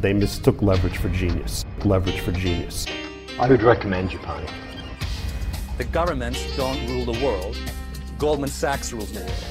They 0.00 0.14
mistook 0.14 0.62
leverage 0.62 0.96
for 0.96 1.10
genius. 1.10 1.66
Leverage 1.84 2.20
for 2.20 2.32
genius. 2.32 2.86
I 3.38 3.46
would 3.46 3.62
recommend 3.62 4.08
Japan. 4.08 4.46
The 5.76 5.84
governments 5.84 6.40
don't 6.56 6.88
rule 6.88 7.04
the 7.04 7.22
world. 7.24 7.56
Goldman 8.18 8.48
Sachs 8.48 8.92
rules 8.94 9.12
the 9.12 9.20
world. 9.20 9.44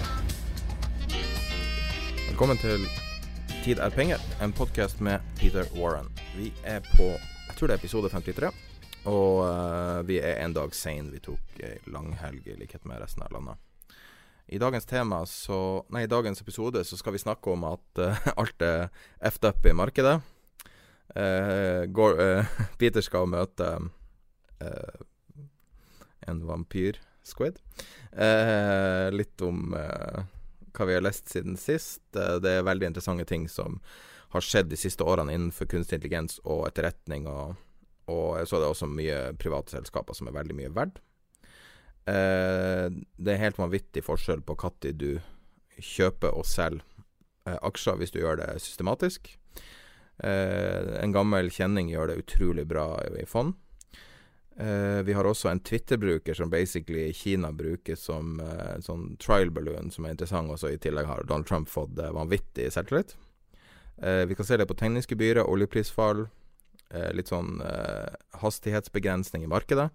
Velkommen 2.30 2.58
til 2.58 2.88
Tid 3.64 3.78
er 3.78 3.90
penger, 3.90 4.18
en 4.42 4.54
podkast 4.54 5.02
med 5.02 5.20
Peter 5.38 5.66
Warren. 5.78 6.10
Vi 6.38 6.54
er 6.64 6.80
på 6.96 7.04
jeg 7.04 7.56
tror 7.58 7.68
det 7.68 7.74
er 7.76 7.78
episode 7.78 8.10
53, 8.10 8.50
og 9.06 9.46
uh, 9.46 10.08
vi 10.08 10.18
er 10.18 10.46
en 10.46 10.54
dag 10.54 10.74
sein. 10.74 11.12
Vi 11.14 11.20
tok 11.20 11.62
ei 11.62 11.78
langhelg 11.94 12.48
i 12.48 12.58
likhet 12.58 12.90
med 12.90 13.04
resten 13.04 13.22
av 13.22 13.38
landet. 13.38 13.62
I 14.48 14.58
dagens 14.58 14.86
tema 14.86 15.22
så, 15.30 15.86
nei, 15.94 16.08
i 16.08 16.10
dagens 16.10 16.42
episode 16.42 16.82
så 16.84 16.98
skal 16.98 17.14
vi 17.14 17.22
snakke 17.22 17.54
om 17.54 17.70
at 17.70 18.02
uh, 18.02 18.28
alt 18.42 18.66
er 18.66 18.90
effed 19.22 19.46
up 19.46 19.66
i 19.66 19.78
markedet. 19.78 20.18
Uh, 21.16 21.86
går, 21.90 22.20
Peter 22.82 23.06
skal 23.06 23.30
møte 23.32 23.70
en 26.28 26.42
vampyr-squid. 26.44 27.62
litt 29.16 29.42
om 29.48 29.72
hva 29.72 30.86
vi 30.86 30.98
har 30.98 31.06
lest 31.06 31.32
siden 31.32 31.56
sist. 31.58 32.02
Det 32.12 32.52
er 32.52 32.68
veldig 32.68 32.90
interessante 32.92 33.26
ting 33.26 33.48
som 33.50 33.80
har 34.36 34.44
skjedd 34.46 34.70
de 34.70 34.78
siste 34.78 35.06
årene 35.08 35.34
innenfor 35.34 35.70
kunstig 35.72 35.98
intelligens 35.98 36.38
og 36.44 36.68
etterretning. 36.68 37.28
Og, 37.32 37.56
og 38.12 38.44
så 38.44 38.58
er 38.58 38.66
det 38.66 38.72
også 38.74 38.90
mye 38.92 39.20
private 39.42 39.78
selskaper 39.78 40.18
som 40.18 40.30
er 40.30 40.38
veldig 40.38 40.58
mye 40.60 40.74
verdt. 40.76 41.00
Eh, 42.10 42.88
det 43.18 43.34
er 43.34 43.44
helt 43.44 43.60
vanvittig 43.60 44.04
forskjell 44.06 44.42
på 44.46 44.56
når 44.62 44.94
du 44.98 45.12
kjøper 45.80 46.34
og 46.36 46.46
selger 46.48 46.84
eh, 47.46 47.58
aksjer 47.62 48.00
hvis 48.00 48.12
du 48.12 48.20
gjør 48.20 48.42
det 48.42 48.62
systematisk. 48.62 49.38
Eh, 50.24 51.04
en 51.04 51.12
gammel 51.12 51.50
kjenning 51.52 51.90
gjør 51.94 52.12
det 52.12 52.22
utrolig 52.24 52.66
bra 52.68 52.92
i 53.20 53.26
fond. 53.26 53.54
Eh, 54.60 55.00
vi 55.08 55.16
har 55.16 55.24
også 55.24 55.48
en 55.50 55.62
Twitter-bruker 55.64 56.36
som 56.36 56.52
basically 56.52 57.14
Kina 57.14 57.52
bruker 57.56 57.96
som 57.96 58.40
eh, 58.44 58.76
sånn 58.84 59.14
trial 59.24 59.54
balloon, 59.56 59.92
som 59.92 60.06
er 60.06 60.18
interessant. 60.18 60.52
Også 60.52 60.74
I 60.74 60.82
tillegg 60.82 61.08
har 61.08 61.24
Donald 61.24 61.48
Trump 61.48 61.72
fått 61.72 61.96
uh, 62.00 62.12
vanvittig 62.16 62.68
selvtillit. 62.74 63.16
vi 64.00 64.36
kan 64.36 64.46
se 64.46 64.56
det 64.58 64.66
på 64.66 64.76
tegningsgebyret, 64.80 65.44
oljeprisfall, 65.44 66.22
litt 67.12 67.28
sånn 67.28 67.60
hastighetsbegrensning 68.40 69.44
i 69.44 69.50
markedet. 69.52 69.90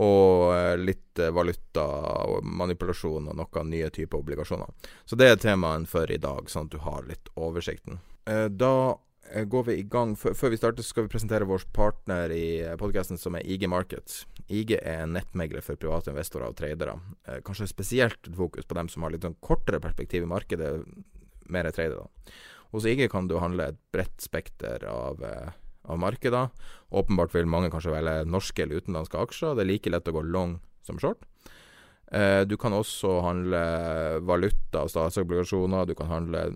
Og 0.00 0.78
litt 0.80 1.20
valuta 1.36 1.84
og 2.24 2.46
manipulasjon 2.48 3.28
og 3.28 3.36
noen 3.36 3.70
nye 3.74 3.90
typer 3.92 4.22
obligasjoner. 4.24 4.72
Så 5.04 5.20
det 5.20 5.28
er 5.28 5.36
temaen 5.36 5.84
for 5.84 6.08
i 6.08 6.16
dag, 6.16 6.48
sånn 6.48 6.70
at 6.70 6.72
du 6.72 6.80
har 6.80 7.04
litt 7.04 7.28
oversikten. 7.36 8.00
da 8.24 8.72
Eh, 8.96 9.09
går 9.34 9.64
vi 9.64 9.76
i 9.78 9.86
gang. 9.86 10.16
Før 10.18 10.52
vi 10.52 10.58
starter, 10.58 10.84
skal 10.86 11.06
vi 11.06 11.12
presentere 11.12 11.48
vår 11.48 11.64
partner 11.74 12.32
i 12.34 12.60
eh, 12.64 12.76
podkasten, 12.80 13.18
som 13.20 13.36
er 13.38 13.46
IG 13.46 13.68
Markets. 13.70 14.24
IG 14.50 14.74
er 14.78 15.06
nettmegler 15.10 15.64
for 15.64 15.78
private 15.80 16.12
investorer 16.12 16.50
og 16.50 16.58
tradere. 16.58 16.96
Eh, 17.26 17.40
kanskje 17.46 17.70
spesielt 17.70 18.30
fokus 18.36 18.68
på 18.68 18.78
dem 18.78 18.90
som 18.90 19.06
har 19.06 19.14
litt 19.14 19.26
sånn 19.26 19.38
kortere 19.44 19.80
perspektiv 19.82 20.26
i 20.26 20.30
markedet, 20.30 20.72
mer 21.50 21.70
tradere. 21.74 22.08
Hos 22.74 22.86
IG 22.86 23.06
kan 23.10 23.30
du 23.30 23.38
handle 23.42 23.70
et 23.70 23.80
bredt 23.94 24.22
spekter 24.22 24.84
av, 24.86 25.22
av 25.82 25.98
markeder. 25.98 26.52
Åpenbart 26.94 27.34
vil 27.34 27.50
mange 27.50 27.70
kanskje 27.72 27.96
velge 27.96 28.28
norske 28.30 28.62
eller 28.62 28.82
utenlandske 28.82 29.18
aksjer. 29.18 29.56
Det 29.58 29.64
er 29.64 29.72
like 29.72 29.90
lett 29.90 30.10
å 30.10 30.14
gå 30.14 30.22
long 30.26 30.60
som 30.86 31.00
short. 31.02 31.26
du 32.46 32.56
kan 32.58 32.72
også 32.74 33.20
handle 33.22 33.58
valuta 34.22 34.84
og 34.84 34.90
statsobligasjoner. 34.90 35.86
Du 35.86 35.94
kan 35.98 36.10
handle 36.10 36.46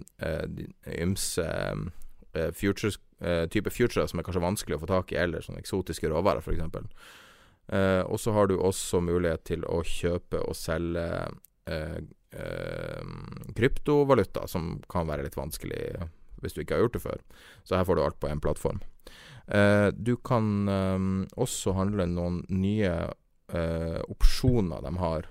ymse 0.87 1.43
Eh, 1.43 2.04
futures, 2.55 2.99
uh, 3.25 3.45
type 3.51 3.71
futures 3.71 4.11
som 4.11 4.21
er 4.21 4.27
kanskje 4.27 4.45
vanskelig 4.45 4.79
å 4.79 4.83
få 4.83 4.91
tak 4.91 5.15
i, 5.15 5.19
eller 5.21 5.45
sånne 5.45 5.63
eksotiske 5.63 6.11
råvarer, 6.11 6.43
f.eks. 6.45 6.91
Eh, 7.65 8.03
og 8.05 8.21
så 8.21 8.35
har 8.37 8.51
du 8.51 8.59
også 8.59 8.99
mulighet 9.01 9.47
til 9.49 9.63
å 9.65 9.79
kjøpe 9.89 10.37
og 10.45 10.53
selge 10.59 11.05
uh, 11.71 12.01
kryptovaluta, 13.57 14.43
som 14.51 14.83
kan 14.91 15.09
være 15.09 15.25
litt 15.25 15.39
vanskelig 15.39 16.11
hvis 16.43 16.57
du 16.57 16.61
ikke 16.61 16.77
har 16.77 16.83
gjort 16.85 16.99
det 16.99 17.05
før. 17.07 17.23
Så 17.65 17.79
her 17.79 17.87
får 17.89 17.97
du 17.97 18.03
alt 18.05 18.19
på 18.21 18.29
én 18.29 18.43
plattform. 18.43 18.83
du 19.95 20.17
kan 20.27 20.67
også 21.39 21.73
handle 21.79 22.09
noen 22.11 22.43
nye 22.51 22.91
opsjoner 24.11 24.83
de 24.83 24.93
har. 24.99 25.31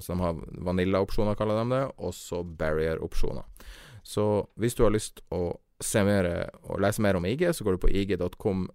så 0.00 0.08
de 0.08 0.18
har 0.24 0.40
Vanilla-opsjoner, 0.66 1.36
kaller 1.38 1.60
de 1.60 1.76
det, 1.76 1.84
og 1.98 2.14
så 2.16 2.42
barrier-opsjoner. 2.42 3.44
Så 4.02 4.48
hvis 4.56 4.74
du 4.74 4.82
har 4.82 4.96
lyst 4.96 5.20
å 5.30 5.60
se 5.80 6.02
mer 6.06 6.26
og 6.64 6.80
lese 6.82 7.02
mer 7.04 7.18
om 7.18 7.26
IG, 7.28 7.46
så 7.54 7.64
går 7.64 7.76
du 7.76 7.82
på 7.84 7.92
ig.com 7.92 8.66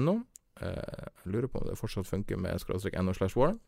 no. 0.00 0.16
Eh, 0.60 1.06
jeg 1.24 1.32
lurer 1.32 1.48
på 1.48 1.62
om 1.62 1.68
det 1.68 1.78
fortsatt 1.78 2.08
funker 2.08 2.36
med 2.40 2.60
skråstrek 2.60 2.98
no 3.00 3.14
slash 3.16 3.38
warren. 3.38 3.60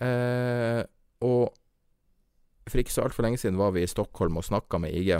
Eh, 0.00 0.84
og 1.26 1.50
for 2.70 2.80
ikke 2.80 2.94
så 2.94 3.04
altfor 3.04 3.26
lenge 3.26 3.40
siden 3.42 3.58
var 3.58 3.74
vi 3.74 3.82
i 3.82 3.90
Stockholm 3.90 4.38
og 4.38 4.46
snakka 4.46 4.78
med 4.78 4.94
IG. 4.94 5.18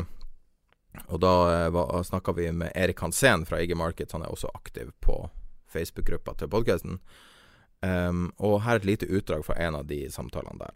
Og 1.08 1.20
da 1.22 1.34
eh, 1.66 2.02
snakka 2.06 2.34
vi 2.36 2.50
med 2.52 2.72
Erik 2.74 3.00
Hansen 3.00 3.46
fra 3.46 3.60
IG 3.60 3.76
Markets, 3.76 4.12
han 4.12 4.22
er 4.22 4.32
også 4.32 4.52
aktiv 4.54 4.92
på 5.00 5.22
Facebook-gruppa 5.70 6.34
til 6.38 6.50
podkasten. 6.50 7.00
Um, 7.80 8.26
og 8.36 8.58
her 8.66 8.76
er 8.76 8.82
et 8.82 8.88
lite 8.90 9.06
utdrag 9.08 9.40
fra 9.46 9.54
en 9.64 9.78
av 9.78 9.86
de 9.88 10.02
samtalene 10.12 10.58
der. 10.60 10.74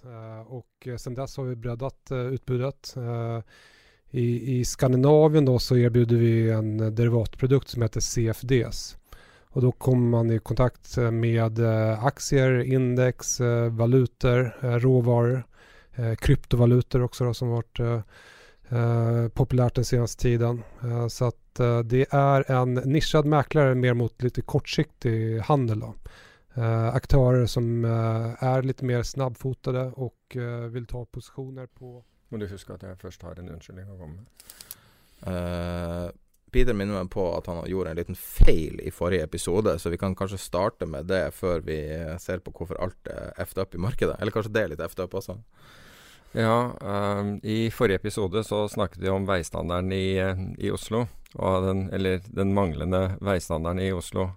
Uh, 0.00 0.40
og 0.56 0.86
siden 0.86 1.18
dess 1.18 1.36
har 1.36 1.44
vi 1.50 1.58
breddet 1.60 2.12
uh, 2.14 2.30
utbudet. 2.32 2.92
Uh, 2.96 3.42
i, 4.10 4.58
I 4.60 4.64
Skandinavien 4.64 5.44
då 5.44 5.58
så 5.58 5.76
erbjuder 5.76 6.16
vi 6.16 6.50
en 6.50 6.94
derivatprodukt 6.94 7.68
som 7.68 7.82
heter 7.82 8.00
CFDs. 8.00 8.96
Och 9.52 9.62
då 9.62 9.72
kommer 9.72 10.10
man 10.10 10.30
i 10.30 10.38
kontakt 10.38 10.96
med 10.96 11.58
eh, 11.58 12.04
aktier, 12.04 12.60
index, 12.60 13.40
eh, 13.40 13.72
valutor, 13.72 14.56
eh, 14.62 14.70
råvaror, 14.70 15.44
kryptovalutor 16.18 17.02
också 17.02 17.24
då, 17.24 17.34
som 17.34 17.48
varit 17.48 17.80
populärt 19.34 19.74
den 19.74 19.84
senaste 19.84 20.22
tiden. 20.22 20.62
Så 21.08 21.24
att 21.24 21.54
det 21.84 22.06
är 22.10 22.50
en 22.50 22.74
nischad 22.74 23.26
mäklare 23.26 23.74
mer 23.74 23.94
mot 23.94 24.22
lite 24.22 24.42
kortsiktig 24.42 25.38
handel. 25.38 25.80
Då. 25.80 25.94
Aktörer 26.92 27.46
som 27.46 27.84
är 28.40 28.62
lite 28.62 28.84
mer 28.84 29.02
snabbfotade 29.02 29.92
och 29.94 30.36
vill 30.70 30.86
ta 30.86 31.04
positioner 31.04 31.66
på 31.66 32.04
må 32.30 32.40
du 32.40 32.48
huske 32.50 32.74
at 32.74 32.86
jeg 32.86 32.98
først 33.00 33.22
har 33.26 33.38
en 33.38 33.52
unnskyldning 33.52 33.90
å 33.90 33.98
komme 34.00 34.20
med. 34.20 34.50
Uh, 35.20 36.08
Peter 36.50 36.74
minner 36.74 36.98
meg 36.98 37.10
på 37.12 37.24
at 37.36 37.46
han 37.50 37.60
gjorde 37.70 37.92
en 37.92 37.98
liten 38.00 38.18
feil 38.18 38.80
i 38.82 38.90
forrige 38.94 39.26
episode, 39.28 39.76
så 39.78 39.92
vi 39.92 39.98
kan 40.00 40.16
kanskje 40.18 40.40
starte 40.42 40.88
med 40.88 41.06
det 41.10 41.28
før 41.36 41.62
vi 41.66 41.78
ser 42.22 42.42
på 42.42 42.54
hvorfor 42.56 42.80
alt 42.82 43.10
er 43.10 43.30
effed 43.38 43.60
up 43.62 43.76
i 43.76 43.82
markedet. 43.82 44.16
Eller 44.18 44.34
kanskje 44.34 44.54
det 44.56 44.64
er 44.64 44.72
litt 44.72 44.82
effed 44.82 45.04
up 45.04 45.14
også? 45.20 45.38
Ja, 46.32 46.70
um, 46.80 47.36
i 47.42 47.70
forrige 47.74 48.02
episode 48.02 48.42
så 48.46 48.64
snakket 48.70 49.02
vi 49.02 49.10
om 49.10 49.26
veistandarden 49.26 49.92
i, 49.94 50.18
i 50.58 50.70
Oslo. 50.70 51.06
Den, 51.34 51.88
eller 51.94 52.22
den 52.26 52.54
manglende 52.54 53.16
veistandarden 53.22 53.82
i 53.82 53.92
Oslo. 53.94 54.32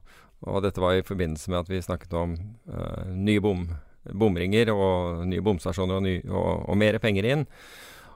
Og 0.45 0.61
dette 0.65 0.81
var 0.81 0.97
i 0.97 1.05
forbindelse 1.05 1.51
med 1.51 1.63
at 1.63 1.69
vi 1.71 1.81
snakket 1.81 2.13
om 2.17 2.35
uh, 2.69 3.09
nye 3.13 3.41
bom 3.41 3.67
bomringer 4.11 4.71
og 4.73 5.23
nye 5.29 5.43
bomstasjoner 5.43 5.99
og, 5.99 6.05
ny, 6.05 6.17
og, 6.27 6.67
og 6.69 6.79
mer 6.79 6.99
penger 7.03 7.29
inn. 7.29 7.47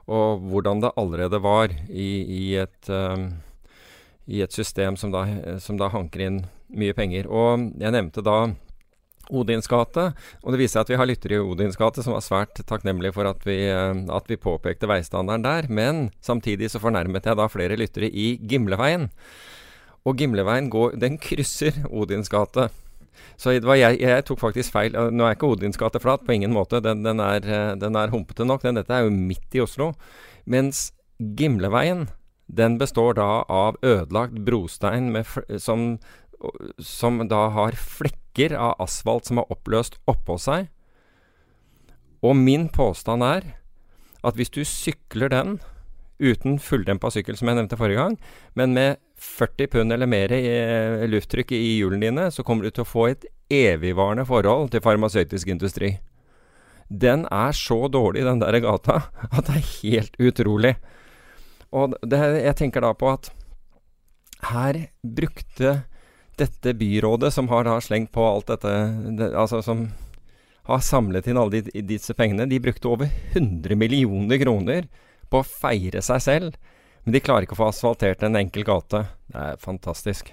Og 0.08 0.44
hvordan 0.48 0.80
det 0.84 0.94
allerede 0.96 1.40
var 1.44 1.72
i, 1.88 2.10
i, 2.24 2.44
et, 2.60 2.88
um, 2.88 3.28
i 4.26 4.40
et, 4.44 4.54
system 4.54 4.96
som 4.96 5.12
da, 5.12 5.26
som 5.60 5.76
da 5.80 5.90
hanker 5.92 6.24
inn 6.24 6.40
mye 6.68 6.96
penger. 6.96 7.28
Og 7.28 7.68
jeg 7.80 7.92
nevnte 7.92 8.24
da 8.24 8.38
Odins 9.28 9.68
gate. 9.68 10.06
Og 10.42 10.54
det 10.54 10.62
viser 10.62 10.78
seg 10.78 10.86
at 10.86 10.92
vi 10.94 10.98
har 11.00 11.08
lyttere 11.10 11.36
i 11.36 11.44
Odins 11.44 11.76
gate 11.76 12.04
som 12.04 12.16
var 12.16 12.24
svært 12.24 12.62
takknemlige 12.68 13.12
for 13.16 13.28
at 13.28 13.44
vi, 13.44 13.60
at 13.68 14.30
vi 14.30 14.40
påpekte 14.40 14.88
veistandarden 14.88 15.44
der. 15.44 15.68
Men 15.68 16.08
samtidig 16.24 16.72
så 16.72 16.80
fornærmet 16.82 17.28
jeg 17.28 17.38
da 17.38 17.48
flere 17.52 17.76
lyttere 17.76 18.08
i 18.08 18.36
Gimleveien. 18.48 19.10
Og 20.08 20.16
Gimleveien 20.16 20.70
går, 20.72 20.96
den 21.00 21.20
krysser 21.20 21.76
Odins 21.90 22.32
gate. 22.32 22.70
Så 23.38 23.54
jeg, 23.54 23.98
jeg, 24.00 24.24
tok 24.26 24.40
faktisk 24.42 24.74
feil. 24.74 24.94
Nå 24.94 25.26
er 25.26 25.36
ikke 25.36 25.50
Odins 25.52 25.78
gate 25.80 26.00
flat, 26.02 26.24
på 26.26 26.34
ingen 26.34 26.54
måte. 26.54 26.82
Den, 26.84 27.04
den, 27.06 27.22
er, 27.22 27.44
den 27.78 27.98
er, 27.98 28.12
humpete 28.14 28.46
nok. 28.46 28.64
Den, 28.66 28.80
dette 28.80 28.94
er 28.94 29.06
jo 29.06 29.14
midt 29.14 29.54
i 29.54 29.62
Oslo. 29.62 29.92
Mens 30.48 30.88
Gimleveien, 31.18 32.08
den 32.48 32.78
består 32.80 33.18
da 33.18 33.28
av 33.50 33.78
ødelagt 33.84 34.38
brostein 34.46 35.10
med, 35.14 35.28
som, 35.60 35.98
som 36.78 37.22
da 37.28 37.48
har 37.54 37.78
flekker 37.78 38.54
av 38.56 38.78
asfalt 38.82 39.28
som 39.28 39.42
er 39.42 39.50
oppløst 39.52 39.98
oppå 40.08 40.38
seg. 40.40 40.70
Og 42.22 42.34
min 42.38 42.68
påstand 42.72 43.22
er 43.26 43.52
at 44.26 44.38
hvis 44.38 44.50
du 44.50 44.64
sykler 44.66 45.30
den 45.30 45.58
uten 46.18 46.58
fulldempa 46.58 47.10
sykkel, 47.14 47.36
som 47.38 47.50
jeg 47.50 47.58
nevnte 47.60 47.78
forrige 47.78 48.02
gang, 48.02 48.16
men 48.58 48.74
med 48.74 48.98
40 49.18 49.66
pund 49.72 49.92
eller 49.92 50.06
mer 50.06 50.32
i 50.32 50.44
eh, 50.46 51.06
lufttrykk 51.10 51.52
i 51.56 51.78
hjulene 51.78 52.06
dine, 52.06 52.28
så 52.30 52.44
kommer 52.46 52.66
du 52.66 52.74
til 52.74 52.84
å 52.84 52.88
få 52.88 53.08
et 53.10 53.26
evigvarende 53.50 54.26
forhold 54.28 54.70
til 54.72 54.84
farmasøytisk 54.84 55.50
industri. 55.50 55.96
Den 56.88 57.26
er 57.34 57.52
så 57.56 57.88
dårlig, 57.92 58.24
den 58.24 58.40
der 58.40 58.60
gata, 58.64 59.02
at 59.36 59.50
det 59.50 59.58
er 59.58 59.72
helt 59.82 60.18
utrolig. 60.22 60.76
Og 61.74 61.98
det, 62.00 62.20
jeg 62.46 62.56
tenker 62.62 62.84
da 62.84 62.94
på 62.96 63.10
at 63.12 63.30
her 64.48 64.84
brukte 65.02 65.80
dette 66.38 66.74
byrådet, 66.78 67.32
som 67.34 67.50
har 67.50 67.66
da 67.66 67.80
slengt 67.82 68.12
på 68.14 68.22
alt 68.22 68.46
dette 68.46 68.70
det, 69.18 69.32
Altså 69.34 69.58
som 69.66 69.88
har 70.68 70.84
samlet 70.84 71.26
inn 71.26 71.40
alle 71.40 71.62
de, 71.64 71.82
disse 71.82 72.14
pengene, 72.14 72.46
de 72.46 72.60
brukte 72.62 72.90
over 72.90 73.10
100 73.34 73.74
millioner 73.80 74.38
kroner 74.40 74.88
på 75.28 75.40
å 75.40 75.46
feire 75.48 76.02
seg 76.04 76.22
selv 76.22 76.58
men 77.04 77.14
de 77.14 77.22
klarer 77.24 77.46
ikke 77.46 77.56
å 77.56 77.62
få 77.62 77.70
asfaltert 77.70 78.22
en 78.26 78.38
enkel 78.38 78.66
gate. 78.66 79.04
Det 79.30 79.44
er 79.44 79.60
fantastisk. 79.62 80.32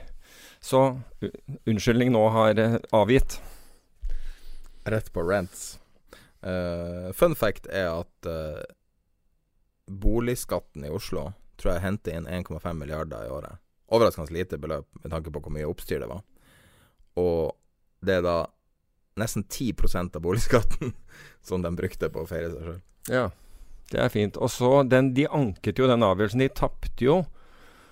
Så 0.64 0.82
unnskyldning 1.70 2.14
nå 2.16 2.24
har 2.34 2.60
uh, 2.60 2.78
avgitt. 2.96 3.38
Rett 4.86 5.12
på 5.14 5.26
rents. 5.26 5.76
Uh, 6.46 7.12
fun 7.14 7.36
fact 7.38 7.70
er 7.70 7.92
at 7.92 8.30
uh, 8.30 8.62
boligskatten 9.86 10.86
i 10.86 10.94
Oslo 10.94 11.32
tror 11.58 11.76
jeg 11.76 11.86
henter 11.86 12.18
inn 12.18 12.28
1,5 12.28 12.74
milliarder 12.74 13.28
i 13.28 13.32
året. 13.32 13.62
Overraskende 13.94 14.34
lite 14.34 14.58
beløp 14.62 14.90
med 15.04 15.14
tanke 15.14 15.32
på 15.32 15.42
hvor 15.42 15.54
mye 15.54 15.70
oppstyr 15.70 16.02
det 16.02 16.10
var. 16.10 16.26
Og 17.22 17.54
det 18.06 18.20
er 18.20 18.26
da 18.26 18.38
nesten 19.22 19.46
10% 19.46 20.18
av 20.18 20.26
boligskatten 20.26 20.94
som 21.48 21.64
de 21.64 21.72
brukte 21.78 22.10
på 22.12 22.26
å 22.26 22.30
feire 22.30 22.52
seg 22.52 22.68
sjøl. 22.68 22.82
Ja. 23.14 23.28
Det 23.92 24.02
er 24.02 24.12
fint. 24.12 24.38
Og 24.38 24.50
så 24.52 24.84
De 24.90 25.28
anket 25.30 25.80
jo 25.80 25.88
den 25.90 26.04
avgjørelsen. 26.06 26.42
De 26.42 26.50
tapte 26.50 27.06
jo. 27.06 27.24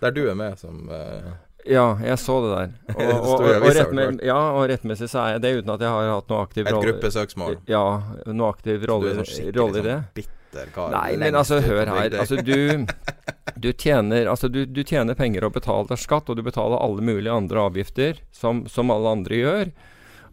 Der 0.04 0.12
du 0.12 0.26
er 0.28 0.38
med 0.38 0.60
som 0.60 0.88
uh... 0.90 1.34
Ja, 1.64 1.94
jeg 2.04 2.20
så 2.20 2.42
det 2.44 2.52
der. 2.52 2.72
Og, 2.98 3.12
og, 3.14 3.28
og, 3.40 3.46
og, 3.64 3.70
rettme 3.72 4.08
ja, 4.20 4.40
og 4.52 4.66
rettmessig 4.68 5.08
så 5.08 5.22
er 5.22 5.38
jeg 5.38 5.44
det 5.46 5.52
uten 5.62 5.72
at 5.72 5.84
jeg 5.86 5.94
har 5.96 6.10
hatt 6.12 6.32
noe 6.34 6.42
aktiv 6.44 6.68
rolle 6.68 6.82
Et 6.82 6.90
gruppesøksmål? 6.90 7.56
Ja, 7.72 7.84
noe 8.28 8.50
aktiv 8.52 8.84
rolle, 8.90 9.14
sånn 9.24 9.54
rolle 9.56 9.80
i 9.80 9.86
det. 9.86 9.96
Sånn 10.04 10.42
bitter 10.54 10.74
kar. 10.76 10.92
Nei, 10.92 11.16
men 11.22 11.38
altså, 11.40 11.62
hør 11.64 11.88
her. 11.88 12.18
Altså, 12.20 12.42
du, 12.44 12.86
du, 13.64 13.72
tjener, 13.72 14.28
altså 14.28 14.52
du, 14.52 14.66
du, 14.66 14.84
tjener 14.84 15.16
penger 15.16 15.48
og 15.48 15.56
betaler 15.56 16.00
skatt, 16.00 16.30
og 16.30 16.36
du 16.36 16.44
betaler 16.44 16.84
alle 16.84 17.02
mulige 17.02 17.32
andre 17.34 17.64
avgifter, 17.70 18.20
som, 18.36 18.66
som 18.68 18.92
alle 18.92 19.16
andre 19.18 19.40
gjør. 19.40 19.74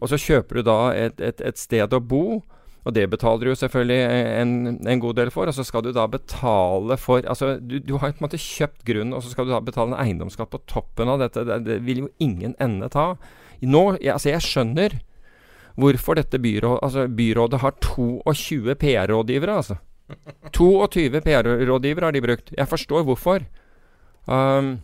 Og 0.01 0.11
så 0.11 0.19
kjøper 0.19 0.59
du 0.59 0.67
da 0.67 0.79
et, 0.97 1.21
et, 1.21 1.41
et 1.45 1.57
sted 1.61 1.93
å 1.95 2.01
bo. 2.01 2.41
Og 2.81 2.95
det 2.95 3.03
betaler 3.11 3.45
du 3.45 3.51
jo 3.51 3.59
selvfølgelig 3.59 3.99
en, 4.41 4.53
en, 4.81 5.01
god 5.01 5.19
del 5.19 5.29
for. 5.33 5.49
Og 5.49 5.53
så 5.53 5.65
skal 5.65 5.83
du 5.85 5.91
da 5.93 6.07
betale 6.09 6.97
for 6.97 7.21
Altså, 7.29 7.53
du, 7.61 7.77
du 7.77 7.97
har 8.01 8.15
på 8.15 8.23
en 8.23 8.25
måte 8.25 8.41
kjøpt 8.41 8.81
grunnen, 8.87 9.13
og 9.13 9.21
så 9.21 9.33
skal 9.33 9.45
du 9.45 9.53
da 9.53 9.61
betale 9.61 9.93
en 9.93 10.01
eiendomsskatt 10.01 10.49
på 10.53 10.63
toppen 10.69 11.11
av 11.11 11.21
dette. 11.21 11.45
Det, 11.45 11.61
det 11.67 11.77
vil 11.85 12.05
jo 12.05 12.11
ingen 12.23 12.55
ende 12.61 12.89
ta. 12.93 13.13
Nå, 13.61 13.85
jeg, 13.99 14.15
altså, 14.15 14.31
jeg 14.33 14.45
skjønner 14.47 14.97
hvorfor 15.79 16.17
dette 16.19 16.39
byrådet 16.41 16.81
Altså, 16.83 17.07
byrådet 17.07 17.61
har 17.61 17.77
22 17.85 18.75
PR-rådgivere, 18.81 19.57
altså. 19.61 19.77
22 20.57 21.21
PR-rådgivere 21.21 22.09
har 22.09 22.17
de 22.17 22.25
brukt. 22.25 22.53
Jeg 22.57 22.67
forstår 22.67 23.05
hvorfor. 23.07 23.45
Um, 24.25 24.79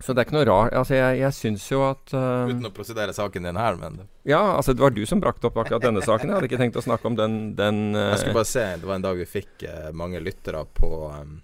så 0.00 0.14
det 0.14 0.22
er 0.22 0.26
ikke 0.26 0.36
noe 0.38 0.48
rart. 0.48 0.72
Altså, 0.74 0.96
jeg, 0.96 1.20
jeg 1.20 1.36
syns 1.36 1.66
jo 1.68 1.82
at 1.84 2.14
uh, 2.16 2.48
Uten 2.48 2.66
å 2.66 2.72
prosedere 2.74 3.14
saken 3.14 3.46
din 3.46 3.60
her, 3.60 3.76
men 3.78 4.00
Ja, 4.26 4.40
altså 4.56 4.74
det 4.74 4.82
var 4.82 4.94
du 4.94 5.04
som 5.06 5.20
brakte 5.22 5.50
opp 5.50 5.60
akkurat 5.60 5.84
denne 5.84 6.02
saken. 6.04 6.30
Jeg 6.30 6.38
hadde 6.38 6.48
ikke 6.48 6.60
tenkt 6.62 6.80
å 6.80 6.84
snakke 6.84 7.10
om 7.10 7.18
den, 7.18 7.38
den 7.58 7.92
uh, 7.94 8.12
Jeg 8.14 8.24
skulle 8.24 8.40
bare 8.40 8.50
se, 8.50 8.66
det 8.80 8.88
var 8.88 8.98
en 8.98 9.06
dag 9.06 9.20
vi 9.20 9.28
fikk 9.28 9.66
uh, 9.68 9.90
mange 9.96 10.22
lyttere 10.24 10.64
på 10.74 10.90
um, 11.12 11.36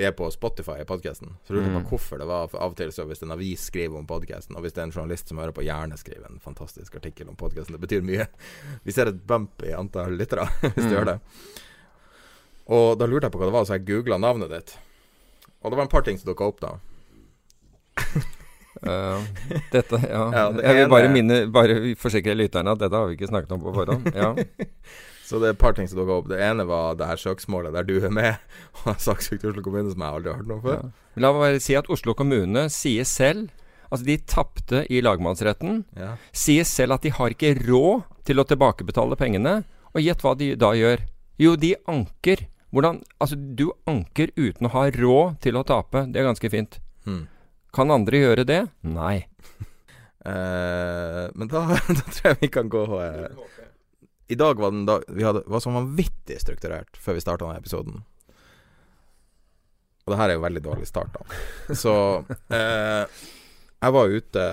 Vi 0.00 0.08
er 0.08 0.16
på 0.16 0.26
Spotify 0.32 0.80
i 0.80 0.88
podkasten. 0.88 1.36
Så 1.44 1.54
lurte 1.54 1.68
jeg 1.68 1.76
mm. 1.76 1.78
på 1.84 1.94
hvorfor 1.94 2.22
det 2.22 2.28
var 2.32 2.50
av 2.56 2.72
og 2.72 2.76
til 2.80 2.90
så 2.96 3.06
hvis 3.06 3.22
en 3.26 3.36
avis 3.36 3.68
skriver 3.70 4.00
om 4.00 4.10
podkasten, 4.10 4.56
og 4.56 4.64
hvis 4.64 4.74
det 4.74 4.82
er 4.82 4.88
en 4.88 4.96
journalist 4.96 5.30
som 5.30 5.44
hører 5.44 5.54
på, 5.54 5.66
gjerne 5.68 6.00
skriver 6.00 6.26
en 6.32 6.42
fantastisk 6.42 6.98
artikkel 6.98 7.30
om 7.30 7.38
podkasten. 7.38 7.76
Det 7.76 7.84
betyr 7.84 8.06
mye. 8.06 8.30
Vi 8.86 8.96
ser 8.96 9.12
et 9.12 9.24
bump 9.28 9.62
i 9.62 9.76
antall 9.76 10.16
lyttere 10.18 10.48
hvis 10.64 10.82
mm. 10.82 10.88
du 10.88 10.96
gjør 10.96 11.10
det. 11.12 11.18
Og 12.70 12.94
da 12.98 13.06
lurte 13.06 13.28
jeg 13.28 13.36
på 13.36 13.42
hva 13.42 13.50
det 13.50 13.58
var, 13.60 13.66
så 13.68 13.76
jeg 13.76 13.90
googla 13.92 14.18
navnet 14.18 14.50
ditt. 14.56 14.78
Og 15.60 15.70
det 15.70 15.76
var 15.76 15.84
en 15.84 15.92
par 15.92 16.06
ting 16.06 16.16
som 16.16 16.30
dukka 16.30 16.48
opp 16.48 16.62
da. 16.62 16.78
Uh, 18.80 19.20
dette, 19.74 19.98
ja. 20.08 20.22
ja 20.32 20.42
det 20.54 20.62
jeg 20.64 20.76
vil 20.78 20.86
bare 20.88 21.08
minne 21.12 21.40
Bare 21.52 21.74
forsikre 22.00 22.32
lytterne 22.38 22.72
at 22.72 22.80
dette 22.80 22.96
har 22.96 23.10
vi 23.10 23.18
ikke 23.18 23.28
snakket 23.28 23.52
om 23.56 23.64
på 23.64 23.74
forhånd. 23.76 24.08
Ja. 24.14 24.32
Så 25.30 25.38
det 25.38 25.46
er 25.46 25.54
et 25.54 25.60
par 25.60 25.76
ting 25.76 25.86
som 25.86 26.00
dukka 26.00 26.16
opp. 26.16 26.28
Det 26.32 26.40
ene 26.42 26.64
var 26.66 26.96
det 26.98 27.06
her 27.06 27.20
søksmålet 27.20 27.76
der 27.76 27.86
du 27.86 28.00
er 28.00 28.10
med 28.10 28.32
og 28.80 28.88
har 28.88 28.98
saksøkt 28.98 29.46
Oslo 29.46 29.62
kommune, 29.62 29.92
som 29.92 30.02
jeg 30.02 30.16
aldri 30.18 30.32
har 30.32 30.40
hørt 30.40 30.50
noe 30.50 30.64
før. 30.64 30.80
Ja. 30.80 31.20
La 31.22 31.30
meg 31.34 31.44
bare 31.44 31.62
si 31.62 31.76
at 31.78 31.90
Oslo 31.92 32.16
kommune 32.18 32.66
sier 32.72 33.06
selv 33.08 33.50
Altså, 33.90 34.06
de 34.06 34.14
tapte 34.22 34.84
i 34.86 35.00
lagmannsretten. 35.02 35.80
Ja. 35.98 36.12
Sier 36.30 36.66
selv 36.68 36.94
at 36.94 37.02
de 37.02 37.10
har 37.10 37.32
ikke 37.34 37.56
råd 37.58 38.04
til 38.28 38.38
å 38.38 38.44
tilbakebetale 38.46 39.18
pengene. 39.18 39.54
Og 39.90 40.04
gjett 40.04 40.22
hva 40.22 40.36
de 40.38 40.52
da 40.54 40.70
gjør. 40.78 41.02
Jo, 41.42 41.56
de 41.58 41.72
anker. 41.90 42.44
Hvordan 42.70 43.00
Altså, 43.18 43.34
du 43.34 43.72
anker 43.90 44.30
uten 44.38 44.68
å 44.68 44.72
ha 44.76 44.84
råd 44.94 45.40
til 45.42 45.58
å 45.58 45.64
tape. 45.66 46.04
Det 46.06 46.22
er 46.22 46.28
ganske 46.28 46.52
fint. 46.52 46.78
Hmm. 47.02 47.24
Kan 47.74 47.90
andre 47.94 48.18
gjøre 48.18 48.44
det? 48.46 48.60
Nei. 48.86 49.26
uh, 50.26 51.26
men 51.38 51.50
da, 51.50 51.64
da, 51.98 52.04
tror 52.04 52.30
jeg 52.32 52.40
vi 52.42 52.52
kan 52.52 52.70
gå 52.72 52.84
uh, 52.90 53.26
I 54.30 54.38
dag 54.38 54.60
var 54.60 54.74
den 54.74 54.86
dag 54.88 55.06
Vi 55.08 55.24
hadde, 55.26 55.44
var 55.46 55.62
så 55.62 55.72
vanvittig 55.74 56.40
strukturert 56.42 56.98
før 56.98 57.18
vi 57.18 57.24
starta 57.24 57.46
denne 57.46 57.62
episoden. 57.62 58.02
Og 60.04 60.14
det 60.14 60.18
her 60.18 60.32
er 60.32 60.38
jo 60.38 60.46
veldig 60.46 60.64
dårlig 60.64 60.88
start, 60.88 61.14
da. 61.14 61.40
Så 61.82 61.94
uh, 62.26 63.04
jeg 63.80 63.96
var 63.96 64.18
ute 64.18 64.50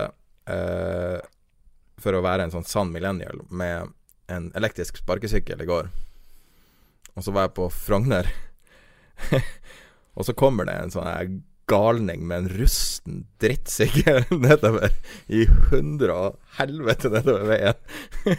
for 2.00 2.16
å 2.16 2.22
være 2.24 2.46
en 2.46 2.52
sånn 2.54 2.64
sann 2.64 2.88
millennial 2.88 3.42
med 3.52 3.90
en 4.32 4.46
elektrisk 4.56 4.96
sparkesykkel 5.02 5.60
i 5.60 5.66
går. 5.68 5.90
Og 7.12 7.26
så 7.26 7.34
var 7.36 7.44
jeg 7.44 7.56
på 7.58 7.66
Frogner. 7.74 8.30
og 10.16 10.24
så 10.24 10.32
kommer 10.32 10.64
det 10.70 10.78
en 10.78 10.94
sånn 10.94 11.10
galning 11.68 12.24
med 12.28 12.44
en 12.44 12.50
rusten 12.60 13.22
drittsykkel 13.42 14.24
nedover 14.46 14.94
i 15.28 15.44
hundre 15.70 16.16
og 16.16 16.58
helvete 16.58 17.12
nedover 17.12 17.48
veien. 17.52 18.38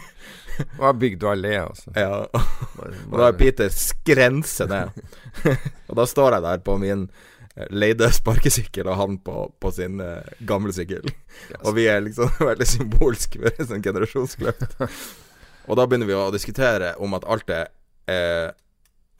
Og 0.76 0.98
bygd 1.00 1.22
du 1.22 1.26
allé, 1.30 1.54
altså? 1.62 1.92
Ja. 1.96 2.26
Og 2.28 3.16
da 3.16 3.30
er 3.30 3.36
Peter 3.38 3.70
skrense 3.72 4.66
ned. 4.68 4.92
og 5.88 5.94
da 5.96 6.06
står 6.08 6.36
jeg 6.36 6.44
der 6.44 6.62
på 6.66 6.74
min 6.82 7.06
eh, 7.54 7.68
leide 7.72 8.10
sparkesykkel, 8.12 8.90
og 8.90 8.98
han 9.00 9.18
på, 9.24 9.46
på 9.56 9.72
sin 9.72 10.02
uh, 10.04 10.20
gamle 10.44 10.74
sykkel. 10.76 11.06
Yes. 11.08 11.62
Og 11.62 11.74
vi 11.78 11.86
er 11.88 12.04
liksom 12.04 12.34
veldig 12.50 12.68
symbolske 12.68 13.40
for 13.40 13.56
en 13.56 13.70
sånn 13.72 13.86
generasjonskløft. 13.86 14.76
og 14.84 15.80
da 15.80 15.86
begynner 15.86 16.10
vi 16.10 16.18
å 16.18 16.28
diskutere 16.34 16.92
om 17.00 17.16
at 17.16 17.24
alt 17.30 17.56
er 17.56 17.70
eh, 18.10 18.50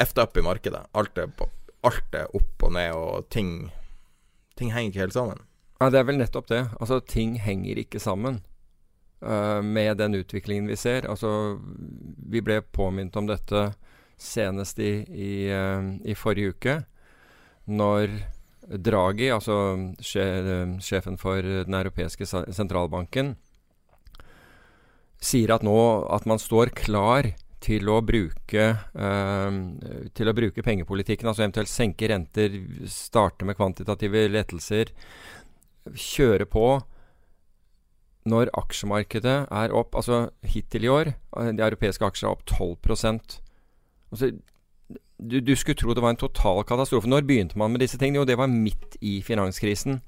effed 0.03 0.21
up 0.21 0.37
i 0.37 0.45
markedet. 0.45 0.85
Alt 0.93 1.19
er, 1.21 1.33
på, 1.33 1.49
alt 1.89 2.17
er 2.21 2.37
opp 2.37 2.69
og 2.69 2.75
ned, 2.77 2.97
og 2.97 3.29
ting 3.33 3.71
ting 4.61 4.75
henger 4.75 4.93
ikke 4.93 5.05
helt 5.07 5.17
sammen. 5.17 5.43
Ja, 5.81 5.89
det 5.89 6.01
er 6.03 6.09
vel 6.11 6.21
nettopp 6.21 6.51
det. 6.51 6.65
Altså, 6.77 7.01
ting 7.01 7.39
henger 7.41 7.81
ikke 7.81 8.03
sammen 8.03 8.43
uh, 9.25 9.61
med 9.65 9.97
den 10.01 10.19
utviklingen 10.21 10.69
vi 10.69 10.77
ser. 10.77 11.09
Altså, 11.09 11.57
vi 12.31 12.43
ble 12.45 12.61
påminnet 12.77 13.17
om 13.17 13.31
dette 13.31 13.71
senest 14.21 14.83
i, 14.85 14.93
i, 15.09 15.33
uh, 15.49 15.97
i 16.05 16.17
forrige 16.19 16.53
uke, 16.53 16.77
når 17.71 18.21
Draghi, 18.71 19.31
altså 19.35 19.55
sjefen 20.05 21.17
for 21.19 21.43
Den 21.43 21.75
europeiske 21.75 22.29
sentralbanken, 22.29 23.33
sier 25.21 25.57
at 25.57 25.65
nå 25.67 25.79
at 26.13 26.29
man 26.29 26.39
står 26.39 26.71
klar 26.77 27.33
til 27.61 27.91
å 27.93 27.99
bruke 28.05 28.67
eh, 28.73 29.59
til 30.17 30.31
å 30.31 30.37
bruke 30.37 30.65
pengepolitikken, 30.65 31.29
altså 31.29 31.45
eventuelt 31.45 31.71
senke 31.71 32.09
renter, 32.11 32.57
starte 32.89 33.47
med 33.49 33.59
kvantitative 33.59 34.27
lettelser, 34.33 34.95
kjøre 35.93 36.49
på 36.51 36.67
når 38.31 38.51
aksjemarkedet 38.53 39.37
er 39.49 39.73
opp 39.73 39.95
Altså 39.97 40.27
hittil 40.45 40.85
i 40.85 40.91
år, 40.93 41.13
eh, 41.41 41.53
de 41.57 41.65
europeiske 41.65 42.05
aksjene 42.07 42.31
er 42.31 42.37
opp 42.37 42.45
12 42.49 42.77
altså, 44.11 44.31
du, 45.21 45.41
du 45.41 45.55
skulle 45.57 45.77
tro 45.77 45.95
det 45.95 46.03
var 46.03 46.15
en 46.15 46.21
total 46.21 46.63
katastrofe. 46.65 47.09
Når 47.09 47.27
begynte 47.29 47.59
man 47.61 47.73
med 47.73 47.83
disse 47.85 47.99
tingene? 48.01 48.23
Jo, 48.23 48.29
det 48.29 48.39
var 48.41 48.49
midt 48.49 48.97
i 49.01 49.21
finanskrisen 49.25 50.01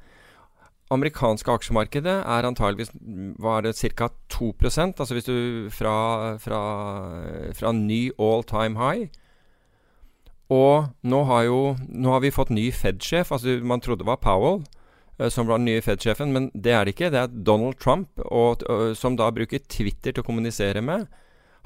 amerikanske 0.92 1.50
aksjemarkedet 1.52 2.18
er 2.20 2.46
antageligvis 2.48 2.92
var 3.40 3.64
det 3.64 3.74
ca. 3.76 4.10
2 4.32 4.52
altså 4.68 5.14
hvis 5.14 5.28
du 5.28 5.68
fra, 5.70 6.36
fra, 6.38 6.60
fra 7.56 7.72
ny 7.72 8.10
all 8.18 8.44
time 8.44 8.78
high. 8.78 9.08
Og 10.52 10.92
nå 11.02 11.22
har, 11.24 11.46
jo, 11.48 11.60
nå 11.88 12.12
har 12.12 12.20
vi 12.20 12.34
fått 12.34 12.52
ny 12.52 12.70
Fed-sjef. 12.72 13.32
altså 13.32 13.58
Man 13.64 13.80
trodde 13.80 14.04
det 14.04 14.10
var 14.10 14.20
Powell 14.20 14.62
uh, 15.20 15.28
som 15.28 15.46
var 15.48 15.60
den 15.60 15.70
nye 15.70 15.82
Fed-sjefen, 15.84 16.32
men 16.32 16.50
det 16.54 16.74
er 16.76 16.84
det 16.84 16.96
ikke. 16.96 17.10
Det 17.14 17.20
er 17.20 17.32
Donald 17.46 17.78
Trump, 17.80 18.10
og, 18.26 18.64
som 18.98 19.16
da 19.16 19.30
bruker 19.32 19.64
Twitter 19.68 20.12
til 20.12 20.20
å 20.20 20.26
kommunisere 20.26 20.82
med. 20.84 21.06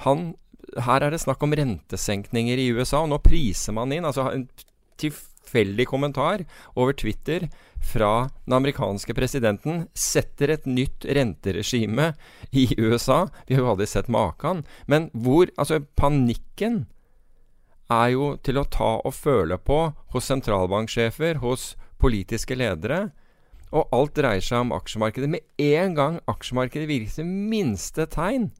Han, 0.04 0.34
her 0.86 1.02
er 1.02 1.10
det 1.10 1.22
snakk 1.24 1.42
om 1.42 1.56
rentesenkninger 1.56 2.60
i 2.62 2.70
USA, 2.76 3.02
og 3.02 3.10
nå 3.10 3.18
priser 3.24 3.74
man 3.74 3.94
inn 3.96 4.06
altså 4.06 4.28
en 4.30 4.46
tilfeldig 5.46 5.86
kommentar 5.88 6.44
over 6.74 6.92
Twitter 6.92 7.48
fra 7.92 8.28
den 8.44 8.52
amerikanske 8.52 9.14
presidenten 9.14 9.88
setter 9.94 10.50
et 10.50 10.66
nytt 10.66 11.04
renteregime 11.04 12.14
i 12.50 12.74
USA. 12.78 13.28
Vi 13.46 13.54
har 13.54 13.62
jo 13.62 13.70
aldri 13.70 13.86
sett 13.86 14.08
maken. 14.08 14.64
Men 14.86 15.10
hvor 15.12 15.46
Altså, 15.56 15.80
panikken 15.96 16.86
er 17.90 18.08
jo 18.10 18.36
til 18.42 18.58
å 18.58 18.64
ta 18.64 19.00
og 19.04 19.14
føle 19.14 19.58
på 19.58 19.94
hos 20.12 20.26
sentralbanksjefer, 20.26 21.38
hos 21.38 21.76
politiske 21.98 22.56
ledere. 22.56 23.10
Og 23.72 23.88
alt 23.92 24.14
dreier 24.16 24.42
seg 24.42 24.66
om 24.66 24.74
aksjemarkedet. 24.74 25.30
Med 25.30 25.42
en 25.58 25.94
gang 25.94 26.20
aksjemarkedet 26.26 26.88
viser 26.88 27.24
minste 27.24 28.06
tegn, 28.06 28.50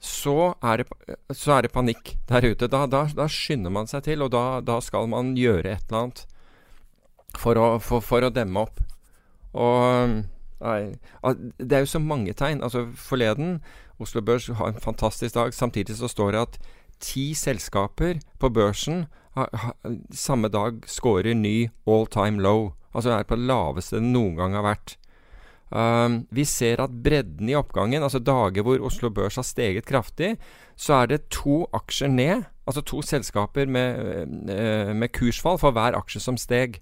så 0.00 0.54
er, 0.62 0.82
det, 0.82 1.16
så 1.34 1.56
er 1.56 1.66
det, 1.66 1.72
panikk 1.74 2.14
der 2.28 2.46
ute. 2.46 2.68
Da, 2.70 2.86
da, 2.86 3.04
da, 3.14 3.26
skynder 3.30 3.72
man 3.74 3.90
seg 3.90 4.04
til, 4.06 4.22
og 4.22 4.30
da, 4.34 4.60
da 4.64 4.78
skal 4.84 5.08
man 5.10 5.34
gjøre 5.38 5.74
et 5.74 5.88
eller 5.88 6.04
annet 6.04 6.24
for 7.38 7.58
å, 7.58 7.66
for, 7.82 8.04
for 8.04 8.26
å 8.26 8.32
demme 8.34 8.62
opp. 8.62 8.80
Og 9.58 10.14
nei, 10.62 10.80
Det 11.58 11.76
er 11.76 11.84
jo 11.84 11.92
så 11.94 12.02
mange 12.02 12.34
tegn. 12.36 12.62
Altså 12.62 12.86
Forleden 12.94 13.58
Oslo 13.98 14.22
Børs 14.22 14.46
har 14.46 14.70
en 14.70 14.82
fantastisk 14.82 15.34
dag. 15.34 15.54
Samtidig 15.54 15.98
så 15.98 16.10
står 16.10 16.34
det 16.34 16.44
at 16.46 16.58
ti 17.02 17.32
selskaper 17.34 18.18
på 18.38 18.50
børsen 18.50 19.06
ha, 19.38 19.46
ha, 19.54 19.72
samme 20.10 20.50
dag 20.50 20.82
scorer 20.90 21.34
ny 21.34 21.70
all 21.86 22.06
time 22.10 22.42
low. 22.42 22.72
Altså 22.94 23.14
er 23.14 23.26
på 23.26 23.38
det 23.38 23.46
laveste 23.50 23.98
det 23.98 24.06
noen 24.06 24.36
gang 24.38 24.54
har 24.58 24.66
vært. 24.66 24.97
Um, 25.68 26.22
vi 26.32 26.46
ser 26.48 26.80
at 26.80 26.94
bredden 27.04 27.48
i 27.50 27.56
oppgangen, 27.58 28.02
altså 28.02 28.22
dager 28.24 28.64
hvor 28.64 28.80
Oslo 28.88 29.10
Børs 29.12 29.36
har 29.36 29.44
steget 29.44 29.84
kraftig, 29.88 30.36
så 30.76 31.02
er 31.02 31.10
det 31.12 31.26
to 31.34 31.66
aksjer 31.76 32.08
ned. 32.08 32.46
Altså 32.68 32.80
to 32.84 33.02
selskaper 33.02 33.68
med, 33.68 34.28
uh, 34.48 34.94
med 34.96 35.12
kursfall 35.12 35.60
for 35.60 35.76
hver 35.76 35.96
aksje 35.98 36.24
som 36.24 36.40
steg. 36.40 36.80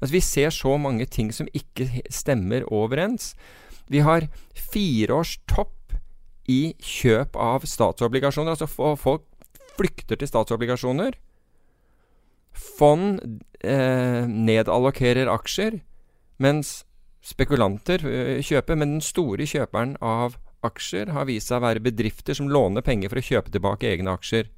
Altså, 0.00 0.12
vi 0.12 0.20
ser 0.20 0.50
så 0.50 0.76
mange 0.76 1.06
ting 1.06 1.30
som 1.32 1.48
ikke 1.54 2.02
stemmer 2.12 2.66
overens. 2.72 3.32
Vi 3.88 4.02
har 4.04 4.28
fireårs 4.52 5.38
topp 5.48 5.94
i 6.50 6.74
kjøp 6.82 7.36
av 7.40 7.64
statsobligasjoner. 7.68 8.52
Altså 8.52 8.68
folk 9.00 9.24
flykter 9.78 10.18
til 10.20 10.28
statsobligasjoner. 10.28 11.16
Fond 12.54 13.40
eh, 13.64 14.28
nedallokerer 14.28 15.30
aksjer, 15.32 15.80
mens 16.38 16.82
spekulanter 17.24 18.04
kjøpe, 18.04 18.42
kjøper. 18.44 18.80
Men 18.80 18.96
den 18.96 19.04
store 19.04 19.48
kjøperen 19.48 19.96
av 20.04 20.38
aksjer 20.64 21.12
har 21.16 21.28
vist 21.28 21.50
seg 21.50 21.60
å 21.60 21.66
være 21.66 21.84
bedrifter 21.84 22.36
som 22.36 22.50
låner 22.52 22.84
penger 22.84 23.12
for 23.12 23.20
å 23.20 23.26
kjøpe 23.26 23.52
tilbake 23.52 23.90
egne 23.90 24.14
aksjer. 24.16 24.50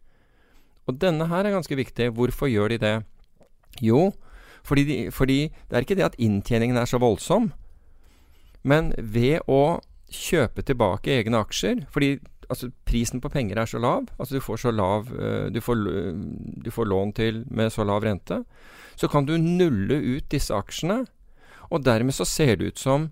Og 0.86 1.00
denne 1.02 1.26
her 1.30 1.46
er 1.46 1.56
ganske 1.56 1.78
viktig. 1.78 2.12
Hvorfor 2.14 2.50
gjør 2.50 2.74
de 2.74 2.82
det? 2.82 2.96
Jo, 3.82 4.12
fordi, 4.66 4.84
de, 4.86 4.96
fordi 5.14 5.40
det 5.68 5.76
er 5.76 5.86
ikke 5.86 5.98
det 5.98 6.08
at 6.08 6.18
inntjeningen 6.22 6.78
er 6.80 6.88
så 6.90 6.98
voldsom, 7.02 7.50
men 8.66 8.90
ved 8.98 9.44
å 9.46 9.78
kjøpe 10.10 10.62
tilbake 10.66 11.10
egne 11.18 11.40
aksjer 11.42 11.82
fordi 11.90 12.16
altså, 12.48 12.70
prisen 12.86 13.20
på 13.22 13.30
penger 13.30 13.58
er 13.58 13.70
så 13.70 13.80
lav, 13.82 14.06
altså 14.18 14.38
du 14.38 14.42
får 14.42 14.62
så 14.62 14.72
lav 14.74 15.10
uh, 15.12 15.46
du, 15.50 15.60
får, 15.62 15.82
du 16.64 16.70
får 16.74 16.88
lån 16.90 17.12
til 17.18 17.42
med 17.50 17.72
så 17.74 17.86
lav 17.86 18.06
rente, 18.06 18.40
så 18.96 19.10
kan 19.12 19.26
du 19.26 19.36
nulle 19.38 19.98
ut 20.16 20.30
disse 20.32 20.54
aksjene, 20.54 21.04
og 21.70 21.84
dermed 21.84 22.14
så 22.14 22.26
ser 22.28 22.56
det 22.56 22.72
ut 22.72 22.78
som 22.82 23.08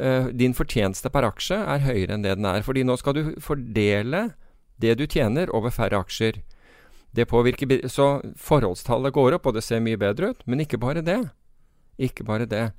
uh, 0.00 0.30
din 0.32 0.54
fortjeneste 0.56 1.10
per 1.12 1.26
aksje 1.28 1.58
er 1.58 1.84
høyere 1.86 2.16
enn 2.16 2.26
det 2.26 2.36
den 2.38 2.48
er. 2.48 2.64
Fordi 2.66 2.84
nå 2.86 2.96
skal 3.00 3.16
du 3.16 3.22
fordele 3.42 4.28
det 4.82 4.96
du 4.98 5.06
tjener 5.06 5.52
over 5.54 5.74
færre 5.74 6.00
aksjer. 6.02 6.42
Det 7.14 7.28
påvirker 7.30 7.86
Så 7.88 8.20
forholdstallet 8.36 9.14
går 9.14 9.36
opp, 9.36 9.46
og 9.46 9.54
det 9.54 9.62
ser 9.62 9.80
mye 9.80 9.98
bedre 9.98 10.32
ut. 10.34 10.42
Men 10.46 10.60
ikke 10.60 10.80
bare 10.82 11.04
det. 11.04 11.20
Ikke 11.98 12.24
bare 12.26 12.46
det. 12.46 12.72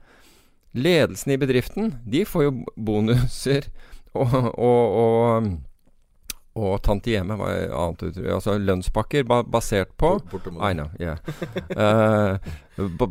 Ledelsen 0.76 1.32
i 1.32 1.40
bedriften, 1.40 1.94
de 2.04 2.26
får 2.28 2.44
jo 2.44 2.66
bonuser 2.76 3.70
og, 4.14 4.34
og, 4.60 4.84
og, 5.00 5.48
og 6.56 6.78
tantieme, 6.86 7.36
hva 7.36 7.50
annet 7.76 8.20
Altså 8.32 8.56
lønnspakker 8.62 9.26
ba 9.28 9.42
basert 9.44 9.92
på 10.00 10.14
I 10.56 10.72
know, 10.72 10.88
yeah. 11.00 11.20
uh, 11.76 12.40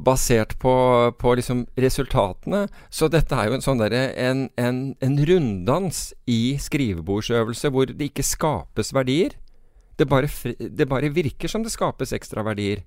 basert 0.01 0.57
på, 0.61 0.75
på 1.21 1.35
liksom 1.37 1.67
resultatene. 1.77 2.65
Så 2.89 3.11
dette 3.13 3.37
er 3.37 3.51
jo 3.51 3.59
en 3.59 3.65
sånn 3.65 3.83
derre 3.83 4.07
en, 4.17 4.47
en, 4.61 4.83
en 5.05 5.19
runddans 5.29 6.07
i 6.25 6.57
skrivebordsøvelse 6.61 7.73
hvor 7.75 7.93
det 7.93 8.11
ikke 8.13 8.27
skapes 8.27 8.95
verdier. 8.97 9.37
Det 9.95 10.09
bare, 10.11 10.29
det 10.59 10.89
bare 10.91 11.13
virker 11.15 11.53
som 11.53 11.63
det 11.63 11.75
skapes 11.75 12.17
ekstra 12.17 12.43
verdier. 12.47 12.83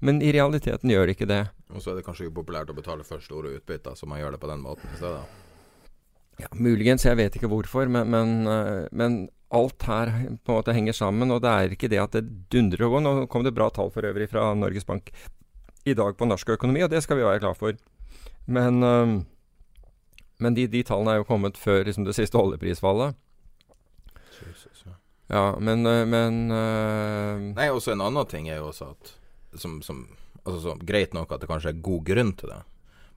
Men 0.00 0.22
i 0.24 0.32
realiteten 0.32 0.90
gjør 0.90 1.10
det 1.10 1.18
ikke 1.18 1.28
det. 1.28 1.44
Og 1.76 1.84
så 1.84 1.92
er 1.92 2.00
det 2.00 2.06
kanskje 2.08 2.26
ikke 2.26 2.40
populært 2.40 2.72
å 2.72 2.76
betale 2.76 3.04
for 3.04 3.20
store 3.20 3.52
utbytter, 3.58 3.94
så 3.94 4.08
man 4.08 4.22
gjør 4.22 4.34
det 4.34 4.40
på 4.42 4.48
den 4.48 4.64
måten 4.64 4.88
i 4.88 4.96
stedet. 4.96 5.49
Ja, 6.38 6.48
muligens. 6.54 7.04
Jeg 7.04 7.18
vet 7.18 7.36
ikke 7.36 7.50
hvorfor, 7.50 7.88
men, 7.90 8.10
men, 8.12 8.46
eh, 8.48 8.88
men, 8.92 9.20
alt 9.50 9.82
her 9.82 10.12
på 10.46 10.52
en 10.52 10.58
måte 10.60 10.74
henger 10.76 10.94
sammen. 10.94 11.32
Og 11.34 11.42
det 11.42 11.50
er 11.50 11.74
ikke 11.74 11.90
det 11.90 11.98
at 11.98 12.14
det 12.14 12.22
dundrer 12.52 12.86
og 12.86 12.94
går. 12.94 13.02
Nå 13.02 13.14
kom 13.32 13.42
det 13.42 13.54
bra 13.56 13.66
tall 13.74 13.90
for 13.90 14.06
øvrig 14.06 14.28
fra 14.30 14.52
Norges 14.54 14.86
Bank 14.86 15.10
i 15.88 15.96
dag 15.96 16.14
på 16.16 16.28
norsk 16.28 16.52
økonomi, 16.54 16.84
og 16.84 16.90
det 16.92 17.00
skal 17.02 17.18
vi 17.18 17.26
være 17.26 17.42
glad 17.42 17.58
for. 17.58 17.74
Men, 18.46 18.82
eh, 18.86 19.16
men 20.40 20.56
de, 20.56 20.68
de, 20.70 20.84
tallene 20.86 21.16
er 21.16 21.22
jo 21.22 21.28
kommet 21.28 21.58
før 21.58 21.82
liksom, 21.88 22.06
det 22.06 22.14
siste 22.16 22.38
oljeprisfallet. 22.38 23.18
Ja, 25.30 25.44
men, 25.58 25.86
eh, 25.86 26.04
men. 26.06 26.44
Nei, 27.54 27.70
også 27.70 27.94
en 27.94 28.06
annen 28.06 28.30
ting 28.30 28.48
er 28.48 28.62
jo 28.62 28.70
også 28.70 28.92
at 28.94 29.16
som, 29.58 29.82
som, 29.82 30.04
altså, 30.44 30.60
så, 30.60 30.76
Greit 30.86 31.14
nok 31.14 31.32
at 31.32 31.42
det 31.42 31.50
kanskje 31.50 31.74
er 31.74 31.82
god 31.84 32.04
grunn 32.06 32.32
til 32.38 32.52
det, 32.52 32.60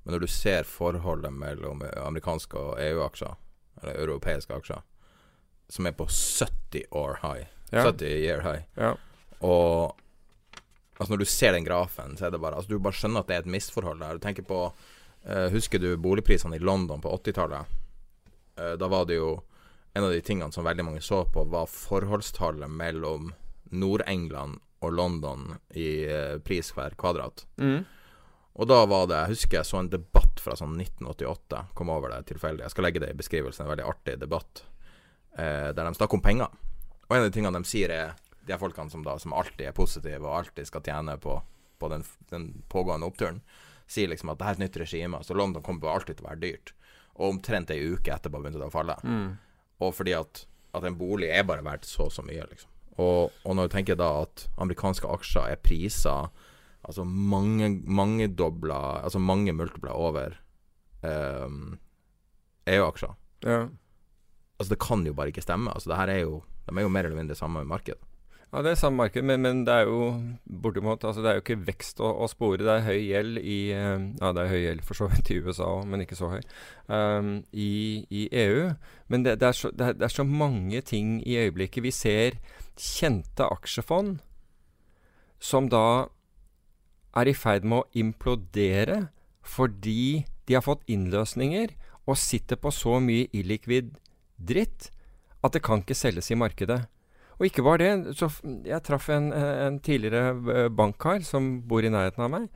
men 0.04 0.16
når 0.16 0.26
du 0.26 0.32
ser 0.32 0.68
forholdet 0.68 1.34
mellom 1.34 1.84
amerikanske 2.04 2.60
og 2.60 2.80
EU-aksjer, 2.84 3.36
eller 3.82 4.00
europeiske 4.04 4.56
aksjer, 4.56 4.82
som 5.72 5.88
er 5.88 5.96
på 5.98 6.08
70 6.12 6.90
år 6.92 7.20
high, 7.24 7.46
ja. 7.72 7.86
70 7.88 8.08
year 8.08 8.44
high, 8.46 8.66
ja. 8.76 8.96
og 9.40 10.00
Altså 11.00 11.14
Når 11.14 11.24
du 11.24 11.26
ser 11.26 11.52
den 11.52 11.66
grafen, 11.66 12.18
så 12.18 12.28
er 12.28 12.32
det 12.32 12.40
bare 12.40 12.56
Altså 12.56 12.70
Du 12.70 12.80
bare 12.80 12.96
skjønner 12.96 13.24
at 13.24 13.28
det 13.28 13.36
er 13.36 13.42
et 13.44 13.54
misforhold 13.56 14.00
der. 14.00 14.14
Du 14.14 14.24
tenker 14.24 14.46
på 14.48 14.60
uh, 14.70 15.48
Husker 15.52 15.82
du 15.82 15.96
boligprisene 15.98 16.56
i 16.56 16.62
London 16.64 17.02
på 17.02 17.12
80-tallet? 17.18 17.74
Uh, 18.60 18.76
da 18.80 18.88
var 18.88 19.08
det 19.10 19.18
jo 19.18 19.40
en 19.94 20.08
av 20.08 20.14
de 20.14 20.22
tingene 20.26 20.54
som 20.54 20.66
veldig 20.66 20.86
mange 20.86 21.02
så 21.06 21.24
på, 21.30 21.44
var 21.50 21.70
forholdstallet 21.70 22.70
mellom 22.70 23.34
Nord-England 23.74 24.58
og 24.82 24.94
London 24.94 25.52
i 25.70 26.06
uh, 26.10 26.40
pris 26.42 26.72
hver 26.74 26.96
kvadrat. 26.98 27.46
Mm. 27.62 27.84
Og 28.54 28.70
da 28.70 28.84
var 28.86 29.08
det 29.10 29.18
Jeg 29.18 29.34
husker 29.34 29.58
jeg 29.58 29.66
så 29.66 29.80
en 29.82 29.90
debatt 29.90 30.42
fra 30.42 30.56
sånn 30.58 30.76
1988. 30.78 31.64
Kom 31.74 31.90
over 31.90 32.14
det 32.14 32.28
tilfeldig. 32.30 32.66
Jeg 32.66 32.76
skal 32.76 32.88
legge 32.88 33.02
det 33.02 33.14
i 33.14 33.18
beskrivelsen. 33.18 33.66
En 33.66 33.72
veldig 33.72 33.88
artig 33.90 34.20
debatt 34.22 34.66
eh, 35.38 35.72
der 35.74 35.82
de 35.82 35.94
snakker 35.98 36.20
om 36.20 36.26
penger. 36.26 36.54
Og 37.08 37.16
en 37.16 37.24
av 37.24 37.30
de 37.30 37.34
tingene 37.34 37.58
de 37.58 37.70
sier, 37.70 37.90
er 37.90 38.14
de 38.46 38.60
folkene 38.60 38.94
som, 38.94 39.02
da, 39.06 39.18
som 39.20 39.34
alltid 39.34 39.66
er 39.70 39.78
positive 39.78 40.22
og 40.28 40.38
alltid 40.44 40.70
skal 40.70 40.84
tjene 40.86 41.18
på, 41.22 41.40
på 41.82 41.90
den, 41.90 42.06
den, 42.30 42.50
pågående 42.70 43.08
oppturen, 43.08 43.42
sier 43.90 44.12
liksom 44.12 44.32
at 44.34 44.40
det 44.40 44.48
er 44.48 44.58
et 44.58 44.64
nytt 44.68 44.80
regime. 44.84 45.24
Så 45.26 45.38
London 45.38 45.66
kommer 45.66 45.94
alltid 45.96 46.20
til 46.20 46.28
å 46.28 46.32
være 46.32 46.44
dyrt. 46.44 46.76
Og 47.18 47.32
omtrent 47.32 47.74
ei 47.74 47.82
uke 47.94 48.14
etterpå 48.14 48.38
begynte 48.38 48.62
det 48.62 48.70
å 48.70 48.74
falle. 48.74 49.00
Mm 49.02 49.34
og 49.84 49.94
fordi 49.98 50.16
at, 50.18 50.46
at 50.76 50.86
en 50.88 50.98
bolig 50.98 51.30
er 51.32 51.46
bare 51.48 51.66
verdt 51.66 51.88
så 51.90 52.08
og 52.08 52.16
så 52.16 52.26
mye, 52.26 52.46
liksom. 52.50 52.70
Og, 52.94 53.34
og, 53.42 53.56
når 53.58 53.68
du 53.68 53.74
tenker 53.74 53.98
da 53.98 54.10
at 54.22 54.46
amerikanske 54.62 55.10
aksjer 55.10 55.56
er 55.56 55.62
prisa 55.66 56.18
altså 56.84 57.04
mange, 57.04 57.70
mange 57.88 58.28
dobla 58.28 59.04
Altså 59.04 59.20
mange 59.20 59.54
multipler 59.56 59.92
over 59.92 60.38
um, 61.04 61.78
EU-aksjer 62.68 63.14
ja. 63.44 63.68
Altså, 64.60 64.74
det 64.76 64.80
kan 64.80 65.06
jo 65.06 65.14
bare 65.14 65.34
ikke 65.34 65.44
stemme. 65.44 65.72
Altså, 65.74 65.90
det 65.92 65.98
her 66.00 66.08
er 66.14 66.20
jo 66.24 66.44
De 66.70 66.78
er 66.78 66.86
jo 66.86 66.90
mer 66.90 67.04
eller 67.04 67.18
mindre 67.18 67.36
samme 67.36 67.66
marked. 67.68 68.00
Ja, 68.54 68.62
det 68.62 68.72
er 68.72 68.76
samme 68.76 68.98
marked, 68.98 69.24
men, 69.26 69.42
men 69.42 69.66
det 69.66 69.74
er 69.74 69.88
jo 69.90 70.14
bortimot 70.62 71.04
altså 71.04 71.22
Det 71.22 71.30
er 71.30 71.34
jo 71.40 71.42
ikke 71.42 71.66
vekst 71.68 72.00
å, 72.00 72.12
å 72.22 72.28
spore. 72.30 72.62
Det 72.62 72.70
er 72.70 72.86
høy 72.86 73.00
gjeld 73.02 73.40
i 73.42 73.58
eh, 73.74 74.06
Ja, 74.22 74.30
det 74.32 74.44
er 74.44 74.52
høy 74.52 74.60
gjeld 74.62 74.84
for 74.86 75.00
så 75.00 75.10
vidt 75.10 75.32
i 75.34 75.40
USA 75.42 75.72
òg, 75.80 75.88
men 75.90 76.06
ikke 76.06 76.20
så 76.20 76.30
høy. 76.36 76.44
Um, 76.88 77.32
i, 77.52 78.06
i, 78.14 78.28
EU. 78.46 78.70
Men 79.10 79.26
det, 79.26 79.40
det, 79.42 79.50
er 79.50 79.58
så, 79.58 79.74
det, 79.74 79.88
er, 79.88 79.98
det, 79.98 80.06
er 80.06 80.14
så, 80.14 80.24
mange 80.24 80.84
ting 80.86 81.18
i 81.26 81.40
øyeblikket. 81.42 81.84
Vi 81.84 81.92
ser 81.92 82.38
kjente 82.78 83.50
aksjefond 83.58 84.22
som 85.44 85.68
da 85.74 86.08
er 87.16 87.30
i 87.30 87.36
ferd 87.38 87.66
med 87.68 87.84
å 87.84 88.00
implodere 88.00 89.08
fordi 89.44 90.24
de 90.48 90.58
har 90.58 90.66
fått 90.66 90.86
innløsninger 90.92 91.76
og 92.08 92.20
sitter 92.20 92.60
på 92.60 92.72
så 92.74 92.98
mye 93.04 93.30
illikvid 93.36 93.94
dritt 94.40 94.90
at 95.44 95.56
det 95.56 95.64
kan 95.64 95.84
ikke 95.84 95.98
selges 95.98 96.32
i 96.32 96.40
markedet. 96.40 96.82
Og 97.40 97.48
ikke 97.48 97.66
bare 97.66 97.82
det. 97.84 98.16
Så 98.20 98.30
jeg 98.64 98.84
traff 98.86 99.10
en, 99.12 99.32
en 99.34 99.80
tidligere 99.84 100.34
eh, 100.54 100.70
bankkar 100.72 101.24
som 101.28 101.58
bor 101.68 101.84
i 101.84 101.92
nærheten 101.92 102.24
av 102.24 102.32
meg. 102.32 102.48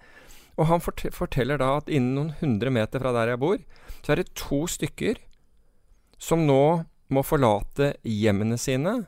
Og 0.58 0.70
han 0.72 0.82
fort 0.82 1.04
forteller 1.14 1.60
da 1.62 1.76
at 1.82 1.92
innen 1.92 2.16
noen 2.16 2.36
hundre 2.40 2.72
meter 2.74 3.04
fra 3.04 3.14
der 3.16 3.34
jeg 3.34 3.42
bor, 3.42 3.60
så 4.02 4.14
er 4.14 4.22
det 4.22 4.34
to 4.40 4.64
stykker 4.72 5.20
som 6.18 6.48
nå 6.48 6.88
må 7.14 7.24
forlate 7.24 7.94
hjemmene 8.04 8.58
sine 8.60 9.04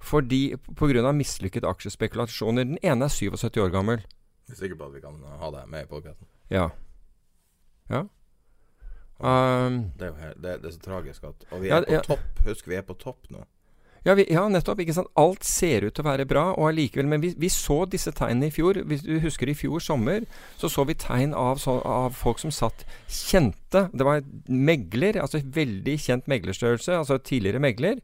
fordi 0.00 0.54
pga. 0.78 1.12
mislykket 1.12 1.66
aksjespekulasjoner. 1.68 2.64
Den 2.64 2.78
ene 2.80 3.04
er 3.04 3.12
77 3.12 3.60
år 3.60 3.72
gammel. 3.74 4.00
Jeg 4.50 4.56
er 4.56 4.62
sikker 4.64 4.78
på 4.80 4.88
at 4.90 4.94
vi 4.96 5.00
kan 5.04 5.18
ha 5.38 5.50
det 5.54 5.60
med 5.70 5.84
i 5.86 5.86
podkasten. 5.86 6.26
Ja. 6.50 6.64
Ja. 7.90 8.00
Um, 9.20 9.92
det, 9.98 10.08
er 10.08 10.10
jo 10.10 10.34
det, 10.42 10.52
det, 10.62 10.66
er 10.66 10.74
så 10.74 10.80
tragisk 10.80 11.24
at 11.28 11.42
Og 11.52 11.60
vi 11.60 11.68
er 11.68 11.74
ja, 11.76 11.80
på 11.86 11.92
ja. 11.92 12.00
topp. 12.08 12.44
Husk, 12.46 12.66
vi 12.66 12.74
er 12.74 12.86
på 12.86 12.96
topp 12.98 13.30
nå. 13.30 13.44
Ja, 14.02 14.14
vi, 14.16 14.24
ja, 14.32 14.46
nettopp. 14.48 14.80
ikke 14.80 14.94
sant? 14.96 15.10
Alt 15.20 15.44
ser 15.44 15.84
ut 15.84 15.94
til 15.94 16.02
å 16.02 16.08
være 16.08 16.24
bra, 16.26 16.46
og 16.56 16.70
allikevel 16.70 17.08
Men 17.10 17.20
vi, 17.20 17.34
vi, 17.36 17.50
så 17.52 17.82
disse 17.84 18.10
tegnene 18.16 18.48
i 18.48 18.54
fjor. 18.54 18.80
Hvis 18.88 19.04
du 19.04 19.12
husker 19.20 19.52
i 19.52 19.54
fjor 19.54 19.84
sommer, 19.84 20.24
så 20.58 20.72
så 20.72 20.86
vi 20.88 20.96
tegn 20.98 21.36
av, 21.36 21.60
så, 21.62 21.76
av 21.84 22.16
folk 22.16 22.40
som 22.40 22.54
satt 22.54 22.86
kjente. 23.06 23.86
Det 23.92 24.08
var 24.08 24.24
megler, 24.48 25.20
altså 25.20 25.42
veldig 25.44 25.98
kjent 26.00 26.32
meglerstørrelse, 26.32 26.96
altså 26.96 27.20
tidligere 27.20 27.62
megler, 27.62 28.00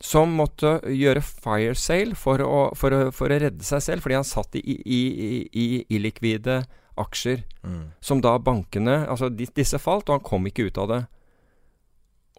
som 0.00 0.32
måtte 0.32 0.78
gjøre 0.88 1.20
fire 1.20 1.76
sale 1.76 2.16
for 2.16 2.40
å, 2.40 2.60
for 2.78 2.96
å, 2.96 3.00
for 3.12 3.28
å 3.28 3.40
redde 3.42 3.64
seg 3.66 3.82
selv, 3.84 4.04
fordi 4.04 4.16
han 4.16 4.26
satt 4.26 4.56
i, 4.56 4.62
i, 4.64 5.00
i, 5.20 5.30
i 5.52 5.66
illikvide 5.96 6.62
aksjer. 7.00 7.44
Mm. 7.62 7.90
Som 8.00 8.22
da 8.24 8.38
bankene 8.40 9.02
Altså, 9.04 9.28
disse 9.28 9.78
falt, 9.78 10.08
og 10.08 10.18
han 10.18 10.26
kom 10.26 10.48
ikke 10.48 10.70
ut 10.70 10.80
av 10.80 10.88
det. 10.90 11.00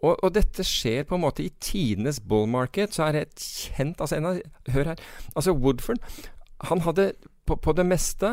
Og, 0.02 0.16
og, 0.16 0.32
dette 0.34 0.66
skjer 0.66 1.06
på 1.06 1.14
en 1.14 1.22
måte 1.22 1.44
i 1.44 1.52
tidenes 1.62 2.18
bull 2.18 2.48
market. 2.50 2.94
Så 2.94 3.06
er 3.06 3.14
det 3.14 3.26
et 3.28 3.44
kjent 3.46 4.02
altså 4.02 4.18
av, 4.18 4.40
Hør 4.74 4.92
her. 4.92 5.04
Altså 5.36 5.54
Woodford 5.54 6.02
Han 6.70 6.82
hadde 6.82 7.12
på, 7.46 7.56
på, 7.56 7.74
det 7.74 7.86
meste 7.86 8.32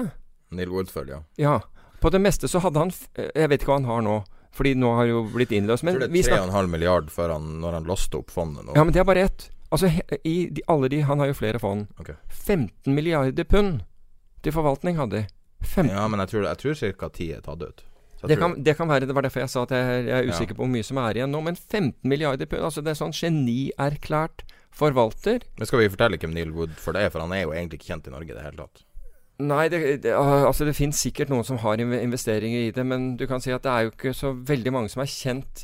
Neil 0.53 0.69
Woodford, 0.73 1.09
ja. 1.09 1.21
Ja. 1.37 1.59
På 2.01 2.09
det 2.09 2.21
meste 2.21 2.49
så 2.49 2.61
hadde 2.63 2.81
han 2.81 2.93
Jeg 3.17 3.49
vet 3.51 3.61
ikke 3.61 3.73
hva 3.75 3.81
han 3.81 3.89
har 3.89 4.03
nå. 4.05 4.17
Fordi 4.59 4.73
nå 4.75 4.91
har 4.97 5.07
jo 5.07 5.23
blitt 5.31 5.53
innløst. 5.55 5.85
Men 5.87 5.95
jeg 5.95 6.09
tror 6.09 6.11
det 6.11 6.25
er 6.35 6.47
3,5 6.51 6.73
milliard 6.73 7.11
før 7.13 7.37
han, 7.37 7.45
når 7.61 7.77
han 7.79 7.85
låste 7.87 8.19
opp 8.19 8.33
fondet 8.33 8.67
nå. 8.67 8.73
Ja, 8.75 8.83
men 8.83 8.91
det 8.95 8.99
er 8.99 9.07
bare 9.07 9.29
ett. 9.29 9.45
Altså, 9.69 9.91
i 10.25 10.49
de, 10.51 10.63
alle 10.67 10.89
de 10.89 11.03
Han 11.05 11.21
har 11.21 11.29
jo 11.29 11.37
flere 11.37 11.61
fond. 11.61 11.87
Okay. 12.01 12.17
15 12.27 12.91
milliarder 12.95 13.45
pund 13.47 13.85
til 14.43 14.55
forvaltning 14.55 14.97
hadde 14.99 15.21
de. 15.21 15.27
Ja, 15.75 16.07
men 16.07 16.19
jeg 16.23 16.33
tror, 16.33 16.49
jeg 16.49 16.59
tror 16.59 16.75
ca. 16.99 17.09
10 17.13 17.31
er 17.37 17.45
tatt 17.45 17.63
ut. 17.63 17.85
Det 18.27 18.35
kan, 18.35 18.57
det 18.63 18.75
kan, 18.75 18.89
være, 18.89 19.07
det 19.07 19.15
var 19.15 19.23
derfor 19.23 19.45
jeg 19.45 19.51
sa 19.51 19.63
at 19.63 19.71
jeg, 19.71 20.03
jeg 20.09 20.15
er 20.17 20.27
usikker 20.27 20.51
ja. 20.51 20.57
på 20.57 20.65
hvor 20.65 20.71
mye 20.73 20.83
som 20.83 20.99
er 20.99 21.19
igjen 21.19 21.31
nå. 21.31 21.39
Men 21.45 21.55
15 21.55 21.93
milliarder 22.03 22.49
pund, 22.51 22.65
altså 22.67 22.83
det 22.83 22.91
er 22.91 22.99
sånn 22.99 23.15
genierklært 23.15 24.43
forvalter. 24.75 25.45
Men 25.55 25.69
Skal 25.69 25.85
vi 25.85 25.91
fortelle 25.93 26.19
hvem 26.19 26.35
Neil 26.35 26.51
Wood 26.55 26.75
for 26.79 26.95
det 26.95 27.05
er? 27.07 27.13
For 27.13 27.23
han 27.23 27.35
er 27.35 27.45
jo 27.45 27.55
egentlig 27.55 27.79
ikke 27.79 27.93
kjent 27.93 28.11
i 28.11 28.15
Norge 28.15 28.33
i 28.33 28.35
det 28.35 28.43
hele 28.43 28.65
tatt. 28.65 28.83
Nei, 29.39 29.69
det, 29.71 29.79
det, 30.03 30.11
altså 30.15 30.65
det 30.67 30.75
finnes 30.75 30.99
sikkert 30.99 31.29
noen 31.31 31.45
som 31.47 31.61
har 31.63 31.79
investeringer 31.79 32.65
i 32.67 32.73
det, 32.75 32.83
men 32.83 33.13
du 33.15 33.23
kan 33.29 33.39
si 33.39 33.53
at 33.55 33.63
det 33.63 33.71
er 33.71 33.85
jo 33.85 33.93
ikke 33.93 34.11
så 34.17 34.33
veldig 34.35 34.73
mange 34.75 34.91
som 34.91 35.03
er 35.03 35.11
kjent 35.11 35.63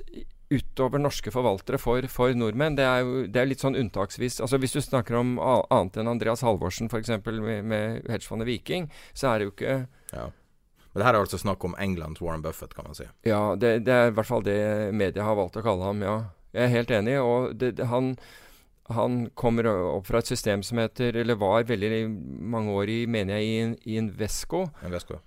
utover 0.54 1.02
norske 1.02 1.32
forvaltere 1.34 1.80
for, 1.82 2.06
for 2.12 2.32
nordmenn. 2.38 2.78
Det 2.78 2.86
er 2.86 3.04
jo 3.04 3.26
det 3.28 3.42
er 3.42 3.50
litt 3.50 3.64
sånn 3.64 3.76
unntaksvis. 3.80 4.40
Altså 4.46 4.60
Hvis 4.62 4.78
du 4.78 4.82
snakker 4.84 5.18
om 5.20 5.36
annet 5.42 6.00
enn 6.00 6.12
Andreas 6.12 6.46
Halvorsen 6.46 6.88
f.eks. 6.88 7.12
med, 7.26 7.66
med 7.66 8.08
hedgefondet 8.08 8.48
Viking, 8.48 8.88
så 9.14 9.34
er 9.34 9.42
det 9.42 9.50
jo 9.50 9.56
ikke 9.56 9.78
ja. 10.14 10.30
Men 10.96 11.02
det 11.02 11.08
her 11.10 11.18
er 11.18 11.26
altså 11.26 11.38
snakk 11.42 11.64
om 11.68 11.74
Englands 11.76 12.22
Warren 12.24 12.44
Buffett, 12.46 12.72
kan 12.72 12.86
man 12.88 12.96
si. 12.96 13.04
Ja, 13.28 13.58
det, 13.60 13.82
det, 13.84 13.92
er 13.92 14.14
i 14.14 14.16
hvert 14.16 14.30
fall 14.30 14.46
det 14.46 14.94
media 14.96 15.26
har 15.28 15.36
valgt 15.36 15.58
å 15.60 15.64
kalle 15.66 15.90
ham, 15.90 16.00
ja. 16.06 16.14
Jeg 16.56 16.70
er 16.70 16.72
helt 16.72 16.94
enig. 16.96 17.18
Og 17.20 17.50
det, 17.60 17.74
han, 17.92 18.14
han, 18.94 19.30
kommer 19.34 19.66
opp 19.70 20.06
fra 20.08 20.22
et 20.22 20.30
system 20.30 20.64
som 20.64 20.78
heter, 20.78 21.16
eller 21.18 21.40
var 21.42 21.66
veldig 21.66 22.04
mange 22.56 22.76
år 22.76 22.92
i, 22.94 23.00
mener 23.10 23.40
jeg, 23.40 23.78
i, 23.82 23.96
Invesco. 23.98 24.68
Invesco. 24.86 25.22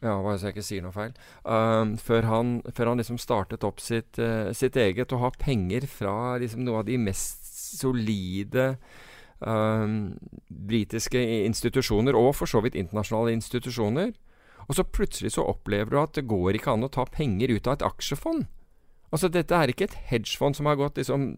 Ja, 0.00 0.14
bare 0.24 0.38
så 0.40 0.48
jeg 0.48 0.56
ikke 0.56 0.64
sier 0.64 0.84
noe 0.84 0.96
feil. 0.96 1.12
Um, 1.44 1.94
før, 2.00 2.26
han, 2.30 2.54
før, 2.72 2.92
han, 2.92 3.02
liksom 3.02 3.20
startet 3.20 3.66
opp 3.68 3.82
sitt, 3.84 4.16
uh, 4.18 4.48
sitt 4.56 4.78
eget, 4.80 5.12
og 5.12 5.26
har 5.26 5.38
penger 5.38 5.84
fra 5.90 6.38
liksom, 6.40 6.64
noe 6.64 6.80
av 6.80 6.88
de 6.88 6.96
mest 6.98 7.44
solide 7.76 8.72
um, 9.44 10.16
britiske 10.48 11.20
institusjoner, 11.44 12.16
og 12.16 12.32
for 12.38 12.50
så 12.50 12.64
vidt 12.64 12.78
internasjonale 12.80 13.36
institusjoner. 13.36 14.14
Og 14.66 14.78
så 14.78 14.86
plutselig 14.86 15.34
så 15.36 15.44
opplever 15.50 15.92
du 15.92 16.00
at 16.00 16.16
det 16.16 16.28
går 16.30 16.56
ikke 16.56 16.74
an 16.74 16.86
å 16.86 16.92
ta 16.92 17.04
penger 17.04 17.52
ut 17.52 17.68
av 17.68 17.78
et 17.78 17.86
aksjefond. 17.90 18.48
Altså 19.10 19.30
dette 19.32 19.56
er 19.56 19.72
ikke 19.72 19.88
et 19.88 19.96
hedgefond 20.10 20.56
som 20.58 20.68
har 20.70 20.78
gått 20.78 21.00
liksom 21.00 21.32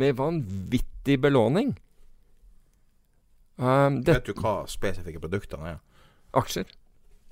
med 0.00 0.16
vanvittig 0.18 1.18
belåning. 1.22 1.76
Um, 3.58 4.02
Vet 4.06 4.28
du 4.28 4.36
hva 4.38 4.62
spesifikke 4.70 5.22
produktene 5.22 5.74
er? 5.74 5.78
Aksjer. 6.38 6.68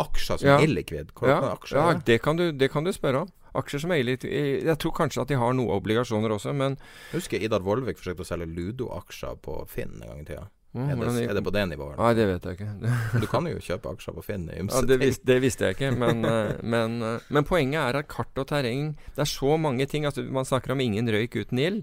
Aksjer 0.03 0.41
som 0.41 0.49
ja. 0.49 0.57
illikvid? 0.65 1.13
Ja, 1.23 1.39
aksjer, 1.53 1.79
ja 1.79 2.01
det, 2.09 2.19
kan 2.25 2.41
du, 2.41 2.49
det, 2.53 2.71
kan 2.73 2.85
du, 2.85 2.93
spørre 2.93 3.25
om. 3.25 3.33
Aksjer 3.57 3.81
som 3.87 3.93
er 3.95 4.03
illikvid 4.03 4.67
Jeg 4.67 4.77
tror 4.83 4.93
kanskje 4.99 5.23
at 5.23 5.31
de 5.31 5.39
har 5.41 5.55
noen 5.57 5.73
obligasjoner 5.79 6.35
også, 6.35 6.53
men 6.53 6.77
Jeg 7.13 7.23
husker 7.23 7.45
Idar 7.47 7.65
Vollvik 7.65 8.01
forsøkte 8.01 8.27
å 8.27 8.29
selge 8.29 8.51
Ludo-aksjer 8.51 9.39
på 9.45 9.63
Finn 9.71 9.95
en 10.01 10.11
gang 10.11 10.25
i 10.25 10.29
tida. 10.29 10.49
Mm, 10.77 10.91
er, 10.93 10.99
det, 11.01 11.23
er, 11.25 11.35
det, 11.39 11.43
på 11.47 11.53
det 11.55 11.63
nivået? 11.71 11.97
Nei, 11.97 12.11
det 12.19 12.27
vet 12.29 12.47
jeg 12.47 12.59
ikke. 12.59 12.97
du 13.23 13.27
kan 13.31 13.47
jo 13.49 13.63
kjøpe 13.65 13.93
aksjer 13.95 14.17
på 14.19 14.25
Finn 14.27 14.45
i 14.53 14.59
ymse 14.61 14.83
ja, 14.83 14.89
det, 14.91 14.99
vis, 15.01 15.21
det, 15.25 15.39
visste 15.41 15.71
jeg 15.71 15.79
ikke. 15.79 15.93
Men, 15.97 16.21
eh, 16.29 16.51
men, 16.61 16.99
eh, 17.01 17.31
men, 17.33 17.47
poenget 17.49 17.81
er 17.81 18.01
at 18.03 18.11
kart 18.13 18.43
og 18.43 18.51
terreng 18.51 18.91
Det 19.17 19.25
er 19.25 19.31
så 19.31 19.57
mange 19.57 19.87
ting. 19.89 20.05
Altså, 20.05 20.27
man 20.29 20.45
snakker 20.45 20.75
om 20.77 20.85
ingen 20.85 21.09
røyk 21.09 21.39
uten 21.41 21.63
ild. 21.63 21.81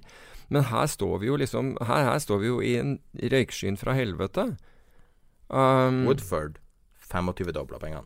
Men 0.53 0.67
her 0.69 0.86
står 0.91 1.23
vi 1.23 1.32
jo 1.32 1.39
liksom 1.41 1.73
Her, 1.82 2.06
her 2.12 2.21
står 2.21 2.43
vi 2.43 2.51
jo 2.51 2.62
i 2.62 2.75
en 2.77 2.97
røykskyen 3.17 3.79
fra 3.82 3.97
helvete. 3.97 4.51
Um, 5.49 6.06
Woodford 6.06 6.62
25-dobla 7.10 7.82
pengene. 7.82 8.06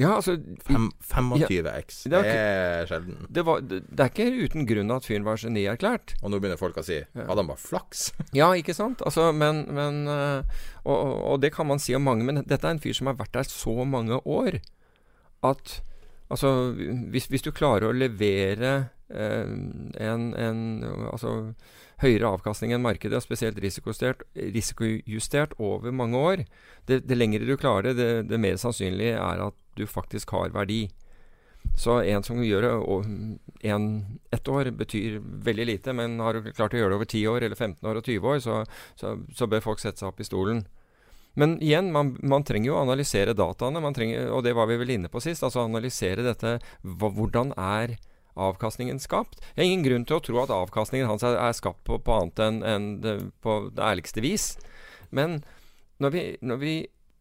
Ja, 0.00 0.16
altså 0.16 0.34
25x. 0.66 2.00
Ja, 2.10 2.10
det, 2.10 2.32
er 2.34 2.88
sjelden. 2.90 3.20
Det, 3.30 3.44
var, 3.46 3.62
det, 3.62 3.84
det, 3.86 4.00
er 4.02 4.10
ikke 4.10 4.46
uten 4.48 4.66
grunn 4.66 4.90
at 4.90 5.06
fyren 5.06 5.26
var 5.26 5.38
genierklært. 5.38 6.16
Og 6.22 6.32
nå 6.32 6.40
begynner 6.42 6.58
folk 6.58 6.80
å 6.80 6.86
si 6.86 6.98
Hadde 7.14 7.38
han 7.38 7.50
bare 7.50 7.62
flaks? 7.62 8.08
ja, 8.40 8.50
ikke 8.58 8.74
sant. 8.74 9.04
Altså, 9.06 9.28
men, 9.36 9.62
men 9.76 10.04
og, 10.10 10.94
og, 10.94 11.14
og, 11.14 11.40
det 11.44 11.52
kan 11.54 11.70
man 11.70 11.82
si 11.82 11.94
om 11.94 12.06
mange, 12.06 12.26
men 12.26 12.42
dette 12.42 12.66
er 12.66 12.74
en 12.74 12.82
fyr 12.82 12.96
som 12.98 13.12
har 13.12 13.20
vært 13.20 13.36
der 13.38 13.50
så 13.50 13.82
mange 13.86 14.18
år 14.22 14.60
at 15.46 15.80
Altså, 16.32 16.72
hvis, 17.12 17.26
hvis 17.28 17.44
du 17.44 17.50
klarer 17.52 17.90
å 17.90 17.94
levere 17.94 18.70
eh, 19.12 19.50
en, 20.00 20.22
en 20.32 20.60
Altså 21.10 21.34
høyere 22.02 22.30
avkastning 22.34 22.72
enn 22.74 22.82
markedet, 22.82 23.20
spesielt 23.22 23.60
risikojustert, 23.62 25.54
over 25.62 25.94
mange 25.94 26.18
år, 26.18 26.42
det, 26.90 27.04
det 27.08 27.16
lengre 27.16 27.46
du 27.46 27.54
klarer 27.60 27.92
det, 27.92 27.94
det, 28.00 28.24
det 28.32 28.40
mer 28.42 28.58
sannsynlig 28.60 29.12
er 29.14 29.44
at 29.46 29.56
du 29.76 29.86
faktisk 29.90 30.34
har 30.36 30.54
verdi. 30.54 30.86
Så 31.76 31.96
en 32.02 32.22
som 32.22 32.42
gjør 32.44 32.62
det 32.66 33.70
en, 33.72 33.86
ett 34.30 34.48
år, 34.48 34.70
betyr 34.70 35.18
veldig 35.18 35.66
lite. 35.66 35.92
Men 35.96 36.20
har 36.20 36.36
du 36.36 36.52
klart 36.52 36.74
å 36.74 36.78
gjøre 36.78 36.94
det 36.94 37.00
over 37.00 37.10
10 37.10 37.26
år, 37.32 37.42
eller 37.42 37.56
15 37.58 37.90
år 37.90 37.98
og 37.98 38.06
20 38.06 38.30
år, 38.30 38.40
så, 38.44 38.62
så, 39.00 39.16
så 39.34 39.48
bør 39.50 39.64
folk 39.64 39.82
sette 39.82 40.02
seg 40.02 40.12
opp 40.12 40.20
i 40.22 40.28
stolen. 40.28 40.64
Men 41.34 41.56
igjen, 41.62 41.90
man, 41.92 42.12
man 42.22 42.46
trenger 42.46 42.70
jo 42.70 42.76
å 42.76 42.84
analysere 42.84 43.34
dataene, 43.34 43.82
trenger, 43.96 44.28
og 44.30 44.44
det 44.46 44.54
var 44.54 44.68
vi 44.70 44.78
vel 44.78 44.94
inne 44.94 45.10
på 45.10 45.22
sist. 45.24 45.42
Altså 45.42 45.64
analysere 45.64 46.22
dette. 46.26 46.60
Hvordan 46.84 47.50
er 47.58 47.96
avkastningen 48.38 49.02
skapt? 49.02 49.40
Det 49.54 49.64
er 49.64 49.70
ingen 49.70 49.86
grunn 49.86 50.06
til 50.06 50.20
å 50.20 50.22
tro 50.22 50.38
at 50.44 50.54
avkastningen 50.54 51.10
hans 51.10 51.26
er, 51.26 51.38
er 51.40 51.58
skapt 51.58 51.82
på, 51.86 51.98
på 51.98 52.20
annet 52.20 52.44
enn 52.44 52.62
en 52.62 52.88
på 53.42 53.58
det 53.74 53.82
ærligste 53.82 54.22
vis. 54.22 54.52
Men 55.14 55.40
når 56.02 56.14
vi, 56.14 56.24
når 56.42 56.62
vi 56.62 56.74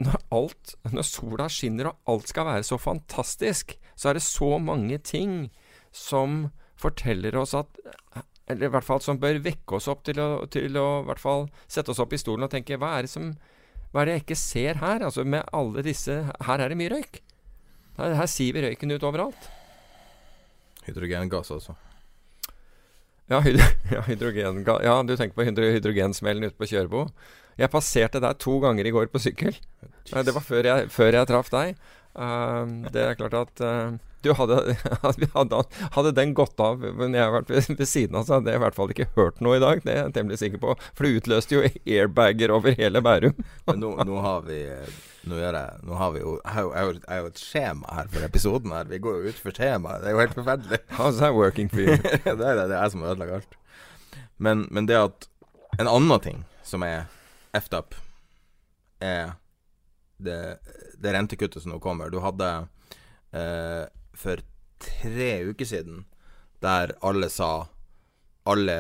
når 0.03 0.19
alt 0.35 0.75
Når 0.91 1.07
sola 1.07 1.47
skinner 1.51 1.91
og 1.91 2.11
alt 2.13 2.29
skal 2.31 2.47
være 2.49 2.67
så 2.67 2.79
fantastisk, 2.81 3.77
så 3.95 4.09
er 4.09 4.19
det 4.19 4.25
så 4.25 4.57
mange 4.59 4.99
ting 4.99 5.49
som 5.93 6.51
forteller 6.79 7.35
oss 7.37 7.53
at 7.57 7.79
Eller 8.49 8.67
i 8.67 8.73
hvert 8.73 8.87
fall 8.87 9.01
som 9.01 9.21
bør 9.21 9.41
vekke 9.43 9.77
oss 9.77 9.87
opp 9.91 10.03
til 10.07 10.19
å, 10.19 10.45
til 10.51 10.77
å 10.77 10.87
i 11.01 11.07
hvert 11.07 11.21
fall 11.21 11.47
sette 11.67 11.93
oss 11.93 12.01
opp 12.03 12.13
i 12.13 12.21
stolen 12.21 12.47
og 12.47 12.53
tenke 12.53 12.79
Hva 12.81 12.97
er 12.97 13.07
det 13.07 13.13
som 13.13 13.33
Hva 13.93 14.03
er 14.03 14.09
det 14.09 14.17
jeg 14.17 14.25
ikke 14.25 14.41
ser 14.41 14.81
her? 14.83 15.05
Altså 15.05 15.23
med 15.23 15.47
alle 15.53 15.85
disse 15.85 16.19
Her 16.47 16.63
er 16.63 16.73
det 16.73 16.79
mye 16.79 16.93
røyk. 16.95 17.21
Her, 17.99 18.15
her 18.17 18.29
siver 18.29 18.65
røyken 18.65 18.95
ut 18.95 19.03
overalt. 19.05 19.49
Hydrogengass, 20.87 21.51
altså. 21.53 21.75
Ja, 23.29 23.39
hydro, 23.39 23.63
ja, 23.95 24.01
hydrogen, 24.07 24.63
ja, 24.65 24.95
du 25.05 25.13
tenker 25.15 25.37
på 25.37 25.45
hydro 25.47 25.69
hydrogensmellen 25.71 26.49
ute 26.49 26.57
på 26.59 26.67
Kjørbo. 26.73 27.05
Jeg 27.59 27.73
passerte 27.73 28.21
deg 28.23 28.39
to 28.41 28.57
ganger 28.63 28.87
i 28.87 28.93
går 28.95 29.11
på 29.13 29.21
sykkel. 29.21 29.57
Det 30.09 30.33
var 30.35 30.43
før 30.45 30.69
jeg, 30.69 30.89
før 30.93 31.19
jeg 31.19 31.29
traff 31.29 31.51
deg. 31.53 31.77
Uh, 32.13 32.89
det 32.93 33.01
er 33.01 33.15
klart 33.17 33.37
at 33.37 33.61
uh, 33.65 33.95
du 34.23 34.31
hadde, 34.37 34.75
hadde, 35.03 35.61
hadde, 35.91 36.11
den 36.15 36.33
gått 36.37 36.59
av 36.61 36.79
men 36.79 37.15
jeg 37.17 37.25
har 37.25 37.33
vært 37.33 37.49
ved, 37.51 37.71
ved 37.79 37.89
siden 37.89 38.15
av, 38.15 38.27
så 38.27 38.37
hadde 38.37 38.53
jeg 38.53 38.59
i 38.59 38.63
hvert 38.63 38.77
fall 38.77 38.93
ikke 38.93 39.09
hørt 39.17 39.41
noe 39.43 39.57
i 39.57 39.63
dag. 39.63 39.81
Det 39.83 39.91
er 39.91 39.99
jeg 39.99 40.13
temmelig 40.15 40.39
sikker 40.39 40.61
på. 40.61 40.75
For 40.95 41.07
det 41.07 41.19
utløste 41.19 41.57
jo 41.57 41.63
airbager 41.95 42.53
over 42.55 42.77
hele 42.79 43.01
Bærum. 43.03 43.41
Nå, 43.83 43.91
nå, 44.07 44.21
har 44.23 44.45
vi 44.47 44.61
nå, 45.27 45.39
jeg, 45.39 45.65
nå 45.87 45.97
har 45.99 46.13
vi 46.15 46.21
jo 46.21 46.37
Jeg 46.43 46.53
har 46.55 47.19
jo 47.21 47.31
et 47.31 47.41
skjema 47.41 47.97
her 47.99 48.09
for 48.11 48.27
episoden 48.27 48.75
her. 48.75 48.87
Vi 48.91 49.01
går 49.03 49.19
jo 49.19 49.33
ut 49.33 49.43
for 49.43 49.55
skjemaet. 49.55 50.03
Det 50.03 50.11
er 50.11 50.15
jo 50.15 50.23
helt 50.23 50.39
forferdelig. 50.39 50.79
How's 50.99 51.19
that 51.19 51.35
working 51.35 51.71
for 51.71 51.83
you? 51.83 51.97
det, 51.99 52.23
er, 52.31 52.63
det 52.63 52.69
er 52.69 52.77
jeg 52.77 52.95
som 52.95 53.03
har 53.03 53.15
ødelagt 53.15 53.41
alt. 53.41 53.59
Men, 54.43 54.67
men 54.71 54.87
det 54.89 54.99
at 54.99 55.29
En 55.81 55.89
annen 55.89 56.19
ting 56.21 56.43
som 56.61 56.83
er 56.85 57.07
effed 57.53 57.77
up, 57.77 57.95
er 58.99 59.33
det, 60.17 60.59
det 60.97 61.13
rentekuttet 61.13 61.63
som 61.63 61.73
nå 61.73 61.79
kommer. 61.83 62.09
Du 62.09 62.19
hadde 62.23 62.49
eh, 63.31 63.83
for 64.13 64.41
tre 64.83 65.29
uker 65.49 65.65
siden 65.65 66.03
der 66.63 66.95
alle 67.03 67.29
sa 67.29 67.67
Alle 68.43 68.75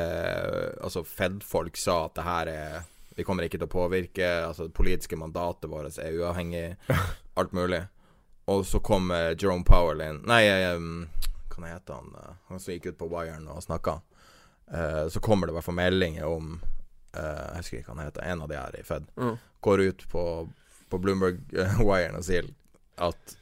altså 0.83 1.03
Fed-folk 1.07 1.77
sa 1.79 2.05
at 2.05 2.15
det 2.17 2.23
her 2.27 2.49
er 2.51 2.81
Vi 3.15 3.23
kommer 3.23 3.45
ikke 3.45 3.59
til 3.61 3.67
å 3.67 3.71
påvirke. 3.71 4.27
Altså 4.47 4.67
Det 4.67 4.75
politiske 4.75 5.15
mandatet 5.19 5.69
vårt 5.71 5.97
er 5.99 6.15
uavhengig. 6.19 6.75
Alt 7.39 7.51
mulig. 7.55 7.83
Og 8.51 8.65
så 8.67 8.79
kom 8.83 9.11
Jerome 9.11 9.63
Powell 9.63 10.01
inn 10.03 10.19
Nei, 10.27 10.41
um, 10.75 11.05
hva 11.53 11.69
heter 11.69 11.99
han? 11.99 12.09
Uh, 12.15 12.33
han 12.49 12.59
som 12.59 12.73
gikk 12.73 12.89
ut 12.91 12.99
på 12.99 13.07
Wiren 13.11 13.47
og 13.47 13.63
snakka. 13.63 14.01
Eh, 14.71 15.07
så 15.07 15.19
kommer 15.19 15.47
det 15.47 15.51
i 15.51 15.57
hvert 15.57 15.65
fall 15.65 15.77
meldinger 15.77 16.25
om 16.25 16.55
Jeg 17.13 17.61
husker 17.61 17.79
ikke 17.79 17.91
hva 17.91 17.97
han 17.99 18.07
heter. 18.07 18.27
En 18.33 18.43
av 18.45 18.51
de 18.51 18.59
her 18.59 18.77
i 18.79 18.83
Fed. 18.87 19.07
Mm. 19.19 19.35
Går 19.63 19.83
ut 19.87 20.05
på, 20.11 20.23
på 20.89 20.99
Bloomberg-wiren 21.03 22.17
og 22.19 22.25
sier 22.25 22.47
at 23.01 23.35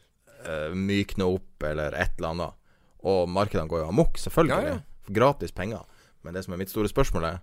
uh, 0.46 0.74
mykne 0.76 1.28
opp 1.38 1.68
eller 1.68 1.96
et 1.98 2.18
eller 2.20 2.36
annet. 2.36 2.60
Og 3.08 3.30
markedene 3.32 3.72
går 3.72 3.84
jo 3.84 3.92
amok, 3.94 4.20
selvfølgelig. 4.22 4.68
Ja, 4.68 4.76
ja. 4.76 5.12
Gratis 5.12 5.52
penger. 5.56 5.88
Men 6.22 6.38
det 6.38 6.44
som 6.46 6.54
er 6.54 6.62
mitt 6.62 6.74
store 6.74 6.92
spørsmål, 6.92 7.28
er 7.32 7.40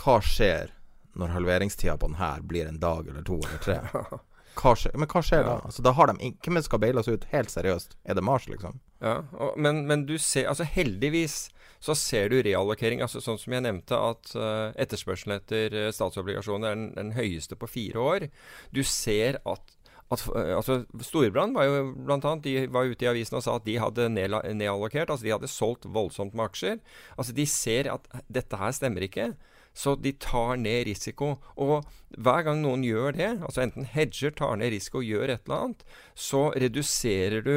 hva 0.00 0.18
skjer 0.24 0.72
når 1.18 1.34
halveringstida 1.34 1.98
på 2.00 2.08
den 2.08 2.20
her 2.20 2.44
blir 2.48 2.68
en 2.68 2.80
dag 2.80 3.08
eller 3.08 3.24
to 3.26 3.36
eller 3.42 3.60
tre? 3.64 3.80
Hva 4.52 4.74
skjer, 4.76 4.92
men 5.00 5.08
hva 5.08 5.22
skjer 5.24 5.40
ja. 5.40 5.48
da? 5.48 5.52
Altså, 5.64 5.80
da 5.80 5.94
har 5.96 6.10
de 6.10 6.32
Hvem 6.44 6.58
skal 6.60 6.80
baile 6.82 7.00
oss 7.00 7.08
ut? 7.08 7.22
Helt 7.30 7.48
seriøst. 7.48 7.94
Er 8.04 8.18
det 8.18 8.24
Mars, 8.26 8.44
liksom? 8.52 8.82
Ja, 9.00 9.22
og, 9.32 9.54
men, 9.56 9.86
men, 9.88 10.04
du 10.04 10.18
ser 10.20 10.50
Altså, 10.50 10.66
heldigvis 10.68 11.46
så 11.82 11.96
ser 11.98 12.30
du 12.30 12.38
reallokering. 12.38 13.02
Altså, 13.02 13.22
sånn 13.24 13.40
som 13.42 13.56
jeg 13.56 13.64
nevnte, 13.66 13.98
at 13.98 14.32
uh, 14.38 14.70
etterspørselen 14.80 15.40
etter 15.40 15.74
uh, 15.74 15.90
statsobligasjoner 15.94 16.70
er 16.70 16.78
den, 16.78 16.90
den, 16.98 17.14
høyeste 17.16 17.58
på 17.58 17.70
fire 17.70 18.02
år. 18.02 18.28
Du 18.74 18.84
ser 18.86 19.40
at 19.42 19.78
at, 20.12 20.26
eh, 20.36 20.50
altså, 20.52 20.82
Storebrand 21.00 21.56
var 21.56 21.64
jo 21.64 21.76
blant 21.96 22.26
annet, 22.28 22.44
de 22.44 22.66
var 22.72 22.90
ute 22.90 23.06
i 23.06 23.08
avisen 23.08 23.38
og 23.38 23.44
sa 23.46 23.56
at 23.56 23.64
de 23.64 23.78
hadde 23.80 24.10
nedallokert. 24.12 25.08
altså 25.08 25.24
De 25.24 25.32
hadde 25.32 25.48
solgt 25.48 25.88
voldsomt 25.88 26.34
med 26.36 26.50
aksjer. 26.50 26.82
altså 27.16 27.32
De 27.32 27.46
ser 27.48 27.88
at 27.88 28.08
dette 28.28 28.58
her 28.60 28.74
stemmer 28.76 29.06
ikke. 29.08 29.32
Så 29.72 29.96
de 29.96 30.12
tar 30.12 30.58
ned 30.60 30.84
risiko. 30.84 31.38
Og 31.56 31.86
hver 32.18 32.44
gang 32.44 32.60
noen 32.60 32.84
gjør 32.84 33.16
det, 33.16 33.30
altså 33.40 33.64
enten 33.64 33.88
hedger, 33.88 34.34
tar 34.36 34.58
ned 34.60 34.74
risiko 34.74 35.00
gjør 35.00 35.32
et 35.32 35.46
eller 35.46 35.64
annet, 35.64 35.86
så 36.14 36.50
reduserer 36.52 37.40
du 37.40 37.54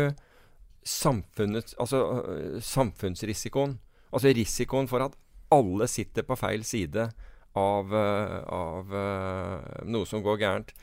altså, 1.76 2.00
øh, 2.24 2.62
samfunnsrisikoen. 2.64 3.80
Altså 4.16 4.32
risikoen 4.36 4.90
for 4.90 5.04
at 5.04 5.18
alle 5.54 5.88
sitter 5.92 6.26
på 6.26 6.38
feil 6.40 6.64
side 6.68 7.10
av, 7.56 7.94
øh, 7.94 8.40
av 8.52 8.96
uh, 8.96 9.84
noe 9.88 10.08
som 10.08 10.24
går 10.24 10.40
gærent. 10.42 10.74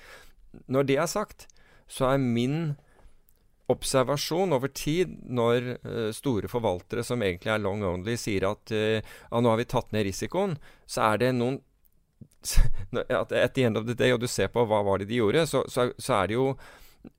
Når 0.72 0.86
det 0.88 0.96
er 1.00 1.10
sagt, 1.10 1.46
så 1.88 2.12
er 2.12 2.22
min 2.22 2.74
observasjon 3.72 4.52
over 4.52 4.72
tid 4.76 5.16
når 5.24 5.68
uh, 5.84 6.10
store 6.12 6.48
forvaltere 6.52 7.04
som 7.04 7.24
egentlig 7.24 7.52
er 7.54 7.64
long 7.64 7.84
only, 7.88 8.16
sier 8.20 8.50
at 8.50 8.72
ja, 8.72 9.02
nå 9.40 9.48
har 9.48 9.60
vi 9.60 9.68
tatt 9.68 9.92
ned 9.96 10.06
risikoen, 10.08 10.56
så 10.86 11.12
er 11.12 11.24
det 11.24 11.34
noen 11.36 11.60
at 13.08 13.32
At 13.32 13.54
the 13.54 13.64
end 13.64 13.78
of 13.78 13.86
the 13.86 13.94
day, 13.94 14.12
og 14.12 14.20
du 14.20 14.26
ser 14.26 14.48
på 14.50 14.64
hva 14.66 14.80
var 14.82 14.98
det 14.98 15.08
de 15.10 15.20
gjorde, 15.20 15.44
så, 15.46 15.62
så, 15.70 15.92
så 15.98 16.16
er 16.20 16.30
det 16.30 16.34
jo 16.34 16.46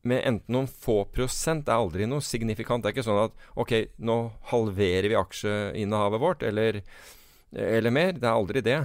med 0.08 0.24
enten 0.28 0.56
noen 0.56 0.68
få 0.68 1.04
prosent. 1.14 1.70
Er 1.70 1.82
aldri 1.82 2.08
noe 2.10 2.24
signifikant. 2.24 2.84
Det 2.84 2.92
er 2.92 2.96
ikke 2.98 3.08
sånn 3.08 3.24
at 3.26 3.48
OK, 3.60 3.74
nå 4.04 4.18
halverer 4.52 5.10
vi 5.12 5.20
aksjeinnehavet 5.20 6.24
vårt, 6.24 6.46
eller, 6.48 6.82
eller 7.52 7.96
mer. 7.96 8.16
Det 8.18 8.28
er 8.28 8.34
aldri 8.34 8.64
det. 8.66 8.82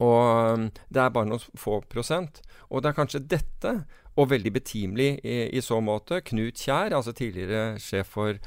Og 0.00 0.70
det 0.88 1.02
er 1.02 1.12
bare 1.14 1.28
noen 1.28 1.60
få 1.60 1.80
prosent. 1.90 2.40
Og 2.70 2.82
det 2.82 2.92
er 2.92 2.98
kanskje 2.98 3.24
dette 3.28 3.74
og 4.18 4.30
veldig 4.32 4.52
betimelig 4.54 5.10
i, 5.22 5.36
i, 5.52 5.62
så 5.64 5.80
måte. 5.84 6.22
Knut 6.26 6.60
Kjær, 6.60 6.94
altså 6.96 7.14
tidligere 7.16 7.78
sjef 7.82 8.14
for 8.16 8.40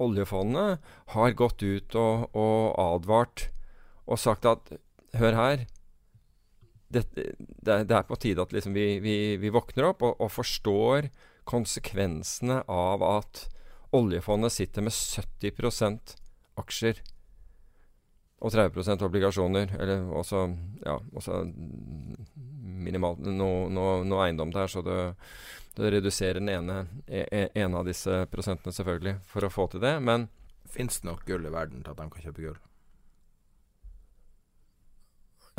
oljefondet, 0.00 0.80
har 1.14 1.36
gått 1.36 1.62
ut 1.62 1.96
og, 1.98 2.30
og 2.32 2.78
advart 2.80 3.48
og 4.10 4.18
sagt 4.20 4.48
at 4.48 4.72
hør 5.20 5.36
her, 5.36 5.66
det, 6.90 7.04
det, 7.14 7.94
er 7.94 8.06
på 8.06 8.18
tide 8.18 8.42
at 8.42 8.52
liksom 8.54 8.74
vi, 8.74 8.98
vi, 9.02 9.16
vi, 9.40 9.52
våkner 9.54 9.90
opp 9.92 10.02
og, 10.06 10.16
og, 10.18 10.30
forstår 10.34 11.10
konsekvensene 11.50 12.60
av 12.70 13.04
at 13.06 13.46
oljefondet 13.96 14.54
sitter 14.54 14.86
med 14.86 14.94
70% 14.94 16.16
aksjer 16.60 17.00
og 18.40 18.54
30% 18.54 19.04
obligasjoner. 19.06 19.74
Eller 19.78 20.04
også, 20.16 20.44
ja, 20.84 20.96
også 21.14 21.42
minimalt 22.80 23.20
noe, 23.26 23.66
noe, 23.70 24.00
noe, 24.06 24.26
eiendom 24.26 24.52
der, 24.54 24.70
så 24.70 24.82
det, 24.86 24.98
det 25.76 25.92
reduserer 25.96 26.40
den 26.40 26.52
ene, 26.52 26.84
e, 27.06 27.26
e, 27.26 27.46
ene 27.60 27.82
av 27.82 27.88
disse 27.88 28.22
prosentene, 28.32 28.72
selvfølgelig, 28.74 29.18
for 29.28 29.44
å 29.44 29.52
få 29.52 29.68
til 29.72 29.84
det. 29.84 29.98
Men 30.04 30.30
Fins 30.70 31.00
det 31.00 31.08
nok 31.08 31.24
gull 31.26 31.46
i 31.46 31.50
verden 31.52 31.82
til 31.82 31.90
at 31.92 31.98
de 31.98 32.10
kan 32.14 32.26
kjøpe 32.28 32.44
gull? 32.44 32.58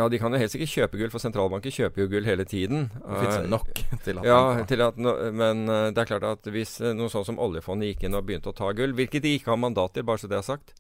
Ja, 0.02 0.10
de 0.10 0.18
kan 0.18 0.34
jo 0.34 0.42
helst 0.42 0.58
ikke 0.58 0.70
kjøpe 0.72 0.98
gull, 0.98 1.12
for 1.14 1.22
sentralbanker 1.22 1.74
kjøper 1.74 2.06
jo 2.06 2.12
gull 2.16 2.26
hele 2.26 2.46
tiden. 2.50 2.88
Det 2.96 3.20
fins 3.20 3.40
uh, 3.44 3.50
nok 3.52 3.72
til 4.06 4.22
at 4.22 4.26
Ja, 4.26 4.42
til 4.66 4.82
at 4.88 4.98
no, 4.98 5.14
men 5.38 5.68
uh, 5.70 5.90
det 5.94 6.02
er 6.02 6.10
klart 6.10 6.26
at 6.26 6.54
hvis 6.54 6.80
uh, 6.82 6.92
noe 6.98 7.12
sånt 7.14 7.30
som 7.30 7.42
oljefondet 7.42 7.94
gikk 7.94 8.08
inn 8.08 8.18
og 8.18 8.26
begynte 8.26 8.50
å 8.50 8.58
ta 8.58 8.72
gull, 8.78 8.96
hvilket 8.98 9.28
de 9.28 9.36
ikke 9.38 9.54
har 9.54 9.62
mandat 9.62 9.94
til, 9.94 10.08
bare 10.08 10.24
så 10.24 10.32
det 10.32 10.40
er 10.40 10.48
sagt, 10.48 10.74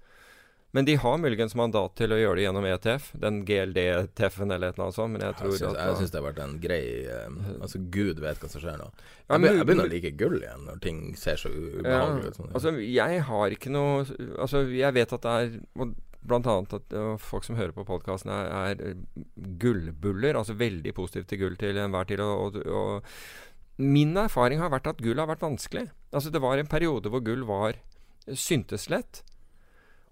men 0.73 0.85
de 0.87 0.95
har 0.95 1.17
muligens 1.19 1.53
mandat 1.59 1.97
til 1.99 2.13
å 2.15 2.17
gjøre 2.17 2.39
det 2.39 2.43
gjennom 2.45 2.65
ETF, 2.69 3.07
den 3.19 3.41
GLD-TF-en 3.47 4.53
eller 4.55 4.71
et 4.71 4.77
eller 4.77 4.85
annet 4.85 4.95
sånt. 4.95 5.11
Men 5.11 5.25
jeg 5.25 5.35
tror 5.39 5.49
jeg 5.49 5.59
synes, 5.59 5.73
at 5.75 5.81
Jeg 5.81 5.97
syns 5.99 6.13
det 6.13 6.19
har 6.21 6.27
vært 6.29 6.39
en 6.45 6.53
grei 6.63 6.83
um, 7.11 7.39
Altså, 7.57 7.81
gud 7.91 8.21
vet 8.23 8.39
hva 8.39 8.51
som 8.53 8.63
skjer 8.63 8.77
nå. 8.79 8.87
Ja, 8.87 9.35
jeg, 9.35 9.57
jeg, 9.57 9.65
begynner 9.67 9.89
å 9.89 9.91
like 9.91 10.13
gull 10.21 10.37
igjen 10.39 10.63
når 10.69 10.79
ting 10.85 11.01
ser 11.19 11.41
så 11.41 11.51
ubehagelig 11.51 12.31
ut. 12.31 12.39
Ja, 12.39 12.47
altså, 12.53 12.73
jeg 12.87 13.25
har 13.27 13.57
ikke 13.57 13.73
noe 13.75 14.05
Altså, 14.39 14.63
jeg 14.71 14.95
vet 14.95 15.17
at 15.19 15.27
det 15.27 15.35
er 15.41 15.91
Blant 16.21 16.47
annet 16.47 16.75
at 16.77 16.95
folk 17.23 17.45
som 17.47 17.57
hører 17.57 17.73
på 17.73 17.85
podkasten, 17.87 18.29
er, 18.29 18.77
er, 18.77 19.31
gullbuller. 19.61 20.37
Altså 20.37 20.53
veldig 20.59 20.93
positivt 20.93 21.31
til 21.31 21.41
gull 21.41 21.57
til 21.57 21.79
enhver 21.81 22.09
tid. 22.09 22.21
og, 22.21 22.59
og, 22.61 22.67
og 22.67 23.81
min 23.81 24.13
erfaring 24.19 24.61
har 24.61 24.69
vært 24.69 24.91
at 24.91 25.01
gull 25.01 25.17
har 25.17 25.29
vært 25.29 25.41
vanskelig. 25.45 25.87
Altså 26.13 26.29
Det 26.29 26.41
var 26.43 26.59
en 26.59 26.69
periode 26.69 27.09
hvor 27.09 27.23
gull 27.25 27.45
var 27.47 27.79
syntes 28.27 28.89
lett. 28.91 29.23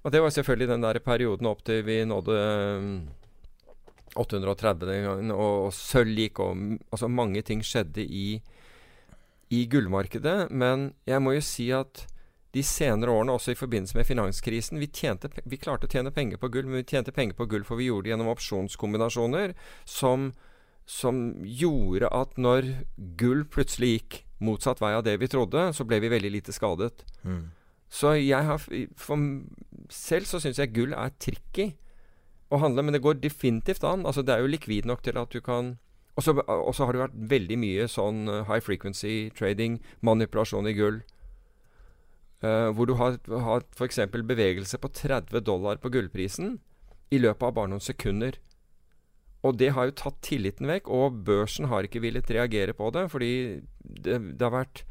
Og 0.03 0.13
det 0.13 0.21
var 0.23 0.31
selvfølgelig 0.33 0.69
den 0.71 0.85
der 0.85 0.99
perioden 1.03 1.49
opp 1.49 1.63
til 1.67 1.83
vi 1.85 2.01
nådde 2.07 2.37
830 4.15 4.87
den 4.87 5.03
gangen, 5.05 5.31
og, 5.35 5.67
og 5.67 5.73
sølv 5.75 6.15
gikk, 6.17 6.39
og 6.39 6.79
altså 6.89 7.09
mange 7.11 7.43
ting 7.45 7.61
skjedde 7.65 8.01
i, 8.01 8.39
i 9.51 9.65
gullmarkedet. 9.69 10.49
Men 10.49 10.93
jeg 11.05 11.21
må 11.21 11.35
jo 11.35 11.43
si 11.45 11.69
at 11.75 12.05
de 12.55 12.63
senere 12.65 13.13
årene, 13.13 13.35
også 13.35 13.53
i 13.53 13.59
forbindelse 13.59 13.97
med 13.97 14.07
finanskrisen, 14.09 14.79
vi, 14.81 14.89
tjente, 14.89 15.29
vi 15.45 15.59
klarte 15.61 15.85
å 15.85 15.91
tjene 15.91 16.13
penger 16.13 16.41
på 16.41 16.49
gull, 16.49 16.65
men 16.65 16.81
vi 16.81 16.87
tjente 16.89 17.13
penger 17.13 17.37
på 17.37 17.45
gull 17.51 17.65
for 17.67 17.77
vi 17.77 17.89
gjorde 17.89 18.07
det 18.07 18.13
gjennom 18.15 18.31
opsjonskombinasjoner 18.31 19.53
som, 19.85 20.31
som 20.89 21.21
gjorde 21.45 22.09
at 22.09 22.39
når 22.41 22.71
gull 23.19 23.45
plutselig 23.45 23.91
gikk 23.93 24.23
motsatt 24.41 24.81
vei 24.81 24.95
av 24.95 25.05
det 25.05 25.17
vi 25.21 25.29
trodde, 25.29 25.69
så 25.75 25.85
ble 25.85 25.99
vi 26.01 26.11
veldig 26.11 26.31
lite 26.39 26.55
skadet. 26.55 27.03
Mm. 27.21 27.51
Så 27.89 28.13
jeg 28.21 28.45
har 28.45 28.61
For 28.97 29.21
selv 29.89 30.29
så 30.29 30.39
syns 30.41 30.59
jeg 30.61 30.73
gull 30.75 30.93
er 30.93 31.13
tricky 31.17 31.71
å 32.53 32.59
handle, 32.61 32.85
men 32.85 32.93
det 32.93 33.01
går 33.01 33.21
definitivt 33.21 33.83
an. 33.85 34.05
Altså 34.05 34.21
Det 34.25 34.33
er 34.33 34.43
jo 34.43 34.51
likvid 34.53 34.85
nok 34.85 35.01
til 35.05 35.17
at 35.17 35.33
du 35.33 35.41
kan 35.41 35.77
Og 36.17 36.23
så 36.23 36.85
har 36.85 36.93
det 36.93 37.01
vært 37.01 37.19
veldig 37.31 37.57
mye 37.57 37.87
sånn 37.87 38.27
uh, 38.27 38.43
high 38.43 38.59
frequency 38.59 39.29
trading, 39.31 39.79
manipulasjon 40.03 40.67
i 40.67 40.73
gull. 40.75 40.99
Uh, 42.39 42.69
hvor 42.71 42.87
du 42.87 42.93
har, 42.95 43.17
har 43.43 43.65
f.eks. 43.75 43.99
bevegelse 44.15 44.79
på 44.79 44.91
30 44.95 45.41
dollar 45.43 45.79
på 45.83 45.91
gullprisen 45.91 46.53
i 47.11 47.19
løpet 47.19 47.43
av 47.43 47.57
bare 47.57 47.71
noen 47.73 47.83
sekunder. 47.83 48.37
Og 49.43 49.57
det 49.59 49.73
har 49.75 49.89
jo 49.89 49.97
tatt 49.99 50.21
tilliten 50.23 50.67
vekk, 50.67 50.87
og 50.87 51.19
børsen 51.27 51.67
har 51.71 51.87
ikke 51.87 52.01
villet 52.03 52.31
reagere 52.31 52.75
på 52.75 52.87
det, 52.95 53.05
fordi 53.11 53.33
det, 53.83 54.21
det 54.39 54.45
har 54.45 54.55
vært 54.55 54.85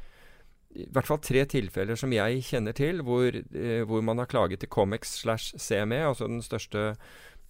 i 0.79 0.85
hvert 0.93 1.09
fall 1.09 1.21
tre 1.25 1.47
tilfeller 1.49 1.97
som 1.97 2.13
jeg 2.13 2.45
kjenner 2.45 2.77
til, 2.77 3.01
hvor, 3.07 3.33
uh, 3.33 3.83
hvor 3.89 4.05
man 4.05 4.21
har 4.21 4.29
klaget 4.29 4.61
til 4.61 4.73
Comex 4.73 5.17
slash 5.23 5.57
CME, 5.57 6.05
altså 6.05 6.29
den 6.29 6.45
største 6.45 6.91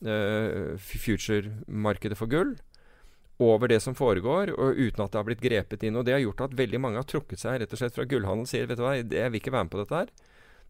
uh, 0.07 0.79
future-markedet 0.79 2.19
for 2.19 2.31
gull, 2.31 2.55
over 3.39 3.71
det 3.71 3.79
som 3.83 3.95
foregår, 3.95 4.51
og 4.59 4.79
uten 4.79 5.05
at 5.05 5.13
det 5.13 5.21
har 5.21 5.27
blitt 5.29 5.43
grepet 5.43 5.85
inn. 5.87 5.99
Og 5.99 6.07
det 6.07 6.17
har 6.17 6.25
gjort 6.25 6.49
at 6.49 6.57
veldig 6.59 6.81
mange 6.83 6.99
har 6.99 7.07
trukket 7.07 7.43
seg 7.43 7.61
rett 7.63 7.75
og 7.75 7.81
slett 7.81 7.95
fra 7.95 8.07
gullhandel 8.09 8.47
og 8.47 8.51
sier 8.51 8.67
vet 8.67 8.81
du 8.81 8.85
hva, 8.85 8.97
jeg 8.99 9.31
vil 9.31 9.41
ikke 9.41 9.55
være 9.55 9.69
med 9.69 9.75
på 9.75 9.83
dette 9.83 10.01
her. 10.01 10.13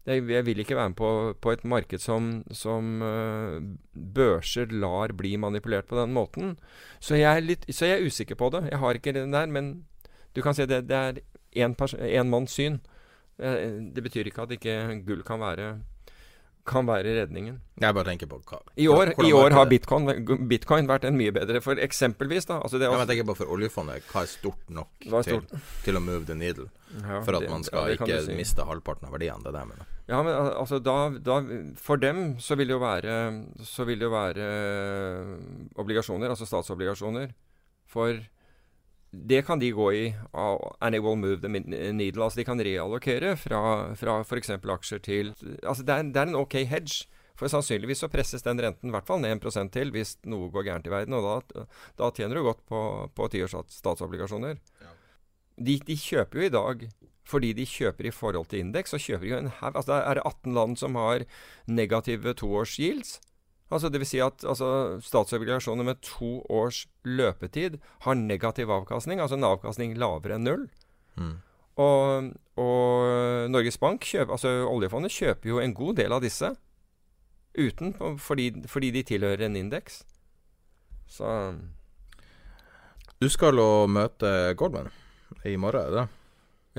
Jeg, 0.09 0.23
vil 0.45 0.61
ikke 0.63 0.77
være 0.77 0.89
med 0.89 0.97
på, 0.97 1.09
på 1.41 1.51
et 1.53 1.65
marked 1.67 2.01
som, 2.01 2.29
som 2.55 3.01
uh, 3.03 3.57
børser 3.93 4.71
lar 4.71 5.13
bli 5.17 5.35
manipulert 5.37 5.89
på 5.89 5.97
den 5.99 6.13
måten. 6.15 6.55
Så 7.03 7.17
jeg, 7.19 7.29
er 7.29 7.45
litt, 7.45 7.67
så 7.73 7.89
jeg 7.89 7.99
er 7.99 8.07
usikker 8.07 8.39
på 8.39 8.49
det. 8.53 8.63
Jeg 8.71 8.81
har 8.81 8.97
ikke 8.97 9.13
den 9.17 9.35
der, 9.35 9.49
men 9.51 9.73
du 10.33 10.41
kan 10.45 10.55
si 10.57 10.65
det, 10.69 10.85
det 10.89 10.97
er 10.97 11.21
én 11.65 12.31
manns 12.31 12.55
syn. 12.57 12.79
Uh, 13.41 13.91
det 13.93 14.05
betyr 14.05 14.29
ikke 14.29 14.45
at 14.45 14.55
ikke 14.55 14.79
gull 15.05 15.25
kan 15.27 15.41
være 15.41 15.73
kan 16.69 16.87
være 16.87 17.15
redningen. 17.17 17.57
Jeg 17.81 17.95
bare 17.95 18.07
tenker 18.11 18.29
på 18.29 18.39
hva 18.49 18.59
I 18.77 18.87
år, 18.91 19.11
i 19.25 19.31
år 19.33 19.55
har 19.55 19.69
bitcoin, 19.71 20.09
bitcoin, 20.49 20.87
vært 20.89 21.07
en 21.07 21.15
mye 21.15 21.31
bedre 21.35 21.61
For 21.63 21.79
eksempelvis, 21.79 22.47
da 22.49 22.59
altså 22.59 22.79
det 22.81 22.89
også, 22.89 23.01
Jeg 23.05 23.09
tenker 23.13 23.27
bare 23.29 23.39
for 23.39 23.53
oljefondet. 23.55 24.07
Hva 24.11 24.23
er 24.25 24.31
stort 24.31 24.73
nok 24.73 25.07
er 25.07 25.27
stort? 25.27 25.53
Til, 25.53 25.63
til, 25.87 25.99
å 25.99 26.03
move 26.03 26.27
the 26.29 26.37
needle? 26.37 26.67
Ja, 26.99 27.21
for 27.25 27.37
at 27.37 27.45
det, 27.45 27.51
man 27.53 27.65
skal 27.65 27.93
ja, 27.93 27.97
ikke 27.97 28.21
si. 28.25 28.35
miste 28.37 28.65
halvparten 28.65 29.09
av 29.09 29.15
verdiene. 29.15 29.41
Det 29.45 29.53
der 29.55 29.69
mener 29.69 29.95
Ja, 30.09 30.23
men 30.25 30.33
altså 30.33 30.81
da, 30.81 30.97
da, 31.23 31.39
For 31.79 32.01
dem 32.01 32.39
så 32.41 32.57
vil 32.59 32.71
det 32.71 32.77
jo 32.77 32.81
være 32.81 33.19
Så 33.65 33.85
vil 33.89 34.01
det 34.01 34.09
jo 34.09 34.15
være 34.15 34.49
uh, 34.49 35.37
obligasjoner, 35.81 36.33
altså 36.33 36.49
statsobligasjoner. 36.49 37.31
For 37.89 38.21
det 39.11 39.41
kan 39.45 39.59
de 39.59 39.71
gå 39.73 39.87
i, 39.93 40.03
and 40.81 40.95
it 40.95 41.01
will 41.01 41.17
move 41.17 41.41
the 41.41 41.49
needle. 41.49 42.23
Altså 42.23 42.39
de 42.39 42.45
kan 42.45 42.61
reallokere 42.61 43.35
fra, 43.37 43.61
fra 43.97 44.19
f.eks. 44.21 44.49
aksjer 44.49 45.01
til 45.01 45.31
Altså 45.63 45.83
det 45.83 45.95
er, 45.95 46.03
det 46.03 46.21
er, 46.21 46.29
en 46.29 46.35
ok 46.35 46.53
hedge. 46.69 47.07
For 47.39 47.47
sannsynligvis 47.47 48.03
så 48.03 48.09
presses 48.11 48.43
den 48.43 48.59
renten 48.61 48.91
i 48.91 48.93
hvert 48.93 49.07
fall 49.07 49.21
ned 49.23 49.39
1% 49.39 49.71
til 49.71 49.93
hvis 49.95 50.17
noe 50.27 50.51
går 50.51 50.67
gærent 50.67 50.87
i 50.89 50.91
verden. 50.93 51.15
Og 51.17 51.25
da, 51.25 51.65
da 51.97 52.11
tjener 52.11 52.35
du 52.37 52.43
godt 52.43 52.61
på, 52.67 52.81
på 53.15 53.29
tiårs 53.31 53.55
statsobligasjoner. 53.73 54.59
Ja. 54.83 54.93
De, 55.57 55.79
de, 55.87 55.95
kjøper 55.97 56.39
jo 56.39 56.45
i 56.45 56.53
dag 56.53 56.89
fordi 57.29 57.53
de 57.53 57.65
kjøper 57.69 58.07
i 58.09 58.13
forhold 58.13 58.47
til 58.49 58.63
indeks, 58.63 58.89
så 58.89 58.97
kjøper 58.97 59.25
de 59.25 59.31
jo 59.31 59.39
en 59.43 59.51
haug 59.59 59.75
altså 59.77 59.99
Er 59.99 60.17
det 60.17 60.23
18 60.25 60.53
land 60.55 60.77
som 60.81 60.95
har 60.97 61.25
negative 61.67 62.33
toårs 62.33 62.77
yields? 62.81 63.19
Altså 63.69 63.91
det 63.93 64.01
vil 64.01 64.09
si 64.09 64.21
at 64.23 64.43
altså, 64.47 64.97
statsobligasjoner 65.05 65.85
med 65.85 66.01
to 66.05 66.39
års 66.49 66.87
løpetid 67.05 67.77
har 68.05 68.17
negativ 68.17 68.71
avkastning, 68.73 69.21
altså 69.21 69.37
en 69.37 69.45
avkastning 69.45 69.93
lavere 69.99 70.39
enn 70.39 70.47
null. 70.47 70.65
Mm. 71.19 71.35
Og, 71.79 72.31
og, 72.59 73.49
Norges 73.53 73.77
Bank, 73.79 74.03
kjøper, 74.03 74.33
altså 74.35 74.53
oljefondet, 74.67 75.13
kjøper 75.15 75.51
jo 75.51 75.61
en 75.63 75.75
god 75.77 75.99
del 76.01 76.15
av 76.15 76.25
disse 76.25 76.49
uten, 77.59 77.93
fordi, 78.19 78.49
fordi 78.67 78.91
de 78.95 79.05
tilhører 79.05 79.45
en 79.47 79.59
indeks. 79.59 80.01
Så 81.09 81.29
Du 83.19 83.29
skal 83.29 83.59
å 83.59 83.85
møte 83.89 84.55
Goldman 84.57 84.91
i 85.45 85.55
morgen, 85.59 85.85
er 85.85 85.95
det? 85.95 86.05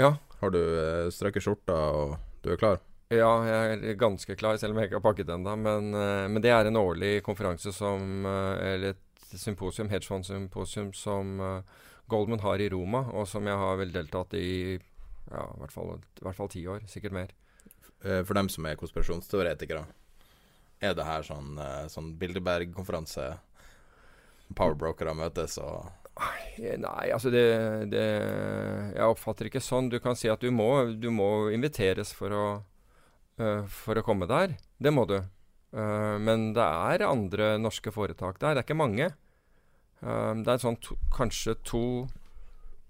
Ja. 0.00 0.14
Har 0.40 0.52
du 0.54 0.60
eh, 0.60 1.10
strøket 1.12 1.44
skjorta 1.44 1.76
og 1.96 2.14
du 2.44 2.52
er 2.54 2.60
klar? 2.60 2.78
Ja, 3.10 3.30
jeg 3.42 3.78
er 3.90 3.96
ganske 3.98 4.36
klar, 4.38 4.54
selv 4.60 4.76
om 4.76 4.78
jeg 4.78 4.86
ikke 4.86 5.00
har 5.00 5.02
pakket 5.02 5.30
ennå. 5.34 5.56
Men, 5.58 5.88
uh, 5.96 6.28
men, 6.30 6.38
det 6.44 6.52
er 6.54 6.68
en 6.68 6.78
årlig 6.78 7.16
konferanse 7.26 7.72
som 7.74 8.22
uh, 8.22 8.54
Eller 8.62 8.94
et 8.94 9.32
symposium, 9.34 9.90
hedgefondssymposium, 9.90 10.92
som 10.94 11.40
uh, 11.42 11.80
Goldman 12.10 12.42
har 12.44 12.62
i 12.62 12.68
Roma, 12.70 13.02
og 13.10 13.26
som 13.26 13.46
jeg 13.46 13.58
har 13.58 13.80
vel 13.82 13.90
deltatt 13.94 14.34
i 14.38 14.78
ja, 15.30 15.42
i 15.42 15.58
hvert 15.58 15.74
fall, 15.74 15.92
i 15.98 16.24
hvert 16.26 16.38
fall 16.38 16.50
ti 16.50 16.62
år. 16.66 16.86
Sikkert 16.90 17.14
mer. 17.14 17.34
For 18.00 18.32
dem 18.34 18.48
som 18.50 18.64
er 18.66 18.78
konspirasjonsteoretikere, 18.80 19.82
er 20.80 20.94
det 20.96 21.04
her 21.04 21.22
sånn, 21.22 21.58
sånn 21.92 22.08
Bilderberg-konferanse? 22.18 23.26
Powerbrokere 24.56 25.12
møtes 25.14 25.58
og 25.62 25.84
Nei, 26.58 27.10
altså 27.14 27.30
det, 27.30 27.44
det, 27.92 28.02
Jeg 28.96 29.06
oppfatter 29.06 29.46
ikke 29.46 29.62
sånn. 29.62 29.92
Du 29.92 30.00
kan 30.02 30.18
si 30.18 30.32
at 30.32 30.42
du 30.42 30.50
må, 30.50 30.70
du 30.98 31.10
må 31.14 31.30
inviteres 31.54 32.10
for 32.16 32.34
å 32.34 32.44
uh, 33.40 33.66
for 33.72 33.98
å 33.98 34.04
komme 34.06 34.28
der. 34.30 34.56
Det 34.78 34.92
må 34.94 35.06
du. 35.08 35.18
Uh, 35.74 36.16
men 36.22 36.50
det 36.56 36.64
er 36.64 37.06
andre 37.06 37.54
norske 37.62 37.92
foretak 37.94 38.40
der. 38.40 38.54
Det 38.54 38.62
er 38.62 38.68
ikke 38.68 38.78
mange. 38.78 39.10
Um, 40.00 40.44
det 40.44 40.54
er 40.54 40.62
sånn 40.62 40.80
to, 40.80 40.96
kanskje 41.12 41.58
to 41.66 41.84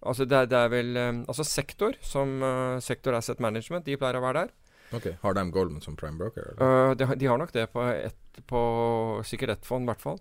Altså 0.01 0.25
det 0.25 0.37
er, 0.37 0.47
det 0.49 0.57
er 0.57 0.69
vel 0.73 0.99
Altså 1.03 1.45
Sektor, 1.45 1.97
som 2.01 2.39
Sektor 2.81 3.13
Asset 3.19 3.43
Management, 3.43 3.85
de 3.85 3.99
pleier 4.01 4.17
å 4.17 4.23
være 4.25 4.47
der. 4.47 4.55
Ok, 4.97 5.09
Har 5.21 5.35
de 5.37 5.43
Goldman 5.53 5.85
som 5.85 5.99
prime 5.99 6.17
broker? 6.17 6.55
De, 6.97 7.05
de, 7.05 7.27
har 7.29 7.37
nok 7.37 7.53
det 7.53 7.67
på, 7.75 7.85
et, 7.93 8.41
på 8.49 8.63
sikkert 9.29 9.59
ett 9.59 9.69
fond, 9.69 9.85
i 9.85 9.91
hvert 9.91 10.01
fall. 10.01 10.17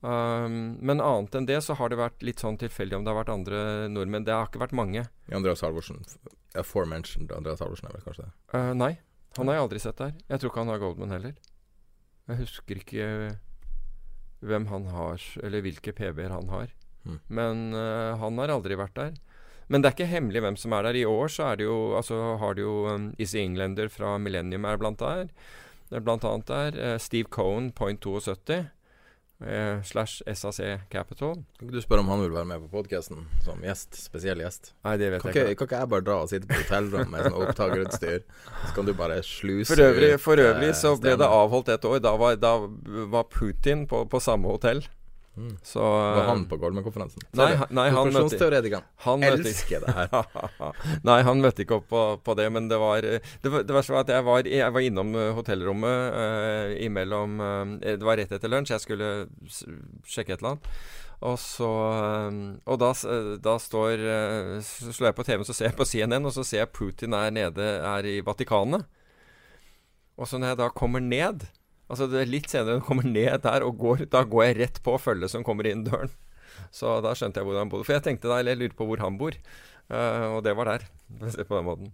Um, 0.00 0.78
men 0.80 1.02
annet 1.04 1.34
enn 1.36 1.46
det 1.48 1.58
så 1.60 1.74
har 1.76 1.92
det 1.92 1.98
vært 2.00 2.22
litt 2.24 2.40
sånn 2.40 2.56
tilfeldig 2.60 2.96
om 2.96 3.04
det 3.04 3.12
har 3.12 3.18
vært 3.18 3.34
andre 3.34 3.60
nordmenn. 3.92 4.24
Det 4.24 4.32
har 4.32 4.48
ikke 4.48 4.62
vært 4.62 4.76
mange. 4.76 5.04
Andreas 5.34 5.60
Halvorsen. 5.66 6.00
Aforementioned 6.58 7.32
Andreas 7.36 7.60
Halvorsen 7.60 7.90
er 7.90 7.98
vel 7.98 8.06
kanskje 8.06 8.28
det? 8.28 8.32
Uh, 8.54 8.72
nei. 8.78 8.94
Han 9.38 9.48
har 9.48 9.58
jeg 9.58 9.66
aldri 9.66 9.80
sett 9.82 10.00
der. 10.00 10.12
Jeg 10.26 10.40
tror 10.40 10.50
ikke 10.50 10.64
han 10.64 10.72
har 10.72 10.82
Goldman 10.82 11.14
heller. 11.14 11.34
Jeg 12.30 12.40
husker 12.42 12.80
ikke 12.80 13.06
hvem 14.40 14.66
han 14.70 14.86
har, 14.90 15.24
eller 15.44 15.64
hvilke 15.64 15.94
PB-er 15.94 16.32
han 16.34 16.50
har. 16.50 16.72
Mm. 17.04 17.18
Men 17.28 17.62
uh, 17.76 18.16
han 18.20 18.40
har 18.40 18.52
aldri 18.54 18.78
vært 18.78 18.96
der. 18.98 19.14
Men 19.70 19.82
det 19.82 19.90
er 19.90 19.94
ikke 19.94 20.10
hemmelig 20.10 20.42
hvem 20.42 20.58
som 20.58 20.74
er 20.74 20.88
der. 20.88 20.98
I 20.98 21.06
år 21.06 21.30
så 21.30 21.50
er 21.50 21.60
det 21.60 21.68
jo, 21.68 21.78
altså, 21.98 22.18
har 22.40 22.56
du 22.58 22.64
jo 22.64 22.76
um, 22.90 23.10
Easy 23.22 23.38
Englander 23.38 23.90
fra 23.92 24.16
Millennium 24.18 24.66
er 24.66 24.80
blant 24.80 25.02
der. 25.02 25.30
Blant 25.90 26.26
annet 26.26 26.50
der. 26.50 26.78
Uh, 26.80 26.96
Steve 26.98 27.30
Cohen, 27.30 27.70
point 27.76 28.02
72 28.02 28.66
eh, 29.46 29.82
slash 29.82 30.22
SAC 30.26 30.60
Capital. 30.90 31.34
Kan 31.58 31.68
ikke 31.68 31.76
du 31.78 31.84
spørre 31.84 32.04
om 32.04 32.12
han 32.12 32.22
vil 32.24 32.34
være 32.34 32.48
med 32.50 32.66
på 32.66 32.70
podkasten 32.78 33.24
som 33.44 33.64
gjest? 33.64 33.98
Spesiell 34.00 34.42
gjest? 34.44 34.72
Nei, 34.86 34.96
det 35.00 35.10
vet 35.14 35.24
kan 35.24 35.34
jeg 35.34 35.54
ikke. 35.54 35.64
Kan 35.64 35.70
ikke 35.70 35.82
jeg 35.82 35.92
bare 35.94 36.06
dra 36.06 36.18
og 36.24 36.30
sitte 36.32 36.50
på 36.50 36.60
hotellrom 36.62 37.10
med 37.12 37.26
sånn 37.26 37.40
opptakerutstyr, 37.46 38.22
så 38.66 38.72
kan 38.76 38.88
du 38.88 38.94
bare 38.98 39.20
sluse 39.26 39.72
For 39.72 39.84
øvrig, 39.88 40.14
for 40.22 40.44
øvrig 40.44 40.72
så 40.78 40.94
ble 41.00 41.16
det 41.20 41.28
avholdt 41.40 41.72
et 41.74 41.90
år. 41.90 42.00
Da 42.04 42.14
var, 42.20 42.40
da 42.40 42.54
var 43.12 43.28
Putin 43.32 43.86
på, 43.90 44.04
på 44.10 44.22
samme 44.22 44.50
hotell. 44.52 44.84
Mm. 45.36 45.56
Så, 45.62 45.80
var 45.80 46.24
han 46.24 46.42
på 46.48 46.56
Golmen-konferansen? 46.56 47.22
Nei, 47.38 47.52
nei 47.70 47.86
han 47.94 48.10
møtte 48.12 48.80
Han 49.04 49.22
elsker 49.24 49.84
det 49.84 49.92
her. 49.94 50.08
nei, 51.08 51.20
han 51.22 51.40
møtte 51.40 51.62
ikke 51.62 51.78
opp 51.78 51.86
på, 51.88 52.02
på, 52.26 52.34
det, 52.34 52.48
men 52.50 52.66
det 52.68 52.80
var 52.82 53.06
Det, 53.06 53.46
var, 53.46 53.62
det 53.62 53.76
var 53.76 53.92
at 54.02 54.10
jeg 54.10 54.26
var, 54.26 54.48
jeg 54.50 54.74
var 54.74 54.84
innom 54.84 55.14
eh, 55.14 55.30
hotellrommet 55.36 56.16
uh, 56.16 56.74
imellom 56.82 57.38
uh, 57.40 57.76
Det 57.78 58.02
var 58.02 58.18
rett 58.18 58.34
etter 58.34 58.50
lunsj. 58.50 58.74
Jeg 58.74 58.84
skulle 58.84 59.10
sjekke 60.02 60.34
et 60.34 60.42
eller 60.42 60.56
annet. 60.56 60.68
Og 61.30 61.38
så 61.38 61.70
Og 62.64 62.76
da, 62.80 62.90
da 63.44 63.56
står 63.60 64.04
Så 64.64 64.92
slår 64.96 65.10
jeg 65.10 65.16
på 65.18 65.26
TV-en, 65.28 65.44
så 65.44 65.56
ser 65.56 65.68
jeg 65.68 65.78
på 65.78 65.86
CNN, 65.86 66.26
og 66.26 66.34
så 66.34 66.44
ser 66.48 66.64
jeg 66.64 66.72
Putin 66.74 67.14
er 67.14 67.30
nede 67.32 67.70
er 67.86 68.08
i 68.08 68.18
Vatikanet. 68.24 68.88
Og 70.20 70.28
så 70.28 70.40
når 70.40 70.52
jeg 70.52 70.60
da 70.60 70.70
kommer 70.74 71.00
ned 71.00 71.46
Altså 71.90 72.06
det 72.10 72.20
er 72.22 72.30
Litt 72.30 72.50
senere 72.52 72.78
hun 72.78 72.86
kommer 72.86 73.08
ned 73.08 73.42
der 73.44 73.66
og 73.66 73.80
går, 73.80 74.04
da 74.12 74.22
går 74.28 74.44
jeg 74.46 74.58
rett 74.60 74.82
på 74.86 74.94
følget 75.02 75.32
som 75.32 75.46
kommer 75.46 75.66
inn 75.66 75.82
døren. 75.88 76.12
Så 76.74 77.00
da 77.02 77.16
skjønte 77.18 77.40
jeg 77.40 77.48
hvor 77.48 77.58
han 77.58 77.70
bodde. 77.72 77.86
For 77.88 77.96
jeg 77.96 78.06
tenkte 78.06 78.30
da, 78.30 78.38
eller 78.38 78.54
jeg 78.54 78.62
lurte 78.62 78.78
på 78.78 78.86
hvor 78.86 79.02
han 79.02 79.18
bor. 79.18 79.34
Uh, 79.90 80.36
og 80.36 80.44
det 80.46 80.54
var 80.54 80.70
der. 80.70 80.86
på 81.18 81.56
den 81.56 81.66
måten. 81.66 81.90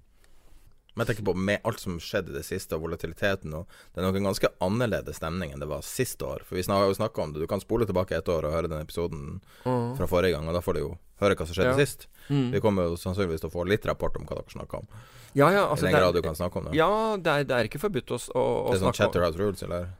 Men 0.96 1.04
jeg 1.04 1.10
tenker 1.10 1.26
på 1.28 1.34
med 1.36 1.64
alt 1.68 1.80
som 1.80 1.98
skjedde 2.00 2.32
i 2.32 2.36
det 2.38 2.44
siste, 2.48 2.72
og 2.76 2.86
volatiliteten 2.86 3.52
og 3.52 3.66
Det 3.92 4.00
er 4.00 4.06
nok 4.06 4.16
en 4.16 4.28
ganske 4.30 4.50
annerledes 4.64 5.18
stemning 5.20 5.52
enn 5.52 5.60
det 5.60 5.68
var 5.68 5.84
sist 5.84 6.22
år. 6.24 6.44
For 6.48 6.56
vi 6.56 6.64
har 6.72 6.86
jo 6.88 6.96
snakka 6.96 7.22
om 7.22 7.34
det. 7.34 7.42
Du 7.44 7.50
kan 7.50 7.60
spole 7.60 7.88
tilbake 7.88 8.16
et 8.16 8.30
år 8.32 8.48
og 8.48 8.54
høre 8.56 8.70
den 8.72 8.80
episoden 8.80 9.42
mm. 9.64 9.96
fra 9.98 10.08
forrige 10.08 10.32
gang, 10.36 10.48
og 10.48 10.56
da 10.56 10.64
får 10.64 10.78
du 10.78 10.80
jo 10.80 10.94
høre 11.20 11.36
hva 11.36 11.48
som 11.48 11.56
skjedde 11.56 11.74
ja. 11.76 11.84
sist. 11.84 12.08
Mm. 12.32 12.48
Vi 12.54 12.62
kommer 12.64 12.88
jo 12.88 12.96
sannsynligvis 13.00 13.44
til 13.44 13.52
å 13.52 13.56
få 13.58 13.66
litt 13.68 13.84
rapport 13.88 14.16
om 14.16 14.24
hva 14.24 14.40
dere 14.40 14.56
snakka 14.56 14.80
om. 14.80 14.88
Ja, 15.36 15.50
ja, 15.52 15.66
altså, 15.68 15.84
I 15.86 15.92
den 15.92 16.00
grad 16.00 16.16
du 16.16 16.22
kan 16.24 16.36
snakke 16.38 16.58
om 16.58 16.68
det. 16.68 16.74
Ja, 16.78 16.90
det 17.20 17.32
er, 17.32 17.46
det 17.48 17.56
er 17.56 17.68
ikke 17.68 17.80
forbudt 17.82 18.10
å, 18.14 18.18
å, 18.32 18.42
å 18.42 18.72
Det 18.72 18.78
er 18.78 18.84
sånn 18.86 18.96
Chatterhouse 18.96 19.40
Rules, 19.40 19.62
eller? 19.66 19.90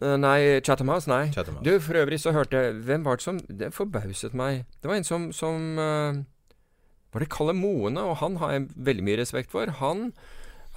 Uh, 0.00 0.16
nei, 0.16 0.38
Chatham 0.64 0.88
House, 0.88 1.10
nei. 1.10 1.26
Chatham 1.34 1.58
House. 1.58 1.66
Du, 1.66 1.74
for 1.84 2.00
øvrig 2.00 2.16
så 2.22 2.32
hørte 2.32 2.56
jeg 2.56 2.78
Hvem 2.88 3.02
var 3.04 3.20
det 3.20 3.24
som 3.26 3.40
Det 3.44 3.68
forbauset 3.76 4.32
meg. 4.32 4.62
Det 4.80 4.88
var 4.88 4.96
en 4.96 5.04
som, 5.04 5.26
som 5.36 5.76
uh, 5.76 6.22
Var 7.12 7.24
det 7.24 7.28
Kalle 7.34 7.52
Moene? 7.58 8.06
Og 8.08 8.22
han 8.22 8.38
har 8.40 8.54
jeg 8.56 8.70
veldig 8.88 9.04
mye 9.04 9.18
respekt 9.20 9.52
for. 9.52 9.68
Han 9.82 10.08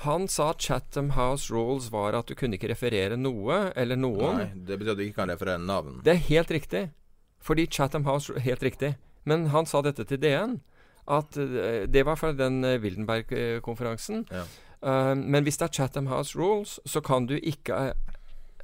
han 0.04 0.26
sa 0.28 0.50
at 0.52 0.60
Chatham 0.60 1.12
House 1.16 1.54
Rules 1.54 1.92
var 1.94 2.16
at 2.18 2.28
du 2.28 2.36
kunne 2.36 2.58
ikke 2.58 2.72
referere 2.74 3.16
noe 3.16 3.70
eller 3.80 3.96
noen. 3.96 4.42
Nei, 4.42 4.48
Det 4.68 4.80
betyr 4.82 4.96
at 4.96 5.00
du 5.00 5.04
ikke 5.06 5.22
kan 5.22 5.32
referere 5.32 5.62
navn. 5.62 6.02
Det 6.04 6.16
er 6.16 6.24
helt 6.28 6.52
riktig. 6.52 6.82
Fordi 7.39 7.68
Chatham 7.72 8.04
House 8.10 8.34
Helt 8.39 8.63
riktig. 8.63 8.96
Men 9.24 9.48
han 9.54 9.66
sa 9.70 9.82
dette 9.86 10.04
til 10.04 10.20
DN 10.20 10.58
at 11.08 11.38
uh, 11.38 11.84
Det 11.94 12.06
var 12.06 12.16
fra 12.16 12.32
den 12.32 12.63
uh, 12.63 12.82
Wildenberg-konferansen. 12.82 14.26
Ja. 14.32 14.46
Uh, 14.84 15.18
men 15.18 15.44
hvis 15.44 15.58
det 15.58 15.70
er 15.70 15.74
Chatham 15.74 16.08
House 16.08 16.39
Rules, 16.39 16.80
så 16.86 17.02
kan 17.02 17.26
du 17.26 17.39
ikke 17.44 17.94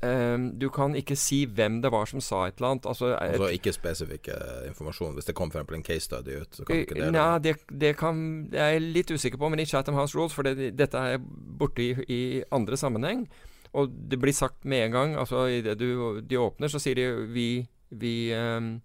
Um, 0.03 0.59
Du 0.59 0.69
kan 0.69 0.95
ikke 0.95 1.15
si 1.15 1.41
hvem 1.45 1.81
det 1.83 1.91
var 1.91 2.05
som 2.07 2.21
sa 2.23 2.45
et 2.47 2.55
eller 2.57 2.67
annet. 2.67 2.85
Altså, 2.87 3.05
et, 3.05 3.33
Altså 3.35 3.47
ikke 3.51 3.73
spesifikk 3.73 4.27
eh, 4.27 4.67
informasjon. 4.67 5.13
Hvis 5.13 5.25
det 5.25 5.35
kom 5.35 5.51
f.eks. 5.51 5.73
en 5.75 5.83
case 5.83 5.99
study 5.99 6.37
ut, 6.41 6.55
så 6.55 6.63
kan 6.63 6.75
du 6.75 6.79
ikke 6.79 6.95
dele 6.95 7.11
Nei, 7.11 7.39
det. 7.39 7.55
det, 7.69 7.81
det 7.81 7.89
er 7.89 8.53
Jeg 8.53 8.81
litt 8.81 9.11
usikker 9.11 9.37
på, 9.37 9.49
men 9.49 9.59
i 9.59 9.65
Chatham 9.65 9.95
House 9.95 10.17
Rules, 10.17 10.33
for 10.33 10.43
det, 10.43 10.77
dette 10.79 10.97
er 10.97 11.19
borte 11.59 11.83
i, 11.83 11.91
i 12.07 12.43
andre 12.51 12.77
sammenheng. 12.77 13.27
Og 13.73 13.91
det 13.91 14.21
blir 14.21 14.33
sagt 14.33 14.65
med 14.65 14.85
en 14.85 14.91
gang, 14.91 15.15
altså 15.15 15.45
idet 15.45 15.79
de 16.29 16.39
åpner, 16.39 16.67
så 16.67 16.79
sier 16.79 16.95
de 16.95 17.27
vi, 17.33 17.67
vi, 17.91 18.33
um, 18.33 18.81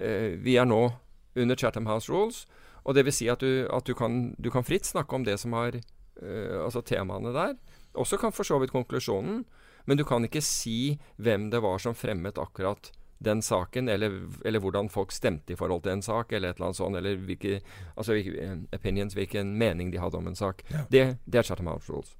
uh, 0.00 0.32
vi 0.40 0.56
er 0.56 0.64
nå 0.64 0.88
under 1.36 1.56
Chatham 1.56 1.86
House 1.86 2.12
Rules. 2.12 2.46
Og 2.84 2.96
det 2.96 3.06
vil 3.06 3.16
si 3.16 3.28
at 3.32 3.40
du, 3.40 3.66
at 3.72 3.86
du, 3.88 3.94
kan, 3.96 4.34
du 4.38 4.50
kan 4.52 4.66
fritt 4.66 4.86
snakke 4.88 5.16
om 5.16 5.24
det 5.24 5.38
som 5.40 5.56
har 5.56 5.76
uh, 5.76 6.58
Altså 6.64 6.84
temaene 6.84 7.32
der. 7.34 7.56
Også 7.94 8.18
kan 8.20 8.34
for 8.34 8.46
så 8.46 8.58
vidt 8.60 8.74
konklusjonen. 8.74 9.44
Men 9.84 10.00
du 10.00 10.04
kan 10.08 10.24
ikke 10.24 10.42
si 10.44 10.98
hvem 11.20 11.50
det 11.52 11.60
var 11.64 11.80
som 11.82 11.96
fremmet 11.96 12.40
akkurat 12.40 12.92
den 13.24 13.42
saken, 13.42 13.88
eller, 13.88 14.16
eller 14.44 14.60
hvordan 14.60 14.88
folk 14.92 15.12
stemte 15.14 15.54
i 15.54 15.56
forhold 15.56 15.84
til 15.84 15.94
en 15.94 16.02
sak, 16.04 16.32
eller 16.32 16.50
et 16.50 16.58
eller 16.58 16.70
annet 16.70 16.80
sånt, 16.80 16.98
eller 16.98 17.20
hvilke, 17.28 17.60
altså, 17.96 18.16
hvilke 18.16 18.34
eh, 18.42 18.56
opinions, 18.76 19.14
hvilken 19.16 19.54
mening 19.60 19.92
de 19.92 20.00
hadde 20.02 20.18
om 20.18 20.28
en 20.28 20.38
sak. 20.38 20.64
Det, 20.92 21.04
det 21.24 21.40
er 21.40 21.46
Chatham 21.46 21.70
House 21.70 21.92
Rules. 21.92 22.12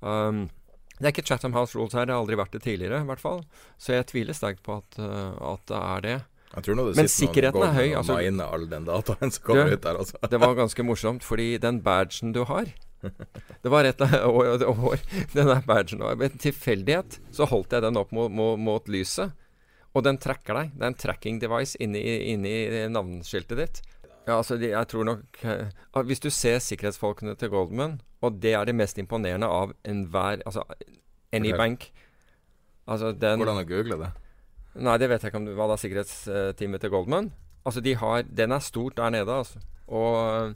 Um, 0.00 0.48
det 0.98 1.04
er 1.04 1.14
ikke 1.14 1.28
Chatham 1.28 1.54
House 1.54 1.78
Rules 1.78 1.94
her, 1.94 2.08
det 2.08 2.16
har 2.16 2.24
aldri 2.24 2.38
vært 2.40 2.56
det 2.56 2.64
tidligere, 2.64 3.02
i 3.04 3.10
hvert 3.10 3.22
fall. 3.22 3.44
Så 3.78 3.94
jeg 3.94 4.08
tviler 4.10 4.36
sterkt 4.36 4.64
på 4.66 4.80
at, 4.80 4.98
uh, 4.98 5.36
at 5.52 5.64
det 5.70 5.82
er 5.82 6.06
det. 6.08 6.18
Det 6.54 6.96
Men 6.96 7.08
sikkerheten 7.12 7.62
er 7.62 7.74
høy, 7.76 7.88
altså- 7.98 8.14
ut 9.74 9.82
der, 9.82 9.98
altså. 9.98 10.16
Det 10.30 10.40
var 10.40 10.54
ganske 10.54 10.82
morsomt, 10.82 11.24
fordi 11.24 11.58
den 11.58 11.82
badgen 11.82 12.32
du 12.32 12.44
har 12.44 12.70
Det 13.62 13.70
var 13.70 13.84
et 13.84 14.00
år, 14.00 14.64
år 14.66 14.98
Den 15.34 15.46
der 15.46 15.60
badgen 15.62 16.02
og 16.02 16.18
Ved 16.18 16.32
en 16.32 16.38
tilfeldighet 16.38 17.20
så 17.30 17.46
holdt 17.46 17.72
jeg 17.72 17.82
den 17.82 17.96
opp 17.96 18.10
mot, 18.12 18.32
mot, 18.32 18.58
mot 18.58 18.88
lyset, 18.88 19.32
og 19.94 20.04
den 20.04 20.18
tracker 20.18 20.54
deg. 20.54 20.72
Det 20.74 20.82
er 20.82 20.90
en 20.92 20.98
tracking 20.98 21.38
device 21.40 21.78
inni, 21.80 22.02
inni 22.32 22.88
navneskiltet 22.90 23.58
ditt. 23.58 23.80
Ja, 24.28 24.36
altså, 24.36 24.58
jeg 24.60 24.88
tror 24.90 25.06
nok 25.08 25.38
eh, 25.44 25.70
Hvis 26.04 26.20
du 26.20 26.28
ser 26.30 26.58
sikkerhetsfolkene 26.60 27.32
til 27.38 27.48
Goldman, 27.48 28.00
og 28.20 28.40
det 28.42 28.52
er 28.58 28.66
det 28.68 28.74
mest 28.76 28.98
imponerende 29.00 29.48
av 29.48 29.72
enhver 29.88 30.42
Altså 30.44 30.64
bank 31.56 31.90
Altså 32.88 33.12
den 33.12 33.40
Hvordan 33.40 33.62
å 33.62 33.68
google 33.68 34.00
det? 34.02 34.10
Nei, 34.78 34.94
det 35.00 35.08
vet 35.10 35.24
jeg 35.24 35.32
ikke 35.32 35.40
om 35.40 35.48
det 35.48 35.56
var 35.58 35.70
da 35.70 35.76
sikkerhetsteamet 35.80 36.82
til 36.82 36.92
Goldman. 36.92 37.32
Altså, 37.66 37.82
de 37.84 37.96
har 37.98 38.22
Den 38.22 38.52
er 38.52 38.62
stort 38.62 38.96
der 38.96 39.10
nede, 39.10 39.32
altså. 39.32 39.58
Og 39.88 40.54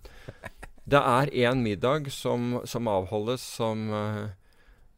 det 0.85 1.01
er 1.01 1.31
en 1.49 1.63
middag 1.63 2.11
som, 2.13 2.61
som 2.65 2.89
avholdes 2.89 3.41
som 3.41 3.91
eh, 3.91 4.25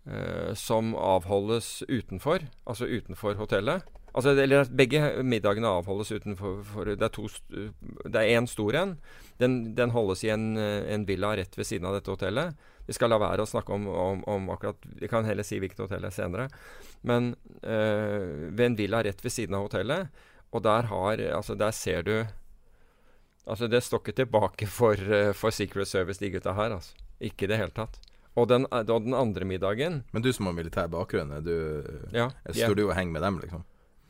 eh, 0.07 0.55
Som 0.55 0.95
avholdes 0.95 1.83
utenfor, 1.89 2.45
altså 2.67 2.87
utenfor 2.87 3.35
hotellet. 3.35 3.83
Altså, 4.15 4.31
eller 4.39 4.69
begge 4.71 5.01
middagene 5.27 5.71
avholdes 5.75 6.13
utenfor 6.15 6.61
for, 6.63 6.91
Det 6.95 8.21
er 8.21 8.39
én 8.39 8.47
stor 8.47 8.77
en. 8.79 8.93
Den, 9.43 9.75
den 9.75 9.91
holdes 9.91 10.23
i 10.23 10.31
en, 10.31 10.57
en 10.57 11.07
villa 11.09 11.33
rett 11.35 11.59
ved 11.59 11.67
siden 11.67 11.89
av 11.89 11.97
dette 11.97 12.13
hotellet. 12.13 12.55
Vi 12.87 12.95
skal 12.95 13.11
la 13.11 13.19
være 13.19 13.43
å 13.43 13.49
snakke 13.49 13.75
om, 13.75 13.89
om, 13.89 14.23
om 14.29 14.51
akkurat 14.53 14.79
Vi 15.01 15.09
kan 15.11 15.27
heller 15.27 15.47
si 15.47 15.59
hvilket 15.59 15.83
hotell 15.87 16.05
er 16.07 16.15
senere. 16.15 16.47
Men 17.03 17.33
øh, 17.63 18.53
ved 18.55 18.65
en 18.69 18.79
villa 18.79 19.03
rett 19.03 19.25
ved 19.25 19.35
siden 19.35 19.57
av 19.59 19.67
hotellet, 19.67 20.23
og 20.55 20.63
der 20.63 20.91
har 20.93 21.27
Altså, 21.35 21.59
der 21.59 21.75
ser 21.75 22.07
du 22.07 22.17
Altså, 23.45 23.67
det 23.69 23.83
står 23.85 24.01
ikke 24.01 24.17
tilbake 24.23 24.67
for, 24.71 24.95
eh, 24.97 25.35
for 25.37 25.53
Secret 25.53 25.89
Service, 25.89 26.21
de 26.23 26.31
gutta 26.33 26.55
her, 26.57 26.73
altså. 26.79 26.95
Ikke 27.21 27.45
i 27.45 27.51
det 27.51 27.59
hele 27.61 27.75
tatt. 27.77 27.99
Og 28.41 28.49
den, 28.49 28.65
og 28.71 29.05
den 29.05 29.15
andre 29.15 29.45
middagen 29.47 30.03
Men 30.13 30.23
du 30.23 30.33
som 30.33 30.49
har 30.49 30.57
militær 30.57 30.89
bakgrunn, 30.91 31.35
du 31.45 31.85
Ja. 32.13 32.31
Står 32.51 32.75
du 32.75 32.87
og 32.89 32.95
henger 32.97 33.13
med 33.13 33.23
dem, 33.23 33.39
liksom? 33.43 33.65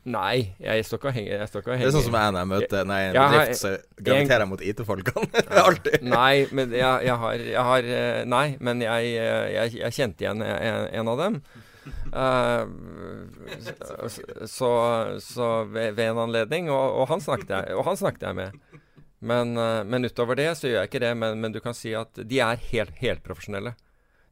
Nei, 0.05 0.53
jeg 0.61 0.85
står 0.85 0.99
ikke 0.99 1.09
og 1.09 1.15
henger 1.15 1.43
ikke 1.47 1.61
og 1.63 1.79
Det 1.81 1.85
er 1.87 1.93
sånn 1.95 2.03
som 2.05 2.15
jeg 2.19 2.33
når 2.33 2.43
jeg 2.43 2.49
møter 2.51 2.83
Nei, 2.85 2.97
en 3.07 3.15
Jeg 3.15 3.29
bedrift, 3.31 3.57
så 3.57 3.71
graviterer 3.97 4.43
jeg 4.43 4.49
mot 4.51 4.63
IT-folkene. 4.69 5.43
Alltid. 5.65 5.95
Nei, 6.05 6.33
men 6.53 6.75
jeg, 6.77 7.05
jeg, 7.07 7.15
har, 7.23 7.45
jeg 7.49 7.63
har 7.69 7.87
eh, 7.95 8.19
Nei, 8.29 8.43
men 8.67 8.83
jeg, 8.85 9.15
eh, 9.17 9.45
jeg, 9.55 9.71
jeg 9.79 9.97
kjente 9.97 10.25
igjen 10.27 10.43
en, 10.45 10.85
en 11.01 11.09
av 11.15 11.23
dem. 11.23 11.39
Uh, 12.13 12.65
så, 14.49 14.69
så 15.21 15.49
ved, 15.73 15.97
ved 15.97 16.11
en 16.11 16.21
anledning. 16.27 16.69
Og, 16.69 17.01
og, 17.01 17.09
han 17.09 17.25
og 17.73 17.83
han 17.89 17.97
snakket 17.97 18.27
jeg 18.29 18.39
med. 18.43 18.61
Men, 19.25 19.57
men 19.89 20.05
utover 20.05 20.37
det 20.37 20.51
så 20.59 20.69
gjør 20.69 20.83
jeg 20.83 20.91
ikke 20.91 21.01
det. 21.07 21.13
Men, 21.17 21.41
men 21.41 21.55
du 21.55 21.57
kan 21.65 21.73
si 21.73 21.97
at 21.97 22.13
de 22.21 22.43
er 22.45 22.61
helt, 22.69 22.93
helt 23.01 23.25
profesjonelle. 23.25 23.73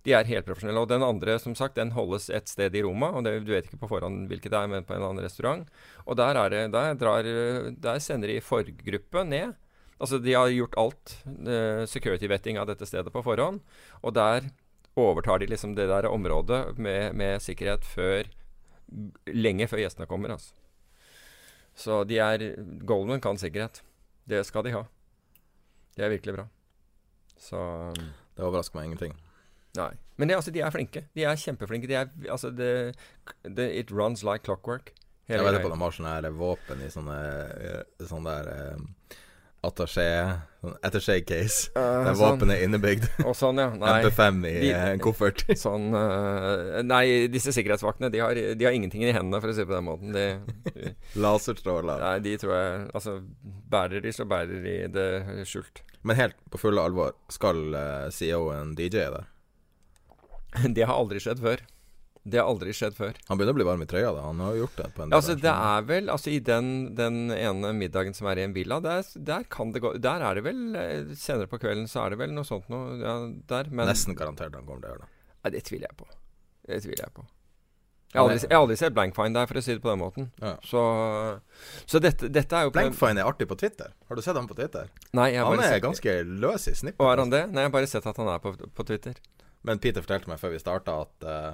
De 0.03 0.11
er 0.15 0.27
helt 0.27 0.47
profesjonelle. 0.47 0.83
Og 0.83 0.89
den 0.91 1.05
andre, 1.05 1.37
som 1.39 1.55
sagt, 1.55 1.77
den 1.79 1.93
holdes 1.95 2.27
et 2.33 2.51
sted 2.51 2.75
i 2.75 2.83
Roma. 2.83 3.13
Og 3.15 3.23
det, 3.23 3.37
du 3.47 3.53
vet 3.53 3.69
ikke 3.69 3.79
på 3.85 3.91
forhånd 3.93 4.25
hvilket 4.31 4.51
det 4.51 4.59
er, 4.59 4.71
men 4.71 4.87
på 4.87 4.95
en 4.97 5.05
annen 5.05 5.23
restaurant. 5.23 5.63
Og 6.03 6.17
der, 6.19 6.39
er 6.39 6.51
det, 6.51 6.63
der, 6.75 6.97
drar, 6.99 7.29
der 7.85 8.01
sender 8.03 8.31
de 8.31 8.41
forgruppe 8.43 9.23
ned. 9.27 9.55
Altså, 10.03 10.19
de 10.19 10.35
har 10.35 10.51
gjort 10.51 10.75
alt 10.81 11.15
uh, 11.25 11.85
security-vetting 11.87 12.59
av 12.59 12.67
dette 12.67 12.87
stedet 12.89 13.13
på 13.13 13.23
forhånd. 13.23 13.61
Og 14.03 14.15
der 14.17 14.49
overtar 14.99 15.39
de 15.39 15.47
liksom 15.49 15.77
det 15.77 15.87
der 15.89 16.09
området 16.11 16.77
med, 16.77 17.15
med 17.15 17.41
sikkerhet 17.41 17.85
før 17.87 18.31
Lenge 19.33 19.65
før 19.65 19.79
gjestene 19.79 20.05
kommer, 20.05 20.35
altså. 20.35 20.51
Så 21.73 22.03
de 22.05 22.19
er 22.21 22.43
Goldman 22.85 23.23
kan 23.23 23.39
sikkerhet. 23.41 23.79
Det 24.29 24.43
skal 24.45 24.67
de 24.67 24.75
ha. 24.75 24.83
Det 25.97 26.05
er 26.05 26.13
virkelig 26.13 26.35
bra. 26.35 26.45
Så 27.39 27.57
um, 27.57 28.11
Det 28.35 28.45
overrasker 28.45 28.77
meg 28.77 28.91
ingenting. 28.91 29.15
Nei. 29.77 29.91
Men 30.21 30.29
det, 30.29 30.35
altså, 30.37 30.51
de 30.53 30.61
er 30.61 30.73
flinke. 30.73 31.05
De 31.17 31.25
er 31.25 31.39
kjempeflinke. 31.39 31.89
De 31.89 31.97
er, 31.97 32.11
altså, 32.29 32.51
det, 32.53 32.93
det, 33.41 33.69
it 33.79 33.91
runs 33.91 34.23
like 34.23 34.45
clockwork. 34.45 34.93
Jeg 35.27 35.39
vet 35.39 35.61
på 35.63 35.71
de 35.71 35.79
har 35.79 35.93
sånne 35.95 36.13
her 36.17 36.33
våpen 36.35 36.81
i 36.83 36.89
sånne 36.91 37.13
eh, 37.15 38.01
Sånne 38.09 38.33
der 38.43 38.49
eh, 38.51 39.21
attaché 39.63 40.07
sånn 40.59 40.75
Attaché-case. 40.83 41.71
Uh, 41.75 42.03
der 42.03 42.17
sånn. 42.19 42.35
våpenet 42.35 42.57
er 42.57 42.65
innebygd. 42.67 43.07
Og 43.27 43.35
sånn, 43.39 43.61
ja. 43.63 43.69
Nei. 43.79 43.93
MP5 44.03 44.41
i 44.49 44.53
De- 44.65 44.71
eh, 44.75 44.89
en 44.97 45.01
koffert. 45.03 45.45
Sånn 45.63 45.89
uh, 45.95 46.81
Nei, 46.83 47.29
disse 47.31 47.55
sikkerhetsvaktene, 47.55 48.11
de 48.13 48.21
har, 48.23 48.35
de 48.35 48.67
har 48.67 48.75
ingenting 48.75 49.05
i 49.07 49.11
hendene, 49.15 49.39
for 49.43 49.51
å 49.51 49.55
si 49.55 49.63
det 49.63 49.69
på 49.71 49.77
den 49.77 49.87
måten. 49.87 50.15
De, 50.15 50.93
Laserstråler. 51.23 52.03
nei, 52.03 52.15
de 52.27 52.35
tror 52.43 52.55
jeg 52.57 52.85
Altså, 52.93 53.17
bærer 53.73 54.03
de, 54.03 54.13
så 54.15 54.27
bærer 54.29 54.63
de 54.67 54.77
det 54.93 55.09
skjult. 55.49 55.83
Men 56.03 56.19
helt 56.19 56.39
på 56.51 56.59
fulle 56.59 56.83
alvor, 56.83 57.15
skal 57.31 57.63
uh, 57.71 58.09
CEO-en 58.11 58.75
DJ 58.79 59.07
der? 59.15 59.29
Det 60.77 60.83
har 60.85 60.95
aldri 60.95 61.19
skjedd 61.23 61.41
før. 61.43 61.63
Det 62.23 62.39
har 62.39 62.47
aldri 62.47 62.71
skjedd 62.71 62.93
før. 62.95 63.17
Han 63.27 63.35
begynner 63.39 63.51
å 63.51 63.57
bli 63.57 63.65
varm 63.67 63.81
i 63.83 63.87
trøya, 63.89 64.13
da. 64.15 64.21
Han 64.29 64.39
har 64.39 64.53
jo 64.55 64.61
gjort 64.63 64.77
det 64.79 64.85
på 64.95 65.03
en 65.03 65.11
Ja, 65.11 65.17
altså, 65.19 65.33
det 65.43 65.51
er 65.51 65.81
vel 65.89 66.07
Altså, 66.13 66.29
i 66.31 66.37
den, 66.39 66.69
den 66.95 67.17
ene 67.35 67.73
middagen 67.75 68.15
som 68.15 68.29
er 68.31 68.39
i 68.39 68.45
en 68.47 68.53
villa, 68.55 68.77
der, 68.79 69.03
der 69.27 69.43
kan 69.51 69.73
det 69.75 69.81
gå 69.83 69.91
Der 69.99 70.23
er 70.23 70.39
det 70.39 70.45
vel 70.45 70.61
eh, 70.79 71.11
Senere 71.19 71.49
på 71.51 71.59
kvelden 71.59 71.89
så 71.91 72.05
er 72.05 72.13
det 72.15 72.21
vel 72.23 72.31
noe 72.31 72.47
sånt 72.47 72.69
noe 72.71 72.95
ja, 73.01 73.17
der, 73.51 73.67
men 73.75 73.91
Nesten 73.91 74.15
garantert 74.15 74.55
han 74.55 74.63
kommer 74.63 74.85
til 74.85 74.87
å 74.87 74.93
gjøre 74.95 75.03
det. 75.03 75.11
Nei, 75.43 75.51
det 75.57 75.63
tviler 75.67 75.89
jeg 75.89 75.99
på. 75.99 76.07
Det 76.63 76.79
tviler 76.85 77.03
jeg 77.09 77.15
på. 77.19 77.25
Jeg 78.13 78.21
har 78.21 78.29
aldri, 78.29 78.47
aldri 78.55 78.75
sett 78.77 78.93
Blankfine 78.95 79.33
der, 79.35 79.47
for 79.49 79.57
å 79.59 79.61
si 79.65 79.73
det 79.75 79.81
på 79.83 79.89
den 79.89 79.99
måten. 79.99 80.27
Ja. 80.39 80.53
Så, 80.63 80.81
så 81.89 81.99
dette, 81.99 82.29
dette 82.31 82.55
er 82.55 82.67
jo 82.69 82.73
Blankfine 82.75 83.19
er 83.23 83.27
artig 83.27 83.47
på 83.49 83.57
Twitter. 83.59 83.89
Har 84.07 84.15
du 84.15 84.21
sett 84.23 84.37
ham 84.37 84.47
på 84.47 84.55
Twitter? 84.55 84.87
Nei, 85.17 85.31
jeg 85.33 85.41
har 85.41 85.49
Han 85.49 85.57
bare 85.59 85.67
er 85.67 85.75
sett- 85.79 85.85
ganske 85.89 86.13
løs 86.45 86.67
i 86.69 86.75
snippet. 86.77 87.01
Og 87.01 87.09
er 87.11 87.23
han 87.25 87.33
det? 87.33 87.43
Nei, 87.51 87.65
jeg 87.65 87.71
har 87.71 87.75
bare 87.75 87.89
sett 87.89 88.05
at 88.13 88.19
han 88.21 88.29
er 88.31 88.39
på, 88.43 88.53
på 88.79 88.85
Twitter. 88.87 89.17
Men 89.63 89.79
Peter 89.79 90.03
fortalte 90.03 90.31
meg 90.31 90.41
før 90.41 90.55
vi 90.55 90.61
starta 90.61 91.01
at 91.05 91.27
uh, 91.27 91.53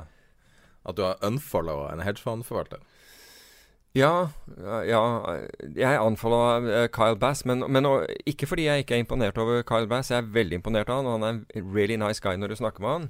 At 0.87 0.97
du 0.97 1.03
har 1.03 1.19
unfollowa 1.25 1.91
en 1.93 2.01
hedgefondforvalter. 2.01 2.79
Ja, 3.97 4.29
ja 4.85 5.01
Jeg 5.75 5.97
anfollowa 5.97 6.59
uh, 6.61 6.87
Kyle 6.93 7.17
Bass, 7.19 7.45
men, 7.45 7.65
men 7.67 7.85
ikke 8.25 8.47
fordi 8.47 8.67
jeg 8.69 8.85
ikke 8.85 8.95
er 8.95 9.03
imponert 9.03 9.37
over 9.37 9.61
Kyle 9.61 9.87
Bass. 9.87 10.11
Jeg 10.11 10.23
er 10.23 10.33
veldig 10.33 10.61
imponert 10.61 10.89
av 10.89 11.01
han, 11.01 11.09
og 11.09 11.19
han 11.19 11.27
er 11.27 11.61
en 11.61 11.73
really 11.75 11.97
nice 11.99 12.21
guy 12.21 12.37
når 12.37 12.53
du 12.53 12.59
snakker 12.61 12.85
med 12.85 12.89
han. 12.89 13.09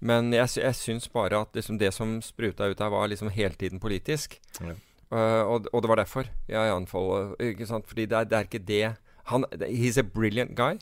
Men 0.00 0.32
jeg, 0.32 0.48
jeg 0.56 0.74
syns 0.74 1.08
bare 1.12 1.42
at 1.44 1.54
liksom, 1.54 1.78
det 1.78 1.92
som 1.94 2.20
spruta 2.24 2.70
ut 2.70 2.78
der, 2.78 2.88
var 2.88 3.10
liksom 3.10 3.30
hele 3.34 3.54
tiden 3.54 3.80
politisk. 3.80 4.40
Ja. 4.60 4.78
Uh, 5.10 5.42
og, 5.50 5.66
og 5.72 5.82
det 5.82 5.88
var 5.90 5.98
derfor 5.98 6.30
jeg 6.48 6.74
anfollowa. 6.74 7.34
Ikke 7.42 7.66
sant? 7.66 7.86
Fordi 7.86 8.06
det 8.06 8.18
er, 8.18 8.24
det 8.24 8.38
er 8.38 8.48
ikke 8.48 8.66
det 8.66 8.84
han, 9.30 9.44
He's 9.60 9.98
a 9.98 10.02
brilliant 10.02 10.56
guy, 10.56 10.78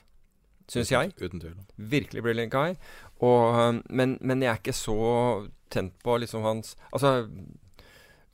syns 0.69 0.93
jeg. 0.93 1.13
Uten 1.21 1.41
tvil. 1.41 1.57
Virkelig 1.77 2.23
brilliant 2.23 2.53
guy. 2.53 2.77
Og, 3.21 3.55
um, 3.59 3.83
men, 3.91 4.17
men 4.21 4.43
jeg 4.45 4.53
er 4.53 4.61
ikke 4.63 4.77
så 4.77 5.49
tent 5.71 5.97
på 6.05 6.15
liksom 6.23 6.45
hans 6.47 6.77
Altså 6.93 7.29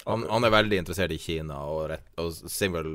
Han, 0.05 0.27
han 0.29 0.45
er 0.45 0.53
veldig 0.53 0.77
interessert 0.83 1.15
i 1.15 1.19
Kina 1.19 1.57
og, 1.65 1.87
rett, 1.95 2.05
og 2.21 2.33
civil 2.53 2.91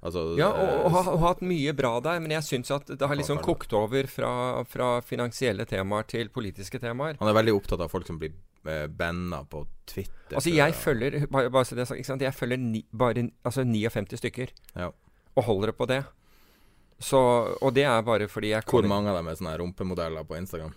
Altså 0.00 0.22
Ja, 0.38 0.48
og, 0.54 0.68
og, 0.70 0.86
eh, 0.86 0.92
har- 0.94 1.08
og 1.12 1.18
hatt 1.26 1.40
mye 1.44 1.72
bra 1.76 1.90
der, 2.00 2.20
men 2.24 2.30
jeg 2.32 2.46
syns 2.46 2.70
at 2.72 2.86
det 2.88 3.02
har 3.10 3.18
liksom 3.18 3.42
kokt 3.44 3.74
over 3.76 4.06
fra, 4.08 4.30
fra 4.64 5.00
finansielle 5.04 5.66
temaer 5.68 6.06
til 6.08 6.30
politiske 6.32 6.80
temaer. 6.80 7.18
Han 7.20 7.28
er 7.28 7.36
veldig 7.36 7.52
opptatt 7.58 7.82
av 7.84 7.90
folk 7.92 8.06
som 8.08 8.16
blir 8.22 8.32
uh, 8.64 8.86
banna 8.88 9.42
på 9.44 9.66
Twitter. 9.84 10.38
Altså, 10.38 10.54
jeg 10.56 10.72
følger 10.78 11.26
bare, 11.28 11.50
bare 11.52 11.68
så 11.68 11.76
det? 11.76 11.84
Jeg 12.24 12.32
følger 12.38 12.56
ni, 12.62 12.80
bare 12.96 13.26
altså 13.44 13.66
59 13.68 14.16
stykker, 14.22 14.54
Ja. 14.74 14.88
og 15.36 15.44
holder 15.44 15.66
det 15.74 15.76
på 15.76 15.86
det. 15.92 16.00
Så, 17.00 17.20
og 17.60 17.74
det 17.76 17.84
er 17.84 18.00
bare 18.00 18.26
fordi 18.28 18.54
jeg 18.54 18.64
Hvor 18.72 18.88
mange 18.88 19.08
av 19.12 19.16
dem 19.20 19.28
er 19.28 19.36
sånne 19.36 19.58
rumpemodeller 19.60 20.24
på 20.24 20.36
Instagram? 20.40 20.72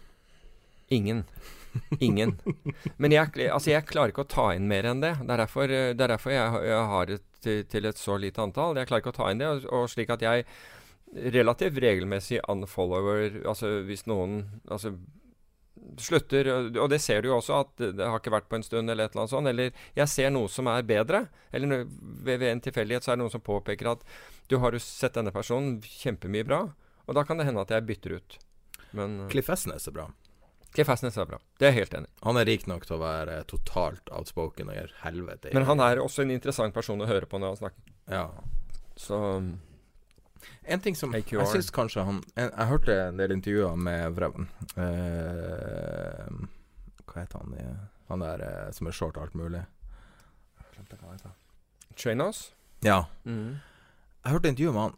Ingen. 0.89 1.23
Ingen. 1.99 2.35
Men 2.97 3.15
jeg, 3.15 3.31
altså 3.49 3.71
jeg 3.71 3.87
klarer 3.89 4.13
ikke 4.13 4.25
å 4.27 4.29
ta 4.29 4.49
inn 4.53 4.67
mer 4.69 4.85
enn 4.89 5.01
det. 5.03 5.15
Det 5.21 5.33
er 5.33 5.41
derfor, 5.41 5.71
det 5.71 6.05
er 6.05 6.13
derfor 6.15 6.35
jeg, 6.35 6.61
jeg 6.69 6.85
har 6.91 7.09
det 7.09 7.19
til, 7.43 7.63
til, 7.69 7.89
et 7.89 7.99
så 7.99 8.17
lite 8.21 8.43
antall. 8.43 8.77
Jeg 8.77 8.89
klarer 8.89 9.03
ikke 9.03 9.13
å 9.15 9.19
ta 9.21 9.31
inn 9.31 9.41
det. 9.41 9.49
Og, 9.49 9.67
og 9.73 9.89
slik 9.91 10.13
at 10.13 10.23
jeg 10.25 10.45
relativt 11.13 11.77
regelmessig 11.77 12.39
unfollower 12.49 13.35
Altså 13.45 13.67
hvis 13.85 14.07
noen 14.09 14.39
altså, 14.65 14.95
slutter 16.01 16.47
Og 16.49 16.87
det 16.89 16.97
ser 17.03 17.21
du 17.21 17.27
jo 17.29 17.35
også, 17.37 17.59
at 17.65 17.83
det 17.99 18.07
har 18.07 18.17
ikke 18.17 18.33
vært 18.33 18.49
på 18.49 18.57
en 18.57 18.65
stund, 18.65 18.89
eller 18.89 19.05
et 19.05 19.13
eller 19.13 19.25
annet 19.25 19.35
sånt. 19.35 19.51
Eller 19.51 19.89
jeg 19.97 20.13
ser 20.13 20.33
noe 20.33 20.51
som 20.51 20.69
er 20.71 20.85
bedre. 20.87 21.25
Eller 21.51 21.85
ved, 21.89 22.37
ved 22.37 22.49
en 22.51 22.63
tilfeldighet 22.63 23.05
så 23.05 23.13
er 23.13 23.19
det 23.19 23.25
noen 23.25 23.35
som 23.35 23.45
påpeker 23.45 23.93
at 23.95 24.07
du 24.51 24.59
har 24.61 24.75
jo 24.75 24.81
sett 24.83 25.15
denne 25.17 25.33
personen 25.33 25.77
kjempemye 25.81 26.45
bra, 26.45 26.65
og 27.07 27.15
da 27.15 27.23
kan 27.27 27.39
det 27.39 27.47
hende 27.47 27.63
at 27.63 27.71
jeg 27.73 27.85
bytter 27.87 28.17
ut. 28.19 28.35
Men 28.93 29.23
Cliff 29.31 29.49
Esnes 29.49 29.87
er 29.89 29.95
bra. 29.95 30.11
Cliff 30.73 30.89
Esnes 30.89 31.17
er 31.21 31.25
bra. 31.29 31.37
Det 31.59 31.67
er 31.67 31.71
jeg 31.73 31.83
helt 31.83 31.93
enig. 31.99 32.09
Han 32.25 32.37
er 32.41 32.45
rik 32.49 32.63
nok 32.67 32.85
til 32.89 32.95
å 32.97 33.01
være 33.03 33.43
totalt 33.49 34.09
outspoken 34.11 34.69
og 34.71 34.75
gjøre 34.79 34.95
helvete 35.03 35.51
i 35.51 35.53
Men 35.53 35.67
han 35.69 35.79
er 35.85 36.01
også 36.01 36.23
en 36.25 36.31
interessant 36.33 36.73
person 36.73 37.01
å 37.01 37.05
høre 37.09 37.27
på 37.29 37.37
når 37.39 37.53
han 37.53 37.59
snakker. 37.61 37.93
Ja. 38.09 38.25
Så 38.97 39.19
En 40.67 40.79
ting 40.83 40.95
som 40.95 41.13
AQR. 41.15 41.39
Jeg 41.43 41.47
syns 41.53 41.69
kanskje 41.71 42.03
han 42.03 42.17
jeg, 42.35 42.49
jeg 42.51 42.67
hørte 42.67 42.95
en 43.07 43.17
del 43.21 43.31
intervjuer 43.37 43.77
med 43.79 44.15
Vreven. 44.17 44.49
Uh, 44.73 46.47
Hva 47.07 47.21
heter 47.23 47.37
han 47.43 47.53
i- 47.59 47.89
Han 48.09 48.19
der 48.19 48.41
uh, 48.43 48.71
som 48.71 48.87
er 48.87 48.91
short 48.91 49.17
alt 49.17 49.33
mulig? 49.35 49.61
Jeg 50.59 50.65
glemte 50.75 50.97
hva 50.99 51.07
han 51.07 51.17
heter. 51.17 51.31
Trainhouse? 51.95 52.51
Ja. 52.83 53.05
Mm. 53.25 53.59
Jeg 54.25 54.31
hørte 54.33 54.49
intervjuet 54.51 54.73
med 54.73 54.81
han, 54.83 54.97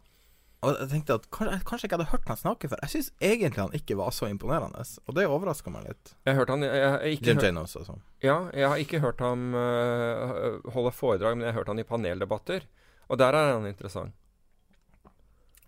og 0.66 0.80
jeg 0.80 0.88
tenkte 0.90 1.16
at 1.20 1.26
kanskje, 1.30 1.56
jeg 1.56 1.88
ikke 1.88 1.96
hadde 1.96 2.08
hørt 2.10 2.28
han 2.30 2.38
snakke 2.40 2.68
før. 2.72 2.80
Jeg 2.84 2.92
syns 2.92 3.08
egentlig 3.22 3.62
han 3.62 3.74
ikke 3.78 3.96
var 3.98 4.12
så 4.14 4.28
imponerende, 4.30 4.82
og 5.06 5.16
det 5.16 5.26
overraska 5.30 5.72
meg 5.72 5.86
litt. 5.88 6.12
Jeg 6.26 6.34
har 6.34 6.40
hørt 6.42 6.52
han 6.52 6.66
jeg, 6.66 6.82
jeg, 6.82 7.20
Jim 7.22 7.42
Jane 7.42 7.62
også, 7.62 7.82
altså. 7.84 7.96
Ja, 8.24 8.36
jeg 8.56 8.70
har 8.72 8.82
ikke 8.82 9.00
hørt 9.04 9.22
ham 9.24 9.48
uh, 9.54 10.58
holde 10.74 10.92
foredrag, 10.96 11.36
men 11.38 11.46
jeg 11.46 11.54
har 11.54 11.60
hørt 11.60 11.72
han 11.72 11.82
i 11.82 11.86
paneldebatter. 11.86 12.66
Og 13.06 13.20
der 13.22 13.38
er 13.38 13.52
han 13.54 13.68
interessant. 13.68 14.14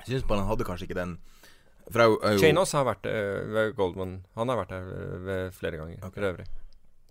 Jeg 0.02 0.12
syns 0.12 0.28
bare 0.28 0.42
han 0.42 0.50
hadde 0.50 0.66
kanskje 0.66 0.86
ikke 0.86 0.98
den 0.98 1.16
For 1.90 2.02
jeg, 2.04 2.38
Chanos 2.42 2.74
har 2.76 2.84
vært 2.86 3.06
uh, 3.08 3.44
ved 3.54 3.74
Goldman. 3.78 4.18
Han 4.38 4.50
har 4.52 4.60
vært 4.60 4.74
der 4.74 4.88
uh, 5.22 5.50
flere 5.54 5.80
ganger 5.80 6.02
Ok. 6.02 6.14
for 6.18 6.30
øvrig. 6.32 6.48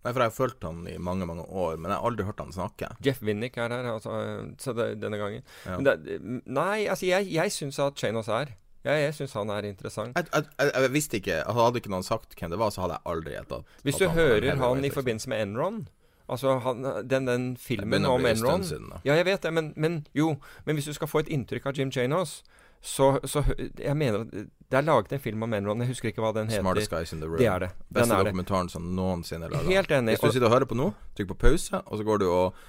Nei, 0.05 0.13
for 0.13 0.21
jeg 0.23 0.29
har 0.29 0.35
fulgt 0.35 0.63
han 0.63 0.85
i 0.87 0.95
mange, 1.01 1.25
mange 1.27 1.43
år, 1.43 1.75
men 1.75 1.91
jeg 1.91 1.99
har 1.99 2.05
aldri 2.09 2.27
hørt 2.27 2.39
han 2.39 2.53
snakke. 2.55 2.91
Jeff 3.03 3.19
Winnick 3.25 3.57
er 3.59 3.71
der 3.73 3.89
altså, 3.91 4.13
så 4.61 4.73
det, 4.77 5.01
denne 5.01 5.19
gangen. 5.19 5.43
Ja. 5.65 5.75
Men 5.75 5.87
det, 5.87 6.21
nei, 6.45 6.85
altså 6.87 7.09
jeg, 7.09 7.27
jeg 7.33 7.53
syns 7.55 7.79
at 7.83 7.99
Chanos 7.99 8.31
er 8.31 8.53
Jeg, 8.85 9.01
jeg 9.03 9.15
syns 9.17 9.33
han 9.35 9.49
er 9.51 9.67
interessant. 9.67 10.15
Jeg, 10.15 10.29
jeg, 10.31 10.71
jeg, 10.71 10.91
visste 10.93 11.19
ikke 11.19 11.41
altså, 11.41 11.65
Hadde 11.65 11.81
ikke 11.81 11.91
noen 11.91 12.07
sagt 12.07 12.37
hvem 12.39 12.53
det 12.53 12.59
var, 12.61 12.71
så 12.71 12.85
hadde 12.85 12.99
jeg 12.99 13.11
aldri 13.13 13.33
gjetta. 13.35 13.61
Hvis 13.83 13.99
du 13.99 14.05
han 14.07 14.15
hører 14.15 14.49
han, 14.53 14.63
han 14.63 14.77
i 14.77 14.87
liksom. 14.87 15.01
forbindelse 15.01 15.33
med 15.33 15.43
Enron 15.43 15.85
Altså 16.27 16.57
han, 16.59 16.87
den, 17.07 17.27
den 17.27 17.43
filmen 17.57 18.05
om 18.05 18.25
Enron 18.27 18.63
siden. 18.63 18.91
Ja, 19.05 19.15
jeg 19.15 19.25
vet 19.25 19.43
det, 19.43 19.53
men, 19.53 19.73
men 19.75 20.05
jo 20.15 20.35
Men 20.65 20.75
hvis 20.75 20.85
du 20.85 20.93
skal 20.93 21.07
få 21.07 21.23
et 21.23 21.31
inntrykk 21.31 21.69
av 21.71 21.79
Jim 21.79 21.91
Chanos, 21.91 22.41
så, 22.87 23.09
så 23.27 23.43
Jeg 23.51 23.97
mener 23.99 24.23
at 24.23 24.31
det 24.67 24.77
er 24.79 24.83
laget 24.83 25.13
en 25.15 25.19
film 25.23 25.43
om 25.47 25.53
Enron. 25.55 25.79
Jeg 25.83 25.91
husker 25.93 26.09
ikke 26.11 26.23
hva 26.23 26.33
den 26.35 26.49
heter. 26.51 26.63
Smartest 26.63 26.91
guys 26.91 27.13
in 27.15 27.21
the 27.21 27.27
room. 27.27 27.37
Det 27.39 27.47
er 27.47 27.59
det. 27.67 27.69
Den 27.87 28.01
Beste 28.01 28.13
er 28.15 28.23
det. 28.23 28.31
dokumentaren 28.33 28.71
som 28.71 28.87
noensinne 28.97 29.47
er 29.47 29.53
laga. 29.55 29.67
Helt 29.69 29.91
enig. 29.95 30.15
Hvis 30.17 30.23
du 30.25 30.35
sitter 30.35 30.47
og 30.49 30.55
hører 30.57 30.67
på 30.67 30.75
nå, 30.75 30.89
trykk 31.15 31.29
på 31.35 31.37
pause, 31.45 31.79
og 31.85 32.01
så 32.01 32.07
går 32.07 32.23
du 32.23 32.27
og 32.31 32.65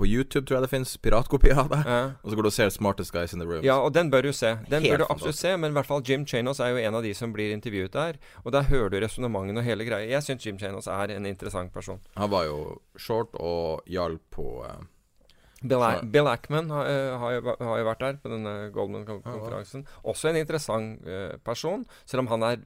På 0.00 0.06
YouTube 0.08 0.46
tror 0.48 0.56
jeg 0.56 0.62
det 0.64 0.70
fins 0.72 0.94
piratkopier 0.96 1.58
av 1.60 1.66
det. 1.68 1.78
Ja. 1.84 1.96
Og 2.24 2.30
så 2.32 2.36
går 2.38 2.46
du 2.46 2.48
og 2.48 2.54
ser 2.56 2.70
Smartest 2.72 3.12
guys 3.12 3.34
in 3.36 3.42
the 3.42 3.44
room. 3.44 3.60
Ja, 3.66 3.74
og 3.84 3.92
den 3.92 4.08
bør 4.10 4.22
du 4.24 4.30
se. 4.32 4.54
Den 4.70 4.80
Helt 4.86 4.94
bør 4.94 5.02
du 5.02 5.04
absolutt 5.12 5.36
se, 5.36 5.50
men 5.60 5.74
i 5.74 5.76
hvert 5.76 5.88
fall 5.90 6.00
Jim 6.08 6.22
Chanos 6.26 6.60
er 6.64 6.70
jo 6.72 6.78
en 6.80 6.94
av 6.96 7.02
de 7.04 7.10
som 7.18 7.34
blir 7.34 7.52
intervjuet 7.52 7.92
der. 7.92 8.16
Og 8.44 8.54
der 8.54 8.62
hører 8.70 8.88
du 8.94 8.96
resonnementene 9.04 9.60
og 9.60 9.66
hele 9.66 9.84
greia. 9.84 10.06
Jeg 10.08 10.24
syns 10.24 10.46
Jim 10.46 10.56
Chanos 10.62 10.86
er 10.88 11.12
en 11.18 11.26
interessant 11.28 11.68
person. 11.74 12.00
Han 12.16 12.30
var 12.32 12.46
jo 12.48 12.78
short 12.96 13.36
og 13.36 13.82
hjalp 13.92 14.22
på 14.32 14.46
eh, 14.70 14.80
Bill, 15.60 15.82
A 15.84 16.00
Bill 16.02 16.26
Ackman 16.26 16.70
har, 16.72 16.86
eh, 16.88 17.18
har, 17.20 17.32
jo, 17.36 17.54
har 17.60 17.80
jo 17.80 17.88
vært 17.90 18.04
der 18.04 18.20
på 18.22 18.30
denne 18.32 18.54
Goldman-konferansen. 18.72 19.84
Også 20.08 20.30
en 20.30 20.38
interessant 20.40 21.02
uh, 21.04 21.36
person, 21.44 21.84
selv 22.08 22.24
om 22.24 22.30
han 22.32 22.46
er 22.46 22.62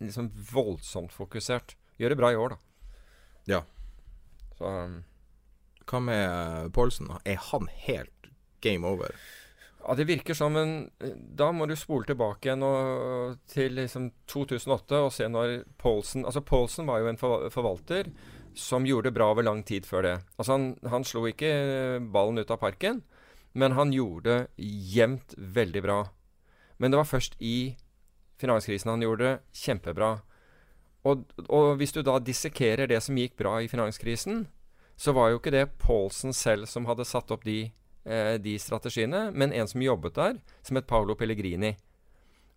liksom 0.00 0.30
voldsomt 0.52 1.12
fokusert. 1.12 1.76
Gjør 2.00 2.14
det 2.14 2.20
bra 2.20 2.32
i 2.32 2.38
år, 2.40 2.54
da. 2.54 2.58
Ja. 3.48 3.60
Så 4.58 4.64
um, 4.64 5.02
Hva 5.88 6.00
med 6.04 6.24
eh, 6.24 6.70
Paulsen? 6.72 7.10
Er 7.24 7.36
han 7.50 7.68
helt 7.84 8.32
game 8.64 8.88
over? 8.88 9.12
Ja, 9.78 9.94
det 9.94 10.08
virker 10.08 10.34
som 10.34 10.56
en 10.58 10.72
Da 11.38 11.52
må 11.54 11.68
du 11.68 11.76
spole 11.78 12.04
tilbake 12.08 12.48
igjen 12.48 12.64
og, 12.66 13.38
til 13.48 13.76
liksom 13.78 14.10
2008 14.28 14.98
og 15.04 15.12
se 15.14 15.28
når 15.30 15.62
Paulsen 15.80 16.26
Altså, 16.26 16.42
Paulsen 16.42 16.88
var 16.90 17.00
jo 17.00 17.12
en 17.12 17.20
for, 17.20 17.46
forvalter 17.54 18.10
som 18.58 18.86
gjorde 18.86 19.08
det 19.08 19.16
bra 19.16 19.30
over 19.32 19.46
lang 19.46 19.62
tid 19.62 19.86
før 19.86 20.04
det. 20.04 20.14
Altså, 20.36 20.56
han, 20.56 20.68
han 20.90 21.06
slo 21.06 21.24
ikke 21.28 21.50
ballen 22.12 22.40
ut 22.40 22.50
av 22.50 22.60
parken, 22.62 23.02
men 23.58 23.76
han 23.78 23.92
gjorde 23.94 24.34
det 24.58 24.68
jevnt 24.92 25.34
veldig 25.38 25.82
bra. 25.84 25.98
Men 26.78 26.92
det 26.92 27.00
var 27.00 27.10
først 27.10 27.38
i 27.38 27.76
finanskrisen 28.38 28.90
han 28.90 29.02
gjorde 29.02 29.24
det 29.24 29.62
kjempebra. 29.62 30.12
Og, 31.06 31.24
og 31.46 31.78
hvis 31.78 31.94
du 31.94 32.02
da 32.06 32.18
dissekerer 32.22 32.90
det 32.90 33.00
som 33.02 33.18
gikk 33.18 33.38
bra 33.38 33.58
i 33.62 33.70
finanskrisen, 33.70 34.46
så 34.98 35.14
var 35.14 35.30
jo 35.30 35.38
ikke 35.38 35.54
det 35.54 35.68
Paulsen 35.78 36.34
selv 36.34 36.66
som 36.70 36.86
hadde 36.90 37.06
satt 37.06 37.30
opp 37.34 37.46
de 37.46 37.70
eh, 38.04 38.34
de 38.42 38.56
strategiene, 38.58 39.28
men 39.30 39.54
en 39.54 39.70
som 39.70 39.82
jobbet 39.82 40.18
der, 40.18 40.40
som 40.62 40.78
het 40.78 40.88
Paolo 40.90 41.14
Pellegrini. 41.18 41.76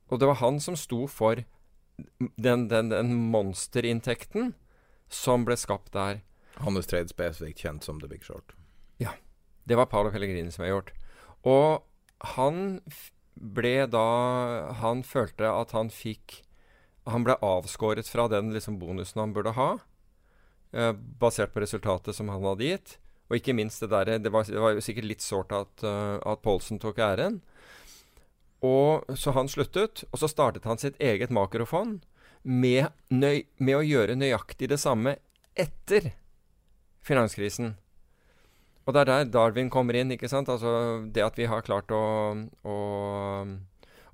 Og 0.09 0.19
det 0.19 0.27
var 0.27 0.41
han 0.41 0.59
som 0.59 0.75
sto 0.75 1.05
for 1.07 1.43
den, 2.35 2.67
den, 2.67 2.89
den 2.91 3.13
monsterinntekten 3.31 4.53
som 5.12 5.43
ble 5.47 5.57
skapt 5.59 5.91
der. 5.95 6.22
Hannes 6.62 6.88
Trade 6.89 7.12
spesifikt 7.12 7.62
kjent 7.64 7.84
som 7.88 7.99
The 8.01 8.07
Big 8.12 8.24
Short. 8.24 8.53
Ja. 9.01 9.14
Det 9.68 9.76
var 9.78 9.86
Paolo 9.91 10.12
Pellegrini 10.14 10.51
som 10.51 10.64
hadde 10.64 10.74
gjort. 10.76 10.91
Og 11.47 11.84
han 12.36 12.82
ble 13.36 13.88
da 13.89 14.74
Han 14.82 15.01
følte 15.07 15.47
at 15.49 15.72
han 15.74 15.89
fikk 15.89 16.41
Han 17.09 17.24
ble 17.26 17.34
avskåret 17.41 18.05
fra 18.12 18.28
den 18.30 18.51
liksom 18.53 18.76
bonusen 18.82 19.20
han 19.24 19.32
burde 19.34 19.53
ha, 19.57 19.70
eh, 20.74 20.91
basert 20.93 21.53
på 21.53 21.64
resultatet 21.64 22.14
som 22.16 22.30
han 22.30 22.43
hadde 22.45 22.68
gitt. 22.68 22.97
Og 23.32 23.39
ikke 23.39 23.55
minst 23.57 23.80
det 23.82 23.89
derre 23.89 24.20
det, 24.22 24.30
var- 24.32 24.43
det 24.45 24.59
var 24.62 24.76
jo 24.76 24.84
sikkert 24.86 25.07
litt 25.09 25.22
sårt 25.26 25.51
at, 25.55 25.84
uh, 25.84 26.20
at 26.26 26.41
Paulsen 26.43 26.78
tok 26.80 26.97
æren. 26.99 27.39
Og 28.62 29.05
Så 29.18 29.32
han 29.34 29.47
sluttet, 29.49 30.03
og 30.14 30.20
så 30.20 30.30
startet 30.30 30.64
han 30.70 30.78
sitt 30.78 30.97
eget 30.99 31.32
makrofond 31.34 32.03
med, 32.43 32.89
nøy, 33.13 33.43
med 33.61 33.77
å 33.77 33.85
gjøre 33.85 34.17
nøyaktig 34.17 34.69
det 34.71 34.79
samme 34.81 35.15
etter 35.59 36.11
finanskrisen. 37.05 37.75
Og 38.85 38.95
det 38.95 39.03
er 39.03 39.09
der 39.09 39.29
Darwin 39.29 39.69
kommer 39.69 39.97
inn. 39.97 40.11
ikke 40.11 40.29
sant? 40.29 40.49
Altså 40.49 41.05
Det 41.13 41.23
at 41.23 41.37
vi 41.37 41.45
har 41.45 41.61
klart 41.61 41.91
å, 41.93 42.01
å, 42.65 42.77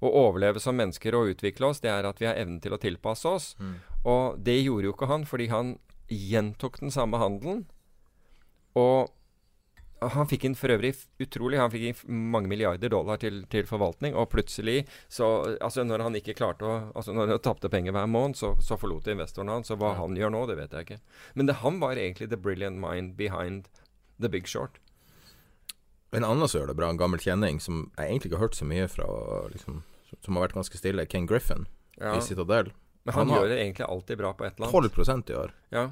å 0.03 0.11
overleve 0.11 0.59
som 0.59 0.75
mennesker 0.75 1.15
og 1.15 1.34
utvikle 1.34 1.71
oss, 1.71 1.80
det 1.84 1.91
er 1.93 2.07
at 2.07 2.19
vi 2.19 2.28
har 2.28 2.36
evnen 2.36 2.59
til 2.63 2.75
å 2.75 2.82
tilpasse 2.82 3.28
oss. 3.28 3.53
Og 4.03 4.39
det 4.43 4.59
gjorde 4.61 4.89
jo 4.89 4.95
ikke 4.95 5.11
han, 5.11 5.25
fordi 5.25 5.47
han 5.51 5.78
gjentok 6.11 6.80
den 6.84 6.91
samme 6.91 7.19
handelen. 7.19 7.65
Og 8.78 9.09
han 10.02 10.28
fikk 10.30 10.43
inn 10.45 10.56
for 10.58 10.70
øvrig 10.70 10.91
utrolig 11.24 11.58
Han 11.58 11.72
fikk 11.74 11.86
inn 11.89 12.20
mange 12.34 12.50
milliarder 12.52 12.91
dollar 12.93 13.18
til, 13.22 13.39
til 13.50 13.66
forvaltning, 13.66 14.14
og 14.14 14.30
plutselig 14.30 14.84
så 15.10 15.58
Altså, 15.64 15.86
når 15.88 16.04
han 16.06 16.18
ikke 16.20 16.36
klarte 16.38 16.68
å 16.68 16.76
Altså, 16.93 17.16
når 17.18 17.34
han 17.34 17.41
tapte 17.45 17.72
penger 17.74 17.95
hver 17.95 18.10
måned, 18.12 18.38
så, 18.38 18.54
så 18.62 18.78
forlot 18.78 19.10
investoren 19.10 19.50
han. 19.50 19.66
Så 19.66 19.78
hva 19.80 19.95
han 19.98 20.18
gjør 20.18 20.34
nå, 20.36 20.43
det 20.50 20.60
vet 20.60 20.76
jeg 20.78 20.88
ikke. 20.88 21.00
Men 21.34 21.50
det, 21.50 21.58
han 21.64 21.80
var 21.82 21.98
egentlig 21.98 22.30
the 22.30 22.38
brilliant 22.38 22.78
mind 22.82 23.16
behind 23.18 23.70
The 24.22 24.30
Big 24.30 24.48
Short. 24.50 24.78
En 26.16 26.24
annen 26.24 26.48
som 26.48 26.62
gjør 26.62 26.72
det 26.72 26.78
bra, 26.80 26.89
en 26.93 27.00
gammel 27.00 27.20
kjenning 27.22 27.60
som 27.62 27.88
jeg 27.98 28.08
egentlig 28.08 28.32
ikke 28.32 28.39
har 28.39 28.48
hørt 28.48 28.58
så 28.58 28.68
mye 28.70 28.88
fra, 28.89 29.08
liksom, 29.52 29.82
som 30.24 30.38
har 30.38 30.48
vært 30.48 30.56
ganske 30.58 30.80
stille, 30.80 31.06
Ken 31.10 31.28
Griffin 31.28 31.68
Ja. 32.00 32.16
i 32.16 32.22
Citadel. 32.24 32.72
Men 33.04 33.16
han, 33.16 33.30
han 33.30 33.39
gjør 33.41 33.50
det 33.52 33.58
egentlig 33.64 33.88
alltid 33.88 34.20
bra 34.20 34.34
på 34.38 34.45
et 34.45 34.58
eller 34.58 34.70
annet. 34.70 34.93
12 34.95 35.32
i 35.32 35.36
år. 35.41 35.54
Ja. 35.74 35.84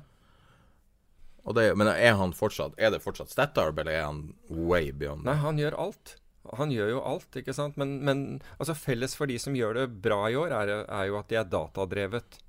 Det, 1.54 1.66
men 1.78 1.92
er 1.92 2.16
han 2.18 2.32
fortsatt 2.34 2.74
Er 2.82 2.90
det 2.90 3.04
fortsatt 3.04 3.30
Statarb, 3.30 3.78
eller 3.78 3.94
er 3.94 4.06
han 4.08 4.22
way 4.50 4.90
beyond 4.90 5.28
Nei, 5.28 5.36
han 5.38 5.60
gjør 5.62 5.78
alt. 5.78 6.16
Han 6.58 6.72
gjør 6.74 6.96
jo 6.96 7.02
alt, 7.06 7.38
ikke 7.40 7.54
sant. 7.58 7.78
Men, 7.82 7.98
men 8.06 8.24
altså 8.58 8.76
felles 8.78 9.16
for 9.18 9.30
de 9.30 9.38
som 9.42 9.56
gjør 9.58 9.80
det 9.80 9.86
bra 10.06 10.26
i 10.30 10.38
år, 10.38 10.54
er, 10.54 10.74
er 10.86 11.10
jo 11.10 11.20
at 11.20 11.30
de 11.32 11.40
er 11.40 11.50
datadrevet. 11.50 12.40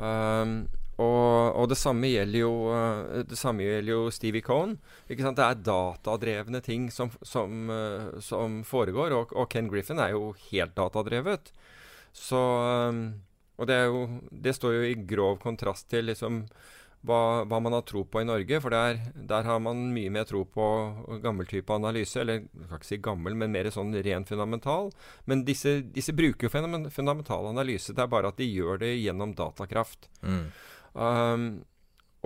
Um, 0.00 0.64
og, 1.00 1.56
og 1.56 1.68
det 1.70 1.78
samme 1.80 2.08
gjelder 2.10 2.40
jo 2.40 2.50
uh, 2.70 3.22
Det 3.26 3.36
samme 3.38 3.64
gjelder 3.64 3.92
jo 3.92 4.10
Stevie 4.14 4.44
Cohn. 4.44 4.76
Ikke 5.10 5.24
sant? 5.24 5.38
Det 5.38 5.46
er 5.46 5.62
datadrevne 5.66 6.60
ting 6.64 6.88
som, 6.94 7.12
som, 7.26 7.70
uh, 7.72 8.18
som 8.24 8.60
foregår, 8.66 9.14
og, 9.16 9.34
og 9.34 9.48
Ken 9.52 9.70
Griffin 9.70 10.02
er 10.02 10.14
jo 10.16 10.34
helt 10.50 10.76
datadrevet. 10.76 11.52
Så 12.16 12.40
um, 12.90 13.04
Og 13.60 13.70
det, 13.70 13.80
jo, 13.86 14.04
det 14.30 14.56
står 14.56 14.76
jo 14.78 14.84
i 14.88 14.98
grov 15.08 15.40
kontrast 15.42 15.88
til 15.92 16.10
liksom 16.10 16.44
hva, 17.06 17.44
hva 17.48 17.60
man 17.62 17.74
har 17.76 17.84
tro 17.88 18.02
på 18.04 18.20
i 18.20 18.28
Norge. 18.28 18.60
For 18.60 18.74
der, 18.74 19.00
der 19.30 19.46
har 19.48 19.62
man 19.62 19.88
mye 19.94 20.12
mer 20.12 20.26
tro 20.28 20.42
på 20.44 20.66
gammel 21.24 21.48
type 21.50 21.72
analyse. 21.74 22.20
Eller 22.20 22.42
jeg 22.42 22.68
kan 22.68 22.80
ikke 22.80 22.90
si 22.90 23.00
gammel, 23.02 23.38
men 23.40 23.54
mer 23.54 23.70
sånn 23.74 23.94
ren 24.04 24.28
fundamental. 24.28 24.92
Men 25.30 25.46
disse, 25.48 25.80
disse 25.94 26.14
bruker 26.16 26.48
jo 26.48 26.52
fundamental 26.52 27.50
analyse. 27.50 27.96
Det 27.96 28.04
er 28.04 28.12
bare 28.12 28.32
at 28.32 28.40
de 28.40 28.48
gjør 28.50 28.82
det 28.84 28.94
gjennom 28.98 29.34
datakraft. 29.38 30.10
Mm. 30.22 30.46
Um, 30.92 31.50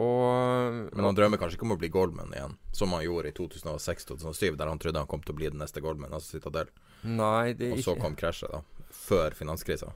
og 0.01 0.91
Men 0.91 1.07
han 1.07 1.15
drømmer 1.15 1.39
kanskje 1.39 1.55
ikke 1.55 1.69
om 1.69 1.77
å 1.77 1.79
bli 1.79 1.91
Goldman 1.95 2.33
igjen, 2.35 2.57
som 2.75 2.95
han 2.97 3.05
gjorde 3.05 3.31
i 3.31 3.37
2006-2007, 3.37 4.57
der 4.59 4.67
han 4.67 4.81
trodde 4.83 4.99
han 4.99 5.11
kom 5.11 5.23
til 5.23 5.37
å 5.37 5.39
bli 5.39 5.53
den 5.53 5.63
neste 5.63 5.83
Goldman, 5.85 6.17
altså 6.17 6.35
Citadel. 6.35 6.73
Nei, 7.07 7.55
det 7.55 7.71
Og 7.77 7.85
så 7.85 7.95
kom 8.01 8.17
krasjet, 8.19 8.51
da. 8.51 8.89
Før 8.91 9.37
finanskrisa. 9.39 9.93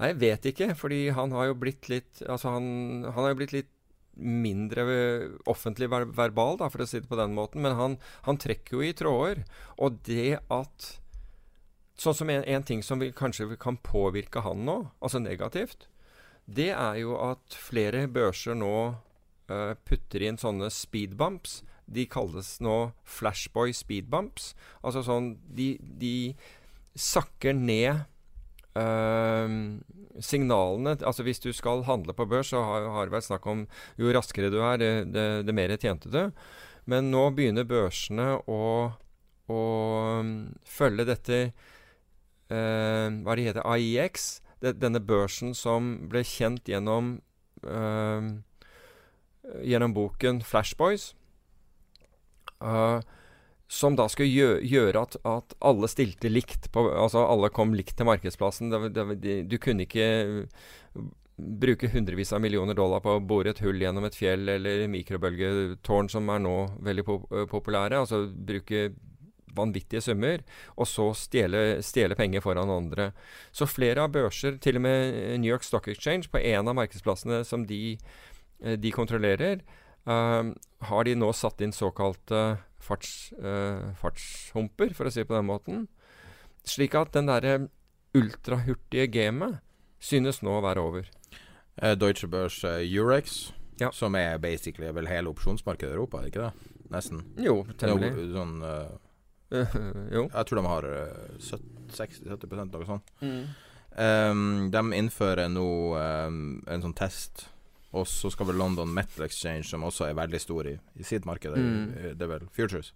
Nei, 0.00 0.10
jeg 0.10 0.20
vet 0.22 0.50
ikke, 0.50 0.72
fordi 0.78 1.00
han 1.14 1.32
har 1.36 1.50
jo 1.50 1.56
blitt 1.58 1.88
litt 1.92 2.22
Altså, 2.26 2.56
han, 2.56 2.66
han 3.06 3.22
har 3.22 3.34
jo 3.34 3.40
blitt 3.42 3.56
litt 3.56 3.70
mindre 4.14 4.84
offentlig 5.50 5.88
ver 5.90 6.04
verbal, 6.14 6.58
da, 6.60 6.68
for 6.70 6.84
å 6.84 6.86
si 6.86 7.00
det 7.02 7.10
på 7.10 7.18
den 7.18 7.34
måten. 7.34 7.64
Men 7.64 7.74
han, 7.78 7.96
han 8.28 8.38
trekker 8.38 8.78
jo 8.78 8.84
i 8.86 8.92
tråder. 8.96 9.42
Og 9.82 10.02
det 10.06 10.38
at 10.54 10.92
Sånn 11.94 12.16
som 12.18 12.30
en, 12.32 12.42
en 12.42 12.64
ting 12.66 12.80
som 12.82 12.98
vi, 12.98 13.12
kanskje 13.14 13.54
kan 13.60 13.76
påvirke 13.78 14.42
han 14.42 14.64
nå, 14.66 14.80
altså 14.98 15.20
negativt, 15.22 15.86
det 16.44 16.72
er 16.74 16.96
jo 16.98 17.14
at 17.22 17.54
flere 17.54 18.08
børser 18.10 18.58
nå 18.58 18.74
uh, 19.50 19.74
putter 19.86 20.24
inn 20.26 20.40
sånne 20.40 20.72
speedbumps. 20.74 21.60
De 21.86 22.06
kalles 22.10 22.56
nå 22.64 22.76
Flashboy 23.06 23.72
speedbumps. 23.76 24.52
Altså 24.82 25.04
sånn 25.06 25.34
De, 25.54 25.74
de 25.80 26.34
sakker 26.98 27.54
ned 27.56 28.04
eh, 28.78 29.54
signalene 30.22 30.96
Altså 31.00 31.24
Hvis 31.26 31.42
du 31.42 31.50
skal 31.52 31.84
handle 31.88 32.14
på 32.16 32.26
børs, 32.30 32.52
så 32.52 32.62
har, 32.62 32.88
har 32.94 33.08
det 33.08 33.16
vært 33.16 33.28
snakk 33.28 33.46
om 33.50 33.64
jo 34.00 34.12
raskere 34.14 34.52
du 34.52 34.60
er, 34.62 34.78
det, 34.78 34.92
det, 35.14 35.26
det 35.48 35.56
mer 35.56 35.74
tjente 35.76 36.12
du. 36.12 36.22
Men 36.90 37.10
nå 37.12 37.30
begynner 37.36 37.64
børsene 37.64 38.34
å, 38.44 38.62
å 39.48 39.60
um, 40.20 40.34
følge 40.68 41.06
dette 41.08 41.38
uh, 42.52 43.08
Hva 43.24 43.36
det 43.36 43.48
heter 43.48 43.64
AIX. 43.64 44.26
Det, 44.60 44.76
denne 44.80 45.00
børsen 45.00 45.56
som 45.56 45.94
ble 46.12 46.22
kjent 46.28 46.68
gjennom 46.68 47.18
uh, 47.64 48.32
Gjennom 49.64 49.92
boken 49.92 50.38
Flashboys. 50.40 51.10
Eh, 52.64 53.00
som 53.70 53.96
da 53.96 54.06
skulle 54.12 54.30
gjø 54.30 54.58
gjøre 54.68 55.04
at, 55.06 55.16
at 55.24 55.54
alle 55.64 55.88
stilte 55.90 56.30
likt. 56.30 56.70
På, 56.72 56.86
altså 56.92 57.24
alle 57.26 57.52
kom 57.54 57.74
likt 57.76 57.96
til 57.98 58.08
markedsplassen. 58.08 58.72
Det, 58.72 58.92
det, 58.94 59.06
de, 59.22 59.36
du 59.48 59.56
kunne 59.62 59.86
ikke 59.86 60.08
bruke 61.34 61.88
hundrevis 61.90 62.30
av 62.32 62.42
millioner 62.44 62.76
dollar 62.78 63.02
på 63.02 63.16
å 63.16 63.24
bore 63.24 63.50
et 63.50 63.62
hull 63.64 63.80
gjennom 63.82 64.04
et 64.06 64.14
fjell 64.14 64.46
eller 64.52 64.84
mikrobølgetårn, 64.92 66.10
som 66.12 66.30
er 66.30 66.44
nå 66.44 66.54
veldig 66.84 67.04
pop 67.08 67.26
populære. 67.50 68.04
Altså 68.04 68.26
bruke 68.28 68.92
vanvittige 69.54 70.02
summer, 70.02 70.42
og 70.74 70.88
så 70.90 71.08
stjele, 71.14 71.80
stjele 71.86 72.16
penger 72.18 72.42
foran 72.42 72.72
andre. 72.74 73.12
Så 73.54 73.68
flere 73.70 74.02
av 74.02 74.14
børser, 74.14 74.58
til 74.62 74.80
og 74.80 74.86
med 74.86 75.14
New 75.40 75.50
York 75.50 75.66
Stock 75.66 75.86
Exchange, 75.90 76.30
på 76.30 76.42
en 76.42 76.70
av 76.70 76.74
markedsplassene 76.78 77.44
som 77.46 77.66
de, 77.68 77.96
de 78.58 78.94
kontrollerer, 78.94 79.62
uh, 80.10 80.50
har 80.90 81.06
de 81.06 81.14
nå 81.18 81.30
satt 81.38 81.62
inn 81.62 81.74
såkalte 81.74 82.42
farts, 82.84 83.32
uh, 83.40 83.90
fartshumper, 84.00 84.92
for 84.96 85.08
å 85.08 85.12
si 85.12 85.22
det 85.22 85.28
på 85.30 85.36
den 85.38 85.48
måten. 85.48 85.86
Slik 86.68 86.94
at 86.98 87.12
den 87.16 87.28
derre 87.28 87.56
ultrahurtige 88.14 89.08
gamet 89.12 89.58
synes 90.04 90.42
nå 90.44 90.58
å 90.58 90.64
være 90.64 90.84
over. 90.84 91.08
Eh, 91.80 91.96
Deutsche 91.98 92.28
Børs 92.30 92.60
uh, 92.64 92.78
Eurex, 92.84 93.52
Ja. 93.80 93.88
som 93.90 94.14
er 94.14 94.38
basically 94.38 94.86
vel 94.94 95.08
hele 95.10 95.32
opsjonsmarkedet 95.32 95.90
i 95.90 95.96
Europa, 95.96 96.20
ikke 96.28 96.44
det? 96.44 96.70
Nesten. 96.94 97.24
Jo, 97.42 97.64
temmelig. 97.80 98.12
Jo, 98.14 98.28
Sånn, 98.36 98.52
uh, 98.62 98.92
jo. 100.14 100.28
jeg 100.28 100.46
tror 100.46 100.60
de 100.60 100.66
har 100.68 100.86
eh, 100.90 101.32
60-70 101.42 102.70
noe 102.70 102.86
sånt. 102.88 103.10
Mm. 103.24 103.40
Um, 103.94 104.70
de 104.74 104.80
innfører 104.98 105.50
nå 105.50 105.66
um, 105.94 106.38
en 106.66 106.82
sånn 106.82 106.94
test. 106.98 107.48
Og 107.94 108.06
så 108.10 108.30
skal 108.32 108.48
vel 108.50 108.58
London 108.58 108.90
Metal 108.90 109.24
Exchange, 109.26 109.64
som 109.68 109.84
også 109.86 110.08
er 110.08 110.16
veldig 110.18 110.40
stor 110.42 110.66
i, 110.66 110.74
i 110.98 111.06
sitt 111.06 111.26
marked, 111.28 111.54
Mm. 111.54 111.92
det 112.18 112.22
er 112.26 112.30
vel 112.32 112.48
Futures, 112.50 112.92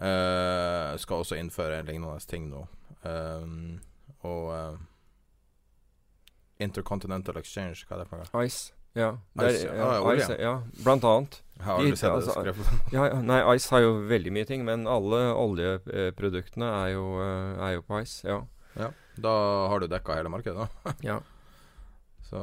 uh, 0.00 0.96
skal 0.96 1.20
også 1.22 1.36
innføre 1.36 1.82
lignende 1.84 2.16
ting 2.28 2.48
nå. 2.48 2.62
Um, 3.04 3.76
og 4.24 4.48
uh, 4.54 4.78
Intercontinental 6.58 7.36
Exchange, 7.42 7.84
hva 7.86 7.98
er 7.98 8.04
det 8.04 8.08
for 8.08 8.22
noe? 8.22 8.44
Ice. 8.46 8.72
Ja. 8.96 9.10
Der, 9.36 9.50
Ice, 9.52 9.66
ja, 9.68 9.88
ja. 9.98 10.12
Ice, 10.16 10.36
ja. 10.40 10.54
Blant 10.80 11.04
annet. 11.04 11.42
Har 11.60 11.80
aldri 11.82 11.96
sett 12.00 12.08
det 12.08 12.22
altså, 12.22 12.32
skrevet. 12.38 12.92
Ja, 12.94 13.08
nei, 13.20 13.42
Ice 13.56 13.68
har 13.74 13.82
jo 13.84 13.90
veldig 14.08 14.32
mye 14.32 14.48
ting, 14.48 14.64
men 14.64 14.86
alle 14.88 15.20
oljeproduktene 15.36 16.68
er 16.80 16.94
jo, 16.94 17.04
eh, 17.20 17.60
er 17.68 17.74
jo 17.76 17.84
på 17.84 18.00
Ice. 18.00 18.24
Ja. 18.24 18.40
Ja, 18.76 18.90
da 19.20 19.32
har 19.72 19.80
du 19.80 19.86
dekka 19.88 20.16
hele 20.18 20.32
markedet, 20.32 20.64
da. 20.64 20.94
ja. 21.04 21.20
Så 22.28 22.40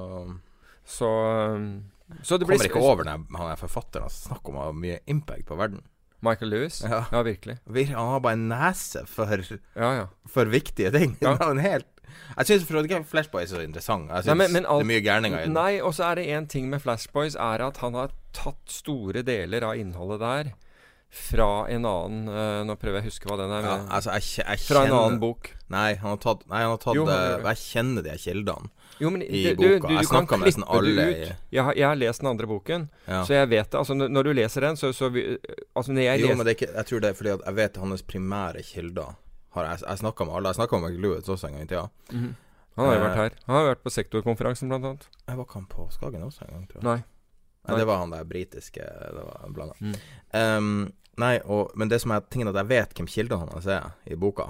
Så, 0.85 1.07
um, 1.55 1.83
så 2.21 2.37
det 2.37 2.45
blir 2.47 2.57
kommer 2.59 2.69
ikke 2.69 2.83
over 2.83 3.03
når 3.07 3.25
han 3.39 3.51
er 3.53 3.59
forfatter. 3.59 4.03
Altså, 4.03 4.29
snakk 4.29 4.49
om 4.51 4.59
å 4.59 4.65
ha 4.67 4.71
mye 4.75 4.99
impact 5.07 5.45
på 5.49 5.57
verden. 5.57 5.81
Michael 6.23 6.51
Lewis? 6.53 6.81
Ja. 6.83 7.01
Ja, 7.11 7.21
virkelig. 7.23 7.57
Vir- 7.67 7.95
Han 7.95 8.11
har 8.13 8.19
bare 8.23 8.37
en 8.37 8.47
nese 8.49 9.05
for, 9.07 9.27
Ja, 9.75 9.89
ja. 9.97 10.05
for 10.27 10.45
viktige 10.45 10.91
ting. 10.91 11.17
Ja. 11.21 11.35
Han 11.41 11.59
helt 11.59 11.87
Jeg 12.37 12.45
syns 12.45 12.65
Flashboys 13.09 13.51
er 13.51 13.57
så 13.57 13.63
interessant. 13.63 14.09
Jeg 14.11 14.25
Nei, 14.27 14.35
men- 14.35 14.51
men 14.53 14.65
alt- 14.65 14.83
det 14.83 14.87
er 14.87 14.91
mye 14.93 15.03
gærninger 15.03 15.39
i 15.39 15.43
den. 15.47 15.53
Nei, 15.53 15.79
og 15.81 15.93
så 15.93 16.11
er 16.11 16.15
det 16.15 16.27
én 16.27 16.47
ting 16.47 16.69
med 16.69 16.81
Flashboys, 16.81 17.35
er 17.35 17.61
at 17.65 17.77
han 17.77 17.93
har 17.93 18.11
tatt 18.33 18.69
store 18.69 19.23
deler 19.23 19.63
av 19.63 19.75
innholdet 19.75 20.19
der 20.19 20.53
fra 21.13 21.67
en 21.69 21.85
annen 21.85 22.29
uh, 22.29 22.63
Nå 22.65 22.75
prøver 22.81 23.01
jeg 23.01 23.03
å 23.05 23.09
huske 23.11 23.27
hva 23.29 23.37
den 23.37 23.51
er. 23.53 23.65
Ja, 23.67 23.75
altså, 23.97 24.13
jeg, 24.17 24.45
jeg 24.47 24.59
fra 24.65 24.83
en 24.83 24.89
kjenner- 24.89 25.03
annen 25.07 25.19
bok. 25.21 25.51
Nei, 25.73 25.95
han 25.95 26.09
har 26.15 26.17
tatt, 26.17 26.47
nei, 26.49 26.61
han 26.63 26.71
har 26.73 26.81
tatt 26.81 26.95
Jo, 26.97 27.05
han 27.05 27.13
eh, 27.17 27.35
det. 27.43 27.51
Jeg 27.51 27.61
kjenner 27.67 28.05
de 28.07 28.15
kildene 28.17 28.71
Jo, 28.99 29.09
men 29.09 29.23
i 29.25 29.41
du, 29.43 29.55
boka. 29.55 29.87
du, 29.87 29.87
du, 29.87 29.93
jeg 29.97 30.05
snakker 30.09 30.37
med 30.37 30.47
nesten 30.49 30.63
alle 30.69 31.05
i. 31.09 31.31
Jeg 31.55 31.63
har, 31.65 31.73
jeg 31.79 31.87
har 31.87 31.97
lest 31.97 32.21
den 32.21 32.29
andre 32.29 32.47
boken, 32.47 32.85
ja. 33.07 33.23
så 33.25 33.33
jeg 33.33 33.49
vet 33.49 33.71
det. 33.71 33.79
Altså, 33.79 33.95
når, 33.97 34.23
du 34.29 34.33
leser 34.37 34.67
den, 34.67 34.77
så, 34.77 34.91
så 34.93 35.09
vi, 35.09 35.23
Altså, 35.75 35.91
når 35.95 36.01
jeg 36.05 36.21
Jo, 36.21 36.27
leser 36.27 36.37
men 36.37 36.45
det 36.45 36.53
er 36.53 36.57
ikke 36.59 36.69
Jeg 36.75 36.85
tror 36.89 36.99
det 37.03 37.09
er 37.09 37.17
fordi 37.17 37.31
at 37.33 37.45
jeg 37.45 37.55
vet 37.55 37.77
hans 37.83 38.03
primære 38.13 38.63
kilder. 38.69 39.15
Har 39.53 39.69
jeg 39.69 39.83
jeg 39.87 39.97
snakka 40.03 40.25
med 40.25 40.35
alle. 40.37 40.49
Jeg 40.53 40.59
snakka 40.61 40.79
med 40.81 40.99
Lewis 41.01 41.29
også 41.29 41.47
en 41.49 41.53
gang 41.57 41.63
i 41.65 41.71
tida. 41.73 41.87
Mhm. 42.11 42.35
Han 42.75 42.85
har 42.87 42.93
jo 42.95 42.99
Eh, 42.99 43.05
vært 43.07 43.15
her. 43.21 43.35
Han 43.45 43.55
har 43.55 43.65
vært 43.75 43.83
på 43.85 43.91
sektorkonferansen, 43.93 44.69
blant 44.69 44.85
annet. 44.85 45.03
Jeg 45.27 45.37
var 45.37 45.45
ikke 45.45 45.59
han 45.59 45.65
på 45.69 45.83
Skagen 45.93 46.23
også 46.25 46.41
en 46.47 46.53
gang, 46.55 46.63
tror 46.71 46.79
jeg. 46.81 46.83
Nei. 46.87 47.03
Nei, 47.67 47.77
det 47.79 47.85
var 47.87 47.97
han 48.01 48.09
der 48.11 48.23
britiske 48.27 48.81
Det 48.83 49.21
var 49.23 49.51
blanda. 49.53 49.75
Mm. 49.79 49.93
Um, 50.33 50.93
nei, 51.21 51.37
og, 51.45 51.69
men 51.77 51.87
det 51.91 52.01
som 52.01 52.11
er 52.11 52.25
tingen 52.33 52.49
at 52.49 52.57
jeg 52.59 52.67
vet 52.71 52.93
hvem 52.97 53.07
kildene 53.07 53.45
hans 53.53 53.67
er 53.69 53.91
i 54.09 54.17
boka. 54.19 54.49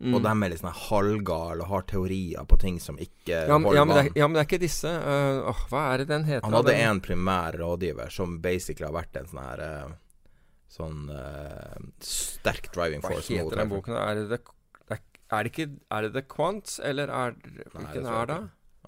Mm. 0.00 0.14
Og 0.16 0.22
de 0.24 0.30
er 0.32 0.48
litt 0.48 0.60
sånn 0.62 0.76
halvgale 0.88 1.60
og 1.60 1.68
har 1.68 1.82
teorier 1.90 2.46
på 2.48 2.56
ting 2.62 2.78
som 2.80 2.96
ikke 2.96 3.42
ja, 3.44 3.58
men, 3.58 3.66
holder 3.68 3.76
ja, 3.76 3.82
men 3.84 3.98
det, 3.98 4.04
ja, 4.16 4.28
men 4.28 4.38
det 4.38 4.40
er 4.40 4.46
ikke 4.48 4.62
disse 4.62 4.92
Uh, 5.00 5.50
åh, 5.50 5.64
Hva 5.68 5.82
er 5.90 6.00
det 6.00 6.06
den 6.08 6.24
heter? 6.24 6.46
Han 6.46 6.56
hadde 6.56 6.72
den? 6.72 6.86
en 6.88 7.02
primær 7.04 7.58
rådgiver 7.60 8.14
som 8.14 8.38
basically 8.40 8.88
har 8.88 8.94
vært 8.96 9.18
en 9.20 9.28
sånn 9.28 9.42
her 9.44 9.60
uh, 9.60 9.92
Sånn 10.70 11.10
uh, 11.10 11.76
sterk 12.06 12.70
driving 12.72 13.02
force. 13.04 13.26
Hva 13.26 13.42
heter 13.42 13.60
den 13.60 13.72
boken? 13.72 13.96
Er 13.98 14.20
det, 14.22 14.38
the, 14.38 14.98
er 15.34 15.44
det 15.44 15.52
ikke 15.52 15.68
Er 15.90 16.06
det 16.06 16.12
The 16.14 16.24
Quants, 16.30 16.78
eller 16.78 17.10
er 17.10 17.36
Nei, 17.36 17.66
Hvilken 17.74 18.06
det 18.06 18.16
er 18.22 18.30
det? 18.30 18.40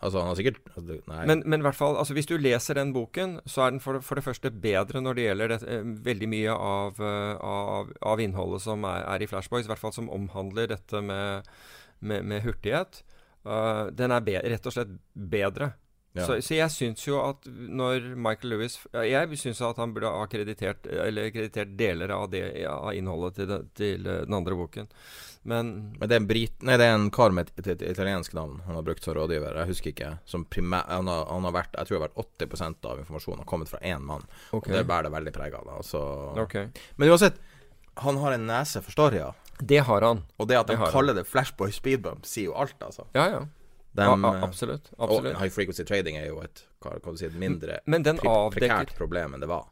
Altså, 0.03 0.18
han 0.18 0.32
har 0.32 0.38
sikkert 0.38 0.59
altså. 0.74 0.96
Men, 1.30 1.42
men 1.46 1.62
hvert 1.62 1.78
fall, 1.78 1.96
altså 2.00 2.16
hvis 2.16 2.26
du 2.26 2.34
leser 2.40 2.74
den 2.74 2.90
boken, 2.94 3.36
så 3.46 3.66
er 3.66 3.74
den 3.74 3.82
for, 3.82 4.00
for 4.03 4.18
det 4.18 4.24
første 4.26 4.50
bedre 4.50 5.03
når 5.03 5.18
det 5.18 5.26
gjelder 5.28 5.53
det, 5.53 5.59
eh, 5.70 5.84
veldig 6.09 6.28
mye 6.32 6.57
av, 6.57 6.98
eh, 6.98 7.36
av, 7.38 7.92
av 8.12 8.22
innholdet 8.24 8.64
som 8.64 8.82
er, 8.88 9.07
er 9.14 9.22
i 9.22 9.28
Flashboys, 9.30 9.68
i 9.68 9.70
hvert 9.70 9.82
fall 9.82 9.94
som 9.94 10.11
omhandler 10.11 10.72
dette 10.74 11.05
med, 11.07 11.46
med, 12.00 12.26
med 12.26 12.42
hurtighet. 12.42 13.05
Uh, 13.46 13.90
den 13.90 14.14
er 14.14 14.26
rett 14.53 14.66
og 14.66 14.74
slett 14.74 14.90
bedre. 15.14 15.72
Ja. 16.14 16.26
Så, 16.28 16.36
så 16.44 16.54
jeg 16.58 16.70
syns 16.74 17.06
jo 17.06 17.18
at 17.24 17.46
når 17.48 18.10
Michael 18.20 18.50
Lewis 18.52 18.74
Jeg 18.92 19.38
syns 19.40 19.62
at 19.64 19.78
han 19.80 19.94
burde 19.96 20.10
ha 20.12 20.26
kreditert 20.28 20.84
Eller 20.86 21.30
kreditert 21.32 21.70
deler 21.78 22.12
av, 22.12 22.26
det, 22.30 22.42
av 22.68 22.90
innholdet 22.92 23.38
til, 23.38 23.46
det, 23.48 23.58
til 23.80 24.04
eh, 24.06 24.18
den 24.26 24.34
andre 24.36 24.58
boken. 24.58 24.90
Men 25.48 25.70
Men 25.98 26.08
det 26.10 26.12
er 26.18 26.20
en 26.20 26.26
brit 26.28 26.60
Nei, 26.68 26.76
det 26.76 26.84
er 26.90 26.98
en 26.98 27.08
kar 27.10 27.32
med 27.32 27.48
et, 27.48 27.62
et, 27.64 27.70
et 27.80 27.86
italiensk 27.94 28.34
navn 28.36 28.60
han 28.66 28.76
har 28.76 28.84
brukt 28.86 29.02
som 29.02 29.16
rådgiver. 29.16 29.56
Jeg 29.62 29.70
husker 29.72 29.94
ikke. 29.94 30.10
Som 30.28 30.44
primær 30.44 30.84
Han 30.92 31.08
har, 31.08 31.24
han 31.32 31.48
har 31.48 31.56
vært 31.56 31.78
Jeg 31.80 31.88
tror 31.88 31.96
det 31.96 32.02
har 32.02 32.08
vært 32.10 32.36
80% 32.44 32.90
av 32.92 33.00
informasjonen 33.06 33.40
har 33.46 33.48
kommet 33.54 33.72
fra 33.72 33.80
én 33.80 34.04
mann. 34.04 34.28
ok. 34.52 34.68
Og 34.68 34.76
det 34.76 34.84
bærer 34.92 35.08
det 35.08 35.14
veldig 35.16 35.32
preg 35.38 35.56
av. 35.62 35.72
Altså. 35.78 36.04
Okay. 36.44 36.68
Men 37.00 37.08
uansett, 37.14 37.40
han 38.04 38.20
har 38.20 38.36
en 38.36 38.46
nese 38.52 38.84
for 38.84 38.92
storyer. 38.94 39.32
Det 39.62 39.80
har 39.88 40.02
han. 40.04 40.22
Og 40.40 40.48
det 40.48 40.56
at 40.60 40.66
de 40.68 40.72
Det 40.74 40.78
har 40.78 40.86
han. 40.90 40.92
kaller 40.94 41.14
det 41.16 41.26
flashboy 41.28 41.72
speedbump, 41.72 42.24
sier 42.28 42.50
jo 42.50 42.54
alt, 42.58 42.76
altså. 42.84 43.04
Ja, 43.16 43.26
ja. 43.32 43.42
De, 43.93 44.05
ja, 44.09 44.12
eh, 44.16 44.43
absolutt. 44.43 44.93
Absolutt. 44.99 45.36
high 45.36 45.53
frequency 45.53 45.84
trading 45.84 46.16
er 46.16 46.30
jo 46.30 46.40
et 46.45 46.64
hva 46.82 46.97
hva 46.97 47.12
du 47.12 47.20
si, 47.20 47.28
mindre 47.38 47.82
Men 47.84 48.07
den 48.07 48.20
avdekker 48.24 48.57
prekært 48.57 48.95
problem 48.97 49.36
enn 49.36 49.45
det 49.45 49.51
var. 49.51 49.68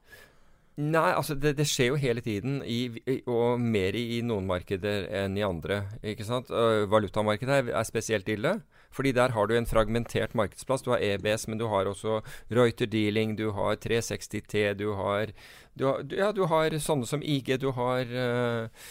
Nei, 0.81 1.11
altså 1.13 1.35
det, 1.37 1.57
det, 1.59 1.67
skjer 1.69 1.91
jo 1.91 1.97
hele 2.01 2.23
tiden, 2.25 2.61
i, 2.65 2.87
og 3.29 3.61
mer 3.61 3.97
i, 3.99 4.05
i, 4.17 4.21
noen 4.25 4.47
markeder 4.49 5.09
enn 5.23 5.37
i 5.37 5.45
andre. 5.45 5.83
ikke 6.01 6.25
sant? 6.25 6.49
Uh, 6.49 6.87
valutamarkedet 6.89 7.57
er, 7.57 7.73
er, 7.75 7.89
spesielt 7.89 8.29
ille, 8.33 8.55
fordi 8.95 9.13
der 9.17 9.35
har 9.35 9.51
du 9.51 9.57
en 9.59 9.69
fragmentert 9.69 10.33
markedsplass. 10.39 10.87
Du 10.87 10.93
har 10.95 11.03
EBS, 11.05 11.49
men 11.51 11.61
du 11.61 11.67
har 11.69 11.91
også 11.91 12.21
Reuter 12.55 12.89
Dealing, 12.89 13.35
du 13.37 13.51
har 13.57 13.77
360T, 13.83 14.73
du 14.79 14.93
har, 14.97 15.35
du 15.75 15.89
har, 15.91 16.07
ja, 16.17 16.31
du 16.33 16.47
har 16.49 16.79
sånne 16.81 17.09
som 17.09 17.25
IG, 17.25 17.59
du 17.61 17.73
har 17.77 18.07
uh, 18.07 18.87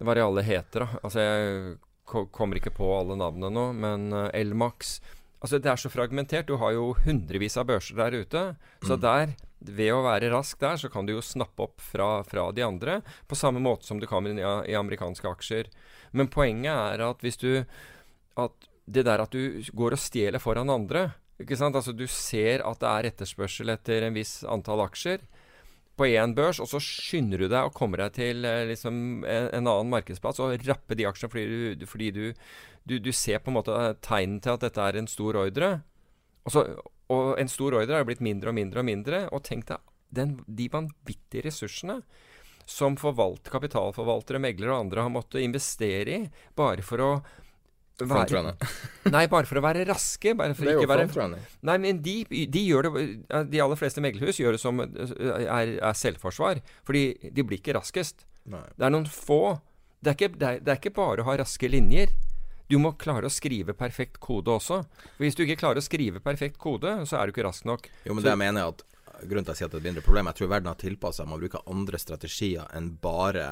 Hva 0.00 0.14
er 0.14 0.18
det 0.18 0.26
alle 0.26 0.46
heter, 0.48 0.86
da? 0.86 1.02
Altså, 1.04 1.22
jeg 1.22 1.78
kommer 2.08 2.58
ikke 2.58 2.74
på 2.74 2.88
alle 2.96 3.18
navnene 3.20 3.52
nå, 3.54 3.68
men 3.76 4.10
uh, 4.14 4.26
Elmax 4.36 4.98
Altså, 5.38 5.60
det 5.62 5.70
er 5.70 5.78
så 5.78 5.86
fragmentert. 5.86 6.48
Du 6.48 6.56
har 6.58 6.72
jo 6.74 6.88
hundrevis 7.04 7.54
av 7.60 7.68
børser 7.68 7.94
der 7.94 8.16
ute. 8.24 8.40
Så 8.82 8.96
mm. 8.96 9.02
der 9.04 9.34
ved 9.58 9.92
å 9.94 10.02
være 10.02 10.30
rask 10.32 10.58
der, 10.58 10.78
så 10.78 10.90
kan 10.90 11.06
du 11.06 11.12
jo 11.14 11.22
snappe 11.22 11.62
opp 11.66 11.82
fra, 11.82 12.24
fra 12.26 12.48
de 12.54 12.64
andre, 12.66 13.00
på 13.30 13.38
samme 13.38 13.62
måte 13.62 13.86
som 13.86 13.98
du 14.02 14.06
kan 14.10 14.26
i, 14.26 14.34
i, 14.38 14.74
amerikanske 14.78 15.30
aksjer. 15.30 15.70
Men 16.10 16.30
poenget 16.30 16.74
er 16.74 17.04
at 17.10 17.22
hvis 17.24 17.40
du 17.40 17.52
at 18.38 18.68
Det 18.88 19.02
der 19.04 19.20
at 19.20 19.34
du 19.34 19.60
går 19.76 19.92
og 19.92 20.00
stjeler 20.00 20.40
foran 20.40 20.70
andre 20.70 21.10
ikke 21.42 21.56
sant? 21.58 21.76
Altså 21.76 21.92
Du 21.92 22.06
ser 22.06 22.62
at 22.64 22.78
det 22.80 22.88
er 22.88 23.08
etterspørsel 23.10 23.68
etter 23.68 24.06
en 24.06 24.14
viss 24.16 24.40
antall 24.48 24.80
aksjer 24.86 25.20
på 25.98 26.08
én 26.08 26.34
børs, 26.36 26.60
og 26.62 26.70
så 26.70 26.80
skynder 26.82 27.42
du 27.42 27.48
deg 27.48 27.68
og 27.68 27.74
kommer 27.76 28.04
deg 28.04 28.14
til 28.16 28.46
eh, 28.46 28.64
liksom, 28.70 29.24
en, 29.24 29.48
en, 29.50 29.66
annen 29.66 29.92
markedsplass 29.92 30.40
og 30.44 30.54
rapper 30.68 30.98
de 30.98 31.08
aksjene 31.08 31.32
fordi, 31.32 31.74
du, 31.80 31.86
fordi 31.90 32.10
du, 32.14 32.22
du, 32.88 32.96
du, 33.02 33.10
ser 33.12 33.42
på 33.42 33.52
en 33.52 33.58
måte 33.58 33.76
tegnen 34.04 34.38
til 34.44 34.54
at 34.54 34.64
dette 34.66 34.86
er 34.86 35.00
en 35.00 35.10
stor 35.10 35.40
ordre. 35.42 35.72
Og 36.46 36.54
så, 36.54 36.64
og 37.12 37.34
en 37.40 37.50
stor 37.50 37.76
ordre 37.80 38.00
har 38.00 38.08
blitt 38.08 38.24
mindre 38.24 38.52
og 38.52 38.58
mindre 38.58 38.82
og 38.84 38.88
mindre. 38.88 39.22
Og 39.34 39.44
tenk 39.48 39.68
deg 39.68 39.84
den, 40.14 40.38
de 40.46 40.70
vanvittige 40.72 41.44
ressursene 41.48 42.00
som 42.68 42.98
forvalt, 43.00 43.48
kapitalforvaltere, 43.48 44.40
meglere 44.44 44.74
og 44.74 44.86
andre 44.86 45.06
har 45.06 45.12
måttet 45.12 45.44
investere 45.44 46.16
i 46.18 46.24
bare 46.56 46.84
for 46.84 47.00
å 47.00 47.12
være, 48.06 48.54
nei, 49.14 49.24
bare 49.30 49.48
for 49.48 49.58
å 49.58 49.62
være 49.64 49.84
raske. 49.88 50.34
Bare 50.38 50.54
for 50.54 50.68
det 50.68 50.76
er 50.76 50.82
jo 50.82 50.88
frontrunner. 50.90 51.56
Nei, 51.66 51.76
men 51.82 52.02
de, 52.04 52.20
de, 52.30 52.62
gjør 52.62 52.88
det 52.88 53.04
De 53.50 53.62
aller 53.64 53.80
fleste 53.80 54.02
meglerhus 54.04 54.38
gjør 54.38 54.54
det 54.54 54.62
som 54.62 54.82
er, 54.84 55.74
er 55.74 55.98
selvforsvar. 55.98 56.62
Fordi 56.86 57.32
de 57.34 57.44
blir 57.44 57.62
ikke 57.62 57.74
raskest. 57.78 58.26
Nei. 58.48 58.64
Det 58.76 58.86
er 58.86 58.94
noen 58.94 59.08
få. 59.10 59.58
Det 59.98 60.12
er, 60.12 60.18
ikke, 60.18 60.30
det, 60.36 60.48
er, 60.48 60.62
det 60.62 60.74
er 60.74 60.82
ikke 60.82 60.94
bare 61.00 61.24
å 61.24 61.28
ha 61.30 61.38
raske 61.40 61.70
linjer. 61.70 62.14
Du 62.68 62.76
må 62.78 62.92
klare 63.00 63.26
å 63.26 63.32
skrive 63.32 63.72
perfekt 63.74 64.20
kode 64.22 64.52
også. 64.58 64.82
For 65.16 65.24
Hvis 65.24 65.38
du 65.38 65.42
ikke 65.46 65.58
klarer 65.64 65.80
å 65.80 65.84
skrive 65.84 66.20
perfekt 66.22 66.60
kode, 66.60 66.98
så 67.08 67.18
er 67.18 67.26
du 67.26 67.34
ikke 67.34 67.46
rask 67.48 67.66
nok. 67.68 67.88
Jo, 68.04 68.12
men 68.12 68.22
så, 68.22 68.28
det 68.28 68.36
jeg 68.36 68.44
mener 68.44 68.74
at 68.74 68.86
Grunnen 69.18 69.42
til 69.42 69.50
at 69.50 69.56
jeg 69.56 69.58
sier 69.58 69.66
at 69.66 69.72
det 69.72 69.78
er 69.78 69.82
et 69.82 69.88
mindre 69.88 70.02
problem, 70.06 70.28
jeg 70.30 70.38
tror 70.38 70.50
verden 70.52 70.68
har 70.70 70.76
tilpassa 70.78 71.24
seg. 71.24 71.30
Man 71.32 71.40
bruker 71.42 71.64
andre 71.72 71.98
strategier 71.98 72.68
enn 72.78 72.92
bare 73.02 73.46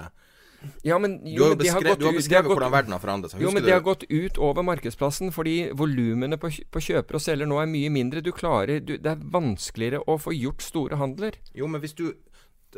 ja, 0.86 0.98
men, 1.02 1.18
jo, 1.24 1.36
du 1.36 1.42
har 1.44 1.54
jo 1.54 1.58
beskrevet, 1.62 2.04
har 2.08 2.16
beskrevet 2.16 2.50
hvordan 2.52 2.74
verden 2.74 2.96
har 2.96 3.02
forandret 3.02 3.34
seg. 3.34 3.42
jo, 3.44 3.52
men 3.54 3.64
det 3.64 3.74
har 3.74 3.84
gått 3.86 4.06
ut 4.08 4.40
over 4.42 4.66
markedsplassen 4.66 5.34
fordi 5.34 5.56
volumene 5.76 6.38
på, 6.40 6.50
på 6.72 6.84
kjøper 6.88 7.18
og 7.18 7.24
selger 7.24 7.50
nå 7.50 7.60
er 7.62 7.70
mye 7.70 7.92
mindre. 7.92 8.24
Du 8.24 8.32
klarer, 8.36 8.80
du, 8.80 8.96
det 8.96 9.12
er 9.12 9.28
vanskeligere 9.36 10.02
å 10.06 10.18
få 10.20 10.34
gjort 10.36 10.64
store 10.64 11.00
handler. 11.00 11.38
Jo, 11.56 11.70
men 11.70 11.84
hvis 11.84 11.96
du 11.98 12.08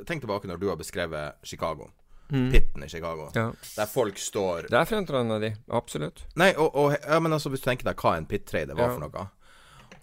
Tenk 0.07 0.21
tilbake 0.23 0.47
når 0.47 0.61
du 0.61 0.69
har 0.71 0.77
beskrevet 0.79 1.41
Chicago 1.49 1.89
mm. 2.31 2.53
pitten 2.53 2.85
i 2.85 2.89
Chicago. 2.89 3.31
Ja. 3.35 3.53
Der 3.77 3.87
folk 3.87 4.19
står 4.19 4.69
Det 4.71 4.79
er 4.79 4.85
frontrunna 4.85 5.39
de. 5.39 5.55
Absolutt. 5.75 6.27
Nei, 6.37 6.53
og, 6.57 6.75
og, 6.77 6.95
ja, 7.03 7.19
men 7.21 7.33
altså, 7.33 7.51
hvis 7.51 7.65
du 7.65 7.71
tenker 7.71 7.89
deg 7.89 7.99
hva 7.99 8.17
en 8.19 8.29
pit-trader 8.29 8.79
var 8.79 8.93
ja. 8.93 8.95
for 8.95 9.07
noe 9.07 9.27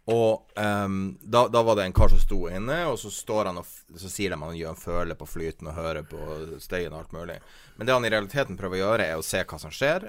og 0.05 0.51
um, 0.85 0.97
da, 1.21 1.47
da, 1.49 1.61
var 1.65 1.79
det 1.79 1.87
en 1.87 1.95
kar 1.97 2.11
som 2.13 2.19
sto 2.21 2.43
inne, 2.49 2.83
og 2.85 2.99
så 3.01 3.09
står 3.09 3.49
han 3.49 3.57
og 3.57 3.65
så 3.97 4.09
sier 4.11 4.29
de 4.29 4.37
at 4.37 4.43
han 4.43 4.57
gjør 4.57 4.75
en 4.75 4.83
føle 4.83 5.15
på 5.17 5.25
flyten 5.25 5.71
og 5.71 5.79
hører 5.79 6.05
på 6.05 6.19
støyen 6.61 6.93
og 6.93 6.99
alt 6.99 7.15
mulig. 7.15 7.39
Men 7.75 7.87
det 7.87 7.95
han 7.95 8.05
i 8.05 8.11
realiteten 8.13 8.59
prøver 8.59 8.77
å 8.77 8.83
gjøre, 8.83 9.07
er 9.07 9.21
å 9.21 9.25
se 9.25 9.41
hva 9.41 9.59
som 9.61 9.73
skjer. 9.73 10.05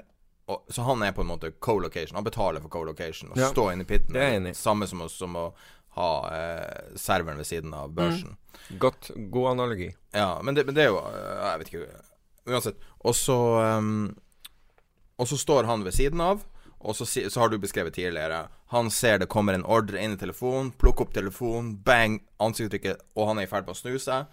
Og, 0.47 0.69
så 0.71 0.85
han 0.85 1.01
er 1.03 1.15
på 1.17 1.25
en 1.25 1.31
måte 1.31 1.51
co-location. 1.59 2.15
Han 2.15 2.27
betaler 2.27 2.63
for 2.63 2.71
co-location 2.71 3.33
og 3.33 3.41
ja. 3.41 3.49
stå 3.51 3.71
inne 3.73 3.83
i 3.83 3.89
pitten. 3.89 4.13
Det 4.15 4.21
er 4.21 4.37
enig. 4.37 4.53
Samme 4.55 4.87
som, 4.87 5.01
som 5.11 5.33
å 5.35 5.47
ha 5.97 6.11
eh, 6.37 6.93
serveren 6.95 7.41
ved 7.41 7.49
siden 7.49 7.73
av 7.73 7.89
børsen. 7.97 8.37
Mm. 8.69 8.77
Godt, 8.79 9.09
god 9.33 9.51
analogi. 9.55 9.89
Ja, 10.13 10.37
men 10.43 10.55
det, 10.55 10.67
men 10.67 10.75
det 10.75 10.85
er 10.85 10.91
jo 10.91 11.01
Jeg 11.01 11.59
vet 11.59 11.69
ikke 11.71 11.89
Uansett. 12.47 12.79
Og 13.05 13.15
så 13.15 13.37
um, 13.77 14.15
Og 15.19 15.27
så 15.29 15.37
står 15.39 15.67
han 15.67 15.83
ved 15.85 15.95
siden 15.95 16.21
av, 16.23 16.45
og 16.79 16.95
så, 16.95 17.05
så, 17.05 17.39
har 17.39 17.49
du 17.49 17.57
beskrevet 17.57 17.95
tidligere 17.95 18.47
Han 18.73 18.91
ser 18.93 19.17
det 19.17 19.29
kommer 19.33 19.55
en 19.57 19.65
ordre 19.65 20.01
inn 20.01 20.13
i 20.13 20.19
telefonen, 20.19 20.71
plukker 20.77 21.07
opp 21.07 21.13
telefonen, 21.15 21.77
bang, 21.83 22.19
ansiktsuttrykket, 22.43 23.01
og 23.15 23.31
han 23.31 23.41
er 23.41 23.47
i 23.47 23.49
ferd 23.49 23.65
med 23.65 23.73
å 23.73 23.79
snu 23.79 23.95
seg. 24.01 24.27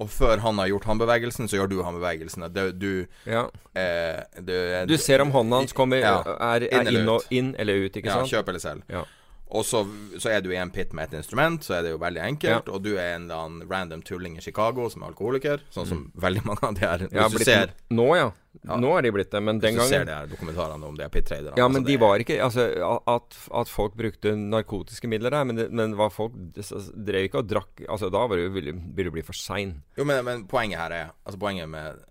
Og 0.00 0.08
før 0.08 0.40
han 0.40 0.56
har 0.56 0.70
gjort 0.70 0.86
håndbevegelsen, 0.88 1.48
så 1.50 1.58
gjør 1.58 1.68
du 1.68 1.78
håndbevegelsen. 1.84 2.46
Du, 2.54 2.60
du, 2.72 2.92
ja. 3.28 3.42
eh, 3.76 4.20
du, 4.40 4.54
du, 4.88 4.94
ser 4.96 5.20
om 5.20 5.32
hånda 5.34 5.60
hans 5.60 5.76
kommer, 5.76 6.00
ja, 6.00 6.22
er, 6.40 6.64
er 6.72 6.88
inn, 6.88 7.10
inn, 7.28 7.50
eller 7.60 7.84
ut, 7.84 7.98
ikke 7.98 8.08
ja, 8.08 8.20
sant? 8.20 8.30
Kjøp 8.32 8.48
eller 8.52 8.62
selv. 8.62 8.86
Ja. 8.88 9.04
Og 9.50 9.64
så, 9.66 9.80
så, 10.18 10.28
er 10.30 10.42
du 10.44 10.52
i 10.52 10.58
en 10.60 10.70
pit 10.70 10.92
med 10.94 11.08
et 11.08 11.16
instrument, 11.18 11.64
så 11.64 11.74
er 11.78 11.82
det 11.86 11.94
jo 11.94 11.98
veldig 11.98 12.20
enkelt. 12.22 12.68
Ja. 12.68 12.74
Og 12.74 12.84
du 12.84 12.92
er 12.92 13.16
en 13.16 13.24
eller 13.26 13.46
annen 13.46 13.70
random 13.70 14.02
tulling 14.06 14.36
i 14.38 14.44
Chicago 14.44 14.86
som 14.92 15.02
er 15.02 15.10
alkoholiker, 15.10 15.64
sånn 15.74 15.88
som 15.88 16.02
mm. 16.04 16.20
veldig 16.22 16.42
mange 16.46 16.68
av 16.68 16.76
de 16.76 16.84
er. 16.86 17.02
Ja, 17.16 17.26
du 17.32 17.38
ser, 17.42 17.72
nå, 17.90 18.06
ja. 18.14 18.28
ja. 18.62 18.78
Nå 18.78 18.92
er 18.94 19.06
de 19.06 19.12
blitt 19.16 19.32
det, 19.34 19.40
men 19.42 19.58
den 19.62 19.74
gangen 19.74 19.88
Hvis 19.88 19.90
du 19.90 19.96
ser 19.96 20.06
de 20.06 20.14
her 20.14 20.30
dokumentarene 20.30 20.90
om 20.90 20.98
de 20.98 21.06
er 21.06 21.10
pit-traderne 21.10 21.58
Ja, 21.58 21.66
men 21.66 21.82
altså, 21.82 21.88
de 21.88 21.96
var 22.04 22.22
ikke 22.22 22.36
Altså, 22.44 22.66
at, 23.14 23.40
at, 23.62 23.72
folk 23.72 23.96
brukte 23.98 24.36
narkotiske 24.38 25.10
midler 25.10 25.34
der, 25.34 25.48
men, 25.50 25.58
det, 25.58 25.66
men 25.74 25.96
var 25.98 26.14
folk 26.14 26.36
drev 26.38 27.26
ikke 27.26 27.42
og 27.42 27.50
drakk 27.50 27.82
Altså, 27.88 28.10
da 28.14 28.22
var 28.30 28.38
det, 28.38 28.50
ville 28.54 29.10
du 29.10 29.10
bli 29.10 29.24
for 29.26 29.36
sein. 29.36 29.80
Jo, 29.98 30.06
men, 30.06 30.22
men, 30.26 30.46
poenget 30.50 30.78
her 30.78 30.94
er 30.94 31.10
Altså, 31.24 31.40
poenget 31.42 31.70
med 31.70 32.04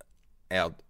er 0.50 0.66
at 0.68 0.86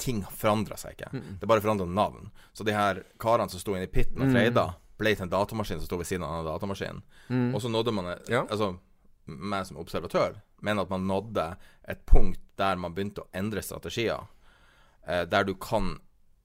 ting 0.00 0.20
forandrer 0.24 0.78
seg 0.80 0.94
ikke. 0.94 1.10
Mm. 1.12 1.32
Det 1.40 1.48
bare 1.48 1.60
forandra 1.60 1.86
navn. 1.88 2.30
Så 2.56 2.64
de 2.64 2.72
her 2.72 3.02
karene 3.20 3.52
som 3.52 3.60
sto 3.60 3.74
inne 3.74 3.88
i 3.88 3.92
pitten 3.92 4.22
og 4.22 4.30
trada 4.32 4.70
mm 4.70 4.78
ble 5.00 5.14
til 5.16 5.26
en 5.26 5.32
datamaskin 5.32 5.80
som 5.80 5.88
sto 5.88 5.98
ved 6.00 6.08
siden 6.08 6.26
av 6.26 6.40
en 6.40 6.48
datamaskin. 6.52 7.02
Mm. 7.28 7.48
Og 7.54 7.62
så 7.64 7.72
nådde 7.72 7.94
man 7.96 8.12
ja. 8.28 8.44
Altså, 8.44 8.74
meg 9.26 9.66
som 9.68 9.80
observatør 9.80 10.38
mener 10.64 10.84
at 10.84 10.92
man 10.92 11.08
nådde 11.08 11.46
et 11.88 12.04
punkt 12.06 12.40
der 12.60 12.76
man 12.80 12.94
begynte 12.94 13.24
å 13.24 13.30
endre 13.36 13.62
strategier. 13.64 14.28
Eh, 15.06 15.24
der 15.28 15.46
du 15.48 15.54
kan, 15.56 15.94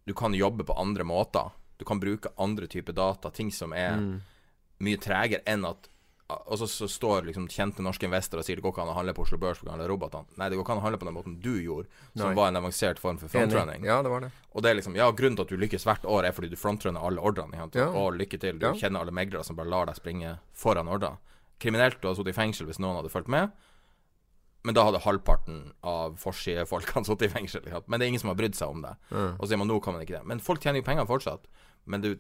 du 0.07 0.13
kan 0.15 0.33
jobbe 0.33 0.63
på 0.67 0.77
andre 0.79 1.03
måter. 1.03 1.51
Du 1.77 1.83
kan 1.85 1.99
bruke 1.99 2.31
andre 2.39 2.67
typer 2.71 2.95
data, 2.95 3.29
ting 3.29 3.51
som 3.51 3.73
er 3.75 3.97
mm. 3.99 4.13
mye 4.87 5.01
tregere 5.03 5.43
enn 5.45 5.67
at 5.67 5.89
og 6.27 6.57
så, 6.57 6.67
så, 6.67 6.87
står 6.89 7.27
liksom 7.27 7.45
kjente 7.53 7.83
norske 7.85 8.07
investorer 8.07 8.41
og 8.41 8.47
sier 8.47 8.57
det 8.57 8.63
går 8.65 8.73
ikke 8.73 8.81
an 8.81 8.89
å 8.89 8.95
handle 8.97 9.13
på 9.13 9.21
Oslo 9.27 9.37
Børs 9.37 9.59
pga. 9.61 9.75
robotene. 9.85 10.25
Nei, 10.39 10.47
det 10.49 10.57
går 10.57 10.65
ikke 10.65 10.73
an 10.73 10.79
å 10.81 10.85
handle 10.85 10.99
på 11.01 11.05
den 11.05 11.13
måten 11.13 11.35
du 11.43 11.51
gjorde, 11.61 11.85
som 12.15 12.31
Nei. 12.31 12.37
var 12.39 12.49
en 12.49 12.57
avansert 12.57 13.01
form 13.01 13.19
for 13.21 13.29
frontrunning. 13.29 13.85
Ja, 13.85 13.99
det 14.01 14.09
var 14.09 14.25
det. 14.25 14.31
Og 14.53 14.65
det 14.65 14.71
er 14.71 14.79
liksom 14.79 14.97
Ja, 14.97 15.11
grunnen 15.11 15.37
til 15.37 15.45
at 15.45 15.53
du 15.53 15.61
lykkes 15.61 15.85
hvert 15.85 16.07
år, 16.09 16.25
er 16.25 16.33
fordi 16.33 16.49
du 16.49 16.57
frontrunner 16.57 17.05
alle 17.05 17.21
ordrene. 17.21 17.69
Ja. 17.77 17.91
Og 17.93 18.17
lykke 18.17 18.41
til. 18.41 18.57
Du 18.57 18.65
ja. 18.65 18.73
kjenner 18.73 19.05
alle 19.05 19.13
meglere 19.13 19.45
som 19.45 19.55
bare 19.59 19.69
lar 19.69 19.85
deg 19.85 19.99
springe 20.01 20.39
foran 20.53 20.89
ordrer. 20.89 21.21
Kriminelt 21.61 22.01
å 22.01 22.09
ha 22.09 22.17
sittet 22.17 22.33
i 22.33 22.39
fengsel 22.41 22.65
hvis 22.71 22.81
noen 22.81 22.97
hadde 22.97 23.13
fulgt 23.13 23.29
med. 23.29 23.53
Men 24.65 24.73
da 24.73 24.87
hadde 24.87 25.05
halvparten 25.05 25.75
av 25.85 26.17
forsidefolkene 26.17 27.05
sittet 27.09 27.29
i 27.29 27.33
fengsel. 27.37 27.69
Men 27.85 27.99
det 27.99 28.07
er 28.07 28.15
ingen 28.15 28.23
som 28.23 28.33
har 28.33 28.39
brydd 28.41 28.57
seg 28.57 28.73
om 28.73 28.81
det. 28.81 28.97
Mm. 29.13 29.35
Og 29.37 29.43
så 29.45 29.53
sier 29.53 29.61
man 29.61 29.69
nå 29.69 29.77
kan 29.77 29.93
man 29.93 30.01
ikke 30.01 30.17
det. 30.17 30.25
Men 30.25 30.41
folk 30.41 30.65
tjener 30.65 30.81
jo 30.81 30.89
penger 30.89 31.05
fortsatt. 31.05 31.45
Men 31.85 32.01
du 32.01 32.15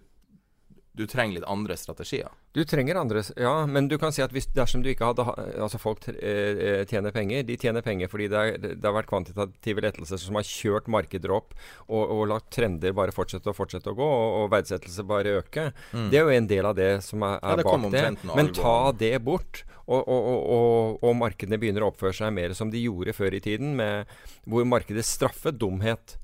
du 0.95 1.03
trenger 1.07 1.39
litt 1.39 1.47
andre 1.51 1.75
strategier. 1.77 2.31
Du 2.55 2.61
trenger 2.63 2.95
andre 2.95 3.23
Ja, 3.35 3.65
men 3.67 3.89
du 3.91 3.97
kan 3.99 4.13
si 4.15 4.23
at 4.23 4.31
hvis, 4.31 4.47
dersom 4.55 4.83
du 4.83 4.89
ikke 4.91 5.09
hadde 5.09 5.25
Altså, 5.59 5.79
folk 5.81 6.07
eh, 6.07 6.85
tjener 6.87 7.11
penger. 7.15 7.43
De 7.47 7.57
tjener 7.59 7.83
penger 7.83 8.11
fordi 8.11 8.29
det, 8.31 8.39
er, 8.41 8.67
det 8.79 8.85
har 8.85 8.95
vært 8.95 9.09
kvantitative 9.11 9.83
lettelser 9.83 10.21
som 10.21 10.39
har 10.39 10.47
kjørt 10.47 10.87
markeder 10.91 11.33
opp 11.35 11.53
og, 11.89 12.01
og 12.01 12.23
lagt 12.31 12.51
trender 12.55 12.95
bare 12.95 13.15
fortsette 13.15 13.51
og 13.51 13.57
fortsette 13.57 13.91
å 13.91 13.97
gå, 13.97 14.07
og, 14.07 14.39
og 14.45 14.51
verdsettelse 14.55 15.05
bare 15.07 15.37
øke. 15.41 15.69
Mm. 15.91 16.09
Det 16.13 16.19
er 16.19 16.23
jo 16.23 16.35
en 16.39 16.51
del 16.55 16.69
av 16.71 16.75
det 16.79 16.91
som 17.05 17.25
er, 17.27 17.39
er 17.43 17.63
ja, 17.63 17.67
bak 17.67 17.87
det. 17.91 18.05
Men 18.31 18.53
ta 18.55 18.77
det 18.95 19.15
bort. 19.25 19.65
Og, 19.85 20.01
og, 20.09 20.95
og, 21.03 21.11
markedene 21.19 21.59
begynner 21.61 21.83
å 21.85 21.91
oppføre 21.91 22.15
seg 22.17 22.31
mer 22.33 22.55
som 22.57 22.71
de 22.73 22.81
gjorde 22.81 23.13
før 23.13 23.35
i 23.37 23.41
tiden, 23.43 23.75
med, 23.77 24.09
hvor 24.49 24.65
markedet 24.65 25.05
straffet 25.05 25.59
dumhet. 25.61 26.15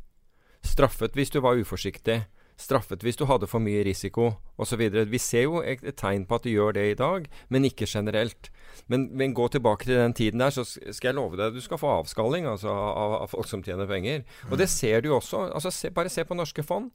Straffet 0.65 1.13
hvis 1.17 1.29
du 1.33 1.37
var 1.45 1.59
uforsiktig 1.61 2.23
straffet 2.61 3.03
hvis 3.05 3.17
du 3.19 3.25
hadde 3.29 3.49
for 3.49 3.63
mye 3.63 3.83
risiko 3.85 4.31
osv. 4.61 4.81
Vi 5.09 5.21
ser 5.21 5.47
jo 5.47 5.61
et, 5.65 5.83
tegn 5.97 6.27
på 6.29 6.37
at 6.37 6.45
du 6.45 6.51
gjør 6.53 6.75
det 6.77 6.85
i 6.91 6.97
dag, 6.99 7.27
men 7.49 7.67
ikke 7.67 7.89
generelt. 7.89 8.51
Men, 8.87 9.09
men, 9.17 9.35
gå 9.37 9.47
tilbake 9.51 9.87
til 9.87 9.97
den 9.99 10.15
tiden 10.17 10.43
der, 10.43 10.53
så 10.53 10.65
skal 10.65 11.11
jeg 11.11 11.17
love 11.17 11.39
deg 11.39 11.51
at 11.51 11.57
du 11.57 11.63
skal 11.63 11.81
få 11.81 11.91
avskalling 12.01 12.47
altså, 12.49 12.71
av, 12.71 13.17
av, 13.21 13.31
folk 13.31 13.49
som 13.49 13.63
tjener 13.65 13.89
penger. 13.89 14.23
Og 14.49 14.57
det 14.61 14.69
ser 14.71 15.01
du 15.01 15.11
jo 15.11 15.17
også. 15.19 15.47
Altså, 15.51 15.73
se, 15.73 15.91
bare 15.93 16.11
se 16.11 16.25
på 16.27 16.37
norske 16.37 16.65
fond. 16.65 16.91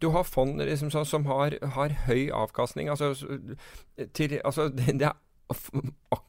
Du 0.00 0.10
har 0.14 0.24
fond 0.24 0.60
liksom, 0.64 0.90
som, 0.90 1.04
som 1.04 1.26
har, 1.28 1.58
har, 1.76 1.96
høy 2.06 2.30
avkastning. 2.32 2.88
Altså, 2.88 3.12
til, 4.16 4.40
altså 4.44 4.70
det, 4.72 4.94
det 5.00 5.10
er 5.10 5.18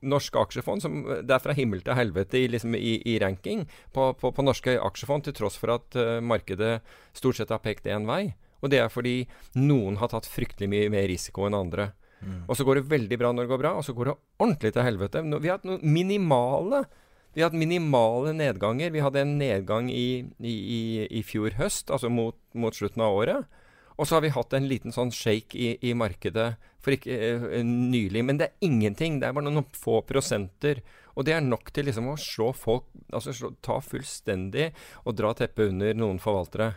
norske 0.01 0.39
aksjefond 0.39 0.84
som 0.84 1.01
det 1.05 1.34
er 1.36 1.43
fra 1.43 1.55
himmel 1.55 1.84
til 1.86 1.97
helvete 1.97 2.39
i, 2.39 2.47
liksom, 2.51 2.76
i, 2.76 2.97
i 3.05 3.18
ranking 3.22 3.68
på, 3.93 4.12
på, 4.18 4.32
på, 4.34 4.45
norske 4.45 4.78
aksjefond, 4.82 5.28
til 5.28 5.36
tross 5.38 5.59
for 5.62 5.76
at 5.78 5.97
uh, 5.99 6.18
markedet 6.24 6.80
stort 7.18 7.38
sett 7.38 7.53
har 7.53 7.62
pekt 7.64 7.89
én 7.89 8.07
vei. 8.09 8.34
Og 8.62 8.72
det 8.72 8.82
er 8.82 8.93
fordi 8.93 9.16
noen 9.57 9.97
har 10.01 10.12
tatt 10.12 10.30
fryktelig 10.30 10.70
mye 10.72 10.89
mer 10.93 11.07
risiko 11.09 11.47
enn 11.47 11.57
andre. 11.57 11.91
Mm. 12.22 12.43
Og 12.47 12.57
så 12.57 12.66
går 12.66 12.80
det 12.80 12.89
veldig 12.91 13.18
bra 13.18 13.32
når 13.34 13.47
det 13.47 13.51
går 13.51 13.62
bra, 13.64 13.72
og 13.78 13.86
så 13.86 13.95
går 13.97 14.12
det 14.12 14.18
ordentlig 14.41 14.74
til 14.76 14.86
helvete. 14.86 15.24
Vi 15.32 15.49
har 15.49 15.57
hatt 15.57 15.70
noen 15.70 15.82
minimale 15.86 16.86
Vi 17.32 17.39
har 17.39 17.47
hatt 17.47 17.55
minimale 17.55 18.34
nedganger. 18.36 18.91
Vi 18.91 18.99
hadde 18.99 19.22
en 19.22 19.38
nedgang 19.39 19.86
i, 19.88 20.26
i, 20.43 20.51
i, 20.51 20.82
i 21.07 21.22
fjor 21.24 21.55
høst, 21.55 21.88
altså 21.88 22.09
mot, 22.12 22.36
mot, 22.51 22.76
slutten 22.76 23.05
av 23.05 23.16
året. 23.16 23.62
Og 23.95 24.03
så 24.03 24.18
har 24.18 24.26
vi 24.26 24.34
hatt 24.36 24.51
en 24.57 24.68
liten 24.68 24.91
sånn 24.91 25.14
shake 25.16 25.55
i, 25.55 25.70
i 25.80 25.93
markedet 25.95 26.49
for 26.84 26.91
ikke 26.91 27.16
uh, 27.39 27.62
nylig. 27.64 28.26
Men 28.28 28.41
det 28.41 28.49
er 28.49 28.68
ingenting. 28.68 29.22
Det 29.22 29.30
er 29.30 29.38
bare 29.38 29.47
noen 29.47 29.64
få 29.72 30.01
prosenter. 30.03 30.84
Og 31.16 31.24
det 31.24 31.38
er 31.38 31.45
nok 31.45 31.72
til 31.72 31.88
liksom 31.88 32.12
å 32.12 32.20
slå 32.20 32.51
folk 32.55 32.91
Altså 33.16 33.34
slå, 33.36 33.53
ta 33.64 33.80
fullstendig 33.84 34.70
og 35.03 35.16
dra 35.20 35.34
teppet 35.36 35.72
under 35.72 35.95
noen 35.99 36.20
forvaltere. 36.24 36.70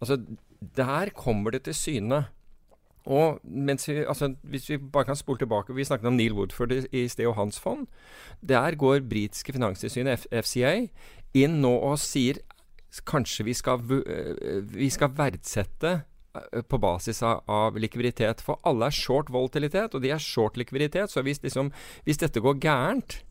Altså, 0.00 0.18
der 0.60 1.12
kommer 1.14 1.50
det 1.50 1.62
til 1.66 1.74
syne. 1.74 2.24
Og 3.06 3.40
mens 3.44 3.88
vi, 3.88 3.94
altså, 4.02 4.34
Hvis 4.42 4.70
vi 4.70 4.78
bare 4.78 5.04
kan 5.04 5.16
spole 5.16 5.38
tilbake 5.38 5.74
Vi 5.74 5.84
snakket 5.84 6.06
om 6.06 6.12
Neil 6.12 6.32
Woodford 6.32 6.72
i, 6.72 6.80
i 6.92 7.08
sted 7.08 7.26
og 7.26 7.34
hans 7.34 7.60
fond. 7.60 7.86
Der 8.48 8.74
går 8.74 9.00
britiske 9.08 9.52
finanstilsynet, 9.52 10.26
FCA, 10.42 10.88
inn 11.34 11.60
nå 11.62 11.70
og 11.70 11.98
sier 12.02 12.42
kanskje 13.06 13.44
vi 13.44 13.52
skal, 13.54 13.82
eh, 14.06 14.62
vi 14.72 14.88
skal 14.90 15.12
verdsette 15.12 15.90
eh, 16.34 16.62
på 16.62 16.78
basis 16.78 17.22
av, 17.22 17.42
av, 17.48 17.76
likviditet. 17.76 18.40
For 18.40 18.60
alle 18.64 18.88
er 18.88 18.96
short 18.96 19.30
volatilitet, 19.32 19.94
og 19.94 20.02
de 20.02 20.10
er 20.10 20.18
short 20.18 20.56
likviditet. 20.56 21.10
Så 21.10 21.22
hvis, 21.22 21.42
liksom, 21.42 21.72
hvis 22.04 22.22
dette 22.22 22.40
går 22.40 22.58
gærent 22.62 23.22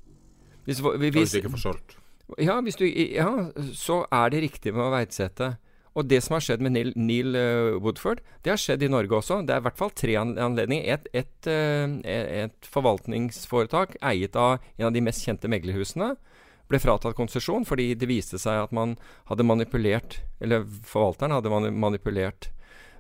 hvis, 0.66 0.80
hvis, 0.80 1.14
hvis? 1.14 1.34
Ja, 2.42 2.62
du, 2.62 2.86
ja, 2.86 3.30
så 3.74 4.06
er 4.12 4.30
det 4.34 4.42
riktig 4.42 4.74
med 4.74 4.82
å 4.82 4.94
verdsette. 4.94 5.56
Og 5.96 6.08
det 6.12 6.20
som 6.26 6.36
har 6.36 6.44
skjedd 6.44 6.64
med 6.64 6.76
Neil, 6.76 6.92
Neil 7.00 7.38
uh, 7.40 7.78
Woodford, 7.80 8.20
det 8.44 8.52
har 8.52 8.60
skjedd 8.60 8.84
i 8.84 8.92
Norge 8.92 9.16
også. 9.16 9.40
Det 9.48 9.56
er 9.56 9.62
i 9.62 9.66
hvert 9.70 9.80
fall 9.80 9.94
tre 9.96 10.18
anledninger. 10.20 10.88
Et, 10.92 11.08
et, 11.24 11.48
uh, 11.48 11.96
et, 12.04 12.70
forvaltningsforetak 12.72 13.96
eiet 14.04 14.36
av 14.40 14.58
en 14.76 14.90
av 14.90 14.96
de 14.96 15.04
mest 15.06 15.24
kjente 15.24 15.52
meglerhusene 15.52 16.14
ble 16.66 16.80
fratatt 16.82 17.14
konsesjon 17.16 17.62
fordi 17.70 17.92
det 17.94 18.10
viste 18.10 18.40
seg 18.42 18.64
at 18.64 18.72
man 18.74 18.96
hadde 19.30 19.46
manipulert 19.46 20.16
Eller 20.42 20.64
forvalteren 20.66 21.36
hadde 21.36 21.72
manipulert 21.72 22.50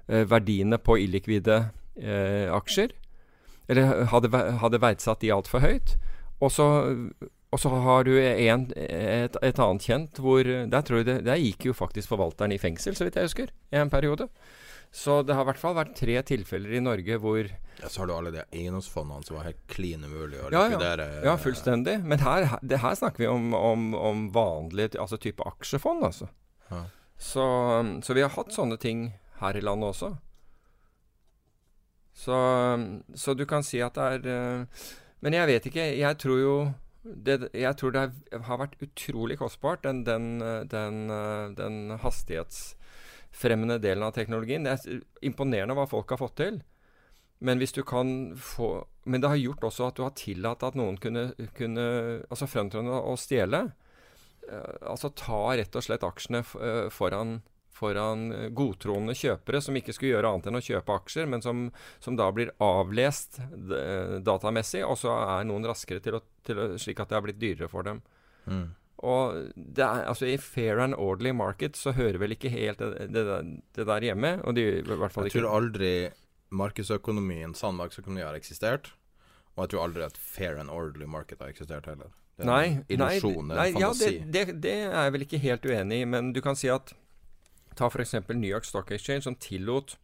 uh, 0.07 0.23
verdiene 0.23 0.79
på 0.79 0.99
illikvide 1.03 1.65
aksjer. 1.95 2.91
Eller 3.71 4.01
hadde, 4.11 4.27
hadde 4.59 4.81
verdsatt 4.83 5.21
de 5.21 5.29
altfor 5.31 5.61
høyt. 5.63 5.93
Og 6.43 6.51
så 6.51 6.65
og 7.55 7.61
så 7.61 7.71
har 7.71 8.03
du 8.03 8.11
en, 8.19 8.67
et, 8.75 9.35
et, 9.39 9.59
annet 9.63 9.85
kjent 9.87 10.19
hvor 10.19 10.43
der, 10.43 10.81
tror 10.83 10.99
jeg 10.99 11.07
det, 11.07 11.19
der 11.23 11.39
gikk 11.39 11.69
jo 11.69 11.75
faktisk 11.77 12.11
forvalteren 12.11 12.51
i 12.51 12.59
fengsel, 12.59 12.97
så 12.97 13.07
vidt 13.07 13.15
jeg 13.15 13.29
husker, 13.29 13.53
i 13.71 13.79
en 13.79 13.91
periode. 13.93 14.27
Så 14.95 15.21
det 15.27 15.35
har 15.35 15.43
i 15.43 15.49
hvert 15.49 15.59
fall 15.59 15.75
vært 15.75 15.95
tre 15.97 16.17
tilfeller 16.23 16.75
i 16.77 16.81
Norge 16.83 17.17
hvor 17.19 17.41
Ja, 17.47 17.87
Så 17.87 18.01
har 18.01 18.07
du 18.07 18.13
alle 18.15 18.31
de 18.31 18.43
eiendomsfondene 18.55 19.27
som 19.27 19.35
var 19.39 19.49
helt 19.49 19.63
klin 19.71 20.03
umulig 20.03 20.39
å 20.39 20.51
likvidere. 20.51 21.07
Ja, 21.07 21.17
ja. 21.19 21.23
ja, 21.31 21.37
fullstendig. 21.39 21.97
Men 22.03 22.21
her, 22.23 22.47
det, 22.63 22.79
her 22.83 22.95
snakker 22.95 23.25
vi 23.25 23.31
om, 23.31 23.49
om, 23.55 23.89
om 23.95 24.27
vanlig 24.35 24.93
altså 24.99 25.19
type 25.19 25.43
aksjefond, 25.47 26.05
altså. 26.07 26.29
Ja. 26.69 26.85
Så, 27.17 27.43
så, 28.03 28.15
vi 28.15 28.23
har 28.23 28.31
hatt 28.35 28.55
sånne 28.55 28.79
ting 28.79 29.09
her 29.41 29.59
i 29.59 29.63
landet 29.63 29.93
også. 29.93 30.13
Så, 32.15 32.39
så 33.19 33.35
du 33.35 33.43
kan 33.47 33.63
si 33.67 33.81
at 33.83 33.95
det 33.99 34.05
er 34.15 34.27
eh, 34.31 34.87
Men 35.23 35.35
jeg 35.35 35.49
vet 35.51 35.65
ikke. 35.67 35.85
Jeg 35.99 36.19
tror 36.23 36.39
jo 36.39 36.55
det, 37.05 37.51
jeg 37.53 37.77
tror 37.77 37.93
det 37.93 38.05
har 38.47 38.59
vært 38.59 38.79
utrolig 38.81 39.37
kostbart, 39.37 39.83
den, 39.85 40.03
den, 40.07 40.39
den, 40.71 41.03
den, 41.57 41.77
hastighetsfremmende 42.01 43.77
delen 43.83 44.05
av 44.07 44.15
teknologien. 44.15 44.65
Det 44.65 44.73
er 44.73 45.03
imponerende 45.25 45.77
hva 45.77 45.85
folk 45.89 46.15
har 46.15 46.21
fått 46.21 46.39
til. 46.41 46.59
Men 47.45 47.59
hvis 47.59 47.75
du 47.75 47.83
kan 47.83 48.33
få 48.39 48.87
Men 49.03 49.21
det 49.21 49.29
har 49.29 49.37
gjort 49.37 49.65
også 49.67 49.89
at 49.89 49.97
du 49.97 50.01
har 50.01 50.13
tillatt 50.17 50.63
at 50.65 50.77
noen 50.79 50.95
kunne, 50.97 51.27
kunne 51.53 51.83
altså 52.25 52.47
fremtredende 52.49 52.97
å 53.05 53.13
stjele. 53.21 53.59
Eh, 54.49 54.77
altså 54.81 55.11
ta 55.13 55.41
rett 55.53 55.77
og 55.77 55.85
slett 55.85 56.05
aksjene 56.07 56.41
eh, 56.41 56.87
foran 56.89 57.35
foran 57.75 58.29
eh, 58.31 58.47
godtroende 58.55 59.15
kjøpere 59.17 59.61
som 59.63 59.75
ikke 59.77 59.95
skulle 59.95 60.13
gjøre 60.15 60.31
annet 60.31 60.49
enn 60.49 60.59
å 60.59 60.63
kjøpe 60.63 60.95
aksjer, 61.01 61.29
men 61.31 61.43
som, 61.43 61.67
som 62.03 62.17
da 62.19 62.29
blir 62.35 62.53
avlest 62.63 63.41
eh, 63.41 64.17
datamessig, 64.25 64.85
og 64.87 64.97
så 65.01 65.13
er 65.19 65.47
noen 65.49 65.67
raskere 65.67 66.03
til 66.03 66.19
å, 66.19 66.23
til 66.47 66.61
å, 66.61 66.71
slik 66.81 67.03
at 67.03 67.11
det 67.11 67.19
har 67.19 67.25
blitt 67.27 67.41
dyrere 67.41 67.71
for 67.71 67.87
dem. 67.87 68.01
Mm. 68.45 68.67
Og 69.05 69.55
det 69.55 69.83
er, 69.83 70.05
altså 70.07 70.27
I 70.31 70.37
fair 70.39 70.79
and 70.81 70.95
orderly 70.95 71.33
market 71.35 71.75
så 71.77 71.91
hører 71.93 72.17
vel 72.21 72.33
ikke 72.37 72.51
helt 72.53 72.79
det, 72.79 73.09
det, 73.11 73.39
det 73.75 73.87
der 73.89 74.05
hjemme. 74.07 74.37
Og 74.47 74.55
de, 74.55 74.69
i 74.79 74.85
hvert 74.85 75.13
fall 75.13 75.27
jeg 75.27 75.35
tror 75.35 75.51
aldri 75.57 75.95
markedsøkonomien, 76.55 77.53
sann 77.57 77.75
markedsøkonomi, 77.77 78.23
har 78.23 78.37
eksistert. 78.39 78.93
Og 79.55 79.65
jeg 79.65 79.73
tror 79.73 79.87
aldri 79.89 80.05
at 80.07 80.19
fair 80.19 80.61
and 80.61 80.71
orderly 80.71 81.07
market 81.09 81.43
har 81.43 81.51
eksistert 81.51 81.89
heller. 81.91 82.13
Det 82.35 82.43
er 82.43 82.49
nei, 82.49 82.65
illusjon, 82.91 83.47
nei, 83.47 83.55
nei. 83.55 83.79
Ja, 83.79 83.91
det, 83.95 84.09
det, 84.31 84.43
det 84.63 84.73
er 84.89 84.95
jeg 85.05 85.13
vel 85.15 85.23
ikke 85.23 85.39
helt 85.43 85.67
uenig 85.67 86.01
i, 86.03 86.07
men 86.15 86.33
du 86.35 86.41
kan 86.43 86.57
si 86.59 86.71
at 86.71 86.91
Ta 87.75 87.89
f.eks. 87.91 88.17
New 88.33 88.49
York 88.49 88.67
Stock 88.67 88.91
Exchange, 88.91 89.25
som 89.27 89.37
tillot 89.39 89.97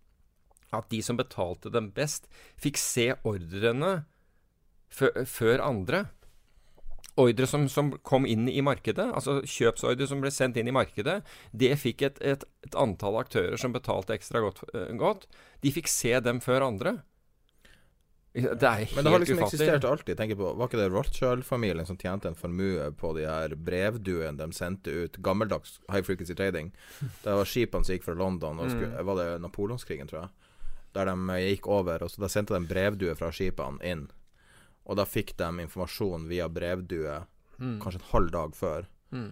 at 0.71 0.87
de 0.91 1.01
som 1.03 1.19
betalte 1.19 1.71
dem 1.71 1.91
best, 1.95 2.29
fikk 2.59 2.79
se 2.79 3.11
ordrene 3.27 4.01
før 4.91 5.63
andre. 5.63 6.05
Ordre 7.19 7.47
som, 7.47 7.67
som, 7.71 7.91
kom 8.07 8.25
inn 8.27 8.47
i 8.47 8.63
markedet, 8.63 9.03
altså 9.11 9.41
kjøpsordre 9.43 10.07
som 10.07 10.23
ble 10.23 10.31
sendt 10.31 10.59
inn 10.59 10.69
i 10.71 10.75
markedet, 10.75 11.19
det 11.51 11.73
fikk 11.79 12.05
et, 12.07 12.21
et, 12.23 12.45
et 12.63 12.77
antall 12.79 13.19
aktører 13.19 13.59
som 13.59 13.75
betalte 13.75 14.15
ekstra 14.15 14.43
godt, 14.43 14.63
uh, 14.71 14.87
godt. 14.99 15.27
De 15.63 15.73
fikk 15.75 15.91
se 15.91 16.15
dem 16.23 16.39
før 16.43 16.69
andre. 16.69 17.01
Det 18.33 18.63
er 18.63 18.85
helt 18.85 18.95
Men 18.95 19.03
det 19.03 19.11
har 19.11 19.19
liksom 19.19 19.39
ufattig. 19.41 19.57
eksistert 19.59 19.83
alltid. 19.83 20.17
Tenker 20.17 20.37
på, 20.39 20.53
Var 20.55 20.69
ikke 20.69 20.79
det 20.79 20.91
Rothschild-familien 20.93 21.85
som 21.85 21.97
tjente 21.99 22.29
en 22.29 22.37
formue 22.37 22.91
på 22.95 23.11
de 23.17 23.25
her 23.27 23.55
brevduene 23.59 24.39
de 24.39 24.55
sendte 24.55 24.91
ut? 24.91 25.17
Gammeldags 25.19 25.81
high 25.91 26.03
frequency 26.03 26.35
trading. 26.35 26.71
Det 27.23 27.35
var 27.35 27.45
skipene 27.45 27.83
som 27.83 27.97
gikk 27.97 28.07
fra 28.07 28.15
London, 28.15 28.59
og 28.59 28.71
skulle, 28.71 28.93
mm. 28.93 29.05
var 29.05 29.19
det 29.19 29.27
napoleonskrigen, 29.43 30.07
tror 30.07 30.21
jeg. 30.21 30.55
Der 30.95 31.11
de 31.11 31.35
eh, 31.35 31.49
gikk 31.51 31.67
over, 31.67 32.03
og 32.03 32.11
så 32.11 32.23
da 32.23 32.31
sendte 32.31 32.55
de 32.55 32.71
brevduer 32.71 33.19
fra 33.19 33.33
skipene 33.35 33.83
inn. 33.83 34.07
Og 34.87 34.97
da 34.99 35.05
fikk 35.05 35.35
de 35.39 35.51
informasjon 35.65 36.27
via 36.31 36.47
brevdue 36.49 37.19
mm. 37.59 37.77
kanskje 37.83 37.99
en 37.99 38.09
halv 38.13 38.31
dag 38.31 38.55
før. 38.55 38.87
Mm. 39.11 39.31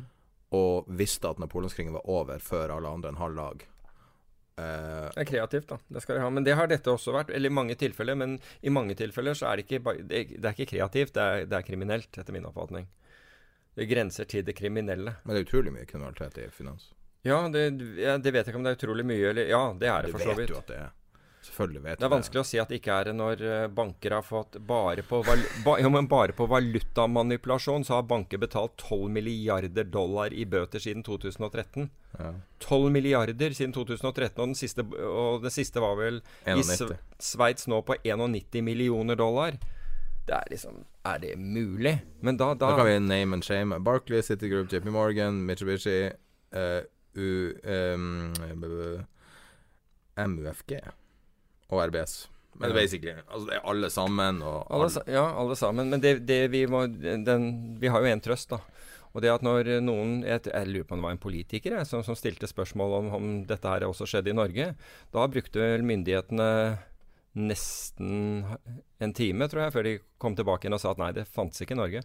Og 0.60 0.91
visste 0.91 1.32
at 1.32 1.39
napoleonskrigen 1.39 1.95
var 1.95 2.08
over 2.10 2.43
før 2.43 2.76
alle 2.76 2.91
andre 3.00 3.16
en 3.16 3.24
halv 3.24 3.39
dag. 3.39 3.68
Uh, 4.60 5.07
det 5.16 5.24
er 5.24 5.30
kreativt, 5.30 5.70
da. 5.72 5.80
Det 5.88 6.03
skal 6.03 6.20
de 6.20 6.24
ha. 6.26 6.30
Men 6.36 6.45
det 6.47 6.57
har 6.60 6.70
dette 6.70 6.91
også 6.91 7.16
vært. 7.16 7.32
Eller 7.32 7.51
i 7.51 7.55
mange 7.55 7.78
tilfeller. 7.80 8.18
Men 8.20 8.38
i 8.62 8.74
mange 8.74 8.97
tilfeller 8.99 9.38
så 9.38 9.49
er 9.49 9.60
det 9.60 9.68
ikke, 9.68 9.95
det 10.10 10.43
er 10.43 10.53
ikke 10.53 10.72
kreativt, 10.76 11.16
det 11.16 11.26
er, 11.26 11.49
det 11.49 11.60
er, 11.60 11.68
kriminelt, 11.68 12.12
etter 12.12 12.36
min 12.36 12.47
oppfatning. 12.49 12.89
Det 13.80 13.88
grenser 13.88 14.28
til 14.28 14.43
det 14.45 14.57
kriminelle. 14.60 15.16
Men 15.24 15.36
det 15.36 15.41
er 15.41 15.47
utrolig 15.47 15.76
mye 15.76 15.88
kriminalitet 15.89 16.41
i 16.43 16.49
finans. 16.53 16.91
Ja, 17.28 17.41
det, 17.51 17.66
ja, 17.99 18.16
det 18.18 18.32
vet 18.32 18.45
jeg 18.45 18.53
ikke 18.53 18.60
om 18.60 18.68
det 18.68 18.76
er 18.76 18.80
utrolig 18.80 19.05
mye, 19.07 19.32
eller 19.32 19.49
Ja, 19.51 19.64
det 19.76 19.91
er 19.91 20.07
det 20.07 20.14
for 20.16 20.24
så 20.24 20.36
vidt. 20.36 20.51
Du 20.51 20.55
vet 20.55 20.55
jo 20.55 20.62
at 20.64 20.72
det 20.72 20.80
er. 20.80 20.95
Selvfølgelig 21.50 21.82
vet 21.84 22.00
Det 22.00 22.06
er 22.06 22.12
vanskelig 22.14 22.41
å 22.41 22.45
si 22.45 22.60
at 22.62 22.70
det 22.70 22.78
ikke 22.80 22.95
er 22.95 23.10
det 23.10 23.14
når 23.18 23.41
eh, 23.41 23.64
banker 23.74 24.14
har 24.14 24.26
fått 24.26 24.60
Bare 24.70 25.04
på, 25.06 25.22
val, 25.26 25.41
ba, 25.66 25.78
ja, 25.82 25.89
bare 26.12 26.36
på 26.38 26.45
valutamanipulasjon 26.50 27.86
så 27.88 27.97
har 27.97 28.06
banker 28.10 28.41
betalt 28.41 28.76
12 28.84 29.10
milliarder 29.18 29.88
dollar 29.89 30.34
i 30.34 30.45
bøter 30.45 30.84
siden 30.84 31.04
2013. 31.06 31.89
Ja. 32.20 32.30
12 32.66 32.91
milliarder 32.93 33.56
siden 33.58 33.74
2013, 33.74 34.30
og, 34.30 34.52
den 34.52 34.56
siste, 34.60 34.86
og 34.86 35.43
det 35.43 35.54
siste 35.56 35.82
var 35.82 35.97
vel 36.00 36.22
91. 36.45 36.93
i 36.93 37.26
Sveits 37.32 37.68
nå 37.72 37.82
på 37.88 37.97
91 38.06 38.62
millioner 38.66 39.20
dollar. 39.20 39.58
Det 40.30 40.38
er 40.38 40.54
liksom 40.54 40.84
Er 41.10 41.18
det 41.24 41.34
mulig? 41.41 41.97
Men 42.22 42.38
da 42.38 42.54
Da, 42.54 42.70
da 42.70 42.78
kan 42.78 42.86
vi 42.86 43.00
name 43.00 43.34
and 43.34 43.43
shame. 43.43 43.80
Barclay, 43.84 44.22
City 44.22 44.50
Group, 44.50 44.70
JP 44.72 44.91
Morgan, 44.93 45.45
Mitsubishi, 45.47 46.12
uh, 46.54 46.82
U, 47.18 47.54
um, 47.66 48.34
MUFG 50.16 50.78
og 51.70 51.86
RBS. 51.89 52.28
Men 52.59 52.74
basically, 52.76 53.13
altså 53.30 53.45
det 53.47 53.55
er 53.55 53.67
alle 53.72 53.89
sammen. 53.93 54.41
Alle, 54.43 54.89
ja, 55.07 55.24
alle 55.39 55.55
sammen. 55.55 55.93
Men 55.93 56.01
det, 56.03 56.17
det 56.28 56.41
vi, 56.51 56.65
må, 56.67 56.84
den, 56.89 57.45
vi 57.80 57.88
har 57.88 58.03
jo 58.03 58.11
én 58.11 58.24
trøst, 58.24 58.51
da. 58.51 58.59
Og 59.09 59.24
det 59.24 59.32
at 59.32 59.41
når 59.41 59.80
noen 59.82 60.20
Jeg, 60.22 60.43
jeg 60.51 60.67
lurer 60.70 60.86
på 60.86 60.93
om 60.93 60.99
det 60.99 61.07
var 61.07 61.15
en 61.15 61.22
politiker 61.24 61.74
jeg, 61.80 61.88
som, 61.89 62.03
som, 62.05 62.17
stilte 62.17 62.49
spørsmål 62.49 62.93
om, 62.99 63.07
om 63.15 63.32
dette 63.49 63.72
her 63.72 63.88
også 63.88 64.05
skjedde 64.09 64.34
i 64.34 64.38
Norge. 64.38 64.74
Da 65.15 65.26
brukte 65.32 65.72
myndighetene 65.82 66.49
nesten 67.39 68.43
en 68.99 69.13
time, 69.15 69.47
tror 69.47 69.63
jeg, 69.63 69.74
før 69.74 69.88
de 69.88 69.95
kom 70.22 70.36
tilbake 70.36 70.65
igjen 70.65 70.76
og 70.78 70.84
sa 70.84 70.93
at 70.93 71.01
nei, 71.01 71.13
det 71.15 71.30
fantes 71.30 71.63
ikke 71.63 71.78
i 71.78 71.80
Norge. 71.80 72.03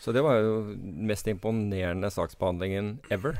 Så 0.00 0.12
det 0.14 0.24
var 0.24 0.40
jo 0.40 0.56
den 0.72 1.04
mest 1.08 1.28
imponerende 1.30 2.10
saksbehandlingen 2.12 2.98
ever. 3.14 3.38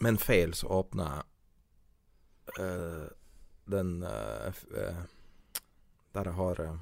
Men 0.00 0.18
feil 0.20 0.54
så 0.56 0.68
åpner 0.80 1.22
uh, 2.58 3.08
den 3.70 4.02
uh, 4.02 4.50
Der 6.14 6.26
jeg 6.30 6.36
har 6.36 6.60
uh, 6.60 6.74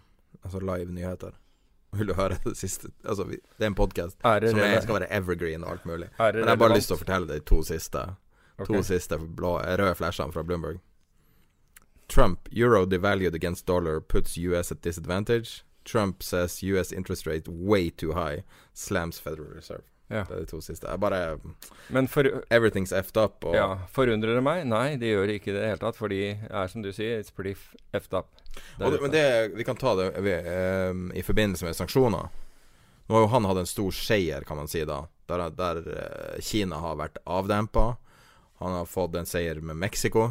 altså 0.43 0.61
live 0.61 0.93
nyheter. 0.93 1.37
Vil 1.97 2.11
du 2.11 2.15
høre 2.15 2.37
det 2.45 2.57
siste? 2.57 2.91
Altså, 3.05 3.25
vi, 3.25 3.39
det 3.57 3.65
er 3.65 3.71
en 3.73 3.79
podkast 3.79 4.19
som 4.21 4.61
er, 4.61 4.81
skal 4.81 5.01
være 5.01 5.13
evergreen 5.13 5.65
og 5.65 5.71
alt 5.77 5.87
mulig. 5.87 6.09
Men 6.19 6.43
jeg 6.43 6.49
har 6.49 6.61
bare 6.61 6.77
lyst 6.77 6.93
til 6.93 6.99
å 6.99 7.01
fortelle 7.01 7.31
de 7.31 7.41
to 7.49 7.63
siste 7.65 8.03
okay. 8.59 8.75
To 8.75 8.83
siste 8.83 9.19
blå, 9.19 9.59
røde 9.63 9.95
flashene 9.95 10.33
fra 10.33 10.43
Bloomberg. 10.43 10.83
Trump, 12.09 12.49
euro 12.53 12.85
devalued 12.87 13.35
against 13.35 13.67
dollar 13.67 14.01
puts 14.01 14.37
US 14.39 14.73
at 14.73 14.83
disadvantage. 14.83 15.65
Trump 15.85 16.23
says 16.23 16.63
US 16.63 16.93
interest 16.93 17.27
rate 17.27 17.49
way 17.49 17.91
too 17.91 18.13
high. 18.13 18.45
Slams 18.75 19.19
Federal 19.19 19.55
Reserve. 19.55 19.85
Ja. 20.09 20.23
Det 20.25 20.33
er 20.39 20.41
de 20.41 20.49
to 20.49 20.61
siste. 20.65 20.89
Jeg 20.89 21.01
bare 21.01 21.39
Men 21.93 22.07
for, 22.09 22.25
Everything's 22.51 22.93
effed 22.97 23.17
up. 23.21 23.45
Og, 23.45 23.55
ja, 23.55 23.67
forundrer 23.93 24.35
det 24.39 24.43
meg? 24.43 24.65
Nei, 24.67 24.97
det 24.97 25.11
gjør 25.13 25.27
det 25.29 25.35
ikke 25.41 25.51
i 25.53 25.57
det 25.59 25.67
hele 25.67 25.83
tatt. 25.83 25.99
Fordi, 26.01 26.21
er 26.49 26.67
som 26.73 26.83
du 26.83 26.89
sier, 26.97 27.21
it's 27.21 27.33
pretty 27.35 27.55
effed 27.93 28.15
up. 28.17 28.27
Det 28.79 28.91
det, 28.95 29.01
men 29.03 29.11
det, 29.13 29.25
vi 29.55 29.65
kan 29.69 29.77
ta 29.77 29.93
det 29.99 30.09
vi, 30.25 30.33
um, 30.91 31.11
i 31.13 31.23
forbindelse 31.23 31.65
med 31.69 31.77
sanksjoner. 31.77 32.29
Nå 33.09 33.15
har 33.15 33.25
jo 33.25 33.31
han 33.33 33.45
hatt 33.49 33.61
en 33.63 33.69
stor 33.69 33.93
seier, 33.93 34.45
kan 34.49 34.57
man 34.57 34.69
si, 34.69 34.83
da. 34.89 35.03
Der, 35.29 35.45
der 35.53 35.83
uh, 35.85 36.41
Kina 36.41 36.81
har 36.81 36.97
vært 36.97 37.21
avdempa. 37.29 37.97
Han 38.59 38.73
har 38.81 38.87
fått 38.89 39.15
en 39.21 39.29
seier 39.29 39.61
med 39.61 39.77
Mexico, 39.77 40.31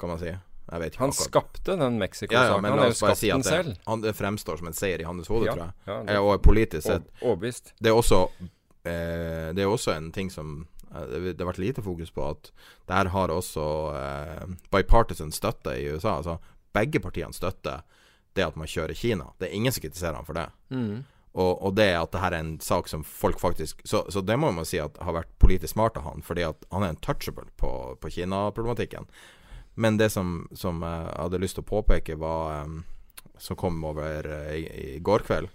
kan 0.00 0.08
man 0.14 0.18
si. 0.18 0.32
Jeg 0.70 0.78
vet 0.80 0.94
ikke 0.94 1.02
Han 1.02 1.10
akkurat. 1.10 1.28
skapte 1.28 1.72
den 1.74 1.80
ja, 1.80 1.86
ja, 1.90 1.98
Mexico-saken. 1.98 2.62
men 2.62 2.70
han 2.72 2.78
har 2.78 2.90
jo 2.92 2.94
skapt 2.98 3.18
si 3.18 3.28
den 3.30 3.42
selv. 3.42 3.76
han, 3.86 4.00
det 4.04 4.12
fremstår 4.14 4.56
som 4.60 4.68
en 4.70 4.76
seier 4.76 5.00
i 5.02 5.06
hans 5.08 5.28
hode, 5.28 5.46
Ja, 5.48 5.54
tror 5.56 5.64
jeg. 5.64 5.72
ja, 5.86 5.96
det, 6.06 6.14
Eh, 6.14 6.20
Og 6.22 6.42
politisk 6.42 6.86
sett. 6.86 7.08
Overbevist. 7.22 7.72
Det 7.80 7.90
er 7.90 7.96
også 7.98 8.28
eh, 8.84 9.50
Det 9.54 9.64
er 9.64 9.70
også 9.70 9.94
en 9.94 10.10
ting 10.12 10.30
som 10.30 10.66
eh, 10.94 11.32
det 11.32 11.38
har 11.38 11.50
vært 11.52 11.62
lite 11.62 11.84
fokus 11.84 12.10
på, 12.10 12.30
at 12.30 12.52
det 12.88 12.96
her 12.96 13.12
har 13.14 13.34
også 13.34 13.66
eh, 13.96 14.58
bipartisan 14.72 15.32
støtte 15.32 15.76
i 15.78 15.88
USA. 15.90 16.18
Altså 16.18 16.38
begge 16.72 17.00
partiene 17.02 17.34
støtter 17.34 17.82
det 18.38 18.46
at 18.46 18.58
man 18.58 18.68
kjører 18.70 18.94
Kina. 18.94 19.32
Det 19.38 19.48
er 19.48 19.56
ingen 19.56 19.74
som 19.74 19.82
kritiserer 19.82 20.18
ham 20.18 20.26
for 20.26 20.38
det. 20.38 20.46
Mm. 20.70 21.02
Og, 21.32 21.50
og 21.62 21.74
det 21.78 21.92
at 21.94 22.10
det 22.10 22.22
her 22.22 22.34
er 22.34 22.42
en 22.42 22.56
sak 22.62 22.88
som 22.90 23.04
folk 23.06 23.38
faktisk 23.38 23.84
Så, 23.86 24.02
så 24.10 24.18
det 24.20 24.34
må 24.34 24.48
man 24.50 24.66
si 24.66 24.80
at 24.82 24.96
har 24.98 25.14
vært 25.14 25.30
politisk 25.38 25.76
smart 25.76 25.98
av 26.00 26.08
han, 26.08 26.24
fordi 26.26 26.42
at 26.48 26.64
han 26.74 26.82
er 26.82 26.96
untouchable 26.96 27.46
på, 27.60 27.70
på 28.02 28.10
Kina-problematikken. 28.10 29.06
Men 29.78 29.96
det 30.00 30.10
som, 30.10 30.48
som 30.52 30.82
jeg 30.82 31.12
hadde 31.14 31.40
lyst 31.42 31.58
til 31.58 31.64
å 31.64 31.70
påpeke, 31.70 32.18
var 32.18 32.64
em, 32.64 32.82
Som 33.40 33.56
kom 33.56 33.78
over 33.84 34.26
eh, 34.26 34.56
i, 34.58 34.64
i 34.96 34.98
går 35.00 35.22
kveld, 35.24 35.48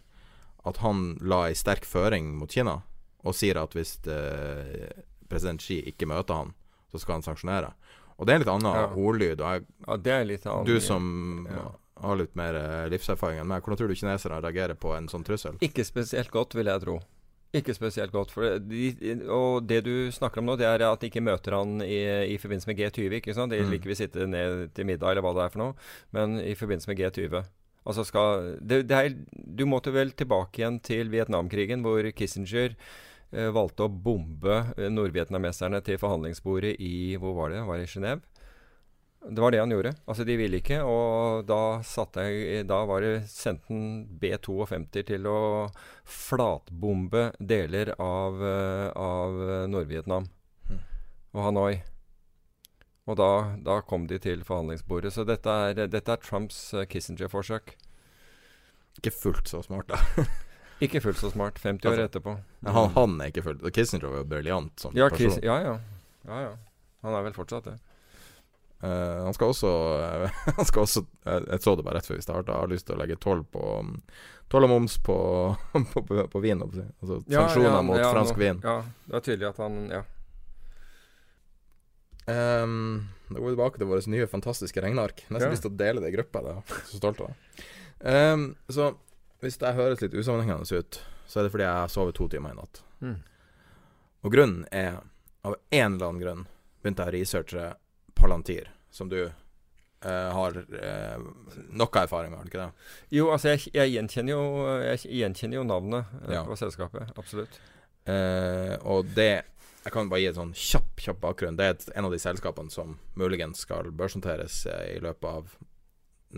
at 0.65 0.79
han 0.81 1.19
la 1.21 1.43
ei 1.45 1.53
sterk 1.53 1.85
føring 1.85 2.31
mot 2.39 2.49
Kina, 2.49 2.79
og 3.25 3.33
sier 3.35 3.57
at 3.61 3.73
hvis 3.75 3.95
eh, 4.07 4.89
president 5.29 5.61
Xi 5.65 5.79
ikke 5.91 6.07
møter 6.09 6.37
han, 6.43 6.53
så 6.91 7.01
skal 7.01 7.17
han 7.19 7.25
sanksjonere. 7.25 7.73
Og 8.19 8.27
det 8.27 8.31
er 8.33 8.37
en 8.39 8.43
litt 8.45 8.53
annen 8.53 8.75
Ja. 8.77 8.85
ordlyd. 8.95 9.41
Og 9.41 9.47
jeg, 9.55 9.65
Ja, 9.87 9.97
det 9.97 10.13
er 10.13 10.25
litt 10.29 10.45
annen, 10.47 10.65
du 10.65 10.79
som 10.79 11.47
Ja. 11.49 11.71
har 12.01 12.15
litt 12.15 12.35
mer 12.35 12.55
eh, 12.55 12.89
livserfaring 12.89 13.39
enn 13.41 13.47
meg, 13.47 13.63
hvordan 13.63 13.77
tror 13.77 13.87
du 13.89 13.95
kineserne 13.95 14.41
reagerer 14.41 14.75
på 14.75 14.95
en 14.97 15.07
sånn 15.07 15.25
trussel? 15.25 15.57
Ikke 15.61 15.83
spesielt 15.83 16.31
godt, 16.31 16.53
vil 16.55 16.65
jeg 16.71 16.81
tro. 16.81 16.99
Ikke 17.55 17.73
spesielt 17.73 18.11
godt. 18.11 18.33
De, 18.67 18.89
og 19.31 19.65
det 19.65 19.83
du 19.85 20.11
snakker 20.11 20.39
om 20.39 20.45
nå, 20.49 20.57
det 20.57 20.65
er 20.67 20.81
at 20.91 20.99
de 20.99 21.07
ikke 21.09 21.23
møter 21.23 21.53
han 21.55 21.79
i, 21.81 22.33
i 22.33 22.37
forbindelse 22.37 22.67
med 22.67 22.77
G20. 22.77 23.13
ikke 23.21 23.33
sant? 23.33 23.51
De 23.51 23.61
Mm. 23.61 23.71
liker 23.71 23.87
vi 23.87 23.95
sitte 23.95 24.27
ned 24.27 24.73
til 24.73 24.85
middag, 24.85 25.11
eller 25.11 25.21
hva 25.23 25.33
det 25.33 25.43
er 25.45 25.49
for 25.53 25.59
noe. 25.59 25.73
Men 26.11 26.39
i 26.41 26.53
forbindelse 26.53 26.87
med 26.89 26.97
G20. 26.99 27.45
Altså 27.87 28.03
skal 28.05 28.57
det, 28.61 28.87
det 28.87 28.91
er, 28.91 29.15
Du 29.55 29.65
måtte 29.65 29.93
vel 29.93 30.11
tilbake 30.11 30.57
igjen 30.59 30.81
til 30.81 31.07
Vietnamkrigen, 31.09 31.81
hvor 31.81 32.01
Kissinger 32.11 32.75
valgte 33.31 33.85
å 33.85 33.91
bombe 33.91 34.61
eh, 34.77 34.89
nordvietnameserne 34.91 35.81
til 35.85 35.99
forhandlingsbordet 36.01 36.75
i 36.79 37.15
Hvor 37.19 37.35
var 37.37 37.51
det? 37.51 37.63
Var 37.65 37.77
det 37.77 37.87
i 37.87 37.93
Genéve? 37.93 38.21
Det 39.29 39.41
var 39.41 39.51
det 39.51 39.59
han 39.59 39.71
gjorde. 39.71 39.95
Altså, 40.05 40.23
de 40.23 40.35
ville 40.37 40.59
ikke, 40.61 40.83
og 40.85 41.47
da 41.49 41.81
satte 41.81 42.27
jeg 42.27 42.67
Da 42.69 42.83
var 42.85 43.01
det 43.01 43.25
sendt 43.31 43.71
en 43.73 44.05
B-52 44.21 45.01
til 45.07 45.25
å 45.25 45.39
flatbombe 46.05 47.31
deler 47.39 47.95
av, 47.97 48.37
eh, 48.45 48.89
av 48.93 49.41
eh, 49.49 49.65
Nord-Vietnam 49.71 50.29
mm. 50.69 50.79
og 51.33 51.43
Hanoi. 51.47 51.73
Og 53.05 53.17
da, 53.17 53.31
da 53.61 53.81
kom 53.85 54.07
de 54.09 54.17
til 54.21 54.45
forhandlingsbordet. 54.45 55.13
Så 55.13 55.25
dette 55.25 55.49
er, 55.49 55.85
dette 55.89 56.11
er 56.11 56.21
Trumps 56.21 56.73
eh, 56.73 56.85
Kissinger-forsøk. 56.89 57.75
Ikke 59.01 59.13
fullt 59.13 59.49
så 59.49 59.65
smart, 59.65 59.89
da. 59.89 60.25
Ikke 60.83 60.99
fullt 61.01 61.19
så 61.21 61.31
smart 61.31 61.59
50 61.61 61.87
år 61.87 61.93
Altså, 61.93 62.05
etterpå. 62.09 62.35
Mm. 62.35 62.71
Han, 62.75 62.89
han 62.97 63.17
er 63.23 63.31
ikke 63.31 63.45
fullt 63.45 63.67
Kissinger 63.75 64.09
var 64.11 64.23
jo 64.23 64.29
briljant 64.33 64.79
som 64.79 64.95
ja, 64.97 65.09
person. 65.09 65.31
Kiss, 65.31 65.43
ja, 65.45 65.55
ja, 65.63 65.75
ja, 66.27 66.39
ja. 66.49 66.55
Han 67.05 67.15
er 67.15 67.27
vel 67.27 67.35
fortsatt 67.37 67.69
det. 67.69 67.75
Uh, 68.83 69.23
han 69.23 69.33
skal 69.33 69.53
også, 69.53 69.69
uh, 70.27 70.39
han 70.57 70.67
skal 70.67 70.83
også 70.83 71.05
jeg, 71.05 71.45
jeg 71.47 71.61
så 71.63 71.75
det 71.77 71.85
bare 71.87 71.99
rett 71.99 72.09
før 72.09 72.19
vi 72.19 72.25
starta. 72.25 72.57
Har 72.59 72.71
lyst 72.71 72.89
til 72.89 72.97
å 72.97 72.99
legge 73.01 73.17
toll 73.21 73.45
på 73.47 73.61
um, 73.79 73.93
Toll 74.51 74.67
og 74.67 74.69
moms 74.69 74.99
på, 75.01 75.15
på, 75.93 76.03
på, 76.05 76.25
på 76.29 76.41
vin. 76.43 76.59
Altså 76.61 77.21
Ja, 77.31 77.45
sanksjoner 77.45 77.71
ja, 77.71 77.85
mot 77.85 77.97
ja, 77.97 78.11
fransk 78.13 78.35
nå- 78.35 78.43
vin. 78.43 78.59
Ja, 78.65 78.75
det 79.07 79.17
er 79.17 79.25
tydelig 79.29 79.49
at 79.53 79.63
han 79.63 79.79
Ja. 79.93 80.03
Um, 82.25 83.07
da 83.29 83.37
går 83.37 83.51
vi 83.51 83.53
tilbake 83.53 83.77
til 83.77 83.89
vårt 83.89 84.07
nye 84.09 84.27
fantastiske 84.29 84.81
regneark. 84.81 85.23
Nesten 85.33 85.53
lyst 85.53 85.65
til 85.65 85.73
å 85.73 85.77
dele 85.77 86.01
det 86.01 86.09
i 86.09 86.15
gruppa. 86.15 86.41
Jeg 86.41 86.61
er 86.61 86.85
så 86.89 86.99
stolt 87.01 87.21
av 87.21 87.29
det. 87.29 87.65
Um, 88.01 88.45
så 88.69 88.91
hvis 89.45 89.59
det 89.61 89.75
høres 89.77 90.01
litt 90.03 90.15
usammenhengende 90.17 90.81
ut, 90.81 90.99
så 91.29 91.39
er 91.39 91.47
det 91.47 91.53
fordi 91.53 91.65
jeg 91.67 91.79
har 91.83 91.91
sovet 91.93 92.17
to 92.17 92.27
timer 92.31 92.53
i 92.53 92.57
natt. 92.59 92.81
Mm. 93.05 93.17
Og 94.25 94.33
grunnen 94.33 94.65
er 94.73 95.01
Av 95.45 95.53
en 95.69 95.93
eller 95.93 96.07
annen 96.07 96.21
grunn 96.23 96.39
begynte 96.81 97.03
jeg 97.05 97.11
å 97.11 97.13
researche 97.13 97.65
Palantir, 98.17 98.71
som 98.89 99.11
du 99.11 99.19
eh, 99.21 100.29
har 100.33 100.55
eh, 100.57 101.25
nok 101.69 101.99
erfaring 102.01 102.31
med, 102.31 102.39
har 102.39 102.47
du 102.47 102.49
ikke 102.49 102.63
det? 102.63 102.87
Jo, 103.13 103.27
altså, 103.29 103.51
jeg, 103.53 103.67
jeg, 103.75 103.91
gjenkjenner 103.93 104.33
jo, 104.33 104.45
jeg 104.81 105.11
gjenkjenner 105.19 105.59
jo 105.59 105.67
navnet 105.69 106.15
eh, 106.23 106.33
Ja. 106.33 106.41
på 106.47 106.57
selskapet. 106.57 107.11
Absolutt. 107.13 107.59
Eh, 108.09 108.73
og 108.89 109.13
det 109.13 109.43
Jeg 109.85 109.93
kan 109.93 110.09
bare 110.09 110.23
gi 110.23 110.31
et 110.31 110.39
sånn 110.39 110.55
kjapp 110.57 110.97
kjapp 111.05 111.21
bakgrunn. 111.21 111.59
Det 111.61 111.65
er 111.67 111.75
et, 111.75 111.85
en 111.93 112.09
av 112.09 112.13
de 112.15 112.17
selskapene 112.25 112.73
som 112.73 112.97
muligens 113.13 113.61
skal 113.67 113.91
børsnoteres 113.93 114.63
i 114.65 114.97
løpet 115.05 115.29
av 115.29 115.53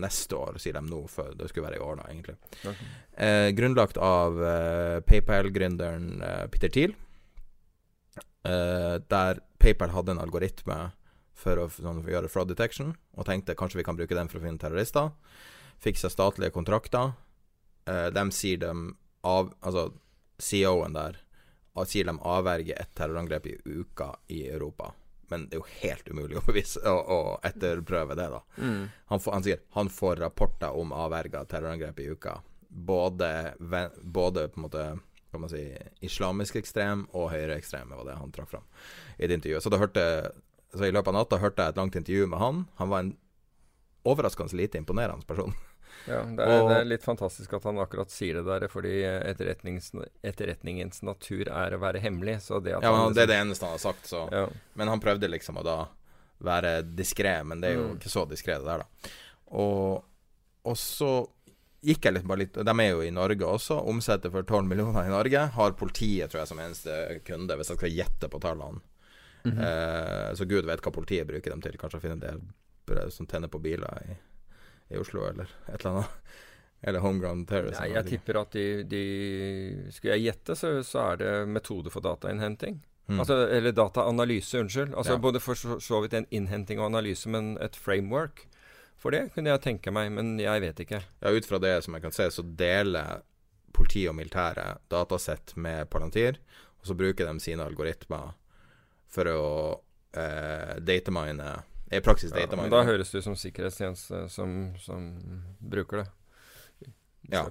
neste 0.02 0.36
år, 0.38 0.58
sier 0.62 0.78
de 0.78 0.82
nå. 0.86 1.02
For 1.10 1.34
det 1.38 1.50
skulle 1.50 1.68
være 1.68 1.80
i 1.80 1.84
år, 1.84 2.00
da, 2.00 2.06
egentlig. 2.10 2.36
Okay. 2.62 2.88
Eh, 3.26 3.48
grunnlagt 3.58 4.00
av 4.02 4.40
eh, 4.44 4.98
PayPal-gründeren 5.08 6.08
eh, 6.22 6.46
Peter 6.52 6.72
Thiel. 6.74 6.94
Eh, 8.46 8.96
der 9.10 9.42
PayPal 9.58 9.94
hadde 9.94 10.14
en 10.14 10.22
algoritme 10.22 10.78
for 11.38 11.60
å, 11.62 11.68
sånn, 11.70 12.02
for 12.02 12.10
å 12.10 12.16
gjøre 12.16 12.32
fraud 12.32 12.50
detection, 12.50 12.94
og 13.14 13.28
tenkte 13.28 13.56
kanskje 13.58 13.80
vi 13.80 13.86
kan 13.86 13.98
bruke 13.98 14.16
den 14.16 14.30
for 14.30 14.40
å 14.40 14.44
finne 14.44 14.60
terrorister. 14.62 15.12
Fikk 15.82 16.00
seg 16.00 16.14
statlige 16.14 16.54
kontrakter. 16.54 17.14
Eh, 17.86 18.08
de 18.14 18.28
sier 18.34 18.62
dem 18.62 18.92
av 19.26 19.50
Altså, 19.66 19.90
CEO-en 20.38 20.94
der 20.94 21.18
sier 21.86 22.06
de 22.06 22.14
avverger 22.26 22.78
et 22.78 22.90
terrorangrep 22.98 23.46
i 23.46 23.56
uka 23.66 24.12
i 24.34 24.44
Europa. 24.48 24.92
Men 25.28 25.48
det 25.48 25.58
er 25.58 25.62
jo 25.62 25.80
helt 25.82 26.08
umulig 26.08 26.38
å 26.40 26.44
bevise 26.46 26.80
å, 26.88 26.96
å 26.98 27.18
etterprøve 27.44 28.16
det, 28.18 28.28
da. 28.32 28.40
Han, 29.12 29.20
får, 29.20 29.32
han 29.34 29.44
sier 29.44 29.60
han 29.76 29.90
får 29.92 30.22
rapporter 30.22 30.76
om 30.76 30.94
avverga 30.96 31.44
terrorangrep 31.48 32.00
i 32.00 32.08
uka. 32.14 32.38
Både, 32.68 33.54
både 34.02 34.48
på 34.48 34.60
en 34.60 34.66
måte 34.66 34.88
kan 35.30 35.40
man 35.40 35.50
si, 35.52 35.62
islamisk 36.04 36.56
ekstrem 36.56 37.04
og 37.12 37.30
høyreekstreme, 37.32 37.96
var 37.96 38.06
det 38.08 38.18
han 38.18 38.32
trakk 38.32 38.50
fram 38.50 38.68
i 39.18 39.28
det 39.28 39.36
intervjuet. 39.40 39.64
Så, 39.64 39.72
hørte, 39.76 40.04
så 40.72 40.88
i 40.88 40.92
løpet 40.94 41.12
av 41.12 41.18
natta 41.18 41.40
hørte 41.42 41.64
jeg 41.64 41.74
et 41.74 41.80
langt 41.80 41.98
intervju 42.00 42.28
med 42.32 42.40
han. 42.40 42.62
Han 42.80 42.92
var 42.92 43.04
en 43.04 43.14
overraskende 44.08 44.56
lite 44.56 44.80
imponerende 44.80 45.28
person. 45.28 45.52
Ja, 46.06 46.22
det 46.22 46.38
er, 46.40 46.60
Og- 46.62 46.68
det 46.70 46.76
er 46.78 46.84
litt 46.84 47.02
fantastisk 47.02 47.52
at 47.54 47.64
han 47.64 47.76
akkurat 47.82 48.10
sier 48.10 48.34
det 48.34 48.44
der, 48.46 48.68
fordi 48.68 49.02
etterretningens 50.24 51.02
natur 51.02 51.48
er 51.48 51.74
å 51.76 51.80
være 51.82 52.00
hemmelig. 52.00 52.38
Så 52.46 52.62
det 52.62 52.76
at 52.76 52.82
Ja, 52.82 52.92
han 52.94 53.12
Det 53.14 53.22
er 53.24 53.26
det 53.32 53.40
eneste 53.46 53.64
han 53.66 53.74
har 53.76 53.78
sagt, 53.78 54.04
så 54.06 54.28
Ja. 54.32 54.48
Men 54.74 54.88
han 54.88 55.00
prøvde 55.00 55.28
liksom 55.30 55.56
å 55.58 55.64
da 55.64 55.88
være 56.40 56.82
diskré, 56.94 57.44
men 57.44 57.60
det 57.60 57.70
er 57.70 57.74
jo 57.76 57.88
Mm. 57.88 57.98
ikke 57.98 58.08
så 58.10 58.26
diskré, 58.28 58.58
det 58.58 58.64
der, 58.64 58.78
da. 58.78 59.10
Og, 59.50 60.04
og 60.64 60.76
så 60.76 61.28
gikk 61.82 62.02
jeg 62.04 62.14
litt 62.14 62.26
bare 62.26 62.38
litt 62.38 62.52
De 62.54 62.70
er 62.70 62.90
jo 62.90 63.00
i 63.02 63.10
Norge 63.10 63.40
også, 63.46 63.86
omsetter 63.86 64.30
for 64.30 64.42
12 64.42 64.64
millioner 64.66 65.04
i 65.04 65.08
Norge. 65.08 65.48
Har 65.52 65.72
politiet, 65.72 66.28
tror 66.30 66.40
jeg, 66.40 66.48
som 66.48 66.58
eneste 66.58 67.20
kunde, 67.24 67.56
hvis 67.56 67.68
jeg 67.70 67.76
skal 67.78 67.90
gjette 67.90 68.28
på 68.30 68.40
tallene. 68.40 68.80
Mhm. 69.44 69.58
eh, 69.60 70.32
så 70.34 70.46
gud 70.46 70.64
vet 70.66 70.80
hva 70.82 70.92
politiet 70.92 71.26
bruker 71.26 71.50
dem 71.50 71.60
til. 71.60 71.72
Kanskje 71.78 72.00
finne 72.00 72.12
en 72.22 72.52
del 72.86 73.10
som 73.10 73.24
tenner 73.26 73.48
på 73.48 73.60
biler 73.62 73.86
i, 74.10 74.16
i 74.90 75.00
Oslo, 75.00 75.24
eller 75.28 75.50
et 75.68 75.80
eller 75.80 75.96
annet. 75.96 76.14
Eller 76.80 77.02
homegrown 77.02 77.40
terrorism. 77.42 77.80
Nei, 77.82 77.88
jeg 77.90 78.06
tipper 78.06 78.36
at 78.38 78.52
de, 78.54 78.84
de 78.86 78.98
Skulle 79.90 80.14
jeg 80.14 80.28
gjette, 80.28 80.54
så, 80.54 80.68
så 80.86 81.00
er 81.08 81.16
det 81.18 81.32
metode 81.50 81.90
for 81.90 82.04
datainnhenting. 82.06 82.76
Mm. 83.08 83.18
Altså, 83.18 83.38
eller 83.48 83.72
dataanalyse, 83.74 84.60
unnskyld. 84.60 84.94
Altså 84.94 85.16
Ja. 85.16 85.18
Både 85.18 85.40
for 85.40 85.58
så, 85.58 86.00
vidt 86.04 86.14
en 86.14 86.28
innhenting 86.30 86.78
og 86.78 86.86
analyse, 86.92 87.28
men 87.28 87.56
et 87.64 87.76
framework. 87.76 88.44
For 88.98 89.10
det 89.10 89.32
kunne 89.34 89.50
jeg 89.50 89.64
tenke 89.64 89.90
meg, 89.90 90.12
men 90.12 90.36
jeg 90.38 90.60
vet 90.60 90.80
ikke. 90.84 91.02
Ja, 91.22 91.32
ut 91.34 91.46
fra 91.46 91.58
det 91.58 91.84
som 91.84 91.94
jeg 91.94 92.02
kan 92.02 92.14
se, 92.14 92.30
så 92.30 92.42
deler 92.42 93.22
politi 93.72 94.08
og 94.10 94.16
militære 94.18 94.78
datasett 94.90 95.56
med 95.56 95.88
Palantir, 95.90 96.38
og 96.80 96.86
så 96.86 96.94
bruker 96.98 97.26
de 97.26 97.40
sine 97.40 97.64
algoritmer 97.64 98.34
for 99.08 99.30
å 99.30 99.44
eh, 100.12 100.76
datamine 100.84 101.62
I 101.90 102.00
praksis 102.04 102.30
Ja, 102.34 102.44
datamine. 102.46 102.62
men 102.68 102.70
da 102.74 102.82
høres 102.84 103.10
det 103.10 103.18
ut 103.22 103.24
som 103.24 103.36
sikkerhetstjeneste 103.38 104.26
som, 104.30 104.74
som 104.82 105.06
bruker 105.60 106.02
det. 106.02 106.08
Ja. 107.30 107.44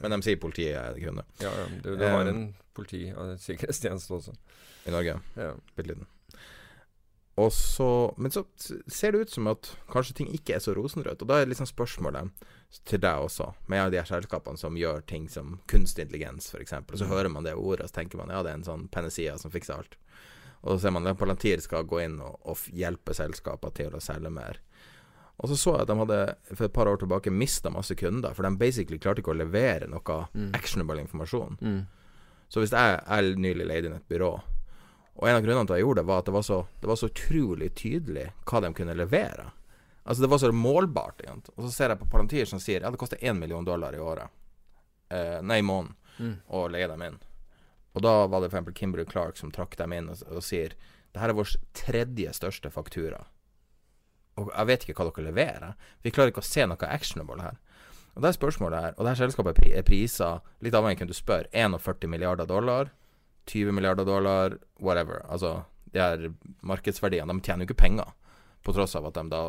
Men 0.00 0.10
de 0.14 0.22
sier 0.24 0.38
politiet 0.40 0.76
er 0.78 0.96
kunde 0.96 1.24
ja, 1.42 1.50
ja, 1.52 1.64
du, 1.84 1.90
du 2.00 2.04
har 2.06 2.22
Um, 2.24 2.28
en 2.30 2.42
politi 2.72 3.10
og 3.12 3.34
en 3.34 3.38
sikkerhetstjeneste 3.40 4.14
også. 4.14 4.32
i 4.86 4.90
Norge. 4.94 5.18
Ja. 5.36 5.50
Bitte 5.76 5.88
liten. 5.92 6.06
Og 7.36 7.52
så 7.52 8.14
Men 8.16 8.30
så 8.30 8.44
ser 8.88 9.12
det 9.12 9.20
ut 9.20 9.30
som 9.30 9.46
at 9.48 9.70
kanskje 9.92 10.14
ting 10.14 10.32
ikke 10.32 10.54
er 10.54 10.60
så 10.60 10.74
rosenrødt. 10.76 11.22
Og 11.24 11.28
da 11.28 11.40
er 11.40 11.46
liksom 11.48 11.66
spørsmålet 11.66 12.30
til 12.88 13.00
deg 13.00 13.24
også, 13.24 13.52
med 13.68 13.92
de 13.92 14.00
her 14.00 14.08
selskapene 14.08 14.58
som 14.60 14.76
gjør 14.76 15.00
ting 15.08 15.28
som 15.28 15.58
kunstig 15.68 16.06
intelligens, 16.06 16.50
f.eks. 16.54 16.72
Og 16.72 16.98
så 16.98 17.08
hører 17.08 17.28
man 17.32 17.44
det 17.44 17.54
ordet, 17.54 17.84
og 17.84 17.88
så 17.92 18.00
tenker 18.00 18.16
man 18.20 18.28
ja, 18.32 18.42
det 18.42 18.52
er 18.52 18.60
en 18.60 18.64
sånn 18.68 18.88
Penesia 18.92 19.36
som 19.40 19.50
fikser 19.52 19.80
alt. 19.80 19.96
Og 20.62 20.74
så 20.74 20.84
ser 20.84 20.94
man 20.94 21.08
at 21.10 21.18
Palantir 21.18 21.62
skal 21.62 21.86
gå 21.90 22.04
inn 22.04 22.20
og, 22.22 22.38
og 22.46 22.68
hjelpe 22.70 23.14
selskaper 23.16 23.74
til 23.74 23.96
å 23.98 24.02
selge 24.02 24.30
mer. 24.30 24.60
Og 25.42 25.50
så 25.50 25.56
så 25.58 25.72
jeg 25.74 25.86
at 25.86 25.90
de 25.90 25.96
hadde 25.98 26.20
for 26.52 26.66
et 26.68 26.74
par 26.76 26.86
år 26.86 27.00
tilbake 27.00 27.32
mista 27.34 27.70
masse 27.72 27.94
kunder, 27.98 28.34
for 28.36 28.46
de 28.46 28.60
basically 28.60 29.00
klarte 29.02 29.24
ikke 29.24 29.32
å 29.34 29.40
levere 29.40 29.88
noe 29.90 30.18
actionable 30.54 31.02
informasjon. 31.02 31.58
Mm. 31.58 31.80
Så 32.52 32.62
hvis 32.62 32.74
jeg, 32.76 33.00
jeg 33.00 33.40
nylig 33.40 33.66
leide 33.66 33.90
inn 33.90 33.96
et 33.96 34.10
byrå, 34.12 34.32
og 35.12 35.28
en 35.28 35.38
av 35.38 35.42
grunnene 35.44 35.66
til 35.66 35.74
at 35.74 35.80
jeg 35.80 35.86
gjorde 35.86 36.02
det, 36.02 36.08
var 36.08 36.22
at 36.22 36.28
det 36.28 36.36
var 36.36 36.44
så, 36.46 36.58
det 36.80 36.88
var 36.88 37.00
så 37.00 37.08
utrolig 37.10 37.72
tydelig 37.76 38.28
hva 38.48 38.62
de 38.64 38.70
kunne 38.76 38.96
levere. 38.96 39.48
Altså 40.02 40.22
Det 40.22 40.30
var 40.30 40.38
så 40.38 40.52
målbart. 40.52 41.20
Egentlig. 41.24 41.54
Og 41.56 41.66
så 41.66 41.72
ser 41.74 41.92
jeg 41.92 42.00
på 42.00 42.08
Palantir 42.10 42.48
som 42.48 42.62
sier 42.62 42.82
ja, 42.82 42.90
det 42.90 43.00
koster 43.00 43.20
én 43.22 43.38
million 43.38 43.64
dollar 43.64 43.94
i 43.94 44.00
året. 44.02 44.30
Eh, 45.12 45.38
nei, 45.42 45.58
i 45.60 45.66
måneden. 45.66 45.94
Mm. 46.18 46.34
Å 46.48 46.64
leie 46.72 46.88
dem 46.90 47.04
inn. 47.06 47.20
Og 47.94 48.02
da 48.04 48.12
var 48.26 48.40
det 48.40 48.50
f.eks. 48.52 48.72
Kimberley 48.78 49.06
Clark 49.10 49.36
som 49.36 49.50
trakk 49.52 49.76
dem 49.76 49.92
inn 49.92 50.08
og, 50.12 50.22
og 50.32 50.42
sier 50.44 50.74
det 51.12 51.20
her 51.20 51.28
er 51.28 51.36
vår 51.36 51.50
tredje 51.76 52.30
største 52.32 52.70
faktura. 52.72 53.26
Og 54.40 54.48
jeg 54.48 54.68
vet 54.70 54.86
ikke 54.86 54.94
hva 54.96 55.10
dere 55.10 55.26
leverer. 55.26 55.74
Vi 56.00 56.10
klarer 56.14 56.32
ikke 56.32 56.40
å 56.40 56.46
se 56.48 56.64
noe 56.64 56.88
actionable 56.88 57.42
her. 57.44 57.58
Og 58.14 58.24
det 58.24 58.30
er 58.30 58.36
spørsmålet 58.38 58.80
her, 58.84 58.94
og 58.96 59.04
det 59.04 59.12
her 59.12 59.20
selskapet 59.22 59.52
er 59.52 59.60
pri- 59.60 59.84
prisa, 59.88 60.30
litt 60.64 60.74
avhengig 60.76 61.00
av 61.00 61.04
hvem 61.06 61.12
du 61.12 61.16
spør, 61.16 61.46
41 61.52 62.08
milliarder 62.12 62.48
dollar, 62.48 62.90
20 63.48 63.72
milliarder 63.76 64.08
dollar, 64.08 64.56
whatever. 64.80 65.20
Altså, 65.28 65.62
de 65.92 66.00
her 66.00 66.26
markedsverdiene, 66.64 67.32
de 67.32 67.44
tjener 67.44 67.64
jo 67.64 67.70
ikke 67.72 67.80
penger. 67.84 68.12
På 68.62 68.72
tross 68.72 68.94
av 68.96 69.06
at 69.08 69.14
de 69.18 69.24
da 69.32 69.40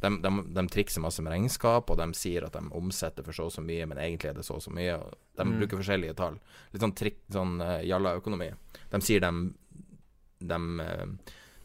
de, 0.00 0.10
de, 0.22 0.30
de 0.54 0.62
trikser 0.72 1.02
masse 1.04 1.20
med 1.22 1.32
regnskap, 1.34 1.90
og 1.90 1.98
de 1.98 2.06
sier 2.16 2.46
at 2.46 2.54
de 2.54 2.62
omsetter 2.76 3.26
for 3.26 3.36
så 3.36 3.48
og 3.50 3.52
så 3.52 3.60
mye, 3.64 3.84
men 3.90 3.98
egentlig 4.00 4.30
er 4.30 4.38
det 4.38 4.44
så 4.46 4.54
og 4.56 4.62
så 4.64 4.72
mye. 4.72 4.96
De 5.36 5.44
Mm. 5.44 5.58
bruker 5.58 5.80
forskjellige 5.80 6.14
tall. 6.16 6.38
Litt 6.72 6.82
sånn, 6.84 6.94
trikk, 6.96 7.18
sånn 7.32 7.60
uh, 7.60 7.80
jalla-økonomi. 7.84 8.48
De 8.92 9.00
sier 9.04 9.20
de, 9.20 9.30
de, 10.40 10.58
eh, 10.80 11.06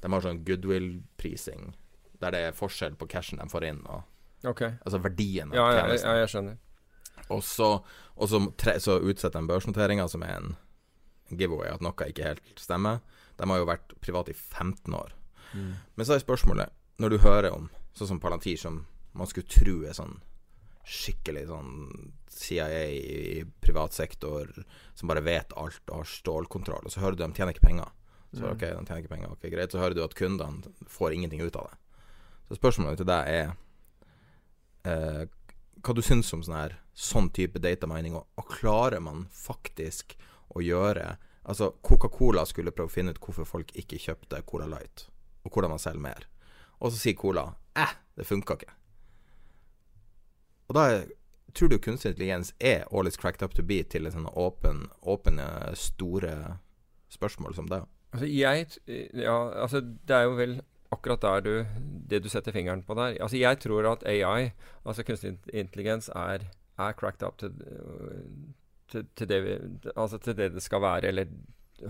de 0.01 0.11
har 0.11 0.21
sånn 0.25 0.43
goodwill-prising, 0.47 1.73
der 2.19 2.31
det 2.35 2.41
er 2.47 2.57
forskjell 2.57 2.95
på 2.99 3.07
cashen 3.07 3.39
de 3.39 3.47
får 3.51 3.63
inn, 3.69 3.81
og 3.87 4.03
okay. 4.47 4.75
altså 4.85 4.99
verdien 5.03 5.51
av 5.51 5.55
Ja, 5.55 5.65
ja, 5.71 5.87
ja, 5.95 6.15
jeg 6.23 6.31
skjønner. 6.33 6.57
Og 7.29 7.43
så, 7.43 7.69
og 8.15 8.29
så, 8.29 8.41
tre, 8.57 8.77
så 8.79 8.99
utsetter 8.99 9.39
de 9.39 9.47
børsnoteringa, 9.47 10.07
som 10.11 10.23
er 10.23 10.35
en 10.37 10.55
giveaway, 11.31 11.71
at 11.71 11.81
noe 11.81 12.09
ikke 12.09 12.27
helt 12.27 12.59
stemmer. 12.59 12.99
De 13.39 13.47
har 13.49 13.57
jo 13.61 13.67
vært 13.69 13.95
private 14.03 14.31
i 14.31 14.37
15 14.37 14.93
år. 14.93 15.15
Men 15.55 16.05
så 16.05 16.15
er 16.15 16.19
spørsmålet, 16.19 16.71
når 17.01 17.11
du 17.11 17.17
hører 17.23 17.51
om 17.55 17.67
sånn 17.95 18.13
som 18.13 18.21
Palantir, 18.23 18.57
som 18.59 18.83
man 19.15 19.27
skulle 19.27 19.49
tro 19.51 19.81
er 19.87 19.95
sånn 19.95 20.17
skikkelig 20.85 21.47
sånn 21.49 21.71
CIA 22.29 22.65
i 22.93 23.43
privat 23.63 23.95
sektor, 23.95 24.51
som 24.93 25.09
bare 25.09 25.23
vet 25.25 25.55
alt 25.57 25.81
og 25.89 26.03
har 26.03 26.09
stålkontroll, 26.09 26.85
og 26.85 26.93
så 26.93 27.01
hører 27.01 27.17
du 27.17 27.23
de 27.23 27.31
tjener 27.33 27.55
ikke 27.55 27.65
penger. 27.65 27.89
Så 28.35 28.49
ok, 28.51 28.61
de 28.67 28.83
tjener 28.83 29.01
ikke 29.01 29.13
penger, 29.13 29.31
ok, 29.31 29.47
greit. 29.53 29.71
Så 29.71 29.79
hører 29.79 29.95
du 29.95 30.03
at 30.03 30.15
kundene 30.17 30.73
får 30.91 31.15
ingenting 31.15 31.41
ut 31.41 31.55
av 31.55 31.71
det. 31.71 32.03
Så 32.49 32.59
spørsmålet 32.59 32.99
til 33.01 33.09
deg 33.09 33.29
er 33.31 33.53
eh, 34.85 35.23
hva 35.81 35.95
du 35.95 36.03
syns 36.05 36.33
om 36.35 36.43
sånn 36.45 36.57
her 36.59 36.75
sånn 36.95 37.31
type 37.33 37.61
data 37.63 37.89
mining, 37.89 38.17
og, 38.19 38.27
og 38.37 38.51
klarer 38.59 39.01
man 39.03 39.25
faktisk 39.33 40.17
å 40.55 40.63
gjøre 40.63 41.15
Altså, 41.45 41.75
Coca-Cola 41.85 42.41
skulle 42.49 42.71
prøve 42.73 42.89
å 42.89 42.93
finne 42.93 43.11
ut 43.13 43.19
hvorfor 43.21 43.45
folk 43.45 43.69
ikke 43.77 43.99
kjøpte 44.01 44.39
Cola 44.49 44.65
Light, 44.65 45.03
og 45.45 45.51
hvordan 45.53 45.75
man 45.75 45.81
selger 45.83 46.01
mer. 46.01 46.23
Og 46.85 46.93
så 46.93 47.01
sier 47.01 47.17
Cola 47.17 47.47
eh, 47.73 47.93
det 48.15 48.27
funka 48.29 48.59
ikke. 48.59 48.73
Og 50.69 50.77
da 50.77 50.85
tror 51.55 51.71
du 51.71 51.79
kunstig 51.81 52.11
intelligens 52.13 52.53
er 52.59 52.85
all 52.91 53.09
it's 53.09 53.17
cracked 53.19 53.43
up 53.45 53.55
to 53.55 53.63
be 53.65 53.79
til 53.89 54.05
et 54.05 54.13
sånn 54.13 54.27
åpen, 54.29 54.85
åpne, 55.01 55.47
store 55.79 56.59
spørsmål 57.13 57.55
som 57.57 57.69
det? 57.71 57.81
Altså, 58.15 58.27
jeg 58.29 58.67
Ja, 59.13 59.37
altså, 59.63 59.81
det 59.81 60.15
er 60.15 60.27
jo 60.27 60.37
vel 60.37 60.55
akkurat 60.93 61.21
der 61.21 61.41
du 61.41 61.65
Det 62.09 62.21
du 62.23 62.29
setter 62.29 62.51
fingeren 62.51 62.83
på 62.83 62.93
der. 62.93 63.17
Altså, 63.21 63.37
jeg 63.37 63.59
tror 63.59 63.91
at 63.91 64.05
AI, 64.05 64.51
altså 64.85 65.03
kunstig 65.03 65.37
intelligens, 65.53 66.09
er, 66.09 66.45
er 66.77 66.93
cracked 66.93 67.25
up 67.27 67.37
til, 67.37 67.53
til, 68.91 69.07
til, 69.15 69.29
det 69.29 69.91
altså 69.95 70.17
til 70.17 70.37
det 70.37 70.53
det 70.53 70.61
skal 70.61 70.81
være, 70.81 71.07
eller 71.07 71.25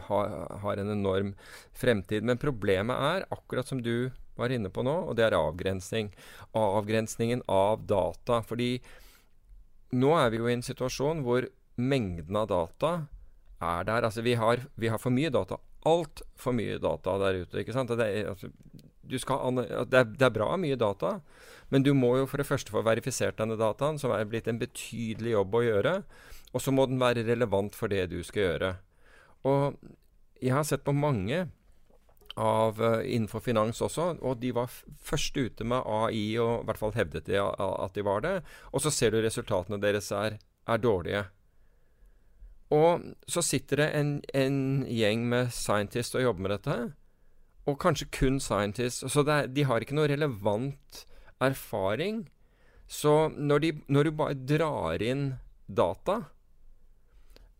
har, 0.07 0.35
har 0.61 0.77
en 0.81 0.91
enorm 0.91 1.33
fremtid. 1.73 2.25
Men 2.25 2.41
problemet 2.41 2.95
er, 2.95 3.27
akkurat 3.33 3.67
som 3.67 3.81
du 3.83 4.11
var 4.35 4.51
inne 4.51 4.69
på 4.73 4.83
nå, 4.83 4.95
og 5.09 5.15
det 5.17 5.27
er 5.27 5.37
avgrensning. 5.37 6.11
Avgrensningen 6.57 7.43
av 7.51 7.85
data. 7.87 8.41
Fordi 8.45 8.79
nå 9.95 10.15
er 10.19 10.31
vi 10.33 10.41
jo 10.41 10.49
i 10.49 10.55
en 10.57 10.65
situasjon 10.65 11.23
hvor 11.25 11.47
mengden 11.75 12.39
av 12.39 12.49
data 12.51 12.93
er 13.63 13.87
der. 13.87 14.07
Altså 14.07 14.25
vi 14.25 14.35
har, 14.39 14.65
vi 14.75 14.91
har 14.91 15.01
for 15.01 15.15
mye 15.15 15.31
data. 15.33 15.59
Altfor 15.85 16.55
mye 16.57 16.79
data 16.81 17.17
der 17.21 17.43
ute. 17.43 17.61
ikke 17.61 17.75
sant? 17.75 17.93
Det 17.93 18.07
er, 18.07 18.31
altså, 18.33 18.49
skal, 19.21 19.61
det, 19.61 19.99
er, 19.99 20.07
det 20.09 20.25
er 20.25 20.33
bra 20.33 20.55
mye 20.57 20.77
data, 20.79 21.19
men 21.69 21.83
du 21.85 21.93
må 21.97 22.15
jo 22.19 22.29
for 22.29 22.41
det 22.41 22.47
første 22.49 22.73
få 22.73 22.81
verifisert 22.85 23.37
denne 23.37 23.57
dataen, 23.59 23.99
som 24.01 24.13
er 24.13 24.25
blitt 24.29 24.49
en 24.49 24.61
betydelig 24.61 25.35
jobb 25.35 25.59
å 25.59 25.63
gjøre. 25.65 25.95
Og 26.55 26.63
så 26.63 26.71
må 26.71 26.87
den 26.89 27.01
være 27.01 27.25
relevant 27.27 27.75
for 27.75 27.91
det 27.91 28.07
du 28.13 28.21
skal 28.23 28.47
gjøre. 28.49 28.75
Og 29.45 29.77
jeg 30.41 30.53
har 30.55 30.65
sett 30.67 30.83
på 30.85 30.95
mange 30.95 31.45
av 32.35 32.81
eh, 32.83 33.05
innenfor 33.15 33.39
finans 33.39 33.79
også, 33.83 34.09
og 34.19 34.41
de 34.41 34.51
var 34.55 34.71
først 34.71 35.37
ute 35.37 35.67
med 35.67 35.85
AI, 35.87 36.35
og 36.41 36.63
i 36.63 36.67
hvert 36.67 36.81
fall 36.81 36.95
hevdet 36.97 37.29
de 37.29 37.39
at 37.39 37.95
de 37.95 38.03
var 38.05 38.25
det. 38.25 38.35
Og 38.73 38.83
så 38.83 38.91
ser 38.91 39.13
du 39.15 39.21
resultatene 39.23 39.79
deres 39.81 40.11
er, 40.15 40.37
er 40.67 40.83
dårlige. 40.83 41.23
Og 42.75 43.05
så 43.29 43.43
sitter 43.45 43.83
det 43.83 43.89
en, 43.95 44.13
en 44.33 44.59
gjeng 44.89 45.27
med 45.31 45.53
scientists 45.53 46.17
og 46.17 46.25
jobber 46.25 46.47
med 46.47 46.55
dette, 46.57 46.77
og 47.65 47.79
kanskje 47.81 48.11
kun 48.13 48.39
scientists. 48.41 49.05
Så 49.13 49.23
er, 49.25 49.47
de 49.49 49.65
har 49.65 49.81
ikke 49.81 49.95
noe 49.97 50.09
relevant 50.09 51.05
erfaring. 51.41 52.25
Så 52.85 53.29
når, 53.33 53.63
de, 53.63 53.71
når 53.89 54.05
du 54.05 54.17
bare 54.17 54.37
drar 54.37 55.01
inn 55.01 55.27
data, 55.65 56.19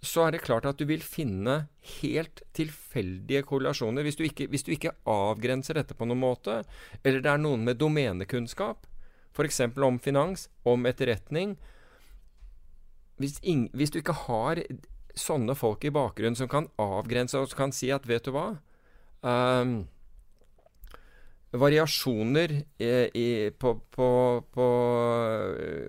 så 0.07 0.25
er 0.25 0.35
det 0.35 0.43
klart 0.45 0.67
at 0.69 0.79
du 0.79 0.85
vil 0.89 1.03
finne 1.03 1.65
helt 1.99 2.41
tilfeldige 2.57 3.43
korrelasjoner. 3.47 4.05
Hvis 4.05 4.19
du 4.19 4.25
ikke, 4.27 4.47
hvis 4.51 4.65
du 4.65 4.73
ikke 4.75 4.95
avgrenser 5.09 5.79
dette 5.79 5.97
på 5.97 6.07
noen 6.07 6.23
måte, 6.23 6.61
eller 7.03 7.23
det 7.23 7.31
er 7.31 7.41
noen 7.41 7.65
med 7.67 7.79
domenekunnskap, 7.81 8.87
f.eks. 9.35 9.61
om 9.83 9.97
finans, 9.99 10.49
om 10.63 10.85
etterretning 10.87 11.57
hvis, 13.19 13.39
ing, 13.47 13.69
hvis 13.75 13.91
du 13.91 13.99
ikke 13.99 14.15
har 14.25 14.59
sånne 15.15 15.55
folk 15.55 15.83
i 15.87 15.91
bakgrunnen 15.95 16.35
som 16.35 16.49
kan 16.51 16.69
avgrense 16.79 17.39
og 17.39 17.47
som 17.51 17.65
kan 17.65 17.73
si 17.75 17.87
at 17.95 18.07
vet 18.07 18.27
du 18.27 18.33
hva 18.35 18.49
Ehm, 19.25 19.87
Variasjoner 21.55 22.51
eh, 22.81 23.07
i, 23.15 23.51
på, 23.57 23.75
på, 23.95 24.07
på 24.51 24.65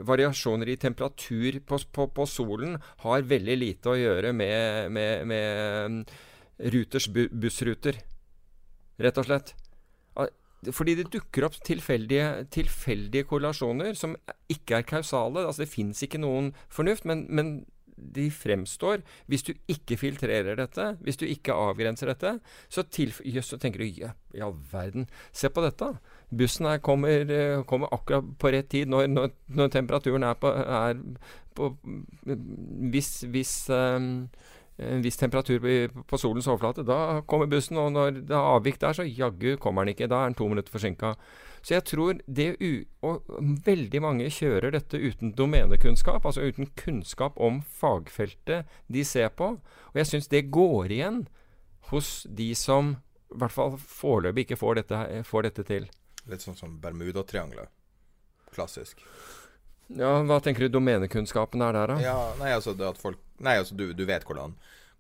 Variasjoner 0.07 0.69
i 0.71 0.77
temperatur 0.79 1.59
på, 1.67 2.27
solen 2.31 2.77
har 3.03 3.27
veldig 3.27 3.57
lite 3.59 3.91
å 3.91 3.99
gjøre 3.99 4.33
med, 4.37 4.93
med, 4.95 5.27
med 5.27 6.13
Ruters 6.73 7.09
bu 7.13 7.27
bussruter, 7.33 7.99
rett 9.03 9.19
og 9.21 9.27
slett. 9.29 9.55
Ah, 10.17 10.31
Fordi 10.73 10.95
det 11.01 11.11
dukker 11.13 11.49
opp 11.49 11.59
tilfeldige, 11.67 12.47
tilfeldige 12.55 13.27
korrelasjoner 13.29 13.99
som 13.99 14.15
ikke 14.53 14.81
er 14.81 14.89
kausale. 14.89 15.45
Altså 15.45 15.65
Det 15.65 15.73
fins 15.73 16.03
ikke 16.07 16.23
noen 16.23 16.55
fornuft, 16.73 17.05
men, 17.09 17.27
men 17.29 17.59
de 17.97 18.27
fremstår 18.31 19.03
Hvis 19.27 19.47
du 19.47 19.53
ikke 19.71 19.97
filtrerer 20.01 20.59
dette, 20.59 20.89
hvis 21.05 21.19
du 21.21 21.27
ikke 21.27 21.55
avgrenser 21.57 22.11
dette, 22.13 22.37
så, 22.69 22.83
tilf 22.83 23.21
så 23.43 23.59
tenker 23.61 23.83
du 23.83 24.03
ja, 24.03 24.13
i 24.35 24.43
all 24.45 24.57
verden, 24.73 25.09
se 25.33 25.49
på 25.49 25.65
dette. 25.65 25.93
Bussen 26.31 26.67
her 26.67 26.79
kommer, 26.85 27.31
eh, 27.31 27.63
kommer 27.69 27.93
akkurat 27.95 28.27
på 28.39 28.53
rett 28.53 28.69
tid 28.73 28.91
når, 28.91 29.07
når, 29.13 29.33
når 29.49 29.73
temperaturen 29.73 30.27
er 30.27 30.35
på, 30.41 30.53
er 30.53 31.01
på 31.57 31.73
Hvis, 32.93 33.25
hvis 33.33 33.53
um, 33.73 34.29
en 34.77 35.01
viss 35.05 35.17
temperatur 35.17 35.63
på 36.09 36.19
solens 36.21 36.49
overflate, 36.51 36.85
da 36.85 37.23
kommer 37.29 37.49
bussen, 37.49 37.79
og 37.81 37.95
når 37.95 38.11
det 38.19 38.35
er 38.37 38.51
avvik 38.57 38.81
der, 38.81 38.93
så 38.93 39.07
jaggu 39.09 39.57
kommer 39.57 39.85
den 39.87 39.95
ikke. 39.95 40.09
Da 40.11 40.21
er 40.21 40.31
den 40.31 40.37
to 40.37 40.49
minutter 40.49 40.73
forsinka. 40.73 41.15
Så 41.67 41.75
jeg 41.75 41.85
tror 41.91 42.21
det 42.31 42.53
u 42.63 42.85
Og 43.03 43.25
veldig 43.67 44.01
mange 44.05 44.29
kjører 44.31 44.71
dette 44.77 45.01
uten 45.03 45.33
domenekunnskap, 45.35 46.27
altså 46.27 46.47
uten 46.47 46.69
kunnskap 46.79 47.39
om 47.43 47.59
fagfeltet 47.63 48.71
de 48.87 49.03
ser 49.05 49.33
på. 49.35 49.57
Og 49.91 49.99
jeg 49.99 50.07
syns 50.13 50.31
det 50.31 50.47
går 50.55 50.95
igjen 50.95 51.25
hos 51.91 52.27
de 52.31 52.53
som 52.59 52.95
i 53.35 53.41
hvert 53.41 53.55
fall 53.55 53.75
foreløpig 53.79 54.47
ikke 54.47 54.59
får 54.61 54.79
dette, 54.81 55.01
får 55.27 55.49
dette 55.49 55.65
til. 55.67 55.89
Litt 56.31 56.43
sånn 56.43 56.59
som 56.59 56.79
Bermudatriangelet. 56.83 57.71
Klassisk. 58.55 59.03
Ja, 59.89 60.17
Hva 60.27 60.39
tenker 60.43 60.67
du 60.67 60.79
domenekunnskapen 60.79 61.63
er 61.63 61.75
der, 61.75 61.93
da? 61.93 61.97
Ja, 62.03 62.19
nei, 62.41 62.51
altså 62.55 62.75
det 62.75 62.87
at 62.89 62.99
folk 63.03 63.23
Nei, 63.37 63.59
altså 63.61 63.75
du, 63.77 63.91
du 63.93 64.07
vet 64.09 64.25
hvordan, 64.25 64.55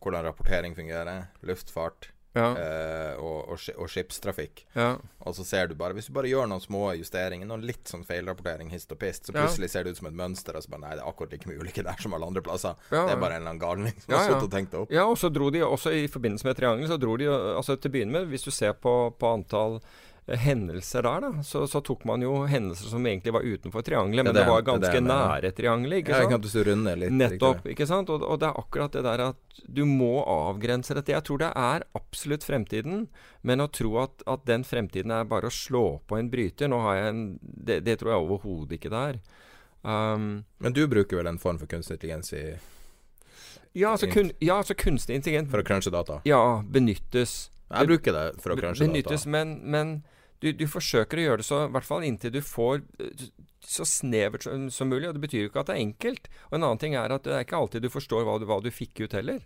hvordan 0.04 0.26
rapportering 0.26 0.74
fungerer. 0.76 1.30
Luftfart. 1.48 2.10
Ja. 2.36 2.50
eh, 2.60 3.12
og, 3.16 3.48
og, 3.54 3.62
og 3.80 3.88
skipstrafikk. 3.90 4.66
Ja. 4.76 4.90
Og 5.26 5.34
så 5.34 5.44
ser 5.48 5.70
du 5.70 5.74
bare 5.74 5.96
Hvis 5.96 6.10
du 6.10 6.12
bare 6.14 6.28
gjør 6.28 6.46
noen 6.50 6.60
små 6.62 6.82
justeringer, 6.98 7.48
noen 7.48 7.64
litt 7.66 7.88
sånn 7.88 8.04
feilrapportering 8.06 8.68
hist 8.70 8.92
og 8.92 9.00
pist, 9.00 9.26
så 9.26 9.34
plutselig 9.34 9.70
ser 9.72 9.86
det 9.86 9.94
ut 9.96 10.00
som 10.02 10.10
et 10.10 10.18
mønster, 10.18 10.54
og 10.58 10.62
så 10.66 10.70
bare 10.74 10.84
Nei, 10.84 10.94
det 10.98 11.02
er 11.04 11.08
akkurat 11.10 11.32
like 11.32 11.48
mye 11.50 11.62
ulykker 11.64 11.86
der 11.88 12.02
som 12.04 12.14
alle 12.14 12.28
andre 12.28 12.44
plasser. 12.46 12.76
Det 12.92 13.00
er 13.00 13.16
bare 13.16 13.38
en 13.38 13.42
eller 13.46 13.54
annen 13.56 13.62
galning 13.62 13.96
som 14.04 14.14
har 14.14 14.26
sittet 14.28 14.48
og 14.48 14.52
tenkt 14.52 14.74
det 14.76 14.82
opp. 14.84 14.92
Ja, 14.94 15.06
og 15.08 15.16
så 15.18 15.32
dro 15.32 15.48
de 15.50 15.64
også 15.66 15.94
i 15.96 16.04
forbindelse 16.12 16.46
med 16.46 16.60
triangel, 16.60 16.90
så 16.92 17.00
dro 17.00 17.16
de 17.16 17.30
altså 17.32 17.78
til 17.80 17.90
å 17.90 17.96
begynne 17.96 18.18
med, 18.20 18.28
hvis 18.30 18.44
du 18.46 18.52
ser 18.54 18.76
på, 18.78 18.92
på 19.16 19.32
antall 19.32 19.80
hendelser 20.26 21.04
der, 21.06 21.20
da, 21.22 21.42
så, 21.46 21.60
så 21.70 21.80
tok 21.86 22.02
man 22.08 22.22
jo 22.24 22.40
hendelser 22.50 22.90
som 22.90 23.04
egentlig 23.06 23.30
var 23.36 23.44
utenfor 23.46 23.84
triangelet, 23.86 24.24
men 24.26 24.34
Det 24.34 24.40
det, 24.40 24.48
var 24.50 24.62
det 24.62 24.66
ganske 24.72 24.98
det 24.98 25.02
nære 25.06 25.52
triangelet, 25.54 26.02
ikke 26.02 26.18
Ja, 26.18 26.28
kan 26.32 26.42
du 26.42 26.48
runde 26.66 26.94
litt? 26.98 27.14
Nettopp, 27.14 27.60
riktig. 27.60 27.76
ikke 27.76 27.86
sant? 27.86 28.10
Og, 28.10 28.24
og 28.26 28.40
det 28.42 28.48
er 28.48 28.58
akkurat 28.58 28.96
det 28.96 29.04
der 29.06 29.22
at 29.28 29.60
du 29.70 29.84
må 29.86 30.24
avgrense 30.26 30.96
dette. 30.98 31.14
Jeg 31.14 31.22
tror 31.28 31.38
det 31.44 31.52
er 31.54 31.86
absolutt 31.94 32.46
fremtiden, 32.46 33.06
men 33.46 33.62
å 33.62 33.68
tro 33.70 33.94
at, 34.02 34.26
at 34.26 34.46
den 34.50 34.66
fremtiden 34.66 35.14
er 35.14 35.28
bare 35.30 35.46
å 35.46 35.54
slå 35.54 35.84
på 36.10 36.18
en 36.18 36.30
bryter 36.32 36.70
Nå 36.70 36.80
har 36.82 36.96
jeg 36.98 37.12
en 37.12 37.22
Det, 37.40 37.80
det 37.86 37.98
tror 38.00 38.12
jeg 38.16 38.26
overhodet 38.26 38.80
ikke 38.80 38.90
det 38.90 39.02
er. 39.12 39.20
Um, 39.86 40.44
Men 40.58 40.74
du 40.74 40.82
bruker 40.90 41.20
vel 41.20 41.30
en 41.30 41.38
form 41.38 41.60
for 41.62 41.70
kunstig 41.70 42.00
intelligens 42.00 42.32
i, 42.34 42.56
ja, 43.76 43.90
altså 43.92 44.08
kun, 44.08 44.30
ja, 44.40 44.56
altså 44.56 44.74
kunstig 44.74 45.18
intelligens 45.18 45.50
for 45.52 45.60
å 45.60 45.66
crunche 45.66 45.92
data? 45.92 46.18
Ja, 46.24 46.62
benyttes. 46.64 47.50
Jeg 47.68 47.88
bruker 47.90 48.14
det 48.16 48.24
for 48.40 48.54
å 48.54 48.56
crunche 48.56 48.86
benyttes, 48.86 49.26
data. 49.26 49.32
men, 49.34 49.52
men 49.68 49.90
du, 50.42 50.50
du 50.52 50.66
forsøker 50.68 51.20
å 51.20 51.26
gjøre 51.26 51.42
det 51.42 51.48
så, 51.48 51.64
i 51.66 51.74
hvert 51.74 51.88
fall 51.88 52.06
inntil 52.06 52.34
du 52.34 52.42
får 52.44 52.82
eh, 53.00 53.26
så 53.66 53.86
snevert 53.88 54.46
som, 54.46 54.68
som 54.70 54.90
mulig. 54.92 55.08
Og 55.08 55.16
det 55.16 55.24
betyr 55.24 55.46
jo 55.46 55.50
ikke 55.50 55.64
at 55.64 55.72
det 55.72 55.76
er 55.76 55.84
enkelt. 55.84 56.30
Og 56.50 56.58
en 56.58 56.66
annen 56.68 56.82
ting 56.82 56.96
er 56.98 57.14
at 57.14 57.26
det 57.26 57.34
er 57.34 57.46
ikke 57.46 57.58
alltid 57.58 57.86
du 57.86 57.92
forstår 57.92 58.26
hva 58.28 58.38
du, 58.40 58.46
hva 58.48 58.60
du 58.62 58.70
fikk 58.74 59.06
ut 59.06 59.16
heller. 59.16 59.42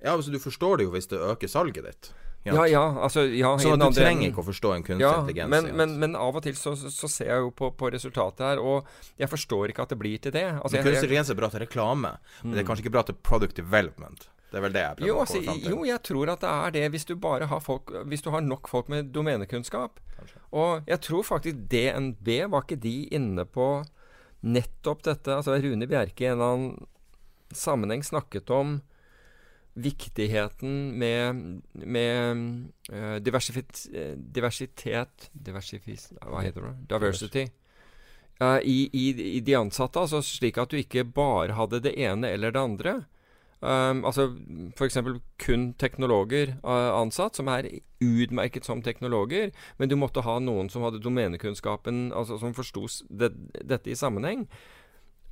Ja, 0.00 0.14
altså 0.14 0.32
Du 0.32 0.40
forstår 0.40 0.80
det 0.80 0.88
jo 0.88 0.94
hvis 0.94 1.10
det 1.10 1.20
øker 1.20 1.50
salget 1.50 1.84
ditt. 1.84 2.12
Ja, 2.42 2.64
ja, 2.64 2.80
altså 3.04 3.26
ja, 3.26 3.50
Så 3.58 3.68
du 3.68 3.74
andre 3.74 3.92
trenger 3.92 4.30
ikke 4.30 4.40
å 4.40 4.46
forstå 4.46 4.70
en 4.72 4.84
kunstig 4.86 5.04
ja, 5.04 5.10
intelligens. 5.20 5.50
men, 5.52 5.66
men, 5.76 5.90
men 6.00 6.14
av 6.16 6.38
og 6.38 6.44
til 6.46 6.54
så, 6.56 6.72
så, 6.72 7.08
ser 7.10 7.28
jeg 7.28 7.42
jo 7.44 7.50
på, 7.52 7.68
på 7.76 7.90
resultatet 7.92 8.40
her, 8.46 8.62
og 8.64 8.88
jeg 9.20 9.28
forstår 9.28 9.74
ikke 9.74 9.84
at 9.84 9.92
det 9.92 9.98
blir 10.00 10.22
til 10.24 10.32
det. 10.32 10.46
Altså, 10.56 10.78
kunstig 10.78 11.02
intelligens 11.02 11.32
er 11.34 11.36
bra 11.36 11.50
til 11.52 11.60
reklame, 11.66 12.14
men 12.40 12.56
det 12.56 12.62
er 12.62 12.68
kanskje 12.70 12.86
ikke 12.86 12.94
bra 12.96 13.04
til 13.04 13.18
product 13.20 13.60
development. 13.60 14.30
Det 14.50 14.58
er 14.58 14.64
vel 14.64 14.74
det 14.74 14.82
jeg 14.82 14.98
prøver 14.98 15.08
jo, 15.08 15.16
å 15.16 15.22
altså, 15.22 15.38
komme 15.38 15.46
fram 15.46 15.60
til. 15.62 15.72
jo, 15.72 15.86
jeg 15.86 16.02
tror 16.08 16.32
at 16.34 16.42
det 16.42 16.52
er 16.52 16.76
det 16.76 16.84
hvis 16.94 17.06
du 17.06 17.14
bare 17.22 17.46
har 17.50 17.60
folk 17.62 17.92
Hvis 18.10 18.24
du 18.26 18.30
har 18.34 18.42
nok 18.42 18.70
folk 18.70 18.90
med 18.90 19.12
domenekunnskap. 19.14 20.00
Og 20.50 20.88
jeg 20.90 21.00
tror 21.06 21.26
faktisk 21.26 21.64
DNB 21.70 22.28
var 22.50 22.66
ikke 22.66 22.80
de 22.82 22.96
inne 23.14 23.46
på 23.46 23.70
nettopp 24.40 25.04
dette. 25.06 25.36
Altså 25.36 25.58
Rune 25.62 25.86
Bjerke 25.86 26.24
i 26.24 26.30
en 26.30 26.38
eller 26.38 26.54
annen 26.54 26.88
sammenheng 27.54 28.02
snakket 28.06 28.50
om 28.54 28.80
viktigheten 29.80 30.98
med, 30.98 31.62
med 31.72 32.40
uh, 32.90 33.16
diversifit, 33.22 33.86
eh, 33.94 34.16
diversitet 34.18 35.30
diversifis, 35.32 36.10
Hva 36.26 36.42
heter 36.42 36.66
det? 36.66 36.74
Diversity. 36.90 37.44
Uh, 38.40 38.58
i, 38.66 38.88
i, 38.92 39.36
I 39.36 39.40
de 39.46 39.54
ansatte, 39.58 40.02
altså 40.02 40.22
slik 40.26 40.58
at 40.58 40.72
du 40.72 40.80
ikke 40.80 41.04
bare 41.06 41.54
hadde 41.58 41.82
det 41.86 41.94
ene 41.94 42.32
eller 42.34 42.54
det 42.54 42.60
andre. 42.60 42.96
Um, 43.60 44.04
altså 44.08 44.24
F.eks. 44.74 44.96
kun 45.44 45.74
teknologer 45.76 46.54
uh, 46.64 46.96
ansatt, 46.96 47.36
som 47.36 47.48
er 47.52 47.66
utmerket 48.00 48.64
som 48.64 48.80
teknologer, 48.80 49.50
men 49.76 49.90
du 49.90 49.96
måtte 50.00 50.22
ha 50.24 50.38
noen 50.40 50.70
som 50.72 50.82
hadde 50.86 51.02
domenekunnskapen, 51.04 52.06
altså 52.16 52.38
som 52.40 52.54
forsto 52.56 52.86
det, 53.10 53.28
dette 53.60 53.92
i 53.92 53.98
sammenheng. 54.00 54.46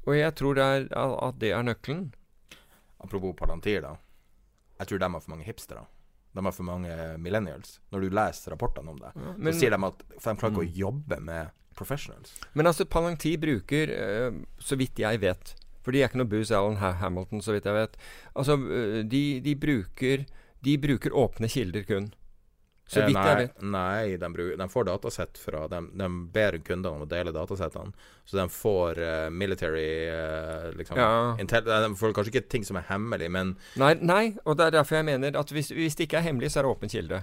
Og 0.04 0.16
jeg 0.18 0.34
tror 0.36 0.54
det 0.58 0.64
er, 0.64 0.88
at 0.96 1.38
det 1.40 1.52
er 1.56 1.64
nøkkelen. 1.64 2.10
Apropos 3.00 3.32
Palantir, 3.38 3.80
da. 3.84 3.94
Jeg 4.80 4.90
tror 4.90 5.00
de 5.02 5.08
har 5.12 5.20
for 5.24 5.32
mange 5.32 5.46
hipstere. 5.48 5.86
De 6.36 6.44
har 6.44 6.52
for 6.54 6.68
mange 6.68 6.92
millennials. 7.18 7.78
Når 7.92 8.04
du 8.04 8.10
leser 8.14 8.52
rapportene 8.52 8.92
om 8.92 8.98
det, 9.00 9.14
men- 9.38 9.52
så 9.54 9.60
sier 9.60 9.70
de 9.72 9.80
at 9.88 9.98
de 10.04 10.36
klarer 10.36 10.52
ikke 10.52 10.66
å 10.66 10.74
jobbe 10.84 11.20
med 11.24 11.50
professionals. 11.74 12.34
Men 12.54 12.66
altså, 12.66 12.84
Palantir 12.84 13.38
bruker, 13.38 13.88
eh, 13.88 14.30
så 14.60 14.76
vidt 14.76 14.98
jeg 14.98 15.20
vet 15.20 15.54
For 15.88 15.96
de 15.96 16.02
er 16.02 16.10
ikke 16.10 16.18
noe 16.20 16.28
Booz 16.28 16.50
Allen 16.52 16.76
Hamilton, 16.76 17.40
så 17.40 17.54
vidt 17.54 17.64
jeg 17.64 17.72
vet. 17.72 17.94
Altså, 18.36 18.58
eh, 18.60 18.98
de, 19.08 19.22
de, 19.40 19.54
bruker, 19.56 20.26
de 20.60 20.74
bruker 20.82 21.14
åpne 21.16 21.48
kilder 21.48 21.86
kun. 21.88 22.10
Så 22.88 23.00
Eh, 23.00 23.06
vidt 23.08 23.16
jeg 23.16 23.38
vet. 23.38 23.62
Nei, 23.64 24.16
de, 24.20 24.28
bruker, 24.34 24.58
de 24.60 24.66
får 24.68 24.84
datasett 24.84 25.40
fra 25.40 25.62
de, 25.72 25.80
de 25.96 26.08
ber 26.34 26.58
kundene 26.60 26.92
om 26.92 27.06
å 27.06 27.08
dele 27.08 27.32
datasettene. 27.32 27.96
Så 28.28 28.36
de 28.36 28.44
får 28.52 29.00
uh, 29.00 29.30
military 29.32 29.88
uh, 30.12 30.68
liksom, 30.76 31.00
Ja. 31.00 31.08
intel, 31.40 31.64
De 31.64 31.90
får 31.96 32.12
kanskje 32.16 32.34
ikke 32.34 32.48
ting 32.52 32.68
som 32.68 32.76
er 32.76 32.84
hemmelig, 32.90 33.30
men 33.32 33.54
Nei, 33.80 33.94
nei, 34.00 34.22
og 34.44 34.60
det 34.60 34.68
er 34.68 34.76
derfor 34.76 35.00
jeg 35.00 35.08
mener 35.08 35.40
at 35.40 35.56
hvis, 35.56 35.72
hvis 35.72 35.96
det 35.96 36.10
ikke 36.10 36.20
er 36.20 36.28
hemmelig, 36.28 36.52
så 36.52 36.60
er 36.60 36.68
det 36.68 36.74
åpen 36.76 36.92
kilde. 36.92 37.22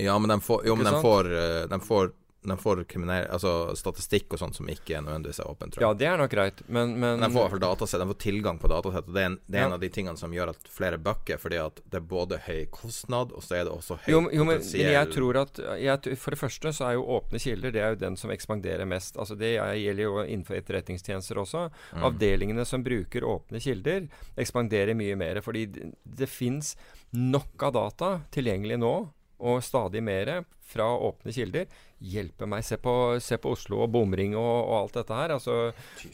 Ja, 0.00 0.16
men 0.16 0.32
de 0.32 0.40
får, 0.40 0.64
jo, 0.64 0.76
men 0.80 0.88
de 0.88 0.96
får, 1.04 1.28
de 1.68 1.80
får, 1.84 2.12
de 2.42 2.56
får 2.56 2.84
altså 2.84 3.76
statistikk 3.76 4.32
og 4.32 4.38
sånt 4.38 4.56
som 4.56 4.68
ikke 4.70 5.00
nødvendigvis 5.02 5.40
er 5.42 5.50
åpent, 5.50 5.74
tror 5.74 5.82
Ja, 5.82 5.90
det 5.98 6.06
er 6.06 6.20
nok 6.20 6.30
greit, 6.30 6.62
men, 6.68 6.94
men 7.00 7.20
de 7.20 7.30
får 7.34 7.58
datasett, 7.58 8.00
de 8.00 8.06
får 8.06 8.20
tilgang 8.22 8.60
på 8.62 8.70
datasett. 8.70 9.08
Og 9.08 9.14
det 9.16 9.22
er, 9.22 9.30
en, 9.32 9.38
det 9.46 9.58
er 9.58 9.66
en 9.66 9.74
av 9.74 9.82
de 9.82 9.90
tingene 9.92 10.16
som 10.20 10.32
gjør 10.34 10.52
at 10.54 10.70
flere 10.70 11.00
bucker, 11.02 11.40
fordi 11.42 11.58
at 11.62 11.82
det 11.84 11.98
er 11.98 12.06
både 12.06 12.38
høy 12.46 12.62
kostnad, 12.70 13.34
og 13.34 13.42
så 13.42 13.58
er 13.58 13.66
det 13.66 13.74
også 13.74 13.98
høy 14.04 14.12
jo, 14.12 14.22
jo, 14.30 14.46
men, 14.46 14.60
potensiell 14.62 14.94
jeg 14.94 15.10
tror 15.16 15.40
at 15.42 15.62
jeg, 15.82 16.16
For 16.22 16.34
det 16.34 16.40
første 16.40 16.74
så 16.78 16.86
er 16.88 16.96
jo 16.98 17.06
åpne 17.18 17.42
kilder 17.42 17.74
Det 17.74 17.82
er 17.82 17.94
jo 17.94 18.00
den 18.04 18.16
som 18.20 18.30
ekspanderer 18.34 18.88
mest. 18.88 19.18
Altså 19.18 19.36
Det 19.38 19.56
er- 19.56 19.74
gjelder 19.78 20.02
jo 20.04 20.22
innenfor 20.22 20.58
etterretningstjenester 20.58 21.38
også. 21.42 21.68
Mm. 21.94 22.04
Avdelingene 22.08 22.64
som 22.66 22.84
bruker 22.84 23.26
åpne 23.26 23.60
kilder, 23.62 24.08
ekspanderer 24.38 24.94
mye 24.98 25.16
mer. 25.18 25.40
Fordi 25.44 25.66
det, 25.66 25.92
det 26.04 26.28
fins 26.30 26.76
nok 27.14 27.62
av 27.62 27.72
data 27.72 28.10
tilgjengelig 28.34 28.78
nå, 28.78 28.94
og 29.38 29.62
stadig 29.64 30.02
mer, 30.04 30.42
fra 30.68 30.88
åpne 30.92 31.32
kilder. 31.32 31.68
Hjelpe 31.98 32.46
meg. 32.50 32.64
Se 32.66 32.76
på, 32.80 32.92
se 33.24 33.38
på 33.40 33.54
Oslo 33.56 33.80
og 33.84 33.92
bomring 33.94 34.34
og, 34.36 34.50
og 34.58 34.74
alt 34.82 34.98
dette 35.00 35.20
her. 35.20 35.32
Altså 35.38 35.56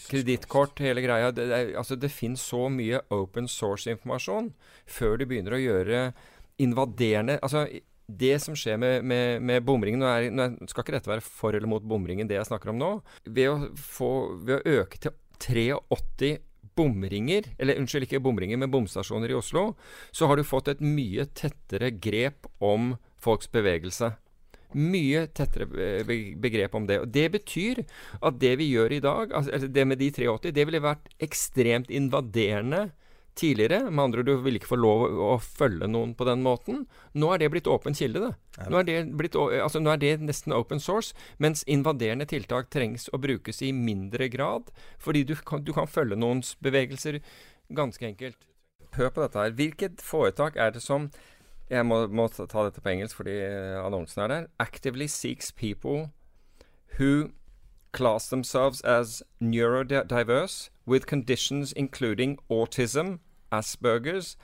Kredittkort, 0.09 0.79
hele 0.85 1.03
greia. 1.05 1.33
Det, 1.35 1.49
det, 1.51 1.63
altså, 1.81 1.99
det 1.99 2.13
finnes 2.15 2.45
så 2.45 2.69
mye 2.73 3.03
open 3.15 3.51
source-informasjon 3.51 4.53
før 4.87 5.19
du 5.19 5.27
begynner 5.27 5.57
å 5.57 5.65
gjøre 5.65 6.07
invaderende 6.63 7.41
Altså, 7.43 7.65
det 8.07 8.37
som 8.45 8.55
skjer 8.55 8.77
med, 8.79 9.05
med, 9.09 9.43
med 9.43 9.65
bomringen 9.67 10.03
nå, 10.05 10.07
er, 10.07 10.31
nå 10.31 10.69
skal 10.71 10.85
ikke 10.85 10.95
dette 10.99 11.11
være 11.11 11.25
for 11.25 11.57
eller 11.57 11.71
mot 11.71 11.83
bomringen, 11.83 12.29
det 12.29 12.37
jeg 12.37 12.51
snakker 12.51 12.71
om 12.71 12.79
nå. 12.79 12.91
Ved 13.25 13.49
å, 13.51 13.55
få, 13.81 14.11
ved 14.45 14.61
å 14.61 14.81
øke 14.83 15.01
til 15.01 15.17
83 15.41 16.35
bomringer, 16.75 17.49
eller 17.59 17.79
unnskyld, 17.81 18.07
ikke 18.07 18.23
bomringer, 18.25 18.59
men 18.61 18.71
bomstasjoner 18.73 19.31
i 19.31 19.39
Oslo, 19.39 19.73
så 20.15 20.29
har 20.29 20.39
du 20.39 20.47
fått 20.47 20.73
et 20.73 20.83
mye 20.85 21.27
tettere 21.37 21.93
grep 21.95 22.49
om 22.65 22.95
folks 23.25 23.49
bevegelse. 23.53 24.13
Mye 24.75 25.27
tettere 25.31 25.69
be- 25.71 26.03
be- 26.09 26.35
begrep 26.43 26.75
om 26.75 26.87
det. 26.89 26.99
Og 27.05 27.13
Det 27.15 27.29
betyr 27.37 27.85
at 28.21 28.39
det 28.43 28.57
vi 28.59 28.73
gjør 28.73 28.97
i 28.97 29.01
dag, 29.05 29.33
altså 29.33 29.69
det 29.71 29.87
med 29.87 30.01
de 30.03 30.11
83, 30.11 30.51
det 30.57 30.67
ville 30.67 30.83
vært 30.83 31.09
ekstremt 31.23 31.91
invaderende 31.95 32.89
tidligere. 33.39 33.91
Med 33.91 34.03
andre 34.05 34.23
ord, 34.23 34.27
du 34.27 34.43
ville 34.43 34.59
ikke 34.61 34.71
få 34.73 34.79
lov 34.79 35.05
å, 35.07 35.29
å 35.35 35.39
følge 35.43 35.87
noen 35.91 36.15
på 36.19 36.27
den 36.27 36.43
måten. 36.43 36.85
Nå 37.19 37.31
er 37.35 37.43
det 37.43 37.51
blitt 37.55 37.71
åpen 37.71 37.95
kilde, 37.99 38.21
det. 38.29 38.67
Nå 38.71 38.79
er 38.81 38.89
det, 38.89 38.97
blitt, 39.19 39.35
altså, 39.39 39.83
nå 39.83 39.91
er 39.95 40.03
det 40.03 40.13
nesten 40.23 40.55
open 40.55 40.83
source, 40.83 41.15
mens 41.43 41.65
invaderende 41.71 42.27
tiltak 42.31 42.71
trengs 42.75 43.09
å 43.15 43.19
brukes 43.23 43.63
i 43.67 43.73
mindre 43.75 44.29
grad, 44.31 44.71
fordi 45.03 45.25
du 45.27 45.35
kan, 45.39 45.63
du 45.67 45.73
kan 45.75 45.91
følge 45.91 46.19
noens 46.19 46.55
bevegelser 46.63 47.21
ganske 47.75 48.07
enkelt. 48.07 48.39
Hør 48.95 49.11
på 49.11 49.25
dette 49.25 49.41
her. 49.43 49.55
Hvilket 49.59 50.03
foretak 50.07 50.55
er 50.61 50.71
det 50.77 50.83
som 50.85 51.09
Jeg 51.71 51.87
må, 51.87 52.07
må 52.07 52.29
ta 52.29 52.67
dette 52.67 52.83
på 52.85 52.93
engelsk 52.93 53.17
fordi 53.17 53.39
eh, 53.41 53.79
annonsen 53.81 54.23
er 54.23 54.29
der. 54.29 54.47
Actively 54.61 55.07
seeks 55.07 55.53
people 55.53 56.11
who 56.99 57.31
class 57.93 58.29
themselves 58.29 58.81
as 58.83 59.23
neurodiverse 59.41 60.71
with 60.87 61.07
conditions 61.07 61.73
including 61.73 62.39
autism, 62.51 63.19
Asperger's 63.53 64.37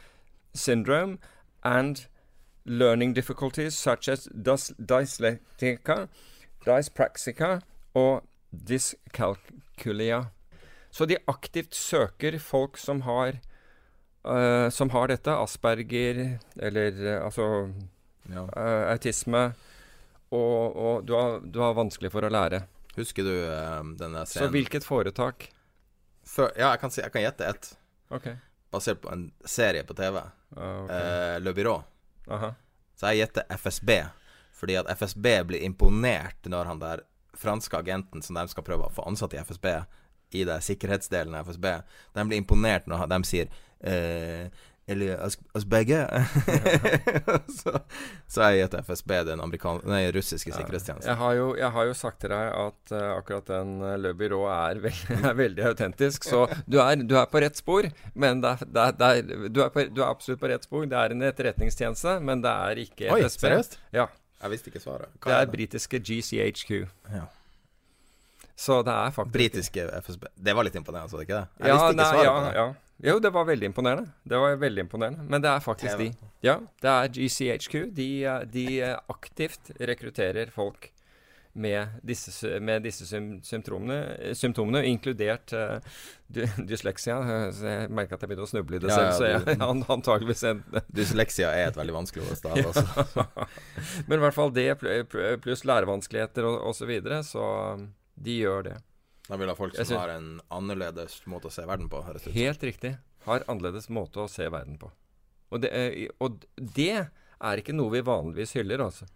syndrome, 0.54 1.18
and 1.62 2.06
learning 2.64 3.12
difficulties 3.14 3.74
such 3.74 4.08
as 4.08 4.28
dys 4.32 4.72
dyslektika, 4.78 6.06
dyspraxica 6.64 7.60
og 7.94 8.22
dyscalculia. 8.68 10.24
Så 10.90 11.06
de 11.06 11.16
aktivt 11.28 11.74
søker 11.74 12.38
folk 12.38 12.76
som 12.78 13.00
har 13.00 13.38
eh, 14.24 14.68
som 14.70 14.90
har 14.90 15.08
dette, 15.12 15.36
Asperger 15.36 16.20
eller 16.56 17.00
uh, 17.06 17.24
altså 17.24 17.46
Ja. 18.30 18.44
uh, 18.44 18.90
autisme, 18.92 19.52
og, 20.30 20.76
og 20.76 21.06
du, 21.06 21.14
har, 21.16 21.40
du 21.42 21.58
har 21.60 21.74
vanskelig 21.74 22.12
for 22.12 22.26
å 22.26 22.30
lære. 22.30 22.62
Husker 22.96 23.26
du 23.26 23.32
denne 23.32 23.96
denne 23.98 24.26
Så 24.28 24.50
hvilket 24.50 24.86
foretak? 24.86 25.48
For, 26.26 26.52
ja, 26.54 26.70
jeg 26.74 26.82
kan, 26.82 26.92
si, 26.94 27.00
jeg 27.02 27.12
kan 27.14 27.24
gjette 27.24 27.46
ett. 27.46 27.70
Okay. 28.10 28.36
Basert 28.70 29.00
på 29.02 29.10
en 29.10 29.30
serie 29.46 29.82
på 29.86 29.94
TV. 29.98 30.20
Ah, 30.56 30.82
ok. 30.84 30.90
Eh, 30.94 31.36
Le 31.42 31.54
Byrå. 31.54 31.76
Aha. 32.30 32.52
Så 32.98 33.10
jeg 33.10 33.24
gjetter 33.24 33.46
FSB. 33.56 33.90
Fordi 34.60 34.76
at 34.78 34.90
FSB 34.94 35.26
blir 35.48 35.64
imponert 35.64 36.46
når 36.50 36.68
han 36.68 36.82
der 36.82 37.02
franske 37.40 37.78
agenten 37.78 38.22
som 38.22 38.36
de 38.36 38.44
skal 38.52 38.66
prøve 38.66 38.86
å 38.86 38.94
få 38.94 39.06
ansatt 39.08 39.34
i 39.34 39.40
FSB, 39.40 39.66
i 40.34 40.46
det 40.48 40.60
sikkerhetsdelen 40.64 41.34
av 41.34 41.48
FSB, 41.48 41.70
de 42.16 42.26
blir 42.28 42.40
imponert 42.40 42.90
når 42.90 43.08
de 43.10 43.22
sier 43.28 43.48
eh, 43.80 44.50
Eller 44.90 45.20
oss, 45.22 45.36
oss 45.54 45.64
begge. 45.70 46.00
så, 47.60 47.76
så 48.26 48.48
jeg 48.48 48.64
gitt 48.64 48.72
FSB 48.88 49.12
den 49.28 49.42
nei, 49.86 50.00
russiske 50.10 50.50
sikkerhetstjenesten. 50.50 51.06
Jeg 51.06 51.18
har, 51.20 51.34
jo, 51.38 51.44
jeg 51.60 51.70
har 51.76 51.86
jo 51.86 51.94
sagt 51.94 52.18
til 52.24 52.32
deg 52.34 52.48
at 52.58 52.94
uh, 52.96 53.04
akkurat 53.14 53.46
den 53.52 53.76
uh, 53.84 53.92
Le 54.00 54.10
Byrå 54.18 54.40
er, 54.50 54.80
veld, 54.82 55.04
er, 55.20 55.36
veldig 55.38 55.68
autentisk. 55.70 56.26
Så 56.26 56.42
du 56.66 56.80
er, 56.82 57.04
du 57.06 57.14
er, 57.14 57.30
på 57.30 57.44
rett 57.44 57.60
spor, 57.60 57.86
men 58.18 58.42
det 58.42 58.56
er, 58.56 58.66
det 58.66 58.88
er, 58.88 58.98
det 58.98 59.12
er, 59.12 59.46
du, 59.46 59.62
på, 59.70 59.86
du, 59.94 60.02
er 60.02 60.08
absolutt 60.08 60.42
på 60.42 60.50
rett 60.50 60.66
spor. 60.66 60.88
Det 60.90 60.98
er 60.98 61.14
en 61.14 61.28
etterretningstjeneste, 61.30 62.18
men 62.26 62.42
det 62.42 62.56
er 62.72 62.82
ikke 62.88 63.12
Oi, 63.14 63.22
FSB. 63.28 63.46
seriøst? 63.46 63.78
Ja. 63.94 64.10
Jeg 64.40 64.56
visste 64.56 64.72
ikke 64.72 64.82
svaret. 64.82 65.12
Hva 65.20 65.30
det 65.30 65.36
er, 65.36 65.46
er 65.46 65.54
britiske 65.54 66.00
GCHQ. 66.00 66.72
Ja. 67.12 67.28
Så 68.60 68.82
det 68.84 68.92
er 68.92 69.12
faktisk 69.16 69.32
Britiske 69.38 69.86
FSB. 70.04 70.26
Det 70.36 70.52
var 70.58 70.66
litt 70.68 70.76
imponerende, 70.76 71.08
så 71.08 71.16
det 71.20 71.28
ikke 71.28 71.38
det? 71.40 71.64
Jeg 71.64 71.72
ja, 71.72 71.74
visste 71.78 71.90
ikke 71.94 72.02
nei, 72.02 72.12
svaret 72.12 72.28
ja. 72.28 72.54
Ja. 72.60 72.68
Jo, 73.10 73.14
det 73.24 73.30
var 73.32 73.46
veldig 73.48 73.68
imponerende. 73.70 74.10
Det 74.28 74.38
var 74.42 74.56
veldig 74.60 74.82
imponerende. 74.84 75.24
Men 75.32 75.40
det 75.40 75.48
er 75.48 75.62
faktisk 75.64 75.96
de. 76.02 76.10
Ja, 76.44 76.58
det 76.84 76.90
er 76.92 77.12
GCHQ. 77.16 77.76
De, 77.96 78.08
eh, 78.28 78.42
de 78.52 78.64
aktivt 79.08 79.70
rekrutterer 79.80 80.50
folk 80.52 80.90
med 81.52 81.88
disse, 82.06 82.60
med 82.62 82.84
disse 82.84 83.08
symptomene, 83.08 83.96
symptomene, 84.38 84.84
inkludert 84.86 85.50
uh, 85.56 85.80
dysleksia. 86.30 87.16
Så 87.56 87.64
jeg 87.66 87.88
merker 87.90 88.14
at 88.14 88.22
jeg 88.22 88.30
begynner 88.30 88.46
å 88.46 88.50
snuble 88.52 88.76
i 88.78 88.82
det 88.84 88.92
Ja, 88.92 88.98
selv, 89.00 89.08
ja, 89.08 89.16
så 89.16 89.30
jeg 89.48 89.58
du- 89.58 89.64
an, 89.66 89.80
antageligvis 89.96 90.44
en 90.52 90.60
Dysleksia 90.94 91.50
er 91.56 91.72
et 91.72 91.80
veldig 91.80 91.96
vanskelig 91.96 92.28
ord. 92.28 92.36
stav, 92.38 92.60
Altså. 92.60 92.84
Men 94.06 94.20
i 94.20 94.22
hvert 94.26 94.36
fall 94.36 94.52
det 94.54 94.68
pl- 94.78 95.02
pl- 95.10 95.40
pluss 95.42 95.64
lærevanskeligheter 95.66 96.46
og 96.52 96.68
osv. 96.70 96.84
Så, 96.84 96.90
videre, 96.92 97.22
så 97.26 97.42
de 98.22 98.38
gjør 98.42 98.66
det. 98.70 98.76
Da 99.28 99.36
vil 99.38 99.48
ha 99.48 99.54
folk 99.54 99.76
som 99.76 99.84
synes- 99.84 100.00
har 100.00 100.08
en 100.16 100.40
annerledes 100.50 101.20
måte 101.26 101.46
å 101.46 101.52
se 101.54 101.62
verden 101.62 101.88
på. 101.88 102.02
det. 102.12 102.32
Helt 102.34 102.60
riktig. 102.60 102.98
Har 103.24 103.44
annerledes 103.48 103.88
måte 103.88 104.18
å 104.24 104.28
se 104.28 104.48
verden 104.48 104.78
på. 104.78 104.90
Og 105.52 105.60
det, 105.60 105.70
eh, 105.72 106.08
og 106.20 106.44
det 106.56 107.10
er 107.40 107.56
ikke 107.56 107.74
noe 107.74 107.90
vi 107.90 108.00
vanligvis 108.00 108.54
hyller, 108.54 108.78
altså. 108.78 109.06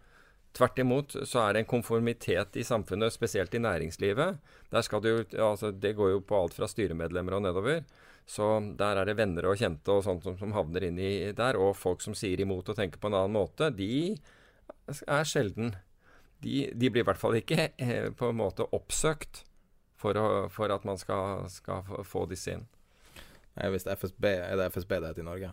Tvert 0.55 0.79
imot 0.79 1.09
så 1.27 1.49
er 1.49 1.53
det 1.53 1.59
en 1.59 1.81
konformitet 1.81 2.55
i 2.55 2.63
samfunnet, 2.63 3.11
spesielt 3.11 3.53
i 3.53 3.59
næringslivet. 3.59 4.37
Jo, 4.71 5.23
altså 5.51 5.77
Det 5.77 5.95
går 5.95 6.11
jo 6.11 6.19
på 6.21 6.41
alt 6.41 6.53
fra 6.53 6.65
styremedlemmer 6.65 7.33
og 7.33 7.41
nedover. 7.43 7.83
Så 8.25 8.75
der 8.77 8.97
er 8.97 9.05
det 9.05 9.17
venner 9.17 9.45
og 9.45 9.57
kjente 9.57 9.89
og 9.89 10.03
sånt 10.03 10.23
som, 10.23 10.37
som 10.37 10.53
havner 10.53 10.87
inn 10.87 10.97
i 10.97 11.31
der. 11.33 11.59
Og 11.59 11.75
folk 11.75 12.01
som 12.01 12.15
sier 12.15 12.39
imot 12.39 12.69
og 12.69 12.75
tenker 12.75 12.97
på 12.97 13.07
en 13.11 13.19
annen 13.19 13.35
måte, 13.35 13.69
de 13.75 14.17
er 14.87 15.27
sjelden 15.27 15.75
De, 16.45 16.55
de 16.77 16.89
blir 16.93 17.01
i 17.01 17.07
hvert 17.09 17.17
fall 17.19 17.35
ikke 17.39 17.71
eh, 17.81 18.07
på 18.13 18.29
en 18.29 18.37
måte 18.37 18.67
oppsøkt 18.77 19.43
for, 19.97 20.13
å, 20.19 20.25
for 20.53 20.69
at 20.75 20.85
man 20.85 20.99
skal, 21.01 21.47
skal 21.49 21.81
få- 22.05 22.27
disse 22.29 22.53
inn. 22.53 22.65
Nei, 23.55 23.69
hvis 23.73 23.85
det 23.87 23.95
er 23.95 23.99
FSB, 24.01 24.25
er 24.51 24.57
det 24.59 24.67
FSB 24.75 24.97
det 25.01 25.09
heter 25.13 25.23
i 25.23 25.29
Norge? 25.29 25.51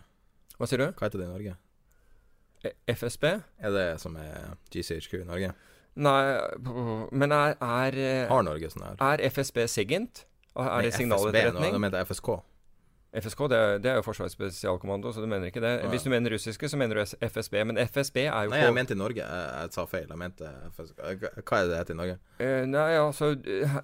Hva 0.59 0.67
sier 0.69 0.83
du? 0.83 0.87
Hva 0.93 1.07
heter 1.07 1.23
det 1.23 1.27
i 1.29 1.31
Norge? 1.33 1.55
E- 2.67 2.75
FSB? 2.93 3.25
Er 3.63 3.73
det 3.75 3.85
som 4.03 4.15
er 4.21 4.53
GCHQ 4.71 5.21
i 5.23 5.27
Norge? 5.27 5.53
Nei, 6.03 6.19
men 7.13 7.33
er, 7.35 7.55
er, 7.61 7.97
eh, 8.01 8.27
Har 8.29 8.45
Norge 8.45 8.69
sånn 8.73 8.85
her? 8.87 9.01
er 9.13 9.23
FSB 9.29 9.65
SIGINT? 9.69 10.23
Er 10.53 10.69
Nei, 10.69 10.81
det 10.85 10.93
FSB 10.93 11.07
nå, 11.09 11.17
signaletterretning? 11.17 11.73
Da 11.75 11.81
mente 11.81 11.99
jeg 12.03 12.09
FSK. 12.11 12.29
FSK 13.13 13.47
det, 13.51 13.57
er- 13.61 13.77
det 13.83 13.89
er 13.91 13.95
jo 13.99 14.01
Forsvarets 14.01 14.33
spesialkommando, 14.33 15.11
så 15.13 15.21
du 15.21 15.27
mener 15.29 15.45
ikke 15.51 15.61
det. 15.61 15.71
Hvis 15.91 16.01
du 16.03 16.09
mener 16.09 16.33
russiske, 16.33 16.65
så 16.69 16.77
mener 16.81 16.95
du 16.97 17.01
FSB. 17.27 17.53
Men 17.69 17.77
FSB 17.77 18.17
er 18.25 18.47
jo 18.47 18.49
Nei, 18.49 18.61
jeg 18.63 18.73
mente 18.73 18.95
i 18.95 18.97
Norge. 18.97 19.21
Jeg, 19.21 19.51
jeg 19.61 19.73
sa 19.75 19.85
feil. 19.85 20.07
Jeg 20.09 20.17
mente 20.17 20.49
FSK. 20.73 20.97
Hva 21.45 21.59
er 21.59 21.67
det 21.67 21.69
det 21.69 21.77
heter 21.77 21.93
i 21.93 21.99
Norge? 21.99 22.15
Uh, 22.41 22.65
Nei, 22.73 22.87
altså 22.97 23.29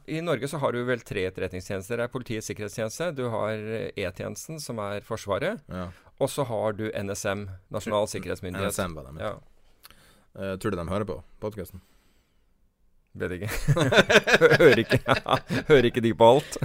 I 0.09 0.21
Norge 0.25 0.49
så 0.49 0.57
har 0.63 0.73
du 0.73 0.81
vel 0.87 0.99
tre 1.05 1.27
etterretningstjenester. 1.29 2.01
Det 2.01 2.07
er 2.07 2.13
Politiets 2.15 2.49
sikkerhetstjeneste, 2.49 3.11
du 3.15 3.27
har 3.29 3.53
E-tjenesten, 3.93 4.57
som 4.59 4.79
er 4.79 5.01
Forsvaret, 5.05 5.61
Ja. 5.69 5.85
og 6.19 6.27
så 6.33 6.43
har 6.49 6.73
du 6.73 6.87
NSM, 6.89 7.45
Nasjonal 7.69 8.07
sikkerhetsmyndighet. 8.09 8.73
NSM 8.73 8.95
var 8.97 9.11
det. 9.11 9.19
Ja, 9.21 9.35
Uh, 10.39 10.55
tror 10.61 10.69
du 10.71 10.77
de 10.77 10.83
hører 10.85 11.05
på 11.09 11.15
podkasten? 11.41 11.81
Vet 13.17 13.31
ikke. 13.39 13.49
hører, 14.59 14.79
ikke 14.83 14.99
hører 15.69 15.87
ikke 15.89 16.01
de 16.05 16.11
på 16.15 16.27
alt? 16.35 16.57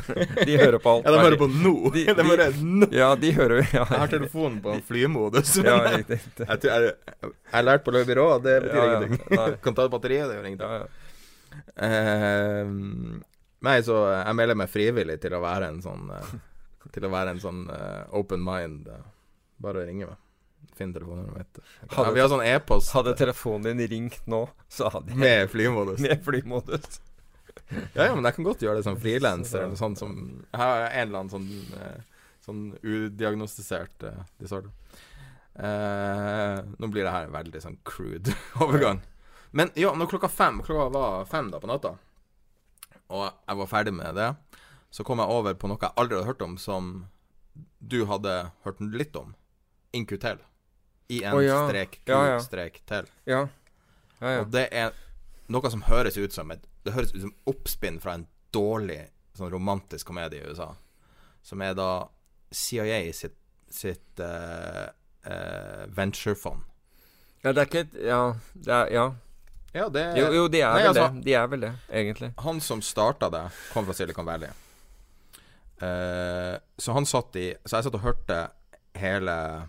De 0.45 0.57
hører 0.61 0.79
på 0.85 0.93
alt. 0.93 1.07
Ja, 1.09 1.12
de 1.15 1.23
hører 1.25 1.39
på 1.41 1.49
nå! 1.51 1.73
De- 1.95 2.05
De, 2.09 2.15
de- 2.19 2.27
hører 2.29 2.59
nå! 2.61 2.89
Ja, 2.95 3.09
de 3.16 3.31
hører 3.37 3.62
ja. 3.62 3.85
Jeg 3.85 4.01
har 4.05 4.12
telefonen 4.12 4.61
på 4.65 4.75
flymodus. 4.89 5.55
Ja, 5.65 5.79
jeg, 5.97 6.21
tror- 6.37 6.69
jeg, 6.69 6.93
jeg 7.25 7.33
har 7.55 7.65
lært 7.66 7.85
på 7.87 7.95
Løvbyrå, 7.97 8.27
det 8.45 8.59
betyr 8.66 8.81
Ja, 8.83 8.99
ingenting. 9.01 9.57
Kan 9.65 9.75
ta 9.79 9.87
ut 9.89 9.95
batteriet, 9.97 10.29
det 10.29 10.37
gjør 10.37 10.51
ingenting. 10.53 10.93
Eh, 11.79 12.66
nei, 13.65 13.77
så 13.87 13.99
jeg 14.12 14.37
melder 14.39 14.59
meg 14.59 14.71
frivillig 14.73 15.16
til 15.23 15.35
å 15.39 15.43
være 15.45 15.69
en 15.73 15.81
sånn 15.85 16.09
uh, 16.11 16.33
Til 16.95 17.07
å 17.07 17.11
være 17.12 17.35
en 17.35 17.41
sånn 17.43 17.61
uh, 17.71 18.05
open 18.19 18.43
mind. 18.45 18.89
eh. 18.91 19.05
bare 19.65 19.85
ringe 19.87 20.09
meg. 20.11 20.19
Finn 20.74 20.92
telefonnummeret 20.94 21.38
mitt. 21.38 21.59
Hadde- 21.90 22.06
Ja, 22.09 22.14
vi 22.16 22.20
har 22.20 22.28
sånn 22.32 22.44
e-post 22.46 22.92
Hadde 22.96 23.14
telefonen 23.18 23.76
din 23.78 23.88
ringt 23.88 24.26
nå, 24.26 24.48
så 24.68 24.90
hadde 24.90 25.12
jeg 25.14 25.18
med 25.22 25.51
flymodus. 25.52 26.01
med 26.01 26.24
flymodus. 26.24 27.01
Ja, 27.94 28.09
ja, 28.09 28.14
men 28.14 28.24
jeg 28.26 28.34
kan 28.34 28.44
godt 28.44 28.60
gjøre 28.64 28.80
det 28.80 28.84
som 28.84 28.96
frilanser, 29.01 29.59
eller 29.62 29.72
noe 29.74 29.78
sånt 29.78 29.98
som 29.98 30.16
Jeg 30.52 30.60
har 30.60 30.88
en 30.90 31.09
eller 31.09 31.18
annen 31.22 31.30
sånn 31.30 31.80
eh, 31.80 32.01
Sånn 32.44 32.64
udiagnostisert 32.84 34.02
uh, 34.05 34.18
disorder. 34.36 34.68
Uh, 35.56 36.60
nå 36.76 36.90
blir 36.92 37.06
det 37.06 37.12
her 37.14 37.24
en 37.24 37.32
veldig 37.32 37.62
sånn 37.62 37.78
crude 37.88 38.34
overgang. 38.60 39.01
Men 39.56 39.70
ja, 39.78 39.94
når 39.96 40.10
klokka 40.10 40.28
fem 40.28 40.59
Klokka 40.66 40.90
var 40.92 41.24
fem 41.30 41.48
da 41.48 41.60
på 41.62 41.70
natta, 41.70 41.94
og 43.09 43.24
jeg 43.30 43.56
var 43.62 43.70
ferdig 43.70 43.94
med 43.96 44.18
det, 44.18 44.28
så 44.92 45.06
kom 45.09 45.22
jeg 45.22 45.32
over 45.32 45.56
på 45.56 45.70
noe 45.70 45.80
jeg 45.80 45.96
aldri 45.96 46.18
hadde 46.18 46.28
hørt 46.28 46.44
om, 46.44 46.59
som 46.60 46.90
du 47.80 48.05
hadde 48.10 48.34
hørt 48.66 48.80
litt 48.80 49.16
om. 49.16 49.32
Incutel. 51.09 51.28
en 51.28 51.36
oh, 51.36 51.44
ja. 51.44 51.59
strek 51.68 51.98
Q 52.05 52.12
Ja, 52.12 52.20
ja. 52.26 52.39
strek 52.40 52.81
til. 52.89 53.09
Ja. 53.28 53.47
Og 54.24 54.51
det 54.52 54.68
er 54.72 54.94
noe 55.52 55.70
som 55.70 55.85
høres 55.89 56.16
ut 56.16 56.32
som 56.32 56.51
et 56.55 56.62
Det 56.85 56.94
høres 56.94 57.14
ut 57.14 57.20
som 57.20 57.35
oppspinn 57.48 58.01
fra 58.01 58.14
en 58.18 58.26
dårlig 58.52 59.06
sånn 59.35 59.51
romantisk 59.51 60.06
komedie 60.06 60.43
i 60.43 60.51
USA. 60.52 60.74
Som 61.43 61.62
er 61.64 61.74
da 61.74 62.06
CIA 62.55 63.01
sitt, 63.16 63.36
sitt 63.72 64.20
uh, 64.20 64.86
uh, 65.26 65.85
venturefond. 65.97 66.62
ja, 67.43 67.52
det 67.52 67.62
er 67.62 67.66
ikke 67.70 67.85
et 67.86 67.94
Ja. 68.05 68.20
Det 68.52 68.72
er, 68.72 68.93
ja. 68.93 69.06
Ja, 69.74 69.89
det 69.89 70.05
Jo, 70.16 70.28
jo, 70.32 70.48
de 70.48 70.60
er 70.60 70.70
Nei, 70.70 70.82
vel 70.82 70.89
altså- 70.93 71.14
det. 71.14 71.24
De 71.24 71.35
er 71.35 71.47
vel 71.47 71.60
det, 71.60 71.72
egentlig. 71.90 72.32
Han 72.39 72.60
som 72.60 72.82
starta 72.82 73.31
det, 73.31 73.51
kom 73.72 73.85
fra 73.86 73.93
Silicon 73.94 74.26
Valley. 74.26 74.51
Uh, 75.82 76.59
så 76.78 76.93
han 76.93 77.05
satt 77.05 77.35
i 77.36 77.48
Så 77.66 77.76
jeg 77.76 77.85
satt 77.85 77.94
og 77.94 78.05
hørte 78.05 78.51
hele 78.94 79.66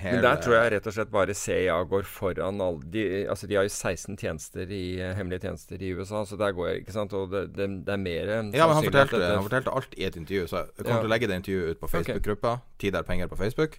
Hele 0.00 0.16
Men 0.16 0.24
der 0.24 0.38
tror 0.40 0.54
jeg 0.56 0.70
rett 0.72 0.86
og 0.88 0.94
slett 0.96 1.10
bare 1.12 1.34
CIA 1.36 1.74
går 1.84 2.06
foran 2.08 2.60
alle 2.64 2.80
de, 2.94 3.02
Altså, 3.28 3.46
de 3.46 3.58
har 3.58 3.66
jo 3.66 3.72
16 3.74 4.16
tjenester 4.16 4.70
i 4.72 4.84
eh, 5.00 5.12
hemmelige 5.18 5.44
tjenester 5.44 5.82
i 5.84 5.90
USA, 5.92 6.22
så 6.24 6.38
der 6.40 6.54
går 6.56 6.70
jeg, 6.70 6.80
ikke 6.82 6.94
sant 6.96 7.12
Og 7.12 7.28
det, 7.30 7.42
det, 7.58 7.66
det 7.86 7.92
er 7.92 8.00
mer 8.00 8.32
Ja, 8.32 8.40
men 8.42 8.78
han 8.78 8.88
fortalte, 8.88 9.20
det, 9.20 9.28
han 9.36 9.44
fortalte 9.44 9.74
alt 9.76 9.94
i 9.98 10.06
et 10.08 10.16
intervju, 10.16 10.46
så 10.48 10.62
jeg 10.64 10.80
kommer 10.80 10.96
Ja. 10.96 11.02
til 11.04 11.10
å 11.10 11.12
legge 11.12 11.28
det 11.28 11.38
intervjuet 11.42 11.76
ut 11.76 11.82
på 11.82 11.90
Facebook-gruppa. 11.92 12.54
Tid 12.80 12.96
er 12.96 13.02
penger 13.06 13.28
på 13.28 13.36
Facebook. 13.36 13.78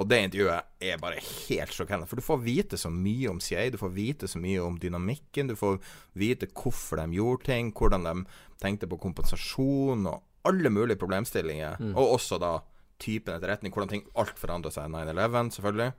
Og 0.00 0.08
det 0.08 0.22
intervjuet 0.24 0.62
er 0.80 0.96
bare 1.02 1.18
helt 1.20 1.74
sjokkerende. 1.76 2.06
For 2.08 2.16
du 2.16 2.24
får 2.24 2.38
vite 2.46 2.78
så 2.80 2.88
mye 2.88 3.28
om 3.28 3.40
CIA. 3.42 3.66
Du 3.74 3.76
får 3.76 3.90
vite 3.92 4.28
så 4.30 4.38
mye 4.40 4.62
om 4.64 4.78
dynamikken. 4.80 5.50
Du 5.50 5.56
får 5.58 5.76
vite 6.16 6.48
hvorfor 6.56 7.02
de 7.02 7.18
gjorde 7.18 7.44
ting, 7.50 7.68
hvordan 7.76 8.06
de 8.06 8.14
tenkte 8.62 8.88
på 8.88 8.96
kompensasjon 9.02 10.06
og 10.08 10.22
alle 10.48 10.70
mulige 10.72 10.96
problemstillinger. 10.96 11.76
Mm. 11.82 11.92
Og 12.00 12.14
også 12.16 12.38
da 12.40 12.54
typen 13.00 13.36
etterretning, 13.36 13.72
hvordan 13.74 13.90
ting 13.92 14.06
alt 14.20 14.38
forandra 14.38 14.72
seg 14.74 14.90
9-11, 14.92 15.50
selvfølgelig. 15.56 15.90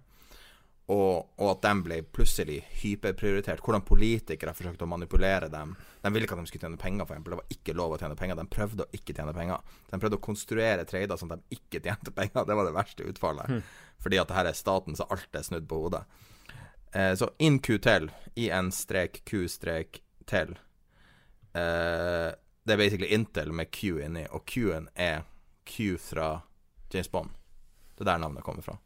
Og, 0.91 1.27
og 1.39 1.49
at 1.53 1.61
de 1.63 1.83
ble 1.85 1.97
plutselig 2.03 2.57
hyperprioritert. 2.81 3.61
Hvordan 3.63 3.85
politikere 3.87 4.53
forsøkte 4.57 4.83
å 4.83 4.89
manipulere 4.91 5.47
dem. 5.51 5.75
De 6.01 6.11
ville 6.11 6.25
ikke 6.27 6.35
at 6.35 6.41
de 6.41 6.51
skulle 6.51 6.65
tjene 6.65 6.81
penger, 6.81 7.05
eksempel. 7.05 7.31
Det 7.31 7.39
var 7.39 7.53
ikke 7.55 7.75
lov 7.77 7.95
å 7.95 7.99
tjene 8.01 8.17
penger. 8.19 8.39
De 8.39 8.55
prøvde 8.57 8.83
å 8.83 8.91
ikke 8.97 9.15
tjene 9.15 9.35
penger. 9.37 9.77
De 9.87 9.99
prøvde 10.01 10.19
å 10.19 10.25
konstruere 10.25 10.87
trader 10.89 11.21
sånn 11.21 11.31
at 11.37 11.45
de 11.45 11.59
ikke 11.59 11.79
tjente 11.85 12.11
penger. 12.17 12.43
Det 12.49 12.57
var 12.59 12.67
det 12.67 12.75
verste 12.75 13.07
utfallet. 13.07 13.47
Fordi 14.03 14.19
at 14.19 14.27
det 14.31 14.37
her 14.39 14.49
er 14.51 14.57
staten, 14.57 14.97
så 14.99 15.07
alt 15.13 15.37
er 15.37 15.47
snudd 15.47 15.69
på 15.69 15.79
hodet. 15.85 16.03
Eh, 16.91 17.13
så 17.15 17.29
InQtel, 17.39 18.11
IN-Q-tel, 18.35 19.87
eh, 21.53 22.29
det 22.63 22.73
er 22.73 22.77
basically 22.77 23.13
Intel 23.15 23.51
med 23.55 23.71
Q 23.71 24.01
inni, 24.03 24.25
og 24.29 24.45
Q-en 24.45 24.89
er 24.95 25.23
Q 25.65 25.97
fra 26.01 26.41
James 26.93 27.11
Bond. 27.11 27.29
Det 27.95 28.05
er 28.05 28.11
der 28.13 28.21
navnet 28.23 28.43
kommer 28.43 28.65
fra. 28.65 28.77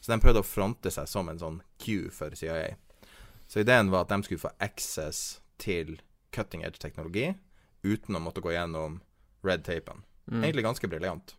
Så 0.00 0.12
de 0.12 0.20
prøvde 0.22 0.42
å 0.42 0.46
fronte 0.46 0.90
seg 0.90 1.08
som 1.08 1.28
en 1.30 1.38
sånn 1.38 1.60
Q 1.78 2.10
for 2.14 2.34
CIA. 2.38 2.74
Så 3.46 3.62
ideen 3.62 3.90
var 3.92 4.06
at 4.06 4.12
de 4.14 4.22
skulle 4.26 4.42
få 4.42 4.50
access 4.62 5.40
til 5.62 6.00
cutting 6.34 6.64
edge 6.64 6.80
teknologi 6.82 7.34
uten 7.84 8.16
å 8.16 8.22
måtte 8.22 8.42
gå 8.42 8.54
gjennom 8.54 9.00
red 9.44 9.64
tapen. 9.66 10.04
Egentlig 10.30 10.64
ganske 10.64 10.88
briljant. 10.88 11.34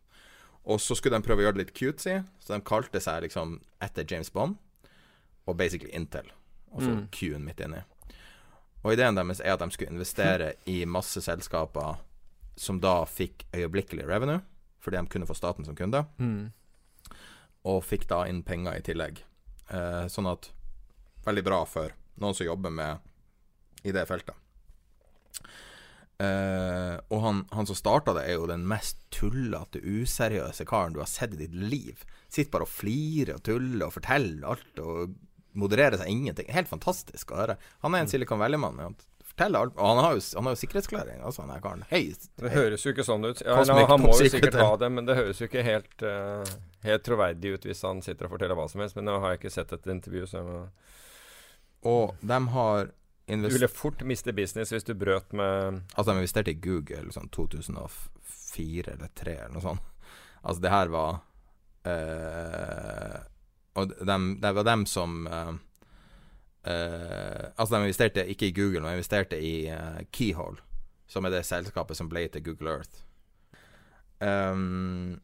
Og 0.63 0.79
så 0.79 0.95
skulle 0.95 1.17
de 1.17 1.25
prøve 1.25 1.41
å 1.41 1.47
gjøre 1.47 1.57
det 1.57 1.63
litt 1.65 1.75
cutesy, 1.75 2.21
så 2.39 2.53
de 2.53 2.63
kalte 2.67 2.99
seg 3.03 3.25
liksom 3.25 3.57
etter 3.83 4.05
James 4.07 4.29
Bond 4.31 4.55
og 5.47 5.57
basically 5.59 5.91
Intel. 5.95 6.29
Og 6.71 6.81
så 6.81 6.89
Mm. 6.93 7.07
Q-en 7.11 7.43
midt 7.45 7.59
inni. 7.59 7.83
Og 8.83 8.93
ideen 8.93 9.15
deres 9.15 9.39
er 9.39 9.53
at 9.53 9.59
de 9.59 9.71
skulle 9.71 9.91
investere 9.91 10.53
i 10.65 10.85
masse 10.85 11.21
selskaper 11.21 11.97
som 12.55 12.79
da 12.79 13.03
fikk 13.05 13.45
øyeblikkelig 13.53 14.07
revenue, 14.07 14.41
fordi 14.83 14.99
de 14.99 15.11
kunne 15.11 15.29
få 15.29 15.37
staten 15.37 15.65
som 15.67 15.77
kunde. 15.79 16.05
Mm. 16.19 16.51
og 17.63 17.79
fikk 17.87 18.09
da 18.09 18.25
inn 18.27 18.41
penger 18.43 18.75
i 18.75 18.83
tillegg. 18.83 19.21
Eh, 19.71 20.05
sånn 20.11 20.27
at 20.27 20.51
Veldig 21.23 21.43
bra 21.45 21.61
for 21.63 21.93
noen 22.19 22.35
som 22.35 22.43
jobber 22.43 22.73
med 22.75 22.99
i 23.87 23.93
det 23.95 24.01
feltet. 24.09 24.35
Eh, 26.19 26.95
og 27.07 27.21
han, 27.23 27.37
han 27.55 27.67
som 27.69 27.77
starta 27.77 28.13
det, 28.17 28.25
er 28.27 28.37
jo 28.37 28.49
den 28.49 28.65
mest 28.67 28.99
tullete, 29.13 29.79
useriøse 29.79 30.67
karen 30.69 30.95
du 30.95 30.99
har 30.99 31.09
sett 31.09 31.35
i 31.37 31.45
ditt 31.45 31.55
liv. 31.55 32.03
Sitter 32.27 32.51
bare 32.53 32.67
og 32.67 32.73
flirer 32.73 33.37
og 33.37 33.45
tuller 33.47 33.87
og 33.87 33.95
forteller 33.95 34.49
alt 34.51 34.83
og 34.83 35.15
modererer 35.57 35.99
seg 36.01 36.11
ingenting. 36.11 36.51
Helt 36.53 36.71
fantastisk 36.71 37.31
å 37.33 37.39
høre. 37.39 37.57
Han 37.85 37.95
er 37.95 38.03
en 38.03 38.11
Silicon 38.11 38.41
Valley-mann. 38.41 38.95
Han 39.35 39.55
alt. 39.55 39.73
Han 39.77 39.97
har 39.97 40.13
jo, 40.13 40.21
han 40.35 40.45
har 40.45 40.53
jo 40.53 40.59
sikkerhetsklæring, 40.61 41.21
altså, 41.25 41.41
han 41.41 41.51
her 41.55 41.61
karen. 41.61 41.83
Hei. 41.89 42.03
Det 42.37 42.51
høres 42.53 42.85
jo 42.85 42.93
ikke 42.93 43.05
sånn 43.07 43.25
ut. 43.25 43.41
Ja, 43.41 43.55
Cosmic 43.57 43.89
han 43.89 44.03
må 44.03 44.11
jo 44.13 44.29
sikkert 44.29 44.57
ha 44.61 44.73
det, 44.77 44.89
men 44.93 45.07
det 45.09 45.15
høres 45.17 45.41
jo 45.41 45.47
ikke 45.49 45.63
helt, 45.65 46.05
uh, 46.05 46.43
helt 46.85 47.05
troverdig 47.05 47.55
ut 47.55 47.65
hvis 47.65 47.81
han 47.87 48.03
sitter 48.05 48.29
og 48.29 48.35
forteller 48.35 48.59
hva 48.59 48.67
som 48.69 48.83
helst. 48.83 48.97
Men 48.99 49.09
nå 49.09 49.17
har 49.23 49.33
jeg 49.33 49.41
ikke 49.41 49.53
sett 49.55 49.73
et 49.73 49.89
intervju, 49.95 50.27
så 50.29 50.39
jeg 50.39 50.49
må 50.51 50.59
Og 51.89 52.13
de 52.21 52.39
har 52.53 52.91
Du 53.25 53.49
ville 53.49 53.67
fort 53.67 54.05
miste 54.05 54.33
business 54.37 54.71
hvis 54.71 54.85
du 54.85 54.93
brøt 54.93 55.33
med 55.33 55.81
Altså, 55.95 56.11
de 56.11 56.21
investerte 56.21 56.53
i 56.53 56.61
Google 56.61 57.09
sånn 57.11 57.31
2004 57.33 58.93
eller 58.93 59.09
2003 59.17 59.35
eller 59.39 59.53
noe 59.57 59.65
sånt. 59.65 59.91
Altså, 60.43 60.61
det 60.61 60.73
her 60.75 60.93
var 60.93 61.11
eh, 61.89 63.19
Og 63.79 63.93
det 63.97 64.55
var 64.59 64.67
dem 64.67 64.85
som 64.85 65.25
eh, 65.25 65.53
eh, 66.65 67.49
Altså, 67.57 67.75
de 67.75 67.81
investerte 67.83 68.25
ikke 68.29 68.47
i 68.49 68.55
Google, 68.55 68.81
men 68.81 68.91
de 68.91 68.99
investerte 68.99 69.39
i 69.39 69.69
uh, 69.71 70.01
Keyhole, 70.11 70.57
som 71.07 71.25
er 71.25 71.33
det 71.35 71.45
selskapet 71.45 71.97
som 71.99 72.09
ble 72.09 72.27
til 72.31 72.43
Google 72.43 72.77
Earth. 72.77 73.03
Um, 74.19 75.19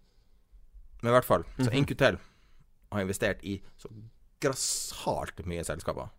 men 1.01 1.11
i 1.11 1.15
hvert 1.15 1.25
fall, 1.25 1.43
så 1.57 1.69
Mhm. 1.69 1.77
Incutel 1.77 2.17
har 2.91 3.01
investert 3.01 3.43
i 3.43 3.61
så 3.77 3.89
grassat 4.41 5.45
mye 5.45 5.63
selskaper. 5.63 6.09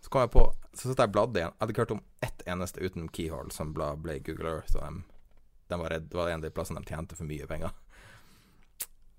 Så 0.00 0.10
kom 0.10 0.20
jeg 0.20 0.30
på 0.30 0.54
Så 0.76 0.88
satt 0.90 0.98
jeg 0.98 1.08
og 1.08 1.12
bladde 1.12 1.40
igjen. 1.40 1.52
Jeg 1.52 1.60
hadde 1.60 1.72
ikke 1.72 1.84
hørt 1.86 1.90
om 1.90 2.02
ett 2.22 2.42
eneste 2.46 2.80
uten 2.84 3.08
Keyhole 3.08 3.50
som 3.50 3.72
ble 3.72 4.18
Google 4.20 4.50
Earth. 4.50 4.76
Og 4.76 4.82
de, 4.82 5.02
de 5.68 5.78
var 5.80 5.88
redd, 5.90 6.10
det 6.10 6.18
var 6.18 6.28
en 6.28 6.42
av 6.42 6.42
de 6.42 6.50
plassene 6.50 6.82
de 6.84 6.90
tjente 6.90 7.16
for 7.16 7.24
mye 7.24 7.46
penger. 7.48 7.72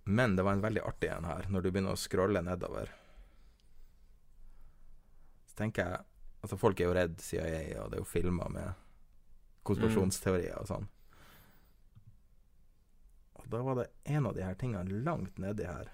Men 0.06 0.36
det 0.36 0.46
var 0.46 0.54
en 0.54 0.62
veldig 0.62 0.84
artig 0.86 1.10
en 1.10 1.26
her, 1.26 1.48
når 1.50 1.62
du 1.62 1.72
begynner 1.72 1.96
å 1.96 2.00
scrolle 2.00 2.44
nedover. 2.46 2.94
Tenker 5.58 5.90
jeg 5.90 6.06
Altså, 6.46 6.54
folk 6.62 6.80
er 6.80 6.86
jo 6.86 6.94
redd 6.94 7.16
CIA, 7.20 7.82
og 7.82 7.90
det 7.90 7.98
er 7.98 8.02
jo 8.04 8.08
filmer 8.08 8.52
med 8.54 8.76
konspirasjonsteorier 9.68 10.54
og 10.62 10.68
sånn. 10.70 10.86
Og 13.42 13.48
da 13.52 13.62
var 13.66 13.80
det 13.80 13.88
en 14.14 14.28
av 14.30 14.36
de 14.38 14.44
her 14.46 14.58
tingene 14.60 15.02
langt 15.04 15.40
nedi 15.42 15.66
her, 15.68 15.90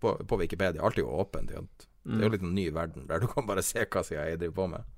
på, 0.00 0.16
på 0.24 0.38
Wikipedia. 0.40 0.82
Alt 0.82 0.98
er 0.98 1.04
jo 1.04 1.12
åpent. 1.20 1.52
Det 1.52 2.16
er 2.16 2.26
jo 2.26 2.32
litt 2.32 2.42
en 2.44 2.54
ny 2.56 2.66
verden 2.74 3.06
der 3.08 3.22
du 3.22 3.28
kan 3.30 3.46
bare 3.46 3.62
se 3.66 3.84
hva 3.84 4.02
CIA 4.04 4.36
driver 4.40 4.56
på 4.56 4.66
med. 4.72 4.90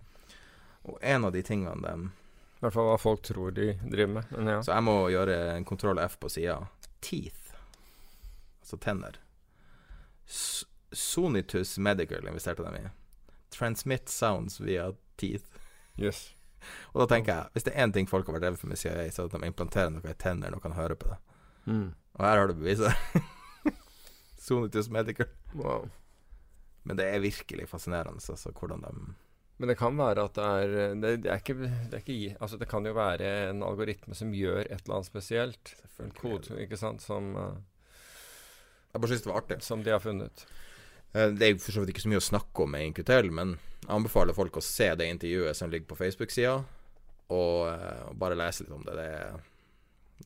Og 0.86 0.98
en 1.02 1.26
av 1.26 1.34
de 1.34 1.42
tingene 1.42 1.82
dem 1.82 2.06
I 2.56 2.62
hvert 2.62 2.74
fall 2.76 2.88
hva 2.88 2.98
folk 3.00 3.24
tror 3.26 3.54
de 3.54 3.72
driver 3.82 4.12
med. 4.20 4.30
Men 4.32 4.52
ja. 4.54 4.60
Så 4.62 4.72
jeg 4.72 4.86
må 4.86 4.96
gjøre 5.12 5.36
en 5.56 5.66
kontroll 5.66 6.00
F 6.02 6.16
på 6.22 6.30
sida. 6.32 6.60
Teeth. 7.04 7.52
Altså 8.62 8.78
tenner. 8.82 9.18
S 10.26 10.64
Sonitus 10.96 11.74
Medical 11.82 12.24
investerte 12.30 12.64
dem 12.64 12.78
i. 12.78 12.84
Transmit 13.54 14.08
sounds 14.08 14.60
via 14.60 14.90
teeth. 15.20 15.60
Yes. 16.00 16.32
Og 16.92 17.02
da 17.02 17.08
tenker 17.14 17.32
jeg, 17.32 17.54
hvis 17.54 17.66
det 17.66 17.74
er 17.74 17.86
én 17.86 17.94
ting 17.94 18.08
folk 18.10 18.28
har 18.28 18.38
vært 18.38 18.48
redde 18.48 18.60
for 18.60 18.70
med 18.70 18.80
CIA, 18.80 19.06
så 19.10 19.24
er 19.24 19.28
det 19.28 19.38
at 19.38 19.44
de 19.44 19.50
implanterer 19.52 19.92
noe 19.94 20.10
i 20.10 20.18
tennene 20.18 20.56
og 20.56 20.64
kan 20.64 20.76
høre 20.76 20.96
på 20.98 21.12
det. 21.12 21.18
Mm. 21.66 21.88
Og 22.16 22.24
her 22.24 22.40
har 22.40 22.50
du 22.50 22.56
beviset. 22.58 22.92
Sonitus 24.46 24.88
Medical. 24.92 25.30
Wow. 25.54 25.88
Men 26.86 26.98
det 26.98 27.06
er 27.10 27.22
virkelig 27.24 27.68
fascinerende, 27.68 28.22
altså, 28.22 28.52
hvordan 28.54 28.84
de 28.84 29.14
Men 29.58 29.68
det 29.68 29.78
kan 29.78 29.96
være 29.98 30.24
at 30.24 30.34
det 30.36 30.44
er 30.44 30.94
Det, 31.00 31.10
det 31.24 31.30
er 31.32 31.40
ikke, 31.40 31.54
det 31.54 31.94
er 31.94 32.02
ikke 32.04 32.36
Altså, 32.40 32.56
det 32.56 32.68
kan 32.68 32.86
jo 32.86 32.92
være 32.92 33.50
en 33.50 33.62
algoritme 33.62 34.14
som 34.14 34.34
gjør 34.34 34.60
et 34.60 34.84
eller 34.84 34.98
annet 35.00 35.06
spesielt. 35.06 35.74
En 36.00 36.12
kode, 36.12 36.60
ikke 36.60 36.76
sant, 36.76 37.02
som, 37.02 37.34
uh, 37.34 37.56
Jeg 38.92 39.00
bare 39.00 39.08
syns 39.08 39.22
det 39.22 39.32
var 39.32 39.40
artig. 39.40 39.62
som 39.62 39.82
de 39.82 39.90
har 39.90 39.98
funnet. 39.98 40.46
Eh, 41.16 41.32
Det 41.32 41.48
er 41.48 41.58
for 41.58 41.72
så 41.72 41.82
vidt 41.82 41.94
ikke 41.94 42.04
så 42.04 42.12
mye 42.12 42.22
å 42.22 42.28
snakke 42.28 42.64
om 42.64 42.72
med 42.76 42.86
Incutel, 42.90 43.30
men 43.32 43.56
jeg 43.80 43.92
anbefaler 43.96 44.36
folk 44.36 44.58
å 44.58 44.64
se 44.64 44.90
det 44.98 45.08
intervjuet 45.08 45.56
som 45.56 45.70
ligger 45.72 45.88
på 45.92 45.98
Facebook-sida, 46.02 46.56
og, 47.28 47.68
eh, 47.72 48.02
og 48.10 48.18
bare 48.18 48.38
lese 48.38 48.64
litt 48.64 48.74
om 48.76 48.84
det. 48.84 48.96
Det 48.98 49.06
er, 49.06 49.40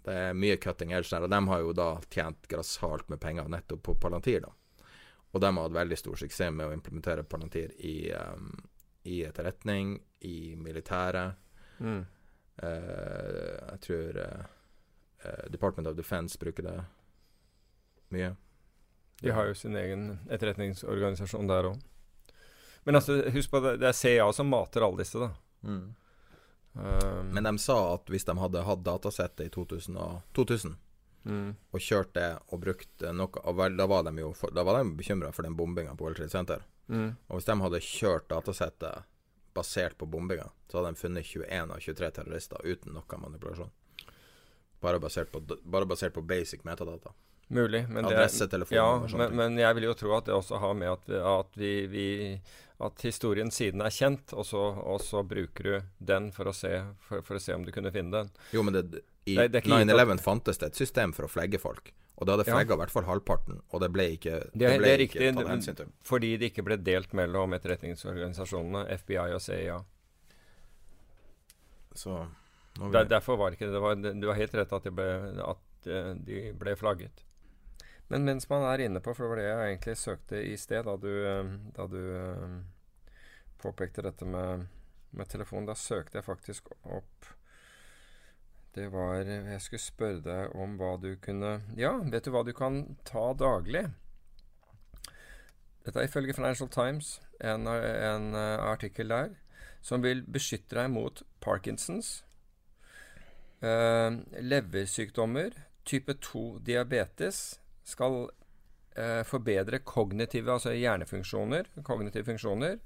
det 0.04 0.14
er 0.14 0.38
mye 0.38 0.56
cutting 0.56 0.92
edge 0.92 1.10
der, 1.10 1.26
og 1.26 1.30
de 1.30 1.40
har 1.52 1.60
jo 1.60 1.72
da 1.76 1.90
tjent 2.10 2.48
grassat 2.48 3.08
med 3.08 3.20
penger 3.20 3.48
nettopp 3.48 3.82
på 3.82 3.98
Palantir, 4.00 4.40
da. 4.40 4.52
Og 5.32 5.40
de 5.40 5.46
har 5.46 5.62
hatt 5.62 5.78
veldig 5.78 5.98
stor 5.98 6.16
suksess 6.18 6.50
med 6.50 6.66
å 6.66 6.74
implementere 6.74 7.22
Palantir 7.22 7.70
i, 7.78 8.10
um, 8.10 8.50
i 9.06 9.22
etterretning, 9.22 10.00
i 10.26 10.56
militæret. 10.58 11.36
Mm. 11.78 12.00
Uh, 12.60 13.70
jeg 13.70 13.78
tror 13.80 14.18
eh, 14.20 15.46
Department 15.48 15.86
of 15.88 15.94
Defense 15.96 16.36
bruker 16.36 16.66
det 16.66 16.74
mye. 18.10 18.34
De 19.20 19.30
har 19.36 19.50
jo 19.50 19.54
sin 19.54 19.76
egen 19.76 20.18
etterretningsorganisasjon 20.32 21.48
der 21.50 21.70
òg. 21.70 21.80
Men 22.84 22.96
altså, 22.96 23.18
husk 23.34 23.50
på 23.52 23.60
det, 23.60 23.76
det 23.82 23.90
er 23.90 23.96
CIA 23.96 24.28
som 24.32 24.48
mater 24.48 24.84
alle 24.86 25.02
disse, 25.02 25.20
da. 25.20 25.30
Mm. 25.62 25.94
Um, 26.72 27.32
Men 27.34 27.44
de 27.44 27.58
sa 27.58 27.76
at 27.94 28.08
hvis 28.08 28.24
de 28.24 28.36
hadde 28.38 28.62
hatt 28.64 28.84
datasettet 28.86 29.48
i 29.48 29.50
2000, 29.50 29.96
og, 29.98 30.20
2000 30.38 30.76
mm, 31.26 31.48
og 31.74 31.82
kjørt 31.82 32.12
det 32.14 32.28
og 32.48 32.60
brukt 32.62 33.04
noe 33.12 33.42
og 33.42 33.56
vel, 33.58 33.74
Da 33.76 33.88
var 33.90 34.06
de 34.06 34.14
jo 34.22 34.30
for, 34.38 34.54
Da 34.54 34.62
var 34.64 34.78
de 34.78 34.94
bekymra 34.94 35.32
for 35.34 35.42
den 35.42 35.56
bombinga 35.58 35.96
på 35.98 36.06
World 36.06 36.20
Trade 36.20 36.30
Center. 36.30 36.62
mm, 36.86 37.10
Og 37.28 37.36
hvis 37.36 37.50
de 37.50 37.58
hadde 37.60 37.82
kjørt 37.84 38.28
datasettet 38.30 39.04
basert 39.54 39.98
på 39.98 40.06
bombinga, 40.06 40.46
så 40.70 40.78
hadde 40.78 40.94
de 40.94 41.00
funnet 41.02 41.26
21 41.26 41.74
av 41.74 41.80
23 41.82 42.10
terrorister 42.10 42.62
uten 42.64 42.94
noe 42.94 43.18
manipulasjon. 43.18 43.70
Bare 44.80 45.00
basert 45.02 45.32
på, 45.32 45.42
bare 45.64 45.86
basert 45.86 46.14
på 46.14 46.22
basic 46.22 46.62
metadata. 46.64 47.12
Mulig. 47.50 47.84
Men 47.90 48.06
det, 48.08 48.16
ja, 48.70 48.88
men, 49.16 49.36
men 49.36 49.58
jeg 49.58 49.76
vil 49.78 49.88
jo 49.90 49.94
tro 49.98 50.16
at 50.16 50.26
det 50.30 50.34
også 50.36 50.60
har 50.62 50.74
med 50.78 50.92
at, 50.94 51.06
vi, 51.10 51.20
at 51.34 51.56
vi, 51.60 51.72
vi 51.92 52.06
At 52.80 53.02
historien 53.04 53.50
siden 53.52 53.82
er 53.84 53.92
kjent, 53.92 54.32
og 54.32 54.46
så, 54.48 54.60
og 54.80 55.02
så 55.04 55.20
bruker 55.26 55.66
du 55.66 55.74
den 55.98 56.30
for 56.32 56.48
å, 56.48 56.54
se, 56.56 56.70
for, 57.04 57.20
for 57.26 57.36
å 57.36 57.42
se 57.42 57.52
om 57.52 57.66
du 57.66 57.72
kunne 57.74 57.92
finne 57.92 58.22
den. 58.22 58.30
Jo, 58.56 58.62
men 58.64 58.78
det, 58.78 59.02
i 59.28 59.34
Nei, 59.36 59.48
det 59.52 59.60
er 59.60 59.66
ikke 59.66 59.82
gitt 59.82 59.90
9-11 59.92 60.22
fantes 60.24 60.62
det 60.62 60.70
et 60.70 60.80
system 60.80 61.12
for 61.12 61.28
å 61.28 61.30
flagge 61.30 61.60
folk. 61.60 61.92
Og 62.20 62.26
det 62.26 62.34
hadde 62.34 62.48
Ja. 62.48 62.60
i 62.60 62.78
hvert 62.80 62.92
fall 62.92 63.04
halvparten, 63.08 63.60
og 63.72 63.80
det 63.80 63.90
ble 63.92 64.06
ikke 64.16 64.38
Det 64.52 64.58
det 64.60 64.72
ble 64.78 64.88
det 64.88 64.96
ikke 65.06 65.20
riktig, 65.20 65.34
tatt 65.36 65.52
hensyn 65.52 65.76
til. 65.76 65.92
fordi 66.04 66.36
det 66.40 66.50
ikke 66.52 66.64
ble 66.64 66.76
delt 66.76 67.12
mellom 67.16 67.54
etterretningsorganisasjonene 67.56 68.82
FBI 69.00 69.32
og 69.36 69.40
CIA. 69.44 69.78
Så 71.94 72.26
Der, 72.92 73.04
derfor 73.04 73.36
var 73.36 73.50
det 73.50 73.58
ikke 73.58 73.72
det. 73.72 73.80
Var, 73.82 73.94
du 74.20 74.26
har 74.28 74.36
helt 74.38 74.54
rett 74.54 74.72
at, 74.72 74.84
ble, 74.94 75.08
at 75.44 75.86
eh, 75.90 76.12
de 76.14 76.52
ble 76.56 76.76
flagget. 76.76 77.24
Men 78.10 78.26
mens 78.26 78.48
man 78.50 78.64
er 78.66 78.82
inne 78.82 79.00
på, 79.02 79.14
for 79.14 79.24
det 79.24 79.30
var 79.30 79.38
det 79.38 79.46
jeg 79.46 79.66
egentlig 79.70 79.96
søkte 80.00 80.42
i 80.42 80.56
sted, 80.58 80.82
da 80.86 80.96
du, 80.98 81.10
eh, 81.30 81.50
da 81.76 81.86
du 81.86 82.00
eh, 82.18 82.56
påpekte 83.62 84.02
dette 84.02 84.26
med, 84.26 84.66
med 85.14 85.30
telefon, 85.30 85.68
da 85.68 85.76
søkte 85.78 86.18
jeg 86.18 86.26
faktisk 86.26 86.72
opp 86.82 87.28
Det 88.74 88.86
var 88.92 89.26
Jeg 89.26 89.60
skulle 89.62 89.82
spørre 89.82 90.20
deg 90.22 90.54
om 90.54 90.76
hva 90.78 90.92
du 91.02 91.16
kunne 91.22 91.60
Ja, 91.78 91.96
vet 92.02 92.26
du 92.26 92.30
hva 92.34 92.44
du 92.46 92.52
kan 92.54 92.96
ta 93.06 93.32
daglig? 93.34 93.88
Dette 95.86 95.98
er 95.98 96.10
ifølge 96.10 96.34
Financial 96.36 96.68
Times, 96.68 97.20
en, 97.40 97.66
en 97.66 98.34
eh, 98.34 98.58
artikkel 98.58 99.08
der, 99.08 99.38
som 99.82 100.02
vil 100.02 100.26
beskytte 100.26 100.76
deg 100.76 100.90
mot 100.92 101.22
Parkinsons, 101.40 102.24
eh, 103.62 104.18
leversykdommer, 104.42 105.56
type 105.88 106.18
2-diabetes, 106.26 107.60
skal 107.90 108.22
eh, 108.96 109.22
forbedre 109.26 109.82
kognitive, 109.86 110.52
altså 110.52 110.74
hjernefunksjoner, 110.76 111.70
kognitive 111.86 112.26
funksjoner, 112.28 112.78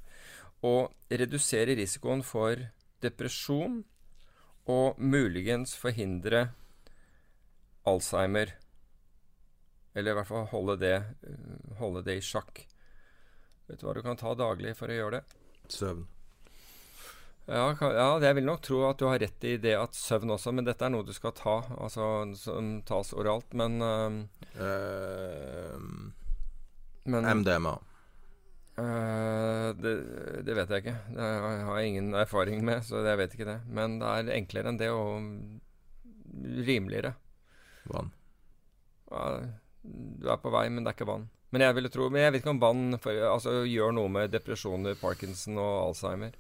og 0.64 0.94
redusere 1.12 1.76
risikoen 1.78 2.24
for 2.24 2.60
depresjon, 3.04 3.82
og 4.64 5.00
muligens 5.00 5.74
forhindre 5.76 6.46
Alzheimer. 7.84 8.54
Eller 9.94 10.14
i 10.14 10.16
hvert 10.16 10.30
fall 10.30 10.48
holde 10.54 10.78
det, 10.80 10.96
eh, 11.28 11.76
holde 11.78 12.04
det 12.06 12.18
i 12.18 12.24
sjakk. 12.24 12.64
Vet 13.68 13.80
du 13.80 13.86
hva 13.86 13.94
du 13.96 14.02
kan 14.04 14.16
ta 14.20 14.34
daglig 14.36 14.74
for 14.76 14.88
å 14.88 14.96
gjøre 14.98 15.20
det? 15.20 15.40
Søvn. 15.72 16.06
Ja, 17.44 17.64
ja, 17.76 18.06
jeg 18.24 18.36
vil 18.38 18.46
nok 18.48 18.62
tro 18.64 18.78
at 18.88 19.00
du 19.00 19.04
har 19.10 19.20
rett 19.20 19.44
i 19.44 19.58
det 19.60 19.74
at 19.76 19.96
søvn 19.98 20.32
også, 20.32 20.52
men 20.56 20.64
dette 20.64 20.86
er 20.86 20.92
noe 20.94 21.04
du 21.04 21.12
skal 21.12 21.34
ta, 21.36 21.58
altså 21.76 22.06
som 22.40 22.78
tas 22.88 23.12
oralt. 23.12 23.52
Men, 23.52 23.76
uh, 23.84 24.16
uh, 24.56 25.76
men 27.04 27.28
MDMA. 27.42 27.74
Uh, 28.74 29.76
det, 29.76 29.92
det 30.48 30.56
vet 30.56 30.72
jeg 30.72 30.86
ikke. 30.86 30.96
Det 31.12 31.28
har 31.44 31.82
jeg 31.82 31.92
ingen 31.92 32.16
erfaring 32.16 32.64
med, 32.64 32.80
så 32.86 33.04
jeg 33.04 33.20
vet 33.20 33.36
ikke 33.36 33.50
det. 33.50 33.58
Men 33.68 34.00
det 34.00 34.08
er 34.08 34.32
enklere 34.38 34.72
enn 34.72 34.80
det, 34.80 34.88
og 34.88 36.64
rimeligere. 36.64 37.12
Vann. 37.92 38.08
Du 39.84 40.26
er 40.32 40.40
på 40.40 40.50
vei, 40.50 40.64
men 40.72 40.80
det 40.80 40.94
er 40.94 40.96
ikke 40.96 41.12
vann. 41.12 41.28
Men 41.52 41.62
jeg 41.62 41.76
ville 41.76 41.92
tro, 41.92 42.08
men 42.10 42.24
jeg 42.24 42.32
vet 42.32 42.40
ikke 42.40 42.54
om 42.56 42.64
vann 42.64 42.98
for, 43.04 43.20
altså, 43.28 43.60
gjør 43.68 43.92
noe 43.94 44.10
med 44.10 44.32
depresjoner, 44.32 44.96
parkinson 44.98 45.60
og 45.60 45.74
alzheimer. 45.90 46.32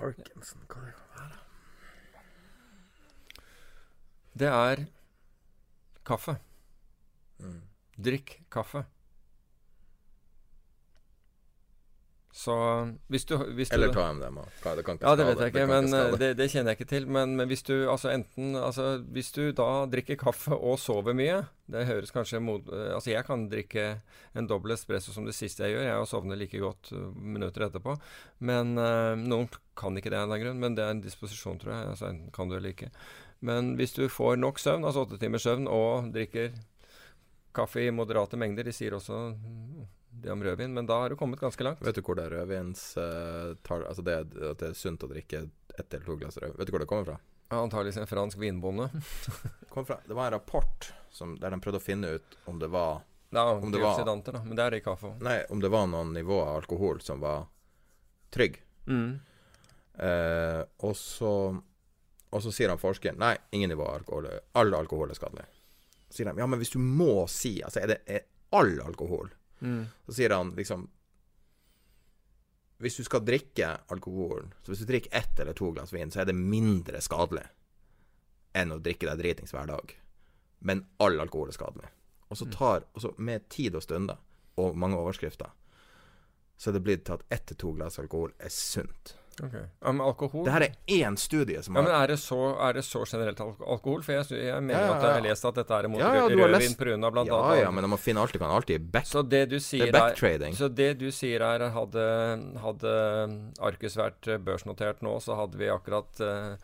Parkinson, 0.00 0.62
hva 0.64 0.80
det 0.86 0.94
kan 0.96 1.08
være? 1.18 1.40
Det 4.40 4.48
er 4.48 4.84
kaffe. 6.08 6.38
Mm. 7.40 7.60
Drikk 8.00 8.38
kaffe. 8.52 8.86
Så 12.32 12.54
hvis 13.10 13.24
du, 13.26 13.32
hvis 13.58 13.68
du 13.68 13.74
Eller 13.74 13.90
ta 13.90 14.04
MDMA. 14.14 14.44
Det 14.62 14.84
kan 14.86 14.94
ikke 14.96 15.02
Ja, 15.08 15.16
det 15.18 15.24
vet 15.26 15.40
jeg 15.40 15.50
ikke, 15.50 15.62
det 15.64 15.68
men 15.68 15.88
skade. 15.88 16.12
eh, 16.12 16.18
det, 16.20 16.28
det 16.38 16.46
kjenner 16.52 16.70
jeg 16.70 16.78
ikke 16.78 16.90
til. 16.92 17.06
Men, 17.10 17.32
men 17.36 17.48
hvis 17.50 17.64
du 17.66 17.72
altså 17.90 18.12
enten 18.12 18.54
altså, 18.54 18.84
Hvis 19.10 19.32
du 19.34 19.50
da 19.50 19.66
drikker 19.90 20.16
kaffe 20.20 20.54
og 20.54 20.78
sover 20.78 21.16
mye 21.18 21.40
Det 21.66 21.82
høres 21.88 22.14
kanskje 22.14 22.38
mot 22.40 22.70
eh, 22.70 22.94
Altså, 22.94 23.10
jeg 23.10 23.26
kan 23.26 23.48
drikke 23.50 23.88
en 24.38 24.46
dobbel 24.46 24.76
espresso 24.76 25.10
som 25.10 25.26
det 25.26 25.34
siste 25.34 25.66
jeg 25.66 25.74
gjør. 25.74 25.88
Jeg 25.88 26.06
sovner 26.12 26.38
like 26.38 26.62
godt 26.62 26.92
eh, 26.94 27.10
minutter 27.18 27.66
etterpå. 27.66 27.96
Men 28.46 28.76
eh, 28.78 29.18
noen 29.18 29.50
kan 29.74 29.98
ikke 29.98 30.14
det 30.14 30.20
av 30.20 30.28
en 30.28 30.30
eller 30.30 30.38
annen 30.38 30.46
grunn. 30.46 30.62
Men 30.62 30.78
det 30.78 30.86
er 30.86 30.94
en 30.94 31.02
disposisjon, 31.02 31.58
tror 31.58 31.74
jeg. 31.74 31.92
Altså, 31.96 32.12
enten 32.12 32.30
kan 32.30 32.48
du 32.48 32.56
eller 32.60 32.70
ikke. 32.76 32.92
Men 33.42 33.74
hvis 33.74 33.96
du 33.98 34.04
får 34.12 34.38
nok 34.38 34.58
søvn, 34.62 34.84
altså 34.86 35.02
åtte 35.02 35.18
timers 35.18 35.42
søvn, 35.48 35.66
og 35.66 36.12
drikker 36.14 36.52
kaffe 37.56 37.82
i 37.82 37.90
moderate 37.90 38.38
mengder 38.38 38.68
De 38.68 38.72
sier 38.76 38.94
også 38.94 39.16
det 40.10 40.30
om 40.32 40.42
rødvin, 40.44 40.74
men 40.74 40.86
da 40.86 41.00
har 41.02 41.10
du 41.12 41.16
kommet 41.16 41.40
ganske 41.40 41.64
langt. 41.64 41.82
Vet 41.86 41.94
du 41.94 42.02
hvor 42.02 42.18
det 42.18 42.28
rødvins 42.32 42.96
uh, 42.98 43.54
tar, 43.62 43.84
Altså 43.88 44.02
det 44.02 44.16
at 44.20 44.58
det 44.60 44.70
er 44.72 44.78
sunt 44.78 45.04
å 45.06 45.10
drikke 45.10 45.44
ett 45.78 45.94
eller 45.94 46.04
to 46.04 46.16
glass 46.18 46.36
rød 46.42 46.56
Vet 46.58 46.66
du 46.66 46.72
hvor 46.74 46.82
det 46.82 46.88
kommer 46.90 47.06
fra? 47.06 47.18
Antakeligvis 47.50 47.96
en 47.98 48.06
fransk 48.06 48.38
vinbonde. 48.38 48.90
Fra, 49.74 49.96
det 50.06 50.14
var 50.14 50.26
en 50.26 50.32
rapport 50.36 50.92
som, 51.10 51.32
der 51.40 51.50
de 51.50 51.58
prøvde 51.62 51.80
å 51.80 51.82
finne 51.82 52.12
ut 52.18 52.36
om 52.50 52.58
det 52.62 52.68
var 52.70 53.00
er 53.32 53.38
Om 53.62 53.72
det 53.72 53.78
var- 53.80 54.04
da. 54.04 54.42
Men 54.44 54.56
det 54.56 54.62
er 54.64 54.70
det 54.70 54.76
i 54.76 54.84
kaffe. 54.84 55.14
Nei, 55.20 55.44
om 55.50 55.60
det 55.60 55.68
var 55.70 55.86
noen 55.86 56.12
nivå 56.12 56.40
av 56.42 56.56
alkohol 56.56 57.00
som 57.00 57.20
var 57.20 57.46
trygg. 58.30 58.60
Mm. 58.86 59.20
Eh, 59.94 60.62
og 60.78 60.96
så 60.96 61.62
Og 62.32 62.42
så 62.42 62.52
sier 62.54 62.68
han 62.68 62.78
forskeren 62.78 63.18
Nei, 63.18 63.36
ingen 63.52 63.70
nivå 63.70 63.82
av 63.86 63.94
alkohol. 64.00 64.28
All 64.54 64.74
alkohol 64.74 65.10
er 65.10 65.18
skadelig. 65.18 65.44
Så 66.08 66.20
sier 66.20 66.30
de 66.30 66.38
ja, 66.38 66.46
men 66.46 66.58
hvis 66.58 66.70
du 66.74 66.78
må 66.78 67.28
si 67.28 67.60
Altså, 67.62 67.82
er 67.82 67.86
det 67.86 68.00
er 68.06 68.26
all 68.52 68.80
alkohol? 68.82 69.30
Mm. 69.60 69.84
Så 70.06 70.16
sier 70.16 70.32
han 70.32 70.54
liksom 70.56 70.86
Hvis 72.80 72.96
du 72.96 73.04
skal 73.04 73.20
drikke 73.20 73.66
alkoholen 73.92 74.54
Så 74.62 74.72
hvis 74.72 74.80
du 74.80 74.88
drikker 74.88 75.12
ett 75.18 75.40
eller 75.40 75.52
to 75.52 75.68
glass 75.74 75.92
vin, 75.92 76.10
så 76.10 76.22
er 76.22 76.30
det 76.30 76.36
mindre 76.38 77.02
skadelig 77.04 77.44
enn 78.56 78.72
å 78.74 78.80
drikke 78.82 79.06
deg 79.06 79.20
dritings 79.20 79.52
hver 79.54 79.68
dag. 79.70 79.92
Men 80.66 80.80
all 80.98 81.20
alkohol 81.22 81.52
er 81.52 81.54
skadelig. 81.54 81.86
Og 82.26 82.38
så 82.40 82.48
tar 82.50 82.82
og 82.90 83.04
så 83.04 83.12
Med 83.22 83.44
tid 83.52 83.76
og 83.78 83.84
stunder 83.84 84.18
og 84.58 84.74
mange 84.76 84.98
overskrifter 84.98 85.52
så 86.60 86.68
er 86.68 86.76
det 86.76 86.82
blitt 86.84 87.06
til 87.08 87.16
at 87.16 87.22
ett 87.32 87.46
til 87.48 87.56
to 87.56 87.70
glass 87.72 87.96
alkohol 88.02 88.34
er 88.36 88.50
sunt. 88.52 89.14
Ok. 89.40 89.54
Ja, 89.56 89.92
men 89.92 90.02
alkohol 90.04 90.44
Det 90.44 90.52
her 90.52 90.64
er 90.66 90.74
én 91.00 91.16
studie 91.20 91.62
som 91.64 91.76
ja, 91.76 91.82
men 91.86 91.94
er 91.96 92.12
det, 92.12 92.18
så, 92.20 92.38
er 92.60 92.76
det 92.76 92.82
så 92.84 93.04
generelt 93.08 93.40
al 93.40 93.54
alkohol? 93.76 94.02
For 94.04 94.12
jeg, 94.18 94.26
jeg 94.36 94.64
mener 94.64 94.76
Ja, 94.76 94.90
ja, 94.90 94.96
at 94.96 95.06
jeg 95.06 95.16
har 95.16 95.24
lest 95.24 95.48
at 95.48 95.60
dette 95.60 95.78
er 95.78 95.88
mot 95.88 96.02
Ja, 96.02 96.10
ja, 96.14 96.26
rød- 96.26 96.36
du 96.36 96.42
har 96.42 96.52
rødvin 96.54 96.76
pga. 96.76 97.10
blant 97.14 97.32
Ja 97.32 97.54
ja, 97.62 97.70
men 97.70 97.88
man 97.88 97.98
finner 97.98 98.26
alltid, 98.26 98.40
kan 98.42 98.50
alltid 98.50 98.90
back 98.92 99.06
Så 99.06 99.22
det 99.22 99.46
du 99.48 99.56
Det 99.58 99.88
er 99.88 99.92
backtrading. 99.92 100.54
Så 100.56 100.68
det 100.68 100.98
du 100.98 101.10
sier 101.10 101.40
er 101.40 101.66
hadde, 101.70 102.04
hadde 102.60 102.94
Arcus 103.60 103.96
vært 103.96 104.28
eh, 104.28 104.38
børsnotert 104.38 105.02
nå, 105.02 105.16
så 105.20 105.36
hadde 105.38 105.58
vi 105.60 105.68
akkurat 105.72 106.20
uh, 106.20 106.56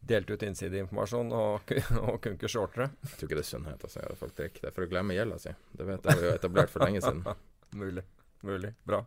delt 0.00 0.30
ut 0.30 0.42
innsideinformasjon 0.42 1.32
og, 1.32 1.74
og 2.04 2.28
ikke 2.34 2.50
shortere. 2.50 2.90
Jeg 3.02 3.18
tror 3.18 3.28
ikke 3.30 3.40
det 3.40 3.46
er 3.46 3.50
sunnhet 3.50 3.86
altså, 3.88 4.04
at 4.04 4.20
folk 4.20 4.36
drikker. 4.38 4.64
Det 4.64 4.70
er 4.70 4.76
for 4.76 4.86
å 4.86 4.90
glemme 4.90 5.16
gjelda 5.16 5.40
si. 5.42 5.54
Det 5.72 5.88
vet 5.88 6.10
jeg 6.10 6.22
vi 6.22 6.30
har 6.30 6.40
etablert 6.40 6.72
for 6.72 6.86
lenge 6.86 7.02
siden. 7.04 7.24
Mulig. 7.82 8.04
Mulig. 8.44 8.74
Bra. 8.86 9.04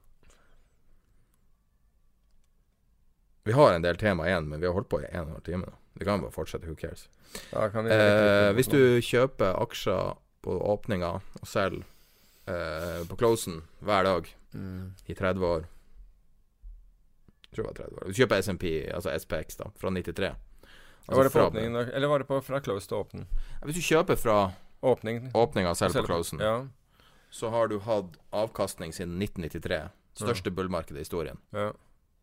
Vi 3.48 3.56
har 3.56 3.74
en 3.78 3.82
del 3.86 3.98
tema 4.00 4.26
igjen, 4.28 4.48
men 4.52 4.60
vi 4.62 4.68
har 4.68 4.74
holdt 4.76 4.90
på 4.92 5.00
i 5.02 5.08
en 5.08 5.22
og 5.24 5.28
en 5.30 5.36
halv 5.38 5.46
time. 5.48 5.66
nå. 5.70 5.74
Vi 5.98 6.06
kan 6.06 6.22
bare 6.22 6.32
fortsette. 6.36 6.68
Who 6.68 6.76
cares? 6.78 7.08
Ja, 7.54 7.68
kan 7.74 7.86
vi 7.88 7.92
Eh, 7.96 8.52
hvis 8.58 8.68
du 8.70 9.00
kjøper 9.02 9.56
aksjer 9.62 10.16
på 10.46 10.58
åpninga 10.74 11.10
og 11.42 11.48
selger 11.48 11.84
eh, 12.48 13.02
på 13.10 13.18
closen 13.20 13.62
hver 13.84 14.04
dag 14.08 14.30
mm. 14.54 14.94
i 15.08 15.14
30 15.18 15.44
år 15.48 15.66
Jeg 17.48 17.56
tror 17.56 17.64
det 17.64 17.72
var 17.72 17.80
30 17.88 17.98
år. 17.98 18.08
Du 18.08 18.14
kjøper 18.20 18.42
SMP, 18.44 18.64
altså 18.94 19.14
SPX, 19.20 19.58
da, 19.58 19.70
fra 19.80 19.90
93. 19.90 20.30
Altså 21.08 21.18
Var 21.18 21.24
det 21.24 21.32
på 21.32 21.40
fra- 21.40 21.48
åpningen, 21.48 21.76
eller 21.94 22.08
var 22.12 22.20
det 22.20 22.28
på, 22.28 22.40
fra 22.44 22.60
close 22.62 22.88
til 22.88 22.98
åpen? 23.00 23.28
Hvis 23.64 23.76
du 23.80 23.82
kjøper 23.82 24.16
fra 24.20 24.38
Åpning. 24.84 25.32
åpninga 25.34 25.70
og 25.72 25.78
selger 25.80 26.04
på 26.04 26.06
closen, 26.12 26.40
Ja. 26.44 26.68
så 27.32 27.50
har 27.50 27.68
du 27.68 27.80
hatt 27.80 28.18
avkastning 28.32 28.94
siden 28.94 29.18
1993. 29.18 29.90
Største 30.18 30.52
bullmarkedet 30.52 30.98
i 30.98 31.06
historien. 31.06 31.38
ja. 31.54 31.72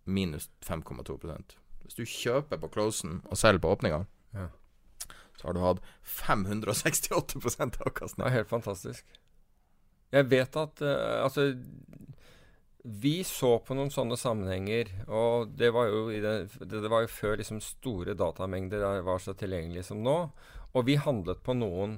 Minus 0.07 0.51
5,2% 0.67 1.57
Hvis 1.85 1.97
du 1.99 2.05
kjøper 2.05 2.61
på 2.61 2.69
closen 2.75 3.23
og 3.31 3.39
selger 3.41 3.63
på 3.65 3.73
åpninga, 3.77 4.03
Ja. 4.35 4.49
så 5.39 5.47
har 5.49 5.55
du 5.55 5.61
hatt 5.61 5.81
568 6.03 8.17
Det 8.17 8.27
er 8.27 8.31
helt 8.35 8.49
fantastisk. 8.49 9.05
Jeg 10.13 10.29
vet 10.31 10.57
at 10.57 10.83
uh, 10.83 11.25
Altså 11.25 11.55
Vi 12.85 13.23
så 13.25 13.55
på 13.65 13.73
noen 13.75 13.89
sånne 13.91 14.17
sammenhenger, 14.21 14.91
og 15.09 15.55
det 15.57 15.71
var 15.73 15.87
jo, 15.89 16.03
i 16.13 16.19
det, 16.21 16.51
var 16.93 17.07
jo 17.07 17.09
før 17.09 17.39
liksom 17.41 17.61
store 17.65 18.13
datamengder 18.15 18.83
er- 18.85 19.01
var 19.07 19.19
så 19.25 19.33
tilgjengelige 19.33 19.85
som 19.89 20.03
nå. 20.05 20.19
Og 20.75 20.85
vi 20.85 20.97
handlet 21.01 21.41
på 21.43 21.55
noen 21.57 21.95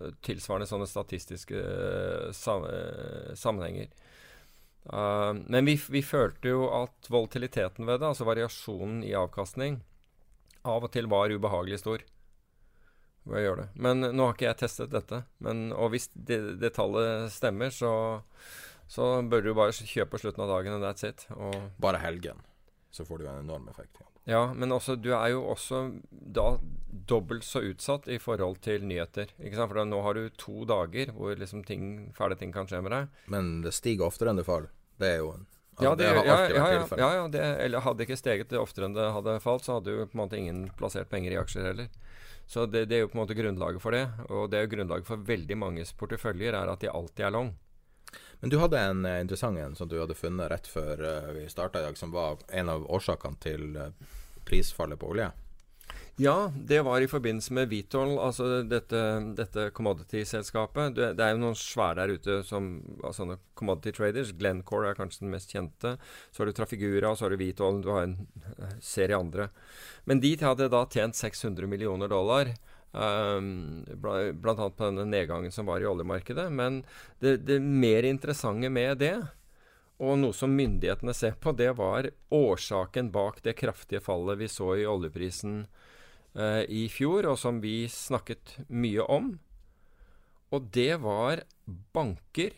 eh, 0.00 0.10
tilsvarende 0.20 0.66
sånne 0.68 0.86
statistiske 0.90 1.56
eh, 1.56 2.32
sammenhenger. 2.36 3.88
Uh, 4.86 5.34
men 5.50 5.66
vi, 5.66 5.76
vi 5.90 6.02
følte 6.06 6.52
jo 6.52 6.66
at 6.70 7.08
volatiliteten 7.10 7.88
ved 7.88 8.00
det, 8.00 8.10
altså 8.12 8.26
variasjonen 8.28 9.00
i 9.06 9.14
avkastning, 9.18 9.80
av 10.66 10.86
og 10.86 10.92
til 10.94 11.08
var 11.10 11.32
ubehagelig 11.32 11.80
stor. 11.82 12.04
Hva 13.26 13.42
gjør 13.42 13.62
det? 13.62 13.66
Men 13.82 14.04
nå 14.14 14.28
har 14.28 14.36
ikke 14.36 14.46
jeg 14.46 14.60
testet 14.60 14.92
dette. 14.94 15.24
Men, 15.42 15.68
og 15.74 15.90
hvis 15.94 16.08
det, 16.14 16.38
det 16.62 16.74
tallet 16.76 17.32
stemmer, 17.34 17.72
så, 17.74 17.92
så 18.90 19.16
bør 19.26 19.42
du 19.42 19.54
bare 19.58 19.74
kjøpe 19.74 20.14
på 20.14 20.22
slutten 20.22 20.44
av 20.46 20.52
dagen, 20.54 20.78
and 20.78 20.86
that's 20.86 21.06
it. 21.06 21.26
Og, 21.34 21.56
Bare 21.82 22.02
helgen, 22.02 22.44
så 22.94 23.06
får 23.06 23.22
du 23.22 23.26
en 23.26 23.42
enorm 23.42 23.66
effekt. 23.72 23.98
Ja. 23.98 24.15
Ja, 24.26 24.42
men 24.58 24.74
også, 24.74 24.96
du 24.98 25.12
er 25.14 25.30
jo 25.36 25.44
også 25.52 25.84
da 26.10 26.56
dobbelt 27.06 27.44
så 27.46 27.62
utsatt 27.62 28.08
i 28.10 28.18
forhold 28.18 28.58
til 28.64 28.86
nyheter. 28.86 29.30
Ikke 29.38 29.54
sant? 29.54 29.70
For 29.70 29.78
da, 29.78 29.84
nå 29.86 30.00
har 30.02 30.18
du 30.18 30.24
to 30.40 30.64
dager 30.66 31.12
hvor 31.14 31.36
liksom 31.38 31.62
ting, 31.66 32.08
fæle 32.16 32.38
ting 32.38 32.54
kan 32.54 32.66
skje 32.66 32.80
med 32.82 32.94
deg. 32.94 33.20
Men 33.30 33.60
det 33.62 33.74
stiger 33.76 34.08
oftere 34.08 34.32
enn 34.32 34.40
det 34.40 34.46
faller. 34.48 34.72
Det 34.98 35.12
er 35.12 35.20
jo 35.20 35.30
en 35.36 35.44
altså, 35.46 35.84
Ja, 35.84 35.92
det, 36.00 36.08
har 36.08 36.26
ja, 36.26 36.38
ja, 36.48 36.66
ja, 36.98 37.10
ja, 37.20 37.28
det, 37.30 37.44
eller 37.66 37.84
hadde 37.84 38.00
det 38.00 38.08
ikke 38.08 38.18
steget 38.18 38.50
det 38.50 38.58
oftere 38.58 38.88
enn 38.88 38.96
det 38.96 39.06
hadde 39.14 39.36
falt, 39.44 39.66
så 39.66 39.78
hadde 39.78 39.94
jo 39.94 40.08
på 40.08 40.18
en 40.18 40.22
måte 40.24 40.40
ingen 40.40 40.64
plassert 40.78 41.12
penger 41.12 41.36
i 41.36 41.38
aksjer 41.44 41.70
heller. 41.70 41.92
Så 42.50 42.66
det, 42.70 42.86
det 42.90 42.98
er 42.98 43.04
jo 43.04 43.12
på 43.12 43.18
en 43.18 43.22
måte 43.24 43.36
grunnlaget 43.38 43.82
for 43.82 43.94
det. 43.94 44.06
Og 44.26 44.50
det 44.50 44.58
er 44.58 44.66
jo 44.66 44.74
grunnlaget 44.74 45.06
for 45.06 45.22
veldig 45.30 45.58
manges 45.58 45.94
porteføljer, 45.98 46.54
er 46.54 46.72
at 46.72 46.82
de 46.82 46.90
alltid 46.90 47.28
er 47.28 47.34
long. 47.34 47.54
Men 48.40 48.50
du 48.50 48.58
hadde 48.60 48.80
en 48.80 49.04
eh, 49.04 49.20
interessant 49.20 49.58
en 49.58 49.76
som 49.76 49.88
du 49.88 49.98
hadde 50.00 50.18
funnet 50.18 50.50
rett 50.52 50.68
før 50.68 51.02
eh, 51.02 51.32
vi 51.38 51.48
starta 51.48 51.80
i 51.80 51.88
dag, 51.88 51.98
som 51.98 52.12
var 52.14 52.42
en 52.52 52.72
av 52.72 52.86
årsakene 52.92 53.40
til 53.42 53.76
eh, 53.80 54.14
prisfallet 54.46 55.00
på 55.00 55.10
olje. 55.14 55.32
Ja, 56.18 56.52
det 56.56 56.78
var 56.80 57.02
i 57.04 57.08
forbindelse 57.08 57.52
med 57.52 57.68
Vitol, 57.68 58.14
altså 58.16 58.62
dette, 58.64 59.00
dette 59.36 59.66
commodity-selskapet. 59.76 60.94
Det, 60.96 61.10
er 61.20 61.34
jo 61.34 61.42
noen 61.42 61.58
svære 61.60 61.98
der 61.98 62.14
ute 62.16 62.36
som 62.48 62.70
altså 63.04 63.36
commodity 63.58 63.92
traders. 63.92 64.32
Glencore 64.32 64.90
er 64.90 64.96
kanskje 64.96 65.26
den 65.26 65.34
mest 65.34 65.52
kjente. 65.52 65.98
Så 66.32 66.40
har 66.40 66.48
du 66.48 66.56
Trafigura, 66.56 67.12
så 67.12 67.26
har 67.26 67.36
du 67.36 67.42
Vitol, 67.42 67.82
du 67.84 67.90
har 67.92 68.06
en 68.06 68.16
serie 68.80 69.18
andre. 69.18 69.50
Men 70.08 70.24
de 70.24 70.32
hadde 70.40 70.70
da 70.72 70.86
tjent 70.88 71.20
600 71.20 71.68
millioner 71.68 72.08
dollar. 72.08 72.54
Bl- 72.96 74.32
blant 74.32 74.58
annet 74.58 74.76
på 74.76 74.88
denne 74.88 75.04
nedgangen 75.08 75.52
som 75.52 75.68
var 75.68 75.82
i 75.84 75.88
oljemarkedet. 75.88 76.48
Men 76.52 76.82
det, 77.20 77.36
det 77.48 77.60
mer 77.60 78.08
interessante 78.08 78.70
med 78.72 78.98
det, 79.02 79.16
og 79.96 80.18
noe 80.20 80.36
som 80.36 80.52
myndighetene 80.52 81.14
ser 81.16 81.38
på, 81.40 81.54
det 81.56 81.72
var 81.78 82.10
årsaken 82.34 83.10
bak 83.14 83.40
det 83.44 83.56
kraftige 83.60 84.04
fallet 84.04 84.40
vi 84.42 84.48
så 84.52 84.74
i 84.76 84.86
oljeprisen 84.88 85.62
eh, 86.36 86.62
i 86.68 86.84
fjor, 86.92 87.30
og 87.32 87.38
som 87.40 87.62
vi 87.64 87.86
snakket 87.88 88.58
mye 88.68 89.04
om. 89.08 89.34
Og 90.52 90.68
det 90.72 90.98
var 91.02 91.46
banker 91.96 92.52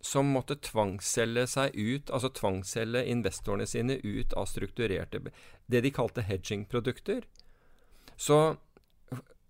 som 0.00 0.32
måtte 0.32 0.56
tvangsselge 0.64 1.44
seg 1.50 1.76
ut, 1.76 2.10
altså 2.10 2.30
tvangsselge 2.32 3.04
investorene 3.12 3.68
sine 3.68 3.98
ut 4.00 4.32
av 4.32 4.48
strukturerte 4.48 5.20
Det 5.66 5.80
de 5.84 5.92
kalte 5.92 6.24
hedging-produkter. 6.24 7.22
Så 8.16 8.56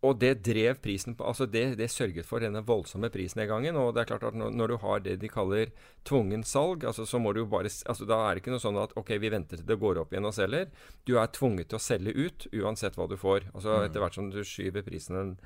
og 0.00 0.16
det 0.16 0.38
drev 0.46 0.78
prisen 0.80 1.12
på 1.16 1.26
Altså 1.28 1.44
det, 1.44 1.74
det 1.76 1.90
sørget 1.92 2.24
for 2.24 2.40
denne 2.40 2.62
voldsomme 2.64 3.10
prisnedgangen. 3.12 3.76
Og 3.76 3.92
det 3.92 4.02
er 4.02 4.10
klart 4.14 4.24
at 4.30 4.36
når, 4.36 4.54
når 4.56 4.72
du 4.72 4.76
har 4.80 5.02
det 5.04 5.18
de 5.20 5.28
kaller 5.28 5.72
tvungen 6.08 6.44
salg, 6.44 6.86
altså 6.88 7.04
så 7.04 7.20
må 7.20 7.34
du 7.36 7.42
jo 7.42 7.50
bare 7.52 7.68
altså 7.68 8.08
Da 8.08 8.22
er 8.24 8.34
det 8.34 8.42
ikke 8.42 8.54
noe 8.54 8.64
sånn 8.64 8.80
at 8.80 8.94
ok, 8.96 9.12
vi 9.20 9.32
venter 9.32 9.60
til 9.60 9.68
det 9.68 9.76
går 9.80 10.00
opp 10.00 10.14
igjen 10.14 10.28
og 10.28 10.36
selger. 10.36 10.70
Du 11.04 11.18
er 11.20 11.28
tvunget 11.36 11.68
til 11.68 11.76
å 11.76 11.84
selge 11.84 12.16
ut 12.16 12.48
uansett 12.62 12.96
hva 12.96 13.08
du 13.10 13.18
får. 13.20 13.50
Altså 13.52 13.82
Etter 13.84 14.00
hvert 14.00 14.16
som 14.16 14.30
du 14.32 14.40
skyver 14.40 14.86
prisen 14.86 15.36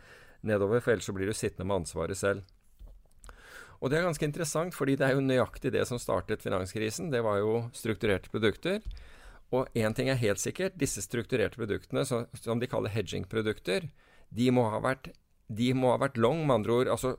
nedover, 0.47 0.85
for 0.85 0.95
ellers 0.95 1.11
så 1.11 1.17
blir 1.17 1.27
du 1.27 1.35
sittende 1.35 1.67
med 1.67 1.83
ansvaret 1.83 2.21
selv. 2.21 2.47
Og 3.83 3.91
det 3.91 3.99
er 3.99 4.07
ganske 4.07 4.25
interessant, 4.25 4.73
fordi 4.77 4.95
det 4.97 5.09
er 5.09 5.19
jo 5.19 5.25
nøyaktig 5.25 5.75
det 5.75 5.83
som 5.91 5.99
startet 5.99 6.45
finanskrisen. 6.45 7.11
Det 7.13 7.25
var 7.27 7.43
jo 7.43 7.67
strukturerte 7.75 8.31
produkter. 8.33 8.87
Og 9.53 9.67
én 9.77 9.95
ting 9.95 10.09
er 10.09 10.23
helt 10.23 10.41
sikkert, 10.41 10.79
disse 10.79 11.03
strukturerte 11.05 11.59
produktene, 11.59 12.07
som, 12.09 12.25
som 12.39 12.63
de 12.63 12.71
kaller 12.71 12.95
hedging-produkter, 12.95 13.91
de 14.31 14.51
må 14.55 14.69
ha 14.71 14.81
vært 14.85 15.13
de 15.55 15.75
må 15.77 15.93
ha 15.93 16.01
vært 16.01 16.17
long, 16.17 16.47
med 16.47 16.63
andre 16.63 16.73
ord. 16.73 16.89
altså 16.89 17.17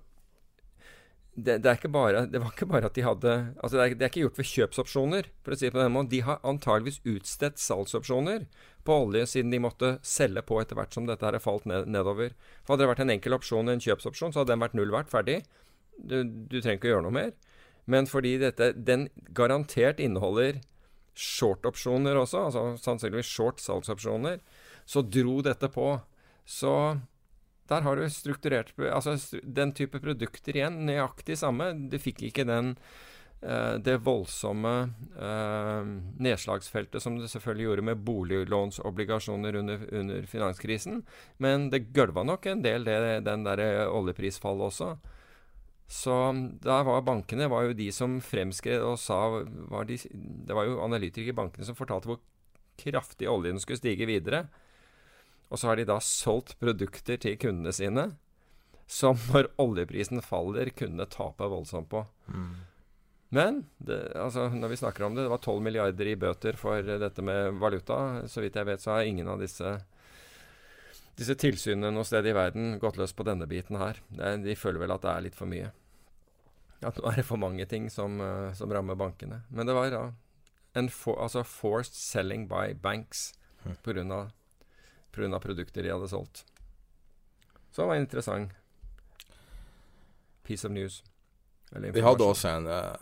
det, 1.36 1.57
det, 1.65 1.90
bare, 1.91 2.26
det, 2.32 2.40
var 2.40 2.53
ikke 2.53 2.68
bare 2.69 2.88
at 2.88 2.95
de 2.95 3.03
hadde 3.03 3.32
altså 3.60 3.76
det 3.76 3.84
er, 3.84 3.95
det 3.99 4.06
er, 4.06 4.11
ikke 4.11 4.22
gjort 4.22 4.38
ved 4.40 4.48
kjøpsopsjoner. 4.48 5.26
for 5.44 5.52
å 5.52 5.57
si 5.60 5.68
det 5.68 5.73
på 5.76 5.82
den 5.82 5.91
måten. 5.91 6.11
De 6.14 6.22
har 6.23 6.40
antageligvis 6.48 7.02
utstedt 7.03 7.60
salgsopsjoner 7.60 8.45
på 8.88 8.95
olje 9.03 9.26
siden 9.34 9.52
de 9.52 9.60
måtte 9.60 9.90
selge 10.06 10.45
på 10.48 10.61
etter 10.61 10.80
hvert 10.80 10.95
som 10.95 11.10
dette 11.10 11.27
her 11.27 11.38
falt 11.44 11.68
ned, 11.68 11.90
nedover. 11.91 12.32
For 12.64 12.73
Hadde 12.76 12.86
det 12.86 12.91
vært 12.94 13.03
en 13.03 13.15
enkel 13.18 13.36
opsjon 13.36 13.73
en 13.73 13.84
kjøpsopsjon, 13.84 14.32
så 14.32 14.41
hadde 14.41 14.53
den 14.53 14.64
vært 14.64 14.80
null 14.80 14.95
verdt. 14.95 15.11
Ferdig. 15.11 15.41
Du, 15.98 16.22
du, 16.23 16.61
trenger 16.61 16.80
ikke 16.80 16.91
å 16.91 16.94
gjøre 16.94 17.07
noe 17.10 17.18
mer. 17.19 17.36
Men 17.91 18.07
fordi 18.07 18.38
dette, 18.40 18.72
den 18.77 19.10
garantert 19.36 19.99
inneholder 19.99 20.61
short-opsjoner 21.15 22.15
også, 22.19 22.48
altså 22.48 22.64
sannsynligvis 22.80 23.27
short 23.27 23.60
salgsopsjoner, 23.64 24.40
så 24.88 25.03
dro 25.03 25.41
dette 25.44 25.68
på. 25.72 25.98
Så 26.46 26.72
der 27.70 27.82
har 27.82 27.98
du 27.98 28.06
strukturert 28.14 28.74
Altså 28.78 29.18
den 29.42 29.74
type 29.74 30.00
produkter 30.00 30.56
igjen, 30.56 30.84
nøyaktig 30.86 31.38
samme. 31.42 31.72
Du 31.90 31.98
fikk 32.02 32.22
ikke 32.28 32.46
den 32.46 32.76
uh, 33.42 33.76
det 33.82 33.98
voldsomme 34.06 34.76
uh, 35.18 35.82
nedslagsfeltet 36.22 37.02
som 37.02 37.18
det 37.18 37.32
selvfølgelig 37.34 37.68
gjorde 37.70 37.88
med 37.90 38.06
boliglånsobligasjoner 38.06 39.58
under, 39.64 39.82
under 39.92 40.30
finanskrisen. 40.30 41.02
Men 41.42 41.72
det 41.74 41.88
gølva 41.96 42.24
nok 42.24 42.46
en 42.52 42.62
del, 42.66 42.86
det, 42.86 43.26
den 43.26 43.48
der 43.48 43.66
oljeprisfallet 43.90 44.70
også. 44.70 44.94
Så 45.90 46.14
der 46.66 46.86
var 46.86 47.02
bankene 47.06 47.50
var 47.50 47.68
jo 47.68 47.78
de 47.78 47.92
som 47.94 48.18
fremskred 48.22 48.82
og 48.82 48.98
sa 48.98 49.20
var 49.70 49.86
de, 49.86 50.00
Det 50.10 50.54
var 50.58 50.66
jo 50.66 50.80
analytikere 50.82 51.34
i 51.34 51.38
bankene 51.38 51.66
som 51.66 51.78
fortalte 51.78 52.10
hvor 52.10 52.22
kraftig 52.78 53.30
oljen 53.30 53.62
skulle 53.62 53.80
stige 53.80 54.08
videre. 54.10 54.48
Og 55.50 55.62
så 55.62 55.70
har 55.70 55.80
de 55.80 55.88
da 55.88 56.00
solgt 56.04 56.56
produkter 56.62 57.20
til 57.22 57.38
kundene 57.40 57.74
sine 57.76 58.10
som 58.88 59.18
når 59.32 59.50
oljeprisen 59.62 60.22
faller, 60.22 60.70
kunne 60.78 61.08
tape 61.10 61.48
voldsomt 61.50 61.90
på. 61.90 62.04
Mm. 62.30 62.56
Men 63.36 63.64
det, 63.78 63.98
altså, 64.22 64.48
når 64.54 64.72
vi 64.72 64.78
snakker 64.80 65.08
om 65.08 65.16
det, 65.16 65.26
det 65.26 65.32
var 65.34 65.42
12 65.42 65.64
milliarder 65.66 66.08
i 66.12 66.16
bøter 66.20 66.58
for 66.60 66.86
dette 66.86 67.26
med 67.26 67.58
valuta. 67.60 68.28
Så 68.30 68.44
vidt 68.44 68.56
jeg 68.56 68.70
vet, 68.70 68.84
så 68.84 68.94
har 68.94 69.10
ingen 69.10 69.28
av 69.32 69.42
disse, 69.42 69.74
disse 71.18 71.36
tilsynene 71.42 71.92
noe 71.96 72.06
sted 72.08 72.28
i 72.30 72.36
verden 72.38 72.78
gått 72.82 73.00
løs 73.02 73.16
på 73.18 73.26
denne 73.28 73.50
biten 73.50 73.82
her. 73.82 74.00
Det, 74.14 74.38
de 74.46 74.58
føler 74.60 74.86
vel 74.86 74.94
at 74.96 75.04
det 75.04 75.12
er 75.12 75.26
litt 75.28 75.40
for 75.40 75.50
mye. 75.50 75.74
At 76.86 77.02
nå 77.02 77.10
er 77.10 77.20
det 77.20 77.26
for 77.26 77.42
mange 77.42 77.66
ting 77.68 77.90
som, 77.90 78.22
uh, 78.22 78.54
som 78.56 78.72
rammer 78.72 79.00
bankene. 79.00 79.42
Men 79.50 79.68
det 79.68 79.76
var 79.76 79.90
da 79.90 80.06
en 80.78 80.92
for, 80.92 81.18
altså 81.24 81.42
forced 81.48 81.96
selling 81.98 82.50
by 82.52 82.76
banks 82.78 83.32
mm. 83.64 83.78
Pga. 85.16 85.40
produkter 85.40 85.84
de 85.84 85.92
hadde 85.92 86.12
solgt. 86.12 86.46
Så 87.72 87.82
det 87.82 87.88
var 87.88 87.96
interessant 87.96 88.52
piece 90.46 90.68
of 90.68 90.74
news. 90.74 91.04
Vi 91.70 92.02
hadde 92.02 92.24
også 92.24 92.48
en 92.48 92.68
uh, 92.68 92.94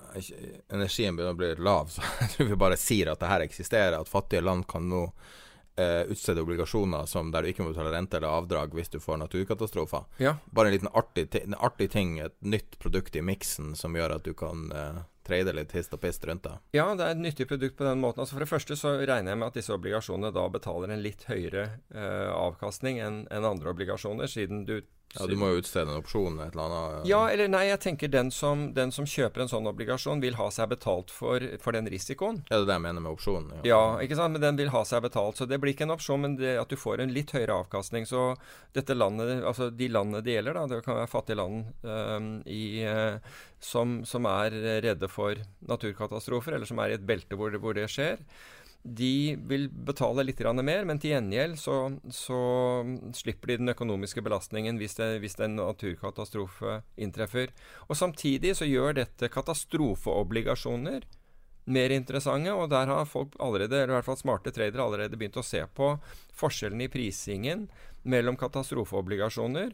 Energien 0.74 1.16
begynner 1.16 1.36
å 1.36 1.38
bli 1.38 1.50
lav, 1.62 1.90
så 1.94 2.02
jeg 2.22 2.32
tror 2.34 2.52
vi 2.54 2.60
bare 2.66 2.80
sier 2.80 3.12
at 3.12 3.22
det 3.22 3.32
her 3.32 3.46
eksisterer. 3.46 4.00
At 4.00 4.10
fattige 4.10 4.42
land 4.42 4.66
kan 4.72 4.88
nå 4.90 5.04
uh, 5.04 6.04
utstede 6.08 6.42
obligasjoner 6.42 7.06
som 7.10 7.32
der 7.34 7.44
du 7.44 7.52
ikke 7.52 7.66
må 7.66 7.74
betale 7.74 7.94
rente 7.94 8.18
eller 8.18 8.34
avdrag 8.34 8.74
hvis 8.74 8.94
du 8.96 9.00
får 9.04 9.20
naturkatastrofer. 9.26 10.08
Ja. 10.24 10.38
Bare 10.46 10.72
en 10.72 10.78
liten 10.78 10.94
artig, 10.94 11.28
en 11.44 11.58
artig 11.60 11.92
ting, 11.94 12.18
et 12.24 12.38
nytt 12.40 12.80
produkt 12.80 13.16
i 13.20 13.26
miksen 13.26 13.76
som 13.78 13.98
gjør 13.98 14.18
at 14.18 14.26
du 14.26 14.34
kan 14.38 14.70
uh, 14.72 15.04
trade 15.28 15.54
litt 15.56 15.74
hist 15.76 15.94
og 15.96 16.02
pist 16.04 16.26
rundt 16.28 16.46
det? 16.48 16.56
Ja, 16.78 16.88
det 16.98 17.06
er 17.06 17.16
et 17.16 17.24
nyttig 17.24 17.48
produkt 17.50 17.78
på 17.80 17.88
den 17.88 18.02
måten. 18.04 18.24
Altså 18.24 18.38
For 18.38 18.46
det 18.46 18.52
første 18.52 18.78
så 18.80 18.96
regner 19.00 19.34
jeg 19.34 19.42
med 19.42 19.50
at 19.50 19.60
disse 19.60 19.76
obligasjonene 19.76 20.34
da 20.36 20.48
betaler 20.52 20.94
en 20.94 21.04
litt 21.04 21.26
høyere 21.30 21.68
eh, 21.94 22.32
avkastning 22.34 23.00
enn 23.04 23.24
en 23.34 23.50
andre 23.54 23.74
obligasjoner, 23.74 24.30
siden 24.32 24.66
du 24.70 24.80
ja, 25.20 25.28
Du 25.30 25.36
må 25.38 25.52
jo 25.52 25.62
utstede 25.62 25.92
en 25.92 26.00
opsjon 26.00 26.40
et 26.42 26.56
eller 26.56 26.64
annet 26.66 27.08
Ja, 27.10 27.22
eller 27.30 27.50
nei, 27.52 27.66
jeg 27.70 27.82
tenker 27.84 28.12
den 28.12 28.32
som, 28.34 28.66
den 28.74 28.94
som 28.96 29.06
kjøper 29.10 29.44
en 29.44 29.52
sånn 29.52 29.70
obligasjon, 29.70 30.24
vil 30.24 30.38
ha 30.40 30.48
seg 30.54 30.72
betalt 30.74 31.14
for, 31.14 31.44
for 31.62 31.78
den 31.78 31.90
risikoen. 31.92 32.42
Ja, 32.50 32.58
det 32.58 32.64
er 32.64 32.70
det 32.72 32.78
jeg 32.80 32.86
mener 32.88 33.06
med 33.06 33.14
opsjonen. 33.14 33.54
Ja. 33.60 33.64
ja. 33.70 33.84
ikke 34.06 34.18
sant, 34.18 34.36
men 34.36 34.44
den 34.44 34.58
vil 34.60 34.74
ha 34.74 34.84
seg 34.88 35.04
betalt. 35.06 35.38
Så 35.38 35.48
det 35.50 35.60
blir 35.62 35.76
ikke 35.76 35.86
en 35.88 35.96
opsjon, 35.96 36.24
men 36.26 36.38
det 36.40 36.56
at 36.62 36.74
du 36.74 36.80
får 36.80 37.04
en 37.04 37.14
litt 37.14 37.34
høyere 37.36 37.60
avkastning. 37.64 38.08
Så 38.10 38.32
dette 38.76 38.98
landet, 38.98 39.44
altså 39.46 39.70
de 39.70 39.90
landene 39.92 40.24
det 40.26 40.38
gjelder, 40.38 40.58
da, 40.58 40.66
det 40.72 40.82
kan 40.88 41.00
være 41.02 41.12
fattige 41.12 41.40
land 41.40 41.70
um, 41.86 42.34
i, 42.50 42.64
uh, 42.88 43.44
som, 43.64 44.02
som, 44.10 44.26
er 44.30 44.58
redde 44.86 45.10
for 45.12 45.38
naturkatastrofer, 45.70 46.58
eller 46.58 46.70
som 46.70 46.82
er 46.82 46.94
i 46.94 46.98
et 46.98 47.08
belte 47.08 47.38
hvor 47.38 47.54
det, 47.54 47.62
hvor 47.64 47.78
det 47.78 47.90
skjer 47.92 48.22
de 48.84 49.36
vil 49.48 49.70
betale 49.72 50.26
litt 50.28 50.42
mer, 50.60 50.84
men 50.84 51.00
til 51.00 51.14
gjengjeld 51.14 51.56
så, 51.60 51.76
så, 52.12 52.40
slipper 53.16 53.54
de 53.54 53.58
den 53.62 53.72
økonomiske 53.72 54.22
belastningen 54.22 54.78
hvis, 54.78 54.98
det, 55.00 55.20
hvis 55.24 55.40
en 55.40 55.56
naturkatastrofe 55.56 56.82
inntreffer. 57.00 57.54
Og 57.88 57.96
Samtidig 57.96 58.58
så 58.60 58.68
gjør 58.68 59.00
dette 59.00 59.32
katastrofeobligasjoner 59.32 61.08
mer 61.66 61.96
interessante, 61.96 62.52
og 62.52 62.70
der 62.74 62.92
har 62.92 63.08
folk 63.08 63.38
allerede, 63.40 63.80
eller 63.80 63.96
i 63.96 63.98
hvert 64.02 64.10
fall 64.12 64.20
smarte 64.20 64.52
tradere 64.52 64.84
allerede 64.84 65.16
begynt 65.16 65.40
å 65.40 65.46
se 65.48 65.64
på 65.64 65.94
forskjellen 66.36 66.84
i 66.84 66.92
prisingen 66.92 67.70
mellom 68.04 68.36
katastrofeobligasjoner 68.36 69.72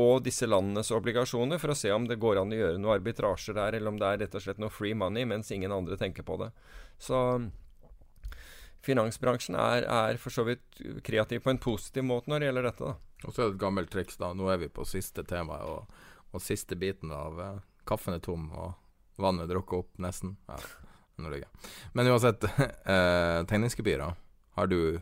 og 0.00 0.24
disse 0.24 0.48
landenes 0.48 0.90
obligasjoner, 0.92 1.60
for 1.60 1.72
å 1.72 1.76
se 1.76 1.92
om 1.92 2.08
det 2.08 2.18
går 2.20 2.40
an 2.40 2.52
å 2.52 2.56
gjøre 2.56 2.80
noe 2.80 2.96
arbitrasjer 2.98 3.56
der, 3.56 3.76
eller 3.76 3.92
om 3.92 4.00
det 4.00 4.08
er 4.08 4.24
rett 4.24 4.34
og 4.36 4.44
slett 4.44 4.60
noe 4.60 4.72
free 4.72 4.96
money, 4.96 5.28
mens 5.28 5.52
ingen 5.52 5.72
andre 5.72 5.96
tenker 6.00 6.24
på 6.24 6.36
det. 6.40 6.50
Så 7.00 7.20
finansbransjen 8.86 9.58
er, 9.58 9.84
er, 9.84 10.18
for 10.22 10.34
så 10.34 10.46
vidt 10.46 10.80
kreativ 11.06 11.42
på 11.44 11.52
en 11.52 11.60
positiv 11.62 12.06
måte 12.06 12.30
når 12.30 12.42
det 12.42 12.50
gjelder 12.50 12.68
dette. 12.70 12.90
da. 12.92 13.24
Og 13.24 13.32
så 13.32 13.42
er 13.42 13.48
det 13.48 13.56
et 13.56 13.62
gammelt 13.62 13.92
triks, 13.92 14.18
da. 14.20 14.32
Nå 14.36 14.50
er 14.52 14.60
vi 14.62 14.70
på 14.72 14.86
siste 14.88 15.24
tema 15.26 15.58
og, 15.66 15.98
og 16.32 16.44
siste 16.44 16.78
biten 16.78 17.14
av 17.14 17.40
eh, 17.42 17.64
Kaffen 17.86 18.16
er 18.16 18.22
tom, 18.22 18.48
og 18.50 18.74
vannet 19.22 19.50
drukker 19.50 19.84
opp 19.84 20.00
nesten. 20.02 20.36
Ja, 20.48 20.58
Men 21.94 22.10
uansett, 22.10 22.44
eh, 22.94 23.42
tegningsgebyrer 23.48 24.16
har 24.56 24.66
du 24.72 25.00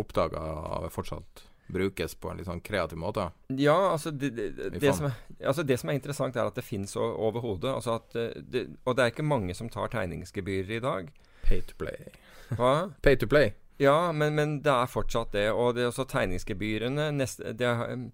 oppdaga 0.00 0.88
fortsatt 0.90 1.50
brukes 1.70 2.14
på 2.14 2.30
en 2.30 2.40
litt 2.40 2.48
sånn 2.48 2.62
kreativ 2.64 2.98
måte? 2.98 3.28
Ja, 3.54 3.92
altså 3.92 4.10
det, 4.10 4.32
det, 4.36 4.70
det, 4.76 4.92
som, 4.96 5.06
er, 5.10 5.18
altså 5.46 5.64
det, 5.66 5.78
som 5.80 5.90
er, 5.90 5.98
interessant, 6.00 6.36
er 6.36 6.50
at 6.50 6.58
det 6.58 6.66
fins 6.66 6.96
over 6.98 7.42
hodet. 7.44 7.72
Altså 7.72 8.00
eh, 8.18 8.72
og 8.84 8.96
det 8.96 9.04
er 9.04 9.14
ikke 9.14 9.26
mange 9.26 9.56
som 9.56 9.70
tar 9.72 9.92
tegningsgebyrer 9.94 10.78
i 10.78 10.82
dag. 10.84 11.12
Pay 11.46 11.62
to 11.68 11.78
play. 11.78 12.10
Hva? 12.58 12.90
Pay 13.02 13.18
to 13.20 13.28
play. 13.30 13.52
Ja, 13.80 14.12
men, 14.12 14.34
men, 14.36 14.58
det 14.64 14.72
er 14.72 14.90
fortsatt 14.90 15.32
det. 15.32 15.46
Og 15.52 15.74
det 15.76 15.84
er 15.84 15.92
også 15.92 16.04
tegningsgebyrene 16.10 17.10
neste, 17.16 17.54
det 17.56 17.66
er, 17.66 17.94
um, 17.94 18.10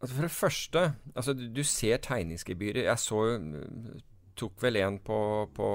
altså 0.00 0.14
For 0.14 0.26
det 0.26 0.34
første 0.34 0.82
altså 1.14 1.32
Du, 1.32 1.46
du 1.48 1.62
ser 1.64 1.96
tegningsgebyrer. 2.04 2.84
Jeg 2.84 2.98
så 2.98 3.22
tok 4.36 4.60
vel 4.60 4.76
en 4.82 4.98
på, 5.00 5.18
på 5.56 5.68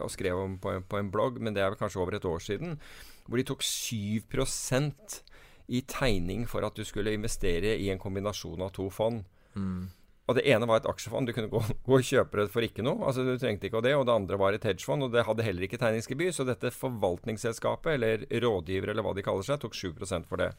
og 0.00 0.10
skrev 0.14 0.38
om 0.38 0.58
på, 0.62 0.76
på, 0.88 0.98
en 1.00 1.10
blogg, 1.10 1.40
men 1.42 1.56
det 1.56 1.64
er 1.64 1.72
vel 1.72 1.80
kanskje 1.80 2.00
over 2.00 2.14
et 2.14 2.24
år 2.24 2.38
siden, 2.38 2.78
hvor 3.26 3.40
de 3.40 3.46
tok 3.48 3.64
7% 3.66 5.18
i 5.74 5.80
tegning 5.88 6.44
for 6.48 6.62
at 6.66 6.76
du 6.76 6.84
skulle 6.84 7.16
investere 7.16 7.74
i 7.80 7.88
en 7.90 7.98
kombinasjon 7.98 8.62
av 8.62 8.70
to 8.76 8.86
fond. 8.92 9.24
Mm. 9.54 9.88
Og 10.24 10.38
Det 10.38 10.44
ene 10.48 10.64
var 10.64 10.80
et 10.80 10.88
aksjefond. 10.88 11.28
Du 11.28 11.34
kunne 11.36 11.50
gå, 11.52 11.60
gå, 11.86 11.98
og 11.98 12.06
kjøpe 12.06 12.40
det 12.40 12.52
for 12.52 12.64
ikke 12.64 12.84
noe. 12.84 13.02
altså 13.04 13.26
Du 13.26 13.34
trengte 13.40 13.68
ikke 13.68 13.82
det. 13.84 13.94
Og 13.98 14.06
det 14.08 14.14
andre 14.14 14.38
var 14.40 14.56
et 14.56 14.64
hedgefond, 14.64 15.04
og 15.04 15.12
det 15.12 15.26
hadde 15.28 15.44
heller 15.44 15.66
ikke 15.66 15.80
tegningsgebyr. 15.80 16.32
Så 16.32 16.46
dette 16.48 16.72
forvaltningsselskapet, 16.72 17.98
eller 17.98 18.24
rådgiver, 18.44 18.92
eller 18.92 19.04
hva 19.04 19.12
de 19.16 19.24
kaller 19.26 19.44
seg, 19.44 19.60
tok 19.60 19.76
7% 19.76 20.30
for 20.30 20.40
det. 20.40 20.54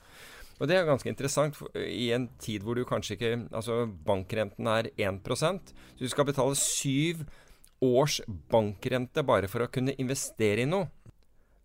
Og 0.60 0.70
det 0.70 0.78
er 0.78 0.86
ganske 0.88 1.10
interessant 1.10 1.58
i 1.76 2.12
en 2.16 2.30
tid 2.40 2.64
hvor 2.64 2.78
du 2.80 2.86
kanskje 2.88 3.18
ikke 3.18 3.32
Altså 3.58 3.82
bankrenten 4.08 4.70
er 4.72 4.88
1 4.96 5.18
Så 5.36 5.52
du 6.00 6.08
skal 6.08 6.30
betale 6.30 6.56
syv 6.56 7.26
års 7.84 8.22
bankrente 8.28 9.24
bare 9.24 9.50
for 9.52 9.66
å 9.66 9.68
kunne 9.68 9.98
investere 10.00 10.64
i 10.64 10.70
noe. 10.70 10.88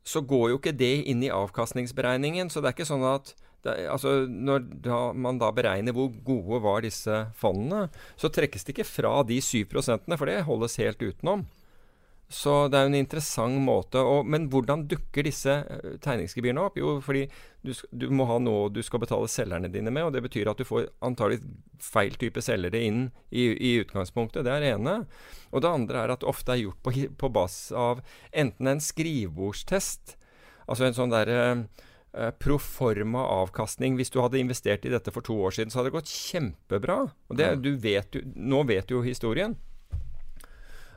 Så 0.03 0.25
går 0.27 0.51
jo 0.51 0.59
ikke 0.59 0.75
det 0.75 1.05
inn 1.07 1.23
i 1.23 1.31
avkastningsberegningen. 1.31 2.51
Så 2.51 2.61
det 2.61 2.71
er 2.71 2.75
ikke 2.75 2.89
sånn 2.89 3.05
at 3.07 3.35
det, 3.67 3.77
altså 3.93 4.25
Når 4.31 4.67
da, 4.87 4.99
man 5.13 5.41
da 5.41 5.51
beregner 5.53 5.97
hvor 5.97 6.11
gode 6.25 6.61
var 6.65 6.85
disse 6.85 7.27
fondene, 7.37 7.89
så 8.17 8.33
trekkes 8.33 8.65
det 8.65 8.77
ikke 8.77 8.89
fra 8.89 9.15
de 9.29 9.41
7% 9.45 10.17
for 10.17 10.31
det 10.31 10.43
holdes 10.49 10.79
helt 10.81 11.03
utenom. 11.03 11.47
Så 12.31 12.69
det 12.71 12.79
er 12.79 12.85
jo 12.87 12.91
en 12.93 13.01
interessant 13.01 13.59
måte 13.59 13.99
å 14.07 14.21
Men 14.23 14.45
hvordan 14.53 14.85
dukker 14.91 15.27
disse 15.27 15.51
uh, 15.67 15.97
tegningsgebyrene 16.03 16.63
opp? 16.63 16.77
Jo, 16.79 16.93
fordi 17.03 17.25
du, 17.67 17.73
du, 17.91 18.07
må 18.15 18.29
ha 18.31 18.37
noe 18.39 18.69
du 18.71 18.79
skal 18.87 19.03
betale 19.03 19.27
selgerne 19.29 19.69
dine 19.73 19.91
med, 19.91 20.07
og 20.07 20.15
det 20.15 20.23
betyr 20.29 20.53
at 20.53 20.61
du 20.61 20.65
får 20.65 20.87
antagelig 21.05 21.43
feil 21.83 22.15
type 22.21 22.41
selgere 22.45 22.79
inn 22.87 23.03
i, 23.35 23.51
i 23.51 23.73
utgangspunktet. 23.83 24.47
Det 24.47 24.55
er 24.55 24.63
det 24.63 24.71
ene. 24.77 24.95
Og 25.51 25.65
det 25.65 25.75
andre 25.75 26.05
er 26.05 26.15
at 26.15 26.23
det 26.23 26.31
ofte 26.31 26.55
er 26.55 26.63
gjort 26.63 26.81
på, 26.87 26.95
på 27.19 27.33
basis 27.35 27.75
av 27.75 28.05
enten 28.31 28.71
en 28.71 28.85
skrivebordstest, 28.85 30.15
altså 30.71 30.87
en 30.87 30.97
sånn 30.97 31.13
derre 31.13 31.43
eh, 31.51 31.89
proforma 32.43 33.23
avkastning 33.23 33.95
Hvis 33.95 34.11
du 34.11 34.19
hadde 34.19 34.41
investert 34.41 34.85
i 34.85 34.91
dette 34.91 35.13
for 35.15 35.23
to 35.23 35.37
år 35.47 35.55
siden, 35.55 35.71
så 35.71 35.79
hadde 35.79 35.93
det 35.93 35.99
gått 35.99 36.11
kjempebra. 36.11 36.97
Og 37.31 37.39
det, 37.39 37.51
du 37.63 37.75
vet 37.79 38.17
jo, 38.17 38.23
nå 38.35 38.65
vet 38.67 38.89
du 38.89 38.97
jo 38.97 39.03
historien. 39.07 39.55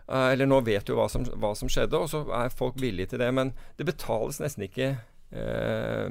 Uh, 0.04 0.34
eller 0.34 0.50
nå 0.50 0.60
vet 0.66 0.86
du 0.88 0.96
hva 0.98 1.06
som, 1.12 1.24
hva 1.40 1.54
som 1.56 1.70
skjedde, 1.72 1.96
og 1.96 2.10
så 2.12 2.24
er 2.36 2.52
folk 2.54 2.80
villige 2.82 3.14
til 3.14 3.22
det. 3.24 3.30
Men 3.36 3.54
det 3.78 3.88
betales 3.88 4.42
nesten 4.44 4.66
ikke 4.68 4.90
uh, 5.32 6.10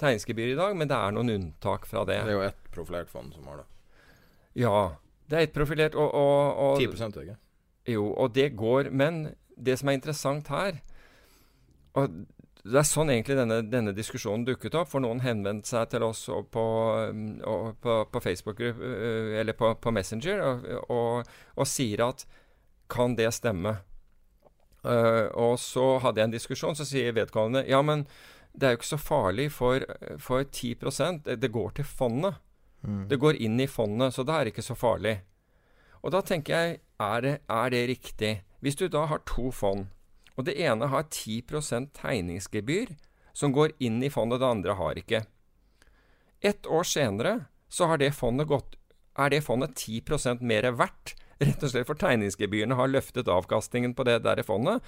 tegningsgebyr 0.00 0.52
i 0.52 0.58
dag, 0.58 0.76
men 0.76 0.90
det 0.90 0.98
er 0.98 1.14
noen 1.16 1.32
unntak 1.36 1.88
fra 1.88 2.04
det. 2.08 2.20
Det 2.26 2.34
er 2.34 2.38
jo 2.38 2.44
ett 2.48 2.68
profilert 2.74 3.12
fond 3.12 3.32
som 3.36 3.46
har 3.50 3.62
det. 3.62 3.68
Ja. 4.64 4.76
Det 5.30 5.38
er 5.38 5.48
ett 5.48 5.54
profilert, 5.54 5.94
og, 5.96 6.10
og, 6.12 6.82
og 6.82 6.98
10 6.98 7.22
ikke? 7.22 7.38
Jo, 7.88 8.10
og 8.12 8.34
det 8.36 8.50
går 8.56 8.90
Men 8.92 9.34
det 9.56 9.78
som 9.80 9.88
er 9.88 9.96
interessant 9.96 10.48
her 10.52 10.82
og 11.94 12.14
Det 12.64 12.78
er 12.80 12.86
sånn 12.88 13.10
egentlig 13.12 13.36
denne, 13.36 13.58
denne 13.68 13.92
diskusjonen 13.92 14.46
dukket 14.48 14.76
opp. 14.80 14.88
For 14.88 15.04
noen 15.04 15.20
henvendte 15.20 15.68
seg 15.68 15.90
til 15.92 16.04
oss 16.06 16.22
på, 16.52 16.64
på, 17.84 17.96
på 18.08 18.22
Facebook 18.24 18.62
øh, 18.64 19.34
eller 19.40 19.56
på, 19.58 19.74
på 19.76 19.92
Messenger 19.92 20.40
og, 20.40 20.64
og, 20.88 21.34
og, 21.58 21.68
sier 21.68 22.06
at 22.06 22.24
kan 22.88 23.18
det 23.18 23.28
stemme? 23.36 23.76
Uh, 24.84 25.28
og 25.40 25.54
så 25.60 25.94
hadde 26.04 26.20
jeg 26.20 26.28
en 26.28 26.34
diskusjon, 26.34 26.76
så 26.76 26.84
sier 26.84 27.14
vedkommende 27.16 27.62
ja, 27.64 27.78
men 27.80 28.02
det 28.52 28.66
er 28.66 28.74
jo 28.74 28.78
ikke 28.82 28.90
så 28.90 28.98
farlig 29.00 29.46
for, 29.52 29.84
for 30.20 30.44
10 30.44 30.74
det, 31.24 31.38
det 31.40 31.52
går 31.52 31.70
til 31.78 31.84
fondet. 31.88 32.36
Mm. 32.84 33.06
Det 33.08 33.18
går 33.18 33.40
inn 33.40 33.60
i 33.60 33.66
fondet, 33.66 34.14
så 34.14 34.22
da 34.22 34.38
er 34.38 34.44
det 34.44 34.54
ikke 34.54 34.68
så 34.68 34.76
farlig. 34.76 35.18
Og 36.04 36.12
da 36.12 36.20
tenker 36.20 36.54
jeg, 36.54 36.78
er 37.00 37.20
det, 37.24 37.34
er 37.48 37.72
det 37.72 37.88
riktig? 37.88 38.32
Hvis 38.60 38.76
du 38.76 38.86
da 38.88 39.06
har 39.08 39.24
to 39.26 39.50
fond, 39.50 39.88
og 40.34 40.46
det 40.48 40.56
ene 40.60 40.90
har 40.90 41.08
10% 41.08 41.92
tegningsgebyr 41.98 42.94
som 43.34 43.54
går 43.54 43.74
inn 43.82 44.02
i 44.02 44.10
fondet, 44.10 44.40
det 44.42 44.50
andre 44.50 44.76
har 44.78 44.98
ikke. 44.98 45.24
Ett 46.44 46.66
år 46.66 46.86
senere 46.86 47.34
så 47.68 47.88
har 47.90 47.98
det 47.98 48.14
fondet 48.14 48.50
gått, 48.50 48.76
er 49.18 49.30
det 49.30 49.44
fondet 49.46 49.76
10 49.78 50.40
mer 50.42 50.70
verdt 50.74 51.16
Rett 51.42 51.64
og 51.66 51.72
slett 51.72 51.88
for 51.88 51.98
tegningsgebyrene 51.98 52.76
har 52.78 52.90
løftet 52.92 53.30
avkastningen 53.30 53.94
på 53.98 54.04
det 54.06 54.20
der 54.22 54.38
i 54.38 54.46
fondet. 54.46 54.84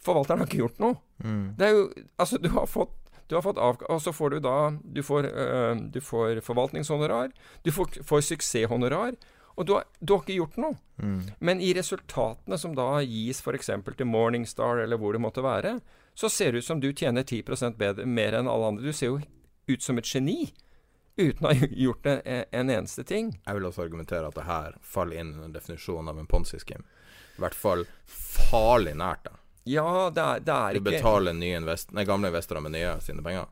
Forvalteren 0.00 0.42
har 0.42 0.48
ikke 0.48 0.62
gjort 0.62 0.78
noe. 0.82 0.98
Mm. 1.18 1.56
Det 1.58 1.66
er 1.66 1.74
jo 1.74 1.82
Altså, 2.16 2.38
du 2.38 2.48
har 2.54 2.68
fått 2.70 2.96
du 3.30 3.36
har 3.36 3.44
fått 3.46 3.60
av, 3.62 3.78
og 3.86 4.00
så 4.02 4.10
får 4.10 4.30
du 4.30 4.38
da 4.42 4.54
Du 4.82 5.04
får, 5.06 5.28
øh, 5.30 5.76
du 5.94 6.00
får 6.00 6.40
forvaltningshonorar. 6.42 7.30
Du 7.62 7.70
får, 7.70 8.02
får 8.02 8.20
suksesshonorar. 8.26 9.14
Og 9.58 9.66
du 9.66 9.74
har, 9.76 9.88
du 9.98 10.14
har, 10.14 10.22
ikke 10.22 10.38
gjort 10.38 10.60
noe. 10.60 10.78
Mm. 11.02 11.20
Men 11.38 11.60
i 11.60 11.72
resultatene 11.76 12.58
som 12.58 12.74
da 12.76 13.00
gis 13.02 13.42
f.eks. 13.42 13.70
til 13.96 14.08
Morningstar, 14.08 14.84
eller 14.84 15.00
hvor 15.00 15.16
det 15.16 15.22
måtte 15.22 15.44
være, 15.44 15.78
så 16.14 16.28
ser 16.28 16.52
det 16.52 16.62
ut 16.62 16.68
som 16.68 16.80
du 16.80 16.92
tjener 16.92 17.22
10 17.22 17.74
bedre, 17.78 18.06
mer 18.06 18.36
enn 18.38 18.48
alle 18.48 18.72
andre. 18.72 18.84
Du 18.84 18.92
ser 18.96 19.14
jo 19.14 19.20
ut 19.70 19.82
som 19.82 19.98
et 19.98 20.06
geni 20.06 20.52
uten 21.16 21.46
å 21.46 21.52
ha 21.52 21.68
gjort 21.84 22.06
en 22.06 22.70
eneste 22.70 23.04
ting. 23.04 23.34
Jeg 23.46 23.58
vil 23.58 23.68
også 23.68 23.84
argumentere 23.84 24.28
at 24.28 24.38
det 24.38 24.46
her 24.48 24.78
faller 24.82 25.20
inn 25.22 25.34
under 25.34 25.52
definisjonen 25.60 26.12
av 26.12 26.20
en 26.20 26.30
ponzi-skim. 26.30 26.86
I 27.36 27.44
hvert 27.44 27.56
fall 27.56 27.86
farlig 28.06 28.96
nært 28.98 29.24
det. 29.28 29.36
Ja, 29.70 30.08
det 30.14 30.22
er, 30.24 30.40
det 30.44 30.54
er 30.54 30.76
ikke 30.76 30.84
Du 30.84 30.90
betaler 30.90 31.36
nye 31.36 31.58
invest 31.60 31.92
nei, 31.92 32.06
gamle 32.08 32.30
investorer 32.32 32.64
med 32.64 32.74
nye 32.74 32.94
sine 33.04 33.24
penger. 33.24 33.48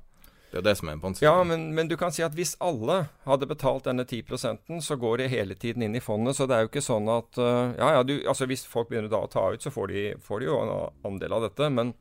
Det 0.48 0.62
er 0.62 0.64
det 0.64 0.74
som 0.78 0.88
er 0.88 0.96
en. 0.96 1.16
Ja, 1.20 1.34
men, 1.44 1.66
men, 1.76 1.90
du 1.90 1.96
kan 2.00 2.12
si 2.14 2.22
at 2.24 2.32
hvis 2.36 2.54
alle 2.64 3.02
hadde 3.28 3.48
betalt 3.50 3.84
denne 3.84 4.06
10% 4.08 4.80
så 4.84 4.96
går 4.96 5.20
det 5.20 5.28
hele 5.34 5.54
tiden 5.54 5.84
inn 5.84 5.96
i 5.98 6.00
fondet. 6.00 6.38
Så 6.38 6.46
det 6.48 6.56
er 6.56 6.64
jo 6.64 6.70
ikke 6.70 6.84
sånn 6.84 7.08
at 7.12 7.40
uh, 7.40 7.74
Ja, 7.76 7.90
ja, 7.98 8.02
du, 8.06 8.14
altså 8.24 8.48
hvis 8.48 8.64
folk 8.68 8.88
begynner 8.88 9.12
da 9.12 9.20
å 9.26 9.30
ta 9.32 9.44
ut, 9.52 9.64
så 9.64 9.72
får 9.74 9.92
de, 9.92 10.04
får 10.24 10.40
de 10.40 10.48
jo 10.48 10.60
en 10.62 10.72
andel 11.10 11.36
av 11.36 11.44
dette. 11.50 11.68
Men 11.68 11.92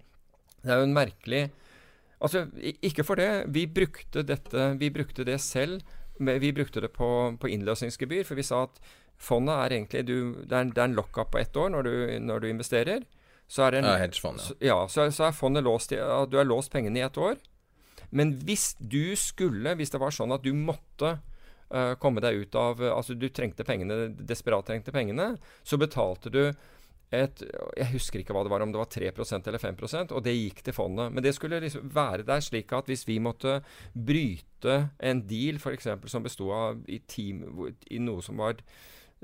det 0.63 0.71
er 0.71 0.83
jo 0.83 0.89
en 0.89 0.99
merkelig 0.99 1.47
Altså, 2.17 2.47
ikke 2.81 3.03
for 3.05 3.19
det. 3.19 3.45
Vi 3.53 3.67
brukte 3.69 4.23
dette 4.25 4.71
Vi 4.79 4.87
brukte 4.89 5.25
det 5.27 5.37
selv. 5.43 5.83
Vi 6.17 6.49
brukte 6.49 6.81
det 6.81 6.89
på, 6.95 7.09
på 7.37 7.49
innløsningsgebyr, 7.53 8.23
for 8.25 8.39
vi 8.39 8.45
sa 8.47 8.63
at 8.65 8.79
fondet 9.21 9.53
er 9.53 9.75
egentlig 9.75 10.01
du, 10.07 10.15
Det 10.41 10.55
er 10.55 10.65
en, 10.65 10.71
det 10.73 10.81
er 10.81 10.89
en 10.89 10.97
lockup 10.97 11.29
på 11.35 11.37
ett 11.43 11.53
år 11.57 11.69
når 11.75 11.85
du, 11.85 11.93
når 12.25 12.41
du 12.41 12.47
investerer. 12.49 13.05
Så 13.47 13.67
er, 13.67 13.77
en, 13.77 13.85
ja, 13.85 13.99
hedgefond, 14.01 14.41
ja. 14.41 14.55
ja 14.67 14.79
så, 14.89 15.05
så, 15.13 15.27
er 15.29 15.37
fondet 15.37 15.63
låst 15.63 15.93
i, 15.93 15.99
Du 16.31 16.39
har 16.39 16.47
låst 16.47 16.71
pengene 16.73 16.99
i 16.99 17.05
ett 17.05 17.17
år. 17.17 17.37
Men 18.09 18.37
hvis 18.47 18.71
du 18.79 19.15
skulle, 19.19 19.75
hvis 19.77 19.91
det 19.93 20.01
var 20.01 20.15
sånn 20.15 20.33
at 20.35 20.45
du 20.45 20.53
måtte 20.55 21.17
uh, 21.17 21.93
komme 21.99 22.23
deg 22.23 22.43
ut 22.43 22.57
av 22.59 22.81
Altså 22.89 23.17
du 23.17 23.27
trengte 23.29 23.67
pengene, 23.67 24.07
desperat 24.17 24.67
trengte 24.69 24.93
pengene, 24.95 25.33
så 25.63 25.79
betalte 25.79 26.31
du 26.33 26.41
et 27.15 27.39
Jeg 27.77 27.87
husker 27.93 28.19
ikke 28.19 28.35
hva 28.35 28.43
det 28.43 28.51
var, 28.51 28.63
om 28.65 28.73
det 28.73 28.81
var 28.81 28.89
3% 28.91 29.47
eller 29.47 29.63
5% 29.63 30.11
og 30.11 30.25
det 30.25 30.35
gikk 30.35 30.59
til 30.65 30.75
fondet. 30.75 31.13
Men 31.15 31.23
det 31.23 31.33
skulle 31.37 31.61
liksom 31.63 31.87
være 31.93 32.27
der 32.27 32.43
slik 32.43 32.73
at 32.75 32.91
hvis 32.91 33.05
vi 33.07 33.19
måtte 33.23 33.61
bryte 33.93 34.81
en 34.99 35.23
deal 35.27 35.55
f.eks. 35.61 35.87
som 36.11 36.25
besto 36.25 36.51
av 36.51 36.83
i, 36.91 36.99
team, 37.07 37.45
i 37.87 38.01
noe 38.03 38.23
som 38.25 38.43
var 38.43 38.59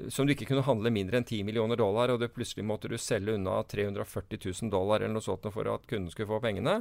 som 0.10 0.26
du 0.26 0.34
ikke 0.34 0.48
kunne 0.50 0.66
handle 0.66 0.90
mindre 0.94 1.20
enn 1.20 1.28
10 1.28 1.44
millioner 1.46 1.78
dollar, 1.78 2.10
og 2.10 2.22
det 2.22 2.32
plutselig 2.34 2.66
måtte 2.66 2.90
du 2.90 2.96
selge 2.98 3.36
unna 3.38 3.60
340 3.70 4.40
000 4.42 4.72
dollar 4.74 5.04
eller 5.04 5.14
noe 5.14 5.26
sånt 5.26 5.46
for 5.54 5.70
at 5.70 5.86
kunden 5.90 6.10
skulle 6.10 6.32
få 6.32 6.40
pengene, 6.42 6.80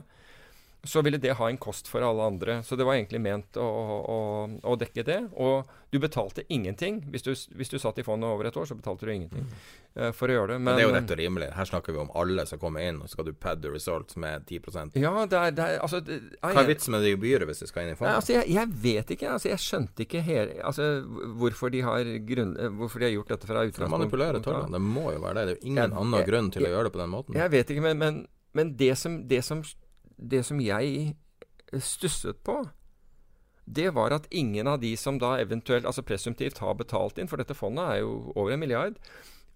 så 0.84 1.02
ville 1.02 1.18
det 1.18 1.36
ha 1.38 1.48
en 1.48 1.56
kost 1.56 1.88
for 1.88 2.02
alle 2.02 2.22
andre. 2.22 2.62
Så 2.62 2.76
det 2.76 2.84
var 2.84 2.96
egentlig 2.96 3.20
ment 3.22 3.56
å, 3.60 3.66
å, 3.66 4.18
å 4.66 4.74
dekke 4.76 5.04
det. 5.06 5.18
Og 5.38 5.68
du 5.94 6.00
betalte 6.02 6.42
ingenting. 6.50 6.98
Hvis 7.12 7.22
du, 7.22 7.30
hvis 7.54 7.70
du, 7.70 7.76
satt 7.78 8.00
i 8.02 8.04
fondet 8.06 8.26
over 8.26 8.48
et 8.48 8.56
år, 8.59 8.66
så 8.66 8.74
betalte 8.74 9.06
du 9.06 9.12
ingenting 9.12 9.44
uh, 9.46 10.09
for 10.16 10.26
å 10.26 10.34
gjøre 10.34 10.54
det. 10.54 10.56
Men, 10.59 10.72
Men, 10.72 10.80
det 10.80 10.82
er 10.82 10.88
jo 10.88 10.94
rett 10.96 11.12
og 11.14 11.20
rimelig. 11.20 11.50
Her 11.54 11.68
snakker 11.70 11.94
vi 11.94 12.00
om 12.02 12.10
alle 12.18 12.46
som 12.50 12.59
kommer 12.59 12.82
inn, 12.82 12.98
og 13.04 13.12
skal 13.12 13.28
du 13.28 13.30
pad 13.30 13.62
the 13.62 13.70
results 13.70 14.18
med 14.18 14.48
10% 14.50 14.98
Ja, 14.98 15.12
det 15.22 15.38
er, 15.38 15.54
det 15.54 15.68
er 15.68 15.84
altså 15.84 16.00
det, 16.02 16.18
Hva 16.40 16.64
er 16.64 16.70
vitsen 16.72 16.96
med 16.96 17.06
det 17.06 17.12
gebyret 17.14 17.46
hvis 17.52 17.62
du 17.62 17.68
skal 17.70 17.86
inn 17.86 17.94
i 17.94 18.00
fondet? 18.00 18.16
Altså, 18.18 18.34
jeg, 18.40 18.50
jeg, 18.56 18.72
vet 18.88 19.14
ikke. 19.14 19.36
Altså, 19.36 19.52
jeg 19.52 19.62
skjønte 19.62 20.06
ikke 20.09 20.24
her, 20.26 20.50
altså, 20.66 20.88
hvorfor, 21.38 21.70
de 21.70 21.84
har 21.86 22.10
grunn, 22.32 22.56
hvorfor 22.80 23.04
de 23.04 23.06
har 23.06 23.14
gjort 23.20 23.36
dette 23.36 23.52
fra 23.52 23.62
utgangspunktet. 23.68 23.94
Manipulere 24.00 24.42
tallene. 24.42 24.74
Det 24.74 24.82
må 24.82 25.12
jo 25.14 25.22
være 25.22 25.38
det. 25.38 25.46
Det 25.46 25.54
er 25.54 25.60
jo 25.60 25.70
ingen 25.70 25.84
jeg, 25.84 25.94
annen 26.02 26.26
grunn 26.32 26.50
til 26.59 26.66
å 26.66 26.74
gjøre 26.74 26.90
det 26.90 26.96
på 26.98 27.04
den 27.04 27.14
måten. 27.14 27.38
Jeg 27.38 27.54
vet 27.54 27.70
ikke, 27.76 27.86
men, 27.86 28.02
men, 28.02 28.20
men 28.59 28.74
det 28.82 28.96
som, 28.98 29.20
det 29.30 29.44
som 29.46 29.62
det 30.23 30.44
som 30.47 30.61
jeg 30.62 31.16
stusset 31.81 32.43
på, 32.47 32.61
det 33.65 33.93
var 33.94 34.15
at 34.15 34.27
ingen 34.35 34.69
av 34.69 34.81
de 34.82 34.93
som 34.99 35.19
da 35.23 35.36
eventuelt, 35.40 35.86
altså 35.86 36.05
presumptivt, 36.05 36.61
har 36.62 36.78
betalt 36.78 37.19
inn, 37.19 37.31
for 37.31 37.40
dette 37.40 37.57
fondet 37.57 37.85
er 37.89 38.01
jo 38.03 38.32
over 38.35 38.55
en 38.55 38.62
milliard, 38.62 38.99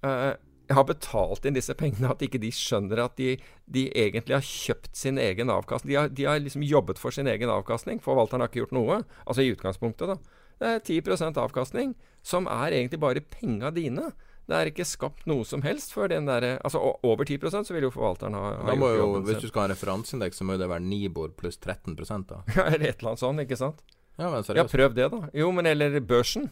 uh, 0.06 0.34
har 0.74 0.86
betalt 0.86 1.46
inn 1.46 1.54
disse 1.54 1.74
pengene, 1.78 2.10
at 2.10 2.22
ikke 2.24 2.40
de 2.42 2.50
skjønner 2.54 3.02
at 3.04 3.14
de, 3.20 3.36
de 3.70 3.86
egentlig 3.94 4.34
har 4.34 4.46
kjøpt 4.46 4.96
sin 4.98 5.20
egen 5.22 5.50
avkastning. 5.52 5.92
De 5.92 5.98
har, 5.98 6.10
de 6.10 6.26
har, 6.26 6.40
liksom 6.42 6.64
jobbet 6.66 6.98
for 6.98 7.14
sin 7.14 7.30
egen 7.30 7.52
avkastning. 7.52 8.00
Forvalteren 8.02 8.42
har 8.42 8.50
ikke 8.50 8.64
gjort 8.64 8.74
noe. 8.74 9.00
Altså 9.24 9.44
i 9.44 9.52
utgangspunktet, 9.54 10.10
da. 10.10 10.42
Det 10.56 10.72
er 10.72 10.82
10% 10.82 11.38
avkastning, 11.38 11.94
som 12.24 12.48
er 12.50 12.74
egentlig 12.74 12.98
bare 13.02 13.22
penga 13.22 13.70
dine. 13.76 14.08
Det 14.46 14.54
er 14.54 14.70
ikke 14.70 14.84
skapt 14.86 15.24
noe 15.26 15.42
som 15.46 15.64
helst 15.66 15.90
før 15.90 16.12
den 16.12 16.28
derre 16.28 16.52
Altså 16.62 16.78
over 16.78 17.26
10 17.26 17.40
så 17.66 17.74
vil 17.74 17.88
jo 17.88 17.90
forvalteren 17.90 18.36
ha, 18.38 18.52
ha 18.60 18.68
da 18.70 18.76
må 18.78 18.92
jo, 18.94 19.08
Hvis 19.26 19.42
du 19.42 19.48
skal 19.50 19.64
ha 19.64 19.72
referanseindeks, 19.72 20.38
så 20.38 20.46
må 20.46 20.54
det 20.60 20.68
være 20.70 20.84
Nibor 20.86 21.32
pluss 21.34 21.58
13 21.58 21.96
da. 21.98 22.42
Ja, 22.54 22.68
eller 22.70 22.92
et 22.92 23.00
eller 23.00 23.10
annet 23.10 23.22
sånt, 23.24 23.42
ikke 23.42 23.58
sant? 23.58 23.82
Ja, 24.16 24.30
men 24.30 24.46
seriøst. 24.46 24.62
Ja, 24.62 24.70
prøv 24.70 24.94
det, 24.96 25.08
da. 25.12 25.28
Jo, 25.36 25.50
men 25.52 25.66
eller 25.66 25.98
børsen. 26.00 26.46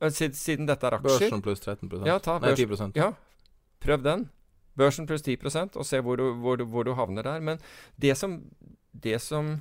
Siden, 0.00 0.36
siden 0.38 0.68
dette 0.68 0.86
er 0.86 0.96
aksjer. 0.96 1.26
Børsen 1.26 1.42
pluss 1.44 1.60
13% 1.66 2.06
ja, 2.08 2.14
ta 2.24 2.38
Nei, 2.40 2.54
10% 2.56 2.96
Ja, 2.96 3.10
prøv 3.84 4.04
den. 4.06 4.28
Børsen 4.80 5.08
pluss 5.10 5.26
10% 5.26 5.76
og 5.76 5.84
se 5.84 6.00
hvor 6.00 6.16
du, 6.16 6.30
hvor, 6.40 6.56
du, 6.56 6.64
hvor 6.64 6.86
du, 6.86 6.94
havner 6.96 7.26
der. 7.26 7.42
Men 7.44 7.60
det 8.00 8.16
som, 8.16 8.40
det 8.92 9.20
som 9.20 9.58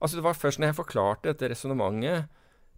Altså, 0.00 0.18
det 0.18 0.24
var 0.24 0.36
først 0.36 0.58
når 0.60 0.68
jeg 0.68 0.76
forklarte 0.76 1.30
dette 1.30 1.48
resonnementet 1.48 2.26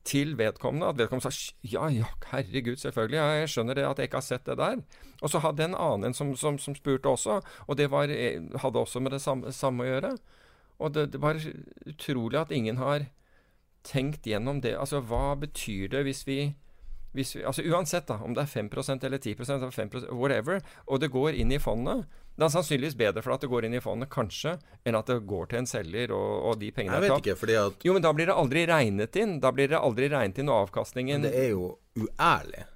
til 0.06 0.36
vedkommende. 0.38 0.88
At 0.88 0.98
vedkommende 1.00 1.30
sa 1.30 1.52
ja, 1.66 1.88
ja, 1.92 2.08
herregud, 2.30 2.78
selvfølgelig, 2.80 3.18
jeg 3.18 3.50
skjønner 3.52 3.78
det 3.78 3.86
at 3.88 3.98
jeg 3.98 4.10
ikke 4.10 4.20
har 4.20 4.28
sett 4.28 4.46
det 4.46 4.58
der. 4.60 4.82
Og 5.22 5.32
så 5.32 5.42
hadde 5.42 5.66
en 5.66 5.78
annen 5.78 6.14
som, 6.14 6.34
som, 6.38 6.58
som 6.62 6.76
spurte 6.78 7.10
også, 7.10 7.40
og 7.66 7.78
det 7.78 7.90
var, 7.90 8.10
eh, 8.12 8.42
hadde 8.62 8.78
også 8.78 9.00
med 9.00 9.16
det 9.16 9.22
samme, 9.24 9.52
samme 9.52 9.84
å 9.84 9.90
gjøre. 9.90 10.12
Og 10.78 10.94
det, 10.94 11.10
det, 11.14 11.22
var 11.22 11.40
utrolig 11.88 12.40
at 12.40 12.52
ingen 12.52 12.76
har 12.76 13.08
tenkt 13.86 14.26
gjennom 14.28 14.60
det. 14.60 14.76
Altså, 14.76 15.00
hva 15.00 15.34
betyr 15.40 15.88
det 15.94 16.04
hvis 16.08 16.26
vi, 16.28 16.40
vi 17.16 17.24
Altså 17.42 17.64
uansett, 17.66 18.06
da, 18.08 18.20
om 18.22 18.36
det 18.36 18.44
er 18.44 18.52
5% 18.52 19.08
eller 19.08 19.18
10% 19.18 19.56
eller 19.56 19.74
5 19.74 19.96
whatever, 20.12 20.62
og 20.86 21.02
det 21.02 21.10
går 21.14 21.40
inn 21.40 21.52
i 21.52 21.62
fondet 21.62 22.06
det 22.36 22.44
er 22.44 22.52
sannsynligvis 22.52 22.96
bedre 23.00 23.22
for 23.24 23.32
at 23.32 23.44
det 23.44 23.48
går 23.48 23.64
inn 23.64 23.74
i 23.78 23.80
fondet, 23.80 24.10
kanskje, 24.12 24.58
enn 24.84 24.96
at 24.98 25.08
det 25.08 25.22
går 25.28 25.48
til 25.48 25.62
en 25.62 25.68
selger 25.70 26.12
og, 26.12 26.32
og 26.50 26.58
de 26.60 26.68
pengene 26.76 26.98
er 27.00 27.08
tapt. 27.08 27.30
Fordi 27.40 27.56
at 27.56 27.86
Jo, 27.86 27.94
men 27.96 28.04
da 28.04 28.12
blir 28.16 28.28
det 28.28 28.36
aldri 28.36 28.66
regnet 28.68 29.16
inn. 29.16 29.38
Da 29.40 29.52
blir 29.56 29.70
det 29.72 29.80
aldri 29.80 30.10
regnet 30.12 30.42
inn 30.42 30.52
avkastningen 30.52 31.22
Men 31.22 31.30
det 31.30 31.46
er 31.46 31.54
jo 31.54 31.70
uærlig. 31.96 32.66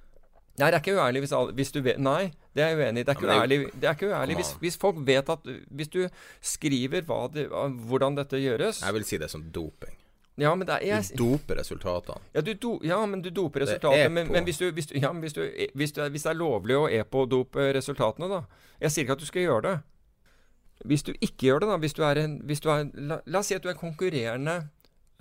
Nei, 0.59 0.67
det 0.67 0.75
er 0.75 0.81
ikke 0.81 0.97
uærlig 0.97 1.21
hvis, 1.23 1.35
hvis 1.57 1.71
du 1.73 1.79
vet 1.85 2.01
Nei, 2.01 2.33
det 2.57 2.65
er 2.65 2.73
jeg 2.73 2.81
uenig 2.81 3.03
i. 3.03 3.05
Det 3.05 3.13
er 3.13 3.19
ikke 3.19 3.29
ja, 3.29 3.37
uærlig, 3.37 3.59
er 3.77 3.95
ikke 3.95 4.09
uærlig 4.09 4.39
hvis, 4.41 4.51
hvis, 4.65 4.77
folk 4.81 4.99
vet 5.07 5.29
at 5.31 5.47
Hvis 5.69 5.93
du 5.93 6.01
skriver 6.41 7.05
det, 7.05 7.47
hvordan 7.85 8.17
dette 8.17 8.41
gjøres 8.41 8.81
Jeg 8.81 8.97
vil 8.97 9.07
si 9.07 9.21
det 9.21 9.29
som 9.31 9.45
doping. 9.53 10.00
Ja, 10.41 10.51
men 10.57 10.69
er, 10.73 10.81
jeg, 10.81 11.11
du 11.13 11.23
doper 11.35 11.59
resultatene. 11.61 12.23
Ja, 12.33 12.41
du 12.41 12.51
do, 12.57 12.71
ja, 12.85 12.97
men 13.05 13.21
du 13.21 13.29
doper 13.29 13.61
resultatene. 13.65 14.09
Men, 14.09 14.31
men, 14.33 14.47
hvis, 14.47 14.57
du, 14.57 14.71
hvis, 14.73 14.89
du, 14.89 14.95
ja, 14.97 15.11
men 15.13 15.21
hvis, 15.21 15.35
du, 15.37 15.43
hvis, 15.77 15.93
hvis, 15.93 16.23
det 16.25 16.31
er 16.31 16.39
lovlig 16.39 16.77
å 16.79 16.87
epo-dope 16.89 17.67
resultatene, 17.77 18.29
da 18.31 18.41
Jeg 18.81 18.93
sier 18.93 19.05
ikke 19.05 19.19
at 19.19 19.21
du 19.21 19.29
skal 19.29 19.45
gjøre 19.45 19.63
det. 19.67 19.75
Hvis 20.89 21.05
du 21.05 21.11
ikke 21.13 21.51
gjør 21.51 21.61
det, 21.61 21.69
da 21.69 21.77
hvis 21.83 21.93
du 21.93 22.01
er 22.07 22.21
en, 22.23 22.39
du 22.41 22.69
er, 22.73 22.87
la, 22.97 23.19
la 23.25 23.43
oss 23.43 23.51
si 23.51 23.57
at 23.57 23.61
du 23.61 23.69
er 23.69 23.75
en 23.75 23.83
konkurrerende 23.83 24.55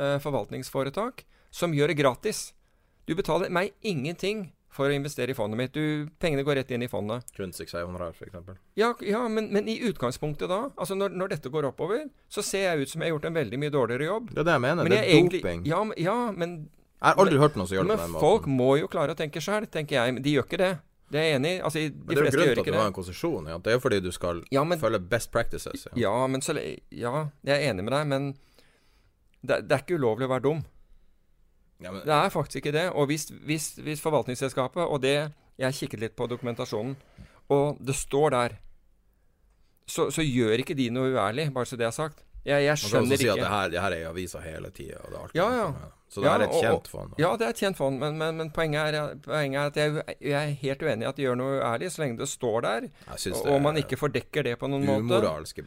uh, 0.01 0.16
forvaltningsforetak 0.24 1.26
som 1.52 1.76
gjør 1.76 1.92
det 1.92 1.98
gratis. 2.01 2.40
Du 3.05 3.12
betaler 3.18 3.52
meg 3.52 3.74
ingenting 3.84 4.48
for 4.70 4.86
å 4.90 4.94
investere 4.94 5.34
i 5.34 5.36
fondet 5.36 5.59
mitt. 5.59 5.74
Du, 5.74 6.10
pengene 6.22 6.44
går 6.47 6.60
rett 6.60 6.74
inn 6.74 6.84
i 6.86 6.88
fondet. 6.90 7.26
Suksesshonorar, 7.34 8.14
f.eks. 8.14 8.59
Ja, 8.78 8.92
ja 9.02 9.22
men, 9.28 9.48
men, 9.55 9.68
i 9.68 9.80
utgangspunktet 9.90 10.51
da, 10.51 10.60
altså 10.76 10.97
når, 10.98 11.16
når, 11.18 11.32
dette 11.34 11.51
går 11.52 11.70
oppover, 11.72 12.05
så 12.30 12.44
ser 12.47 12.68
jeg 12.68 12.84
ut 12.84 12.92
som 12.92 13.02
jeg 13.02 13.10
har 13.10 13.16
gjort 13.16 13.30
en 13.30 13.40
veldig 13.40 13.59
mye 13.60 13.74
dårligere 13.74 14.06
jobb. 14.10 14.30
Det 14.34 14.44
er 14.44 14.51
det 14.51 14.59
jeg 14.59 14.64
mener. 14.66 14.86
Men 14.86 14.94
det 14.94 15.01
er 15.01 15.10
egentlig, 15.16 15.42
doping. 15.42 15.64
Ja, 15.68 15.82
ja, 15.98 16.18
men 16.30 16.55
Jeg 17.01 17.09
har 17.09 17.24
aldri 17.24 17.40
hørt 17.40 17.59
noen 17.59 17.66
som 17.66 17.78
gjør 17.78 17.88
det 17.88 17.97
Men 17.97 17.98
på 17.98 18.06
den 18.12 18.22
folk 18.22 18.47
må 18.60 18.70
jo 18.78 18.92
klare 18.92 19.16
å 19.16 19.18
tenke 19.18 19.42
sjøl, 19.42 19.66
tenker 19.66 19.98
jeg. 19.98 20.16
Men 20.16 20.24
de 20.24 20.36
gjør 20.36 20.47
ikke 20.47 20.62
det. 20.62 20.72
Det 21.10 21.18
er 21.18 21.24
jeg 21.26 21.38
enig 21.40 21.55
i. 21.56 21.60
Altså, 21.66 21.80
de 21.82 21.90
Men 21.90 22.06
det 22.06 22.20
er 22.20 22.26
jo 22.26 22.30
grunnen 22.30 22.52
til 22.55 22.62
at 22.62 22.68
du 22.70 22.78
har 22.78 22.90
en 22.90 22.98
konsesjon. 23.01 23.48
Ja. 23.51 23.59
Det 23.59 23.72
er 23.72 23.78
jo 23.78 23.82
fordi 23.82 24.01
du 24.05 24.12
skal 24.14 24.44
Ja, 24.55 24.62
men- 24.64 24.78
følge 24.78 25.01
best 25.02 25.32
practices. 25.32 25.88
Ja. 25.90 25.97
Ja, 26.06 26.26
men 26.26 26.40
så, 26.40 26.55
ja, 26.90 27.26
jeg 27.42 27.56
er 27.56 27.72
enig 27.72 27.84
med 27.84 27.92
deg, 27.92 28.06
men 28.06 28.36
det, 29.42 29.66
det 29.66 29.72
er 29.72 29.82
ikke 29.82 29.98
ulovlig 29.98 30.28
å 30.28 30.34
være 30.36 30.47
dum. 30.47 30.62
Ja, 31.81 31.93
men, 31.93 32.02
Det 32.05 32.15
er 32.15 32.32
faktisk 32.32 32.57
ikke 32.61 32.73
det. 32.77 32.86
Og 32.93 33.07
hvis, 33.11 33.28
hvis, 33.47 33.70
hvis 33.81 34.01
forvaltningsselskapet, 34.05 34.82
og 34.85 35.02
det 35.02 35.32
Jeg 35.61 35.74
kikket 35.77 36.01
litt 36.01 36.16
på 36.16 36.24
dokumentasjonen, 36.27 36.94
og 37.52 37.77
det 37.85 37.93
står 37.94 38.31
der, 38.32 38.55
så, 39.86 40.07
så 40.11 40.23
gjør 40.24 40.62
ikke 40.62 40.74
de 40.78 40.86
noe 40.94 41.11
uærlig, 41.12 41.51
bare 41.52 41.69
så 41.69 41.77
det 41.77 41.85
er 41.85 41.93
sagt. 41.93 42.23
Jeg, 42.44 42.62
jeg 42.65 42.65
man 42.65 42.65
kan 42.65 42.73
også 42.73 42.89
skjønner 42.89 43.20
si 43.20 43.28
at 43.28 43.36
det 43.36 43.48
her, 43.51 43.69
det 43.69 43.81
her 43.82 43.93
er 43.93 44.01
i 44.01 44.07
avisa 44.09 44.40
hele 44.40 44.70
tida. 44.73 45.01
Ja, 45.36 45.48
ja. 45.52 45.66
Så 46.09 46.23
det 46.23 46.31
Ja, 46.31 46.39
er 46.39 46.47
et 46.47 46.57
kjent 46.57 46.89
fond. 46.89 47.12
Ja, 47.20 47.35
det 47.36 47.47
er 47.47 47.52
et 47.52 47.61
kjent 47.61 47.77
fond, 47.77 48.01
men, 48.01 48.16
men, 48.19 48.36
men 48.40 48.48
poenget, 48.51 48.94
er, 48.94 49.12
poenget 49.23 49.61
er 49.61 49.66
at 49.69 49.77
jeg, 49.77 50.16
jeg 50.24 50.39
er 50.40 50.57
helt 50.62 50.82
uenig 50.82 51.05
i 51.05 51.09
at 51.11 51.20
de 51.20 51.27
gjør 51.27 51.36
noe 51.39 51.61
uærlig, 51.61 51.93
så 51.93 52.02
lenge 52.02 52.19
det 52.19 52.28
står 52.32 52.65
der, 52.65 52.89
og, 53.07 53.20
det 53.20 53.44
og 53.44 53.61
man 53.62 53.78
ikke 53.78 54.01
fordekker 54.01 54.48
det 54.48 54.57
på 54.59 54.70
noen 54.73 54.89
måte. 54.89 55.05
Umoralsk 55.05 55.61
i 55.61 55.66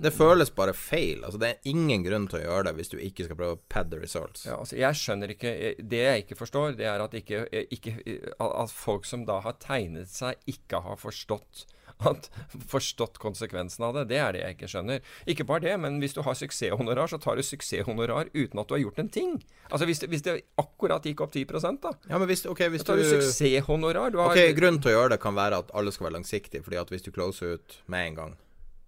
Det 0.00 0.12
føles 0.14 0.52
bare 0.56 0.74
feil. 0.76 1.24
Altså, 1.24 1.40
det 1.42 1.50
er 1.50 1.72
ingen 1.72 2.04
grunn 2.06 2.28
til 2.30 2.40
å 2.40 2.44
gjøre 2.44 2.68
det 2.68 2.76
hvis 2.78 2.92
du 2.92 2.96
ikke 3.00 3.26
skal 3.26 3.40
prøve 3.40 3.58
å 3.58 3.62
pad 3.72 3.90
the 3.92 4.00
results. 4.00 4.46
Ja, 4.48 4.60
altså, 4.60 4.78
jeg 4.80 5.00
skjønner 5.00 5.34
ikke 5.34 5.52
Det 5.80 6.04
jeg 6.04 6.24
ikke 6.24 6.38
forstår, 6.38 6.78
det 6.78 6.88
er 6.88 7.04
at, 7.04 7.16
ikke, 7.18 7.44
ikke, 7.76 7.96
at 8.38 8.72
folk 8.74 9.08
som 9.08 9.26
da 9.28 9.40
har 9.44 9.58
tegnet 9.62 10.10
seg, 10.12 10.40
ikke 10.50 10.82
har 10.86 11.00
forstått 11.00 11.66
at, 12.08 12.30
forstått 12.68 13.18
konsekvensen 13.20 13.84
av 13.84 13.96
det. 13.96 14.06
Det 14.12 14.20
er 14.20 14.34
det 14.36 14.42
jeg 14.42 14.56
ikke 14.56 14.70
skjønner. 14.72 15.06
Ikke 15.30 15.46
bare 15.48 15.64
det, 15.66 15.76
men 15.82 15.98
hvis 16.02 16.16
du 16.16 16.22
har 16.26 16.36
suksesshonorar, 16.38 17.10
så 17.10 17.20
tar 17.22 17.38
du 17.38 17.44
suksesshonorar 17.46 18.30
uten 18.34 18.62
at 18.62 18.68
du 18.68 18.76
har 18.76 18.82
gjort 18.84 19.02
en 19.02 19.12
ting. 19.12 19.38
Altså 19.70 19.88
Hvis 19.88 20.02
det, 20.02 20.10
hvis 20.12 20.24
det 20.26 20.36
akkurat 20.60 21.06
gikk 21.06 21.24
opp 21.24 21.34
10 21.34 21.44
da, 21.82 21.94
Ja, 22.08 22.18
men 22.18 22.28
hvis, 22.30 22.46
okay, 22.46 22.70
hvis 22.72 22.84
så 22.84 22.92
tar 22.92 23.00
du 23.00 23.04
du 23.04 23.10
suksesshonorar. 23.10 24.10
Du 24.10 24.20
har, 24.22 24.32
Ok, 24.32 24.54
Grunnen 24.56 24.80
til 24.82 24.94
å 24.94 24.98
gjøre 24.98 25.14
det 25.14 25.22
kan 25.22 25.36
være 25.36 25.62
at 25.64 25.74
alle 25.74 25.92
skal 25.94 26.08
være 26.08 26.18
langsiktige. 26.20 26.64
Fordi 26.66 26.80
at 26.80 26.92
hvis 26.92 27.06
du 27.06 27.12
closer 27.12 27.58
ut 27.58 27.80
med 27.86 28.10
en 28.10 28.20
gang, 28.20 28.38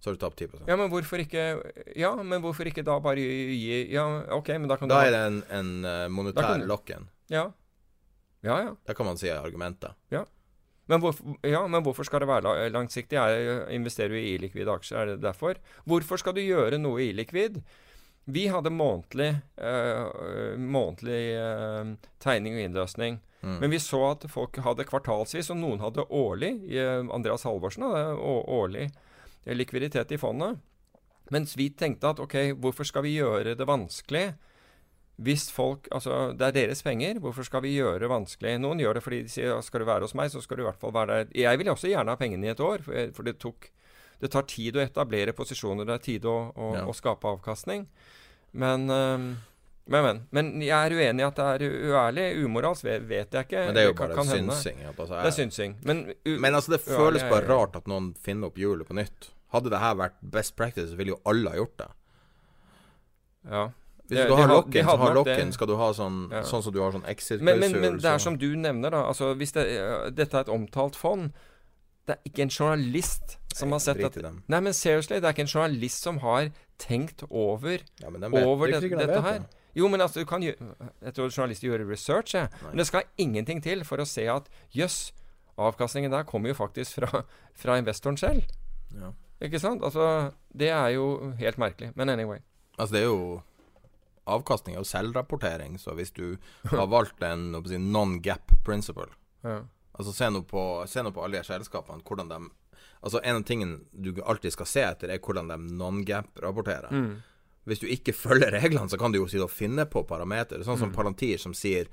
så 0.03 0.09
har 0.11 0.17
du 0.17 0.19
tapt 0.19 0.41
10 0.43 0.49
ja, 0.67 0.75
men 0.75 0.89
hvorfor 0.91 1.21
ikke 1.23 1.43
Ja, 1.95 2.09
men 2.19 2.41
hvorfor 2.43 2.67
ikke 2.67 2.83
da 2.83 2.97
bare 2.99 3.23
gi 3.23 3.77
Ja, 3.93 4.03
OK, 4.35 4.49
men 4.59 4.67
da 4.67 4.75
kan 4.75 4.91
Da 4.91 4.99
du 4.99 5.07
er 5.07 5.11
det 5.15 5.21
en, 5.29 5.37
en 5.49 5.85
eh, 5.87 6.07
monetær 6.11 6.57
du- 6.59 6.65
lock-in. 6.67 7.07
Ja. 7.31 7.45
Ja, 8.43 8.57
ja. 8.59 8.73
Det 8.85 8.97
kan 8.97 9.05
man 9.07 9.17
si 9.17 9.29
er 9.31 9.39
Ja. 10.11 10.25
Men 10.89 10.99
hvorfor, 10.99 11.37
ja, 11.47 11.65
men 11.67 11.81
hvorfor 11.81 12.03
skal 12.03 12.19
det 12.19 12.27
være 12.27 12.43
la- 12.43 12.67
langsiktig? 12.67 13.15
Jeg 13.15 13.69
investerer 13.71 14.09
du 14.09 14.15
i 14.19 14.35
illikvide 14.35 14.67
aksjer? 14.67 14.97
Er 14.99 15.05
det 15.13 15.21
derfor? 15.21 15.55
Hvorfor 15.87 16.17
skal 16.19 16.33
du 16.35 16.41
gjøre 16.41 16.77
noe 16.77 16.99
illikvid? 16.99 17.61
Vi 18.27 18.47
hadde 18.47 18.69
månedlig, 18.69 19.41
øh, 19.57 20.59
månedlig 20.59 21.37
øh, 21.39 21.95
tegning 22.19 22.55
og 22.55 22.61
innløsning. 22.67 23.21
Mm. 23.41 23.57
Men 23.61 23.71
vi 23.71 23.79
så 23.79 24.11
at 24.11 24.27
folk 24.31 24.55
hadde 24.63 24.83
kvartalsvis, 24.87 25.49
og 25.51 25.57
noen 25.57 25.79
hadde 25.79 26.05
årlig. 26.09 26.51
Andreas 27.11 27.43
Halvorsen 27.43 27.83
hadde 27.83 28.15
årlig 28.19 28.91
likviditet 29.45 30.11
i 30.11 30.17
fondet. 30.17 30.59
Mens 31.31 31.55
vi 31.57 31.69
tenkte 31.69 32.09
at 32.13 32.19
ok, 32.19 32.35
hvorfor 32.59 32.83
skal 32.87 33.03
vi 33.05 33.15
gjøre 33.17 33.55
det 33.57 33.67
vanskelig? 33.67 34.33
Hvis 35.23 35.51
folk, 35.53 35.87
altså 35.91 36.33
Det 36.33 36.47
er 36.47 36.51
deres 36.51 36.81
penger. 36.83 37.19
Hvorfor 37.21 37.43
skal 37.45 37.61
vi 37.61 37.75
gjøre 37.77 37.99
det 38.01 38.09
vanskelig? 38.09 38.55
Noen 38.59 38.79
gjør 38.81 38.97
det 38.97 39.03
fordi 39.05 39.21
de 39.23 39.29
sier 39.29 39.61
skal 39.61 39.79
du 39.83 39.85
være 39.85 40.01
hos 40.07 40.15
meg, 40.17 40.31
så 40.33 40.41
skal 40.41 40.57
du 40.57 40.63
i 40.63 40.67
hvert 40.67 40.79
fall 40.81 40.93
være 40.95 41.07
der. 41.23 41.27
Jeg 41.37 41.59
vil 41.59 41.69
også 41.69 41.87
gjerne 41.91 42.09
ha 42.11 42.15
pengene 42.19 42.47
i 42.47 42.49
et 42.53 42.59
år, 42.59 42.81
for, 43.13 43.23
det, 43.23 43.37
tok, 43.39 43.69
det 44.21 44.31
tar 44.33 44.47
tid 44.49 44.75
å 44.75 44.83
etablere 44.83 45.35
posisjoner. 45.37 45.85
Det 45.85 45.93
er 45.93 46.05
tid 46.09 46.25
å, 46.25 46.37
å, 46.55 46.71
Ja. 46.75 46.85
å 46.89 46.93
skape 46.97 47.29
avkastning. 47.29 47.87
Men, 48.53 48.87
øhm, 48.89 49.29
men, 49.87 50.03
men. 50.03 50.19
Men 50.31 50.61
jeg 50.61 50.71
er 50.87 50.93
uenig 50.95 51.21
i 51.23 51.27
at 51.27 51.35
det 51.35 51.45
er 51.45 51.63
uærlig. 51.91 52.45
Umoralsk 52.45 52.83
vet, 52.85 53.09
jeg 53.33 53.45
ikke. 53.47 53.65
Men 53.67 53.73
det 53.75 53.81
er 53.83 53.87
jo 53.89 53.93
kan- 53.93 54.07
bare 54.07 54.15
kan 54.15 54.27
hende. 54.27 54.53
synsing. 54.55 54.77
Altså, 54.87 55.13
jeg... 55.13 55.23
Det 55.23 55.31
er 55.31 55.37
synsing. 55.37 55.77
Men, 55.83 56.13
Men 56.39 56.55
altså, 56.55 56.71
det 56.71 56.81
føles 56.85 57.23
bare 57.23 57.47
rart 57.49 57.75
at 57.75 57.87
noen 57.87 58.13
finner 58.15 58.47
opp 58.47 58.55
hjulet 58.57 58.87
på 58.87 58.93
nytt. 58.95 59.31
Hadde 59.53 59.69
det 59.69 59.79
her 59.79 59.95
vært 59.95 60.15
best 60.23 60.55
practice, 60.55 60.89
så 60.89 60.95
ville 60.97 61.13
jo 61.13 61.19
alle 61.29 61.49
ha 61.51 61.55
gjort 61.59 61.77
det. 61.77 61.89
Ja. 63.51 63.65
Hvis 64.07 64.19
du 64.19 64.27
de 64.27 64.35
har 64.37 64.47
lock-in, 64.51 64.85
så 64.85 64.97
har 64.99 65.13
lock-in 65.15 65.51
skal 65.55 65.67
du 65.67 65.75
ha 65.79 65.87
sånn 65.95 66.17
Ja. 66.31 66.41
Sånn 66.43 66.63
som 66.63 66.73
du 66.73 66.79
har 66.81 66.91
sånn 66.91 67.01
Men, 67.03 67.11
exit-klausul. 67.15 67.59
men, 67.59 67.81
men 67.81 67.97
det 67.99 68.09
er 68.11 68.17
som 68.19 68.37
du 68.37 68.49
nevner, 68.55 68.91
da. 68.91 69.03
Altså, 69.07 69.33
hvis 69.39 69.51
det, 69.55 69.63
dette 70.15 70.37
er 70.37 70.41
et 70.41 70.49
omtalt 70.53 70.95
fond 70.95 71.31
Det 72.07 72.17
er 72.17 72.21
ikke 72.29 72.41
en 72.43 72.49
journalist 72.51 73.37
som 73.55 73.71
har 73.71 73.79
sett 73.79 74.01
at. 74.03 74.15
Nei, 74.47 74.59
men 74.59 74.73
seriously, 74.73 75.19
det 75.21 75.23
er 75.29 75.33
ikke 75.35 75.45
en 75.45 75.53
journalist 75.53 76.03
som 76.03 76.17
har 76.19 76.49
tenkt 76.77 77.23
over 77.29 77.79
Ja, 78.01 78.09
over 78.43 78.67
det 78.67 78.81
dette 78.89 79.21
her. 79.21 79.39
det. 79.39 79.62
Jo, 79.75 79.87
men 79.89 80.01
altså, 80.01 80.21
du 80.21 80.29
kan 80.29 80.43
gjøre 80.43 80.69
Jeg 81.01 81.15
tror 81.17 81.31
journalister 81.31 81.67
gjør 81.67 81.85
research, 81.89 82.35
jeg. 82.35 82.49
Nei. 82.61 82.69
Men 82.69 82.81
det 82.81 82.87
skal 82.89 83.07
ingenting 83.17 83.63
til 83.63 83.83
for 83.87 84.01
å 84.01 84.07
se 84.07 84.25
at 84.29 84.49
jøss, 84.75 85.13
avkastningen 85.57 86.13
der 86.13 86.27
kommer 86.29 86.53
jo 86.53 86.57
faktisk 86.57 86.99
fra, 86.99 87.23
fra 87.57 87.77
investoren 87.81 88.17
selv. 88.17 88.45
Ja. 88.93 89.13
Ikke 89.43 89.59
sant? 89.59 89.83
Altså, 89.83 90.31
det 90.53 90.69
er 90.71 90.93
jo 90.95 91.33
helt 91.39 91.59
merkelig. 91.61 91.91
Men 91.97 92.13
anyway. 92.13 92.39
Altså, 92.77 92.93
det 92.95 93.01
er 93.03 93.09
jo 93.11 93.41
Avkastning 94.23 94.77
er 94.77 94.79
jo 94.79 94.87
selvrapportering, 94.87 95.73
så 95.75 95.91
hvis 95.97 96.13
du 96.15 96.37
har 96.71 96.85
valgt 96.87 97.19
en 97.27 97.57
si, 97.67 97.75
non-gap 97.77 98.53
principle 98.63 99.09
Ja. 99.43 99.65
Altså 99.93 100.13
Se 100.15 100.29
nå 100.31 100.45
på, 100.47 100.61
på 100.87 101.23
alle 101.25 101.41
de 101.41 101.43
selskapene, 101.43 101.99
hvordan 102.07 102.29
de 102.31 102.37
Altså 103.03 103.19
En 103.19 103.41
av 103.41 103.43
tingene 103.43 103.81
du 103.91 104.21
alltid 104.23 104.55
skal 104.55 104.65
se 104.69 104.83
etter, 104.87 105.11
er 105.11 105.19
hvordan 105.19 105.49
de 105.51 105.57
non-gap-rapporterer. 105.75 106.87
Mm. 106.87 107.17
Hvis 107.69 107.79
du 107.79 107.87
ikke 107.87 108.13
følger 108.15 108.51
reglene, 108.51 108.89
så 108.91 108.97
kan 108.99 109.13
du 109.13 109.21
jo 109.21 109.27
si 109.31 109.39
finne 109.47 109.85
på 109.85 110.03
parametere. 110.07 110.63
Sånn 110.63 110.77
som 110.77 110.89
Mm. 110.91 110.95
Palantir, 110.95 111.37
som 111.39 111.53
sier 111.53 111.87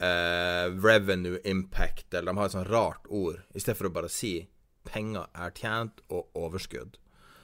eh, 0.00 0.68
revenue 0.84 1.40
impact, 1.44 2.14
eller 2.14 2.32
de 2.32 2.38
har 2.38 2.46
et 2.46 2.52
sånt 2.52 2.68
rart 2.68 3.06
ord, 3.08 3.40
i 3.54 3.58
stedet 3.60 3.78
for 3.78 3.88
å 3.88 3.92
bare 3.92 4.08
si 4.08 4.48
penger 4.84 5.26
er 5.34 5.50
tjent 5.50 6.00
og 6.10 6.28
overskudd. 6.34 6.98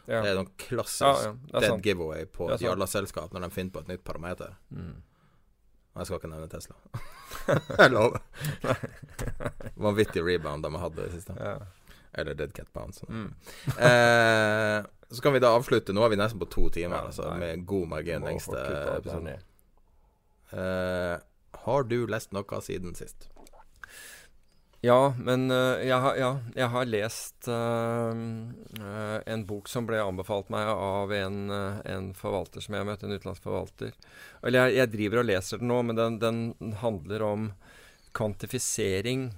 Ja. 0.06 0.20
Det 0.20 0.30
er 0.30 0.36
noen 0.36 0.52
klassisk 0.60 1.00
Ja, 1.00 1.32
ja, 1.32 1.58
er 1.58 1.60
dead 1.64 1.82
giveaway 1.82 2.26
på 2.26 2.50
er 2.52 2.70
alle 2.70 2.86
selskap 2.86 3.32
når 3.32 3.46
de 3.46 3.50
finner 3.50 3.72
på 3.72 3.80
et 3.80 3.88
nytt 3.88 4.04
parameter. 4.04 4.54
Mm. 4.70 5.02
Jeg 5.94 6.06
skal 6.06 6.18
ikke 6.18 6.30
nevne 6.32 6.48
Tesla. 6.50 6.76
Jeg 7.78 7.90
lover. 7.94 8.20
Vanvittig 9.86 10.24
rebound 10.26 10.66
de 10.66 10.72
har 10.74 10.82
hatt 10.82 10.96
det 10.98 11.10
siste. 11.14 11.36
Ja. 11.38 11.56
Eller 12.14 12.34
Dead 12.34 12.54
Cat 12.54 12.72
Bounce. 12.72 13.06
Mm. 13.08 13.34
Eh, 13.78 14.84
så 15.10 15.22
kan 15.22 15.32
vi 15.32 15.42
da 15.42 15.52
avslutte. 15.54 15.94
Nå 15.94 16.04
er 16.04 16.14
vi 16.14 16.18
nesten 16.18 16.40
på 16.40 16.48
to 16.50 16.68
timer, 16.74 16.96
Ja, 16.96 17.10
altså, 17.10 17.28
med 17.38 17.66
god 17.66 17.88
margin. 17.88 18.24
Lengste 18.26 18.58
episoden. 18.96 19.24
ned. 19.24 19.44
Eh, 20.54 21.18
har 21.64 21.86
du 21.90 22.06
lest 22.06 22.32
noe 22.32 22.60
siden 22.62 22.94
sist? 22.98 23.28
Ja, 24.84 25.14
men 25.16 25.46
uh, 25.48 25.80
jeg, 25.80 25.96
har, 25.96 26.16
ja, 26.20 26.30
jeg 26.52 26.68
har 26.68 26.88
lest 26.90 27.46
uh, 27.48 28.12
uh, 28.12 29.20
en 29.32 29.44
bok 29.48 29.70
som 29.72 29.86
ble 29.88 30.02
anbefalt 30.02 30.50
meg 30.52 30.68
av 30.68 31.14
en, 31.16 31.38
en 31.88 32.10
forvalter 32.18 32.60
som 32.60 32.76
jeg 32.76 32.84
møtte, 32.84 33.08
en 33.08 33.16
utenlandsk 33.16 33.46
forvalter. 33.46 33.94
Eller 34.42 34.66
jeg, 34.66 34.76
jeg 34.82 34.92
driver 34.92 35.22
og 35.22 35.30
leser 35.30 35.62
den 35.62 35.72
nå, 35.72 35.78
men 35.88 35.96
den, 35.96 36.18
den 36.20 36.74
handler 36.82 37.24
om 37.24 37.48
kvantifisering 38.12 39.30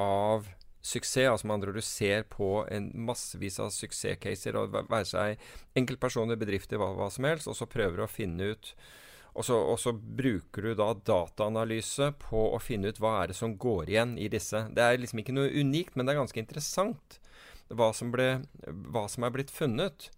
av 0.00 0.48
suksess. 0.82 1.28
Altså 1.30 1.46
med 1.46 1.58
andre 1.58 1.74
du 1.76 1.82
ser 1.84 2.24
på 2.30 2.64
en 2.70 2.90
massevis 3.06 3.60
av 3.60 3.70
suksesscaser, 3.74 4.56
og 4.56 4.72
væ- 4.74 4.86
være 4.90 5.10
seg 5.10 5.44
enkeltpersoner, 5.76 6.40
bedrifter, 6.40 6.80
hva, 6.80 6.92
hva 6.96 7.10
som 7.12 7.28
helst, 7.28 7.48
og 7.48 7.56
så 7.58 7.68
prøver 7.70 7.96
du 8.00 8.06
å 8.06 8.10
finne 8.10 8.52
ut 8.54 8.74
og 9.30 9.44
så, 9.46 9.54
og 9.54 9.78
så 9.78 9.92
bruker 9.94 10.64
du 10.66 10.74
da 10.74 10.88
dataanalyse 11.06 12.10
på 12.18 12.40
å 12.50 12.58
finne 12.58 12.90
ut 12.90 12.98
hva 12.98 13.20
er 13.20 13.30
det 13.30 13.36
som 13.38 13.52
går 13.62 13.92
igjen 13.92 14.16
i 14.18 14.26
disse. 14.32 14.64
Det 14.74 14.82
er 14.82 14.98
liksom 14.98 15.22
ikke 15.22 15.36
noe 15.36 15.52
unikt, 15.54 15.94
men 15.94 16.06
det 16.06 16.14
er 16.14 16.18
ganske 16.18 16.42
interessant 16.42 17.20
hva 17.70 17.92
som, 17.94 18.10
ble, 18.10 18.40
hva 18.90 19.04
som 19.08 19.22
er 19.22 19.30
blitt 19.30 19.52
funnet. 19.54 20.08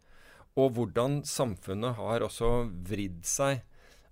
Og 0.56 0.72
hvordan 0.76 1.20
samfunnet 1.28 1.96
har 2.00 2.24
også 2.24 2.70
vridd 2.88 3.20
seg. 3.28 3.60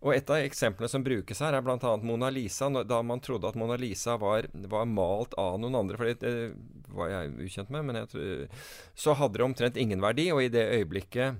Og 0.01 0.15
et 0.15 0.31
av 0.33 0.41
eksemplene 0.41 0.89
som 0.89 1.05
brukes 1.05 1.43
her, 1.45 1.53
er 1.53 1.65
bl.a. 1.65 1.91
Mona 2.01 2.31
Lisa. 2.33 2.71
Da 2.89 3.03
man 3.05 3.21
trodde 3.21 3.51
at 3.51 3.59
Mona 3.61 3.77
Lisa 3.77 4.17
var, 4.21 4.49
var 4.73 4.89
malt 4.89 5.37
av 5.41 5.59
noen 5.61 5.77
andre, 5.83 6.01
for 6.01 6.09
det, 6.09 6.33
var 6.89 7.13
jeg 7.13 7.35
ukjent 7.45 7.75
med, 7.75 7.85
men 7.85 8.01
jeg 8.01 8.49
så 8.97 9.15
hadde 9.19 9.37
det 9.39 9.45
omtrent 9.45 9.81
ingen 9.81 10.01
verdi. 10.01 10.31
Og 10.33 10.47
i 10.47 10.53
det 10.53 10.65
øyeblikket 10.79 11.37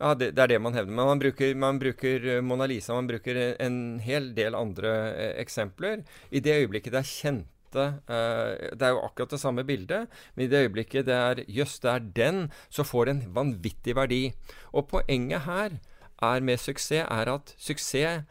ja, 0.00 0.14
det, 0.16 0.30
det 0.32 0.42
er 0.42 0.54
det 0.54 0.60
man 0.64 0.74
hevder. 0.74 0.94
Men 0.96 1.10
man 1.12 1.20
bruker, 1.20 1.54
man 1.60 1.78
bruker 1.80 2.26
eh, 2.34 2.42
Mona 2.44 2.66
Lisa, 2.70 2.96
man 2.96 3.08
bruker 3.10 3.40
en 3.60 4.00
hel 4.00 4.30
del 4.36 4.56
andre 4.56 4.92
eh, 5.12 5.32
eksempler. 5.42 6.06
I 6.32 6.40
det 6.40 6.56
øyeblikket 6.62 6.94
det 6.94 7.02
er 7.02 7.10
kjente 7.10 7.84
eh, 8.08 8.70
Det 8.80 8.86
er 8.86 8.94
jo 8.96 9.04
akkurat 9.04 9.34
det 9.36 9.42
samme 9.42 9.66
bildet, 9.68 10.08
men 10.34 10.46
i 10.46 10.50
det 10.50 10.64
øyeblikket 10.64 11.06
det 11.10 11.18
er 11.18 11.44
jøss, 11.52 11.76
det 11.84 11.92
er 11.92 12.08
den, 12.16 12.40
så 12.72 12.86
får 12.88 13.06
det 13.06 13.14
en 13.14 13.22
vanvittig 13.36 13.96
verdi. 14.00 14.22
Og 14.72 14.88
poenget 14.88 15.44
her 15.44 15.76
er 16.22 16.40
med 16.44 16.60
suksess 16.60 17.06
er 17.06 17.32
at 17.34 17.54
suksess 17.58 18.24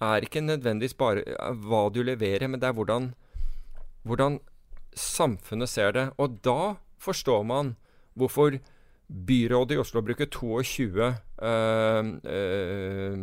er 0.00 0.26
ikke 0.26 0.40
nødvendigvis 0.40 0.94
bare 0.98 1.22
eh, 1.26 1.54
hva 1.66 1.88
du 1.94 2.02
leverer, 2.02 2.48
men 2.48 2.60
det 2.60 2.68
er 2.68 2.76
hvordan, 2.76 3.14
hvordan 4.02 4.40
samfunnet 4.94 5.68
ser 5.68 5.92
det. 5.92 6.08
Og 6.18 6.38
da 6.44 6.74
forstår 6.98 7.42
man 7.42 7.76
hvorfor 8.14 8.58
byrådet 9.26 9.74
i 9.74 9.78
Oslo 9.78 10.02
bruker 10.02 10.26
22 10.26 11.14
øh, 11.42 12.04
øh, 12.24 13.18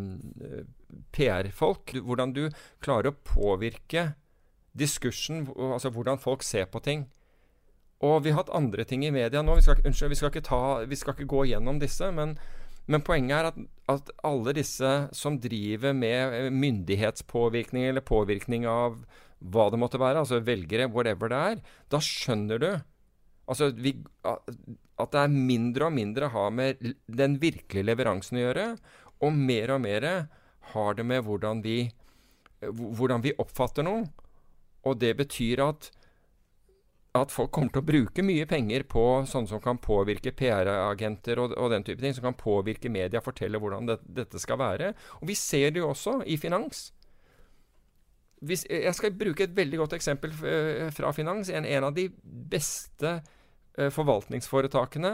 PR-folk. 1.11 1.95
Hvordan 2.01 2.33
du 2.33 2.49
klarer 2.79 3.11
å 3.11 3.17
påvirke 3.25 4.11
diskursen, 4.77 5.47
altså 5.57 5.89
hvordan 5.89 6.19
folk 6.19 6.43
ser 6.43 6.65
på 6.65 6.79
ting. 6.79 7.09
Og 8.01 8.23
vi 8.23 8.31
har 8.31 8.41
hatt 8.41 8.53
andre 8.55 8.83
ting 8.83 9.03
i 9.05 9.11
media 9.13 9.41
nå. 9.41 9.55
Vi 9.55 9.65
skal, 9.65 9.81
unnskyld, 9.85 10.09
vi 10.09 10.17
skal, 10.17 10.31
ikke, 10.31 10.47
ta, 10.47 10.61
vi 10.89 10.97
skal 10.97 11.13
ikke, 11.13 11.29
gå 11.29 11.43
gjennom 11.51 11.79
disse. 11.81 12.07
Men, 12.11 12.37
men 12.89 13.03
poenget 13.05 13.37
er 13.37 13.49
at, 13.51 13.59
at, 13.91 14.13
alle 14.25 14.53
disse 14.57 14.91
som 15.15 15.37
driver 15.41 15.93
med 15.93 16.51
myndighetspåvirkning 16.53 17.89
eller 17.89 18.05
påvirkning 18.05 18.65
av 18.69 19.01
hva 19.41 19.67
det 19.73 19.79
måtte 19.81 19.99
være, 20.01 20.21
altså 20.21 20.41
velgere, 20.45 20.89
whatever 20.93 21.31
det 21.31 21.41
er, 21.51 21.61
da 21.89 22.01
skjønner 22.01 22.61
du 22.61 22.71
altså 23.51 23.71
vi, 23.75 23.93
at 24.23 25.13
det 25.13 25.21
er 25.21 25.33
mindre 25.33 25.87
og 25.89 25.95
mindre 25.95 26.29
har 26.33 26.51
med 26.55 26.81
den 27.07 27.37
virkelige 27.41 27.87
leveransen 27.89 28.39
å 28.39 28.45
gjøre, 28.45 28.67
og 29.21 29.37
mer 29.37 29.75
og 29.75 29.83
mer 29.83 30.07
har 30.71 30.97
det 30.97 31.05
med 31.07 31.25
hvordan 31.25 31.63
vi, 31.65 31.79
hvordan 32.61 33.23
vi 33.25 33.35
oppfatter 33.41 33.85
noe. 33.85 34.05
Og 34.87 34.97
det 35.01 35.13
betyr 35.19 35.61
at, 35.65 35.91
at 37.17 37.31
folk 37.33 37.51
kommer 37.51 37.73
til 37.73 37.81
å 37.81 37.87
bruke 37.87 38.23
mye 38.23 38.45
penger 38.47 38.85
på 38.87 39.03
sånne 39.27 39.51
som 39.51 39.59
kan 39.63 39.79
påvirke 39.83 40.31
PR-agenter 40.31 41.41
og, 41.43 41.55
og, 41.57 41.67
den 41.73 41.83
type 41.83 41.99
ting, 41.99 42.15
som 42.15 42.29
kan 42.29 42.37
påvirke 42.39 42.91
media, 42.91 43.19
fortelle 43.23 43.59
hvordan 43.59 43.89
det, 43.89 43.97
dette 44.07 44.39
skal 44.39 44.61
være. 44.61 44.93
Og 45.19 45.27
vi 45.27 45.35
ser 45.35 45.73
det 45.75 45.83
jo 45.83 45.89
også 45.91 46.21
i 46.23 46.37
finans. 46.39 46.89
Hvis, 48.41 48.63
jeg 48.69 48.93
skal 48.95 49.13
bruke 49.13 49.43
et 49.43 49.57
veldig 49.57 49.81
godt 49.83 49.97
eksempel 49.99 50.31
eh, 50.47 50.87
fra 50.95 51.11
finans. 51.13 51.51
En, 51.51 51.67
en 51.67 51.89
av 51.89 51.93
de 51.93 52.07
beste 52.49 53.11
uh, 53.19 53.89
forvaltningsforetakene 53.93 55.11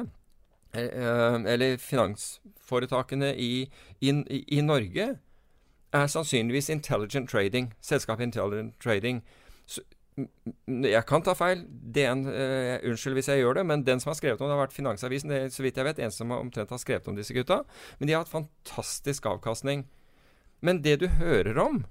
uh, 0.77 1.37
eller 1.41 1.81
finansforetakene 1.81 3.33
i, 3.35 3.65
i, 3.99 4.13
i 4.47 4.61
Norge 4.61 5.09
er 5.97 6.07
sannsynligvis 6.13 6.69
Intelligent 6.69 7.29
Trading. 7.29 7.73
Selskapet 7.81 8.29
Intelligent 8.29 8.77
Trading. 8.83 9.25
Jeg 10.17 11.03
kan 11.09 11.21
ta 11.25 11.35
feil. 11.37 11.61
DN, 11.67 12.23
uh, 12.25 12.77
unnskyld 12.89 13.19
hvis 13.19 13.29
jeg 13.31 13.43
gjør 13.43 13.59
det, 13.59 13.65
men 13.69 13.83
den 13.85 14.01
som 14.01 14.11
har 14.11 14.17
skrevet 14.19 14.41
om 14.41 14.49
det, 14.49 14.55
har 14.55 14.63
vært 14.65 14.77
Finansavisen. 14.77 15.33
Det 15.33 15.41
er 15.43 15.51
så 15.53 15.65
vidt 15.65 15.77
jeg 15.77 15.87
vet 15.87 16.01
en 16.01 16.13
som 16.13 16.33
omtrent 16.33 16.73
har 16.73 16.81
skrevet 16.81 17.09
om 17.11 17.17
disse 17.17 17.35
gutta. 17.37 17.61
Men 17.99 18.09
de 18.09 18.15
har 18.15 18.25
hatt 18.25 18.33
fantastisk 18.33 19.29
avkastning. 19.29 19.85
Men 20.65 20.81
det 20.85 20.97
du 21.03 21.07
hører 21.19 21.59
om, 21.61 21.83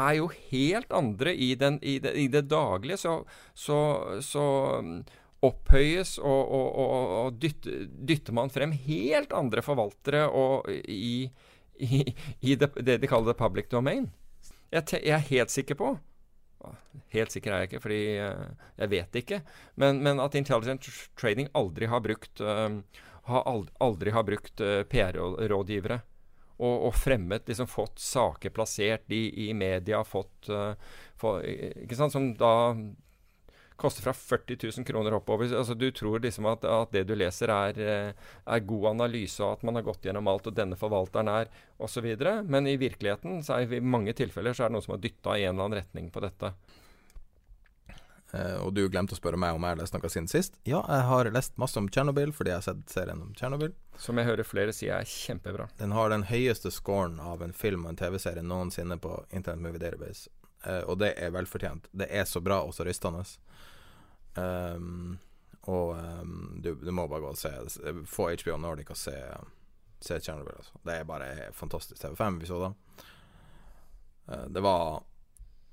er 0.00 0.20
jo 0.20 0.28
helt 0.50 0.92
andre 0.94 1.34
i, 1.34 1.54
den, 1.58 1.80
i, 1.82 1.98
det, 2.02 2.14
i 2.16 2.28
det, 2.30 2.46
daglige. 2.50 3.00
Så, 3.02 3.16
så, 3.54 3.78
så 4.24 4.44
um, 4.78 5.00
opphøyes 5.46 6.16
og, 6.22 6.52
og, 6.54 6.68
og, 6.70 7.14
og 7.18 7.40
dytter, 7.42 7.88
dytter, 7.90 8.36
man 8.36 8.52
frem 8.52 8.76
helt 8.86 9.34
andre 9.36 9.64
forvaltere 9.64 10.28
i, 10.86 11.26
i, 11.80 12.04
i 12.40 12.56
det, 12.60 12.70
det, 12.78 13.00
de 13.02 13.10
kaller 13.10 13.32
det 13.32 13.40
public 13.40 13.70
domain. 13.72 14.10
Jeg, 14.70 14.86
jeg, 15.00 15.16
er 15.16 15.30
helt 15.32 15.50
sikker 15.50 15.78
på 15.80 15.96
Helt 17.14 17.32
sikker 17.34 17.52
er 17.52 17.62
jeg 17.62 17.70
ikke, 17.70 17.82
fordi 17.84 18.00
uh, 18.20 18.68
jeg 18.80 18.92
vet 18.92 19.12
det 19.14 19.24
ikke. 19.24 19.40
Men, 19.80 20.02
men, 20.04 20.20
at 20.22 20.36
Intelligent 20.38 20.86
Trading 21.18 21.50
aldri 21.58 21.88
har 21.90 22.02
brukt, 22.04 22.42
uh, 22.44 22.80
aldri, 23.26 24.14
har 24.14 24.26
brukt 24.28 24.62
uh, 24.64 24.82
PR-rådgivere. 24.90 26.00
Og, 26.60 26.74
og, 26.90 26.94
fremmet, 27.00 27.46
liksom 27.48 27.70
fått 27.72 28.02
saker 28.04 28.52
plassert 28.52 29.08
i, 29.16 29.48
i 29.48 29.52
media, 29.56 30.02
fått 30.04 30.50
for, 31.16 31.40
som 32.12 32.26
da 32.36 32.50
koster 33.80 34.04
fra 34.04 34.12
40 34.16 34.58
000 34.76 34.86
kroner 34.86 35.16
oppover. 35.16 35.48
Altså, 35.56 35.74
du 35.74 35.88
tror 35.96 36.20
liksom 36.20 36.46
at, 36.50 36.66
at 36.68 36.92
det 36.94 37.06
du 37.08 37.14
leser, 37.16 37.52
er, 37.54 37.80
eh, 37.80 38.28
er, 38.44 38.66
god 38.68 38.90
analyse, 38.92 39.40
og 39.44 39.58
at 39.58 39.64
man 39.66 39.80
har 39.80 39.86
gått 39.88 40.04
gjennom 40.04 40.28
alt, 40.30 40.50
og 40.50 40.56
denne 40.56 40.78
forvalteren 40.78 41.32
er 41.32 41.50
osv. 41.80 42.10
Men 42.44 42.68
i 42.68 42.76
virkeligheten, 42.80 43.40
så 43.46 43.56
er 43.58 43.74
i 43.78 43.80
mange 43.80 44.14
tilfeller, 44.16 44.54
så 44.54 44.66
er 44.66 44.70
det 44.70 44.78
noen 44.78 44.86
som 44.86 44.96
har 44.96 45.02
dytta 45.02 45.38
i 45.38 45.48
en 45.48 45.54
eller 45.54 45.68
annen 45.70 45.80
retning 45.82 46.12
på 46.12 46.24
dette. 46.24 46.54
Uh, 48.30 48.62
og 48.62 48.74
du 48.76 48.84
glemte 48.86 49.16
å 49.16 49.18
spørre 49.18 49.38
meg 49.40 49.56
om 49.56 49.64
jeg 49.66 49.74
har 49.74 49.80
lest 49.80 49.94
noe 49.96 50.10
siden 50.12 50.28
sist. 50.30 50.58
Ja, 50.68 50.84
jeg 50.86 51.06
har 51.08 51.30
lest 51.34 51.56
masse 51.58 51.80
om 51.80 51.88
Tsjernobyl 51.90 52.30
fordi 52.36 52.52
jeg 52.52 52.60
har 52.60 52.66
sett 52.68 52.92
serien 52.92 53.22
om 53.24 53.32
Tsjernobyl. 53.34 53.72
Som 53.98 54.20
jeg 54.20 54.28
hører 54.28 54.46
flere 54.46 54.74
si 54.76 54.86
er 54.92 55.08
kjempebra. 55.08 55.66
Den 55.80 55.96
har 55.96 56.12
den 56.12 56.28
høyeste 56.30 56.70
scoren 56.70 57.18
av 57.18 57.42
en 57.42 57.56
film 57.56 57.86
og 57.86 57.94
en 57.94 57.98
TV-serie 57.98 58.46
noensinne 58.46 59.00
på 59.02 59.16
Internet 59.34 59.64
Movie 59.64 59.82
Database. 59.82 60.30
Uh, 60.62 60.84
og 60.84 61.00
det 61.02 61.14
er 61.18 61.34
velfortjent. 61.34 61.90
Det 61.90 62.06
er 62.06 62.28
så 62.28 62.42
bra 62.44 62.60
og 62.62 62.76
så 62.76 62.86
rystende. 62.86 63.24
Um, 64.34 65.18
og 65.60 65.96
um, 65.96 66.60
du, 66.62 66.74
du, 66.74 66.90
må 66.90 67.06
bare 67.08 67.20
gå 67.20 67.32
og 67.32 67.38
se 67.38 67.50
få 68.08 68.30
HBO 68.30 68.56
Nordic 68.56 68.90
og 68.90 68.98
se, 68.98 69.16
se 70.00 70.20
Chernobyl. 70.20 70.56
Altså. 70.56 70.80
Det 70.86 70.96
er 70.96 71.08
bare 71.08 71.30
fantastisk 71.56 72.02
TV5 72.02 72.40
vi 72.40 72.48
så 72.50 72.60
da. 72.62 72.70
Uh, 74.30 74.46
det 74.48 74.62
var 74.64 75.02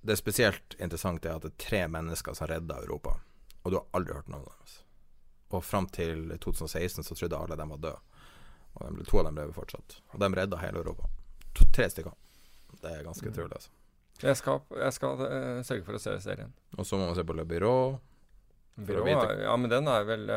Det 0.01 0.11
er 0.11 0.19
spesielt 0.19 0.75
interessant 0.79 1.23
det 1.23 1.33
at 1.33 1.45
det 1.45 1.53
er 1.53 1.63
tre 1.67 1.85
mennesker 1.91 2.35
som 2.37 2.47
redda 2.47 2.81
Europa, 2.83 3.17
og 3.63 3.71
du 3.71 3.77
har 3.79 3.87
aldri 3.97 4.13
hørt 4.15 4.29
noe 4.31 4.43
om 4.43 4.45
dem. 4.45 4.59
Altså. 4.61 4.83
Og 5.55 5.63
fram 5.63 5.87
til 5.87 6.29
2016 6.43 7.03
så 7.03 7.15
trodde 7.15 7.37
alle 7.37 7.55
de 7.55 7.69
var 7.69 7.81
døde. 7.83 7.99
Og 8.77 8.97
de, 8.97 9.05
to 9.07 9.19
av 9.19 9.25
dem 9.29 9.39
lever 9.39 9.55
fortsatt. 9.55 9.97
Og 10.13 10.21
de 10.21 10.29
redda 10.35 10.59
hele 10.61 10.83
Europa. 10.83 11.09
To, 11.55 11.65
tre 11.73 11.89
stykker. 11.89 12.13
Det 12.81 12.91
er 12.91 13.03
ganske 13.03 13.29
utrolig, 13.29 13.55
altså. 13.55 13.71
Jeg 14.21 14.37
skal, 14.37 14.61
jeg 14.81 14.93
skal 14.93 15.19
uh, 15.21 15.63
sørge 15.65 15.85
for 15.85 15.97
å 15.97 16.01
se 16.01 16.13
serien. 16.21 16.53
Og 16.77 16.85
så 16.85 16.97
må 16.97 17.07
man 17.07 17.17
se 17.17 17.25
på 17.25 17.35
Le 17.37 17.45
Byrå. 17.47 17.73
Byrå, 18.77 19.07
ja, 19.41 19.55
men 19.57 19.71
den 19.71 19.87
er 19.89 20.03
vel 20.05 20.27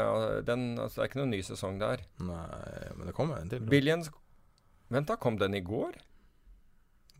den, 0.48 0.62
altså, 0.80 0.94
Det 0.94 1.02
er 1.04 1.10
ikke 1.10 1.20
noen 1.20 1.34
ny 1.34 1.40
sesong 1.44 1.76
der. 1.80 2.00
Nei, 2.24 2.46
men 2.96 3.10
det 3.10 3.14
kommer 3.16 3.36
en 3.36 3.52
til. 3.52 3.60
Billions 3.68 4.08
Vent, 4.90 5.06
da. 5.06 5.14
Kom 5.20 5.36
den 5.38 5.54
i 5.54 5.60
går? 5.62 5.92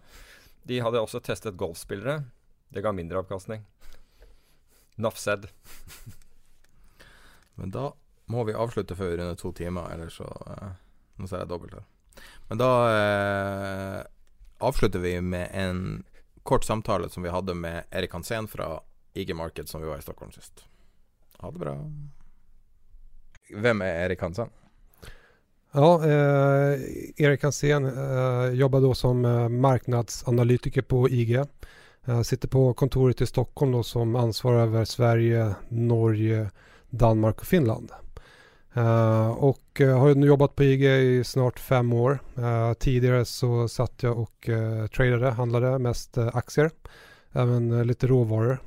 De 0.63 0.79
hadde 0.79 1.03
også 1.03 1.19
testet 1.19 1.59
golfspillere. 1.59 2.21
Det 2.71 2.85
ga 2.85 2.93
mindre 2.95 3.25
avkastning. 3.25 3.65
Nafsed. 4.95 5.49
men 7.59 7.75
da 7.75 7.91
må 8.31 8.45
vi 8.45 8.55
avslutte 8.55 8.97
før 8.97 9.13
vi 9.13 9.19
runder 9.21 9.39
to 9.41 9.53
timer, 9.57 9.91
ellers 9.95 10.17
så 10.21 10.29
uh, 10.47 10.73
Nå 11.21 11.29
ser 11.29 11.43
jeg 11.43 11.51
dobbelt 11.51 11.75
her. 11.77 11.85
Men 12.49 12.61
da 12.61 12.71
uh, 12.89 13.99
avslutter 14.65 15.03
vi 15.03 15.19
med 15.21 15.51
en 15.53 16.05
kort 16.43 16.65
samtale 16.65 17.11
som 17.13 17.23
vi 17.23 17.31
hadde 17.31 17.55
med 17.55 17.85
Erik 17.91 18.13
Hansen 18.13 18.49
fra 18.49 18.81
IG 19.15 19.37
Market, 19.37 19.69
som 19.69 19.83
vi 19.83 19.89
var 19.89 19.99
i 19.99 20.03
Stockholm 20.03 20.33
sist. 20.33 20.65
Ha 21.39 21.51
det 21.51 21.59
bra. 21.59 21.77
Hvem 23.53 23.83
er 23.83 24.07
Erik 24.07 24.21
Hansen? 24.21 24.51
Ja, 25.73 26.05
eh, 26.05 26.81
Erik 27.17 27.43
Hansen 27.43 27.85
eh, 27.85 28.55
jobbar 28.55 28.81
då 28.81 28.95
som 28.95 29.25
eh, 29.25 29.49
marknadsanalytiker 29.49 30.83
på 30.83 31.09
IG. 31.09 31.35
Eh, 32.07 32.23
sitter 32.23 32.49
på 32.49 32.75
kontoret 32.75 33.21
i 33.21 33.27
Stockholm 33.27 33.73
då, 33.73 33.83
som 33.83 34.17
ansvarar 34.17 34.63
över 34.63 34.85
Sverige, 34.85 35.55
Norge, 35.69 36.51
Danmark 36.91 37.41
och 37.41 37.47
Finland. 37.47 37.93
Uh, 38.77 39.31
och 39.31 39.81
uh, 39.81 39.99
har 39.99 40.15
nu 40.15 40.27
jobbat 40.27 40.57
på 40.57 40.65
IG 40.65 40.85
i 40.85 41.25
snart 41.25 41.59
fem 41.59 41.93
år. 41.93 42.19
Uh, 42.39 42.73
tidigare 42.73 43.25
så 43.25 43.69
satt 43.69 44.03
jag 44.03 44.19
och 44.19 44.49
tradade, 44.95 45.31
handlade 45.31 45.79
mest 45.79 46.19
aktier. 46.19 46.71
Även 47.33 47.87
lite 47.87 48.07
råvaror. 48.07 48.59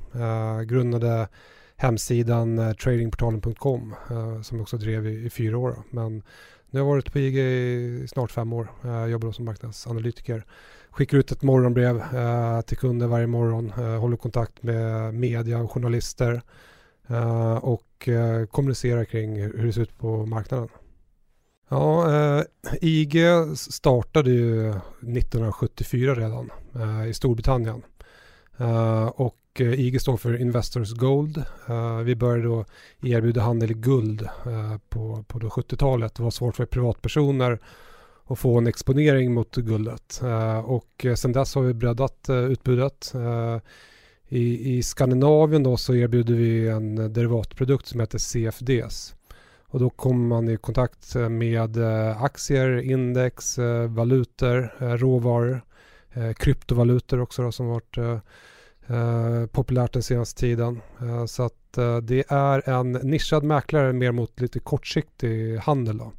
grundade 0.64 1.28
hemsidan 1.76 2.74
tradingportalen.com 2.82 3.94
som 4.42 4.56
jag 4.56 4.62
också 4.62 4.76
drev 4.76 5.06
i, 5.06 5.26
i 5.26 5.30
fyra 5.30 5.58
år. 5.58 5.82
Men 5.90 6.22
nu 6.70 6.80
har 6.80 6.86
jag 6.86 6.94
varit 6.94 7.12
på 7.12 7.18
IG 7.18 7.38
i 7.38 8.06
snart 8.08 8.30
fem 8.30 8.52
år. 8.52 8.68
uh, 8.84 9.06
jobbar 9.06 9.32
som 9.32 9.44
marknadsanalytiker. 9.44 10.44
Skickar 10.90 11.18
ut 11.18 11.32
ett 11.32 11.42
morgonbrev 11.42 12.02
till 12.62 12.76
kunder 12.76 13.06
varje 13.06 13.26
morgon. 13.26 13.70
håller 13.70 14.16
kontakt 14.16 14.62
med 14.62 15.14
media 15.14 15.58
och 15.58 15.72
journalister. 15.72 16.42
Uh, 17.10 17.56
och 17.56 17.85
uh, 18.08 18.46
kommunicera 18.46 19.04
kring 19.04 19.42
hur 19.42 19.66
det 19.66 19.72
ser 19.72 19.82
ut 19.82 19.98
på 19.98 20.26
marknaden. 20.26 20.68
Ja, 21.68 22.12
eh, 22.36 22.44
IG 22.80 23.16
startade 23.56 24.30
ju 24.30 24.68
1974 24.70 26.14
redan 26.14 26.50
i 27.08 27.14
Storbritannien. 27.14 27.82
och 29.14 29.60
IG 29.60 30.00
står 30.00 30.16
för 30.16 30.40
Investors 30.40 30.92
Gold. 30.92 31.44
vi 32.04 32.16
började 32.16 32.42
då 32.42 32.64
erbjuda 33.02 33.40
handel 33.40 33.70
i 33.70 33.74
guld 33.74 34.28
på, 34.88 35.24
på 35.28 35.38
70-talet. 35.38 36.14
Det 36.14 36.22
var 36.22 36.30
svårt 36.30 36.56
för 36.56 36.66
privatpersoner 36.66 37.58
att 38.26 38.38
få 38.38 38.58
en 38.58 38.66
exponering 38.66 39.34
mot 39.34 39.56
guldet. 39.56 40.20
och 40.64 41.06
sen 41.16 41.32
dess 41.32 41.54
har 41.54 41.62
vi 41.62 41.74
breddat 41.74 42.26
utbudet. 42.28 43.12
I, 44.28 44.76
I 44.76 44.82
Skandinavien 44.82 45.62
då 45.62 45.76
så 45.76 45.94
erbjuder 45.94 46.34
vi 46.34 46.68
en 46.68 47.12
derivatprodukt 47.12 47.86
som 47.86 48.00
heter 48.00 48.18
CFDs. 48.18 49.16
Och 49.68 49.80
då 49.80 49.90
kommer 49.90 50.26
man 50.26 50.48
i 50.48 50.56
kontakt 50.56 51.14
med 51.14 51.76
eh, 51.76 52.22
aktier, 52.22 52.76
index, 52.76 53.58
eh, 53.58 53.90
valutor, 53.90 54.74
eh, 54.80 54.88
råvaror, 54.88 55.60
kryptovalutor 56.36 57.20
också 57.20 57.42
då, 57.42 57.52
som 57.52 57.66
varit 57.66 57.98
populärt 59.52 59.92
den 59.92 60.02
senaste 60.02 60.40
tiden. 60.40 60.80
Så 61.26 61.42
att 61.42 61.78
det 62.02 62.24
är 62.28 62.68
en 62.68 62.92
nischad 62.92 63.44
mäklare 63.44 63.92
mer 63.92 64.12
mot 64.12 64.40
lite 64.40 64.58
kortsiktig 64.58 65.56
handel. 65.56 65.98
Då. 65.98 66.12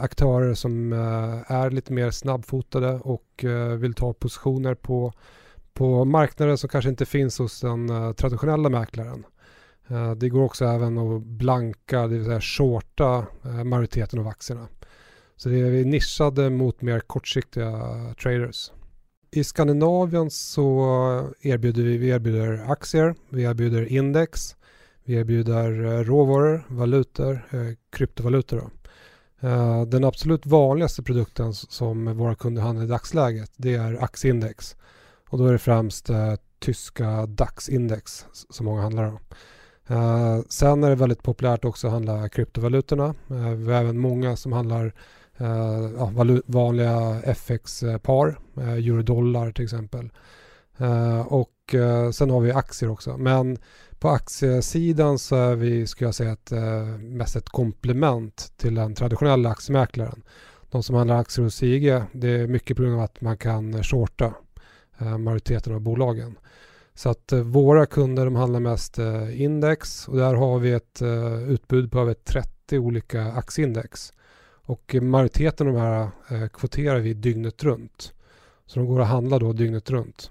Aktörer 0.00 0.54
som 0.54 0.92
är 1.48 1.70
lite 1.70 1.92
mer 1.92 2.10
snabbfotade 2.10 2.92
och 2.94 3.44
vill 3.78 3.94
ta 3.94 4.12
positioner 4.12 4.74
på 4.74 5.12
på 5.76 6.04
marknader 6.04 6.56
som 6.56 6.68
kanske 6.68 6.90
inte 6.90 7.06
finns 7.06 7.38
hos 7.38 7.60
den 7.60 7.90
uh, 7.90 8.12
traditionella 8.12 8.68
mäklaren. 8.68 9.26
Uh, 9.90 10.12
det 10.12 10.28
går 10.28 10.44
också 10.44 10.64
även 10.64 10.98
att 10.98 11.22
blanka, 11.22 12.06
det 12.06 12.14
vill 12.14 12.24
säga 12.24 12.40
shorta 12.40 13.26
uh, 13.46 13.64
majoriteten 13.64 14.18
av 14.18 14.28
aktierna. 14.28 14.68
Så 15.36 15.48
det 15.48 15.60
är 15.60 15.70
vi 15.70 15.84
nischade 15.84 16.50
mot 16.50 16.82
mer 16.82 17.00
kortsiktiga 17.00 17.70
traders. 18.22 18.72
I 19.30 19.44
Skandinavien 19.44 20.30
så 20.30 20.80
erbjuder 21.40 21.82
vi, 21.82 21.96
vi 21.98 22.08
erbjuder 22.08 22.64
aktier, 22.70 23.14
vi 23.28 23.42
erbjuder 23.42 23.92
index, 23.92 24.56
vi 25.04 25.14
erbjuder 25.14 26.04
råvaror, 26.04 26.64
valutor, 26.68 27.40
kryptovalutor. 27.92 28.56
Då. 28.56 28.70
Den 29.84 30.04
absolut 30.04 30.46
vanligaste 30.46 31.02
produkten 31.02 31.54
som 31.54 32.16
våra 32.16 32.34
kunder 32.34 32.62
handlar 32.62 32.84
i 32.84 32.88
dagsläget 32.88 33.50
det 33.56 33.74
är 33.74 34.04
aktieindex. 34.04 34.76
Och 35.28 35.38
då 35.38 35.46
är 35.46 35.52
det 35.52 35.58
främst 35.58 36.10
eh, 36.10 36.34
tyska 36.58 37.26
DAX-index 37.26 38.26
som 38.50 38.66
många 38.66 38.82
handlar 38.82 39.04
om. 39.04 39.18
Eh, 39.88 40.40
sen 40.48 40.84
är 40.84 40.90
det 40.90 40.96
väldigt 40.96 41.22
populärt 41.22 41.64
också 41.64 41.86
att 41.86 41.92
handla 41.92 42.28
kryptovalutorna. 42.28 43.14
Eh, 43.30 43.50
vi 43.50 43.72
har 43.72 43.80
även 43.80 43.98
många 43.98 44.36
som 44.36 44.52
handlar 44.52 44.94
eh, 45.36 45.90
ja, 45.96 46.12
vanliga 46.46 47.22
FX-par, 47.24 48.38
eh, 48.56 48.72
euro-dollar 48.72 49.52
till 49.52 49.64
exempel. 49.64 50.10
Eh, 50.78 51.20
och 51.20 51.52
sen 52.12 52.30
har 52.30 52.40
vi 52.40 52.52
aktier 52.52 52.90
också. 52.90 53.16
Men 53.16 53.58
på 53.98 54.08
aktiesidan 54.08 55.18
så 55.18 55.36
är 55.36 55.54
vi, 55.54 55.86
skulle 55.86 56.08
jag 56.08 56.14
säga, 56.14 56.32
ett, 56.32 56.52
mest 56.98 57.36
ett 57.36 57.48
komplement 57.48 58.52
till 58.56 58.74
den 58.74 58.94
traditionella 58.94 59.50
aktiemäklaren. 59.50 60.22
De 60.70 60.82
som 60.82 60.94
handlar 60.94 61.20
aktier 61.20 61.44
hos 61.44 61.62
IG, 61.62 62.02
det 62.12 62.28
är 62.28 62.46
mycket 62.46 62.76
på 62.76 62.82
grund 62.82 62.94
av 62.94 63.00
att 63.00 63.20
man 63.20 63.38
kan 63.38 63.82
shorta 63.82 64.34
majoriteten 64.98 65.74
av 65.74 65.80
bolagen. 65.80 66.38
Så 66.96 67.08
att 67.08 67.32
eh, 67.32 67.40
våra 67.40 67.86
kunder 67.86 68.24
de 68.24 68.34
handlar 68.36 68.60
mest 68.60 68.98
eh, 68.98 69.42
index 69.42 70.08
och 70.08 70.16
där 70.16 70.34
har 70.34 70.58
vi 70.58 70.72
ett 70.72 71.02
utbud 71.48 71.92
på 71.92 72.00
över 72.00 72.14
30 72.14 72.78
olika 72.78 73.22
aktieindex. 73.22 74.12
Och 74.68 74.96
majoriteten 75.02 75.68
av 75.68 75.74
de 75.74 75.80
här 75.80 76.08
kvoterar 76.48 76.98
vi 76.98 77.14
dygnet 77.14 77.64
runt. 77.64 78.12
Så 78.66 78.78
de 78.78 78.86
går 78.86 79.00
att 79.00 79.08
handla 79.08 79.38
då 79.38 79.52
dygnet 79.52 79.90
runt. 79.90 80.30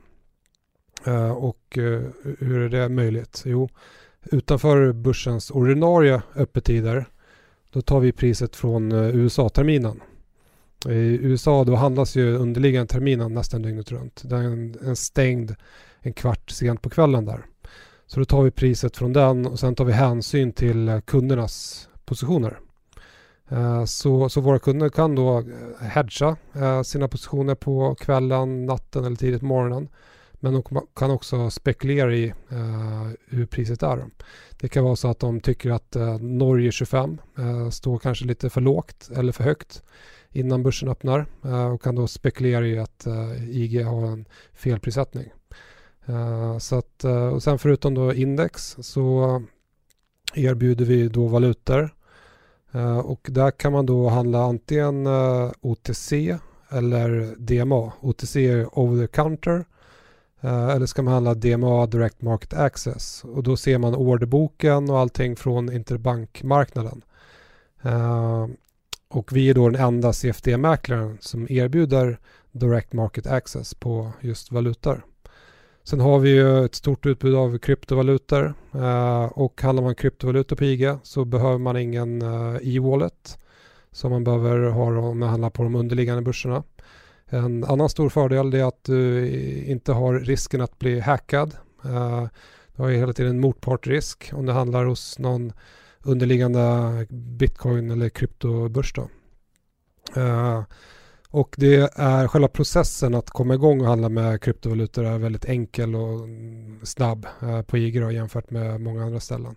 Och 1.36 1.78
hur 2.40 2.60
är 2.60 2.70
det 2.70 2.90
möjligt? 2.90 3.44
Jo, 3.46 3.70
utanför 4.24 4.92
börsens 4.92 5.52
ordinarie 5.52 6.22
öppettider 6.36 7.06
då 7.70 7.82
tar 7.82 8.00
vi 8.00 8.12
priset 8.12 8.56
från 8.56 8.92
USA-terminen. 8.92 10.02
I 10.90 11.20
USA 11.22 11.64
då 11.64 11.76
handlas 11.76 12.16
ju 12.16 12.36
underliggande 12.36 12.94
terminen 12.94 13.34
nästan 13.34 13.62
dygnet 13.62 13.92
runt. 13.92 14.22
Den 14.26 14.76
är 14.84 14.96
stängd 14.96 15.56
en 16.00 16.14
kvart 16.14 16.50
sent 16.50 16.82
på 16.82 16.90
kvällen 16.90 17.26
där. 17.26 17.46
Så 18.08 18.20
då 18.20 18.26
tar 18.26 18.44
vi 18.44 18.52
priset 18.52 18.98
från 18.98 19.14
den 19.14 19.46
och 19.46 19.60
sen 19.60 19.76
tar 19.76 19.86
vi 19.86 19.94
hänsyn 19.94 20.54
till 20.54 21.02
kundernas 21.06 21.90
positioner. 22.06 22.60
Eh, 23.50 23.86
så, 23.86 24.30
så 24.30 24.42
våra 24.42 24.60
kunder 24.60 24.90
kan 24.90 25.16
då 25.16 25.38
eh, 25.38 25.88
hedga 25.88 26.36
eh, 26.54 26.82
sina 26.82 27.08
positioner 27.08 27.56
på 27.56 27.96
kvällen, 27.96 28.66
natten 28.66 29.06
eller 29.06 29.16
tidigt 29.16 29.40
på 29.40 29.46
morgonen. 29.46 29.90
Men 30.34 30.54
de 30.54 30.64
kan 30.96 31.12
också 31.12 31.50
spekulera 31.50 32.16
i 32.16 32.34
hur 33.30 33.46
priset 33.46 33.84
är. 33.84 34.06
Det 34.60 34.68
kan 34.68 34.84
vara 34.84 34.96
så 34.96 35.08
att 35.08 35.20
de 35.20 35.40
tycker 35.40 35.72
att 35.72 35.96
Norge 36.22 36.72
25 36.72 37.18
står 37.72 38.00
kanske 38.00 38.26
lite 38.26 38.50
för 38.50 38.62
lågt 38.62 39.10
eller 39.16 39.32
för 39.32 39.44
högt 39.44 39.84
innan 40.36 40.64
börsen 40.64 40.90
öppnar 40.90 41.26
eh, 41.46 41.68
och 41.68 41.82
kan 41.82 41.96
då 41.96 42.08
spekulera 42.08 42.68
i 42.68 42.80
att 42.80 43.06
eh, 43.06 43.50
IG 43.50 43.84
har 43.84 44.06
en 44.06 44.26
felprissättning. 44.54 45.32
Eh, 46.06 46.58
så 46.58 46.76
att, 46.76 47.04
och 47.34 47.44
sen 47.44 47.60
förutom 47.60 47.94
då 47.94 48.14
index 48.14 48.76
så 48.80 49.42
erbjuder 50.34 50.86
vi 50.86 51.08
då 51.08 51.28
valutor 51.28 51.96
och 53.04 53.28
där 53.32 53.52
kan 53.52 53.72
man 53.72 53.86
då 53.86 54.10
handla 54.10 54.44
antingen 54.44 55.08
OTC 55.62 56.14
eller 56.70 57.36
DMA. 57.38 57.92
OTC 58.02 58.36
är 58.36 58.80
over 58.80 59.08
the 59.08 59.14
counter 59.14 59.66
eller 60.42 60.86
ska 60.86 61.02
man 61.02 61.14
handla 61.14 61.34
DMA 61.34 61.86
Direct 61.86 62.22
Market 62.22 62.54
Access 62.54 63.24
och 63.24 63.44
då 63.44 63.58
ser 63.58 63.78
man 63.78 63.96
orderboken 63.96 64.90
och 64.90 65.00
allting 65.00 65.36
från 65.36 65.74
interbankmarknaden. 65.74 67.02
Och 69.08 69.36
vi 69.36 69.50
är 69.50 69.54
då 69.54 69.70
den 69.70 69.82
enda 69.82 70.14
CFD-mäklaren 70.14 71.18
som 71.22 71.48
erbjuder 71.50 72.20
Direct 72.52 72.94
Market 72.94 73.28
Access 73.28 73.74
på 73.74 74.12
just 74.22 74.52
valutor. 74.52 75.06
Sen 75.84 76.00
har 76.00 76.20
vi 76.20 76.30
ju 76.30 76.66
ett 76.66 76.76
stort 76.76 77.06
utbud 77.06 77.36
av 77.36 77.58
kryptovalutor 77.58 78.54
eh, 78.74 79.26
och 79.26 79.62
handlar 79.62 79.84
man 79.84 79.96
kryptovalutor 79.96 80.56
på 80.56 80.64
IG 80.64 80.96
så 81.04 81.26
behöver 81.26 81.58
man 81.58 81.78
ingen 81.78 82.22
eh, 82.22 82.56
e-wallet 82.62 83.38
som 83.92 84.12
man 84.12 84.24
behöver 84.24 84.70
ha 84.70 85.00
om 85.00 85.20
man 85.20 85.30
handlar 85.30 85.50
på 85.50 85.64
de 85.64 85.76
underliggande 85.76 86.22
börserna. 86.22 86.64
En 87.26 87.64
annan 87.64 87.90
stor 87.90 88.10
fördel 88.10 88.54
är 88.54 88.64
att 88.64 88.84
du 88.84 89.28
inte 89.66 89.92
har 89.92 90.20
risken 90.20 90.62
att 90.62 90.80
bli 90.80 91.00
hackad. 91.00 91.56
Eh, 91.86 92.28
Du 92.76 92.82
har 92.84 92.90
ju 92.90 92.98
hela 92.98 93.14
tiden 93.14 93.40
motpartrisk 93.40 94.32
om 94.34 94.46
det 94.46 94.54
handlar 94.54 94.86
hos 94.86 95.20
någon 95.20 95.54
underliggande 96.06 97.08
bitcoin 97.10 97.92
eller 97.92 98.10
kryptobörs. 98.10 98.94
Då. 98.94 99.10
Uh, 100.18 100.64
och 101.30 101.56
det 101.58 101.92
är 101.96 102.28
själva 102.28 102.48
processen 102.48 103.16
att 103.16 103.30
komma 103.30 103.54
igång 103.54 103.82
och 103.82 103.88
handla 103.88 104.10
med 104.10 104.42
kryptovalutor 104.42 105.06
är 105.06 105.18
väldigt 105.18 105.46
enkel 105.46 105.96
och 105.96 106.28
snabb 106.84 107.28
uh, 107.44 107.62
på 107.62 107.78
IG 107.78 107.96
jämfört 107.96 108.50
med 108.50 108.82
många 108.82 109.04
andra 109.04 109.20
ställen. 109.20 109.56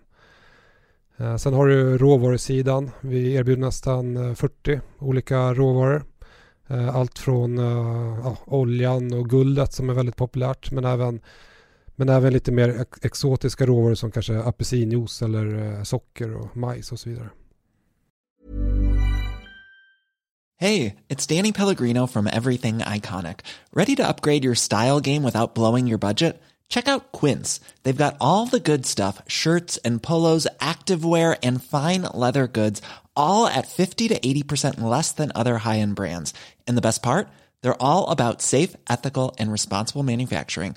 Uh, 1.20 1.36
sen 1.36 1.54
har 1.54 1.66
du 1.66 1.98
råvarusidan. 1.98 2.90
Vi 3.00 3.34
erbjuder 3.34 3.60
nästan 3.60 4.36
40 4.36 4.80
olika 4.98 5.54
råvaror. 5.54 6.04
Allt 6.92 7.18
från 7.18 7.58
oljan 8.46 9.12
och 9.12 9.30
guldet 9.30 9.72
som 9.72 9.90
är 9.90 9.94
väldigt 9.94 10.16
populärt 10.16 10.70
men 10.70 10.84
även 10.84 11.20
men 11.98 12.08
även 12.08 12.32
lite 12.32 12.52
mer 12.52 12.84
exotiska 13.02 13.66
råvaror 13.66 13.94
som 13.94 14.10
kanske 14.10 14.38
apelsinjuice 14.38 15.22
eller 15.22 15.76
eh, 15.78 15.82
socker 15.82 16.34
och 16.34 16.56
majs 16.56 16.92
och 16.92 17.00
så 17.00 17.08
vidare. 17.08 17.30
Hej, 20.60 20.96
det 21.08 21.28
Danny 21.28 21.52
Pellegrino 21.52 22.06
from 22.06 22.26
Everything 22.26 22.78
Iconic. 22.78 23.36
Ready 23.72 23.96
to 23.96 24.02
upgrade 24.02 24.44
your 24.44 24.54
style 24.54 25.00
game 25.00 25.22
without 25.22 25.54
blowing 25.54 25.88
your 25.88 25.98
budget? 25.98 26.42
Check 26.68 26.88
out 26.88 27.12
Quince. 27.20 27.60
They've 27.82 28.04
got 28.04 28.16
all 28.20 28.46
the 28.46 28.72
good 28.72 28.86
stuff, 28.86 29.22
shirts 29.28 29.78
and 29.84 30.02
polos, 30.02 30.48
activewear 30.60 31.36
and 31.42 31.62
fine 31.62 32.02
leather 32.14 32.46
goods, 32.46 32.82
all 33.14 33.46
at 33.46 33.68
50 33.68 34.08
to 34.08 34.18
80% 34.18 34.80
less 34.80 35.12
than 35.12 35.32
other 35.34 35.58
high-end 35.58 35.94
brands. 35.94 36.34
And 36.66 36.76
the 36.76 36.82
best 36.82 37.02
part? 37.02 37.28
They're 37.62 37.82
all 37.82 38.10
about 38.10 38.42
safe, 38.42 38.76
ethical 38.90 39.34
and 39.38 39.52
responsible 39.52 40.02
manufacturing. 40.02 40.76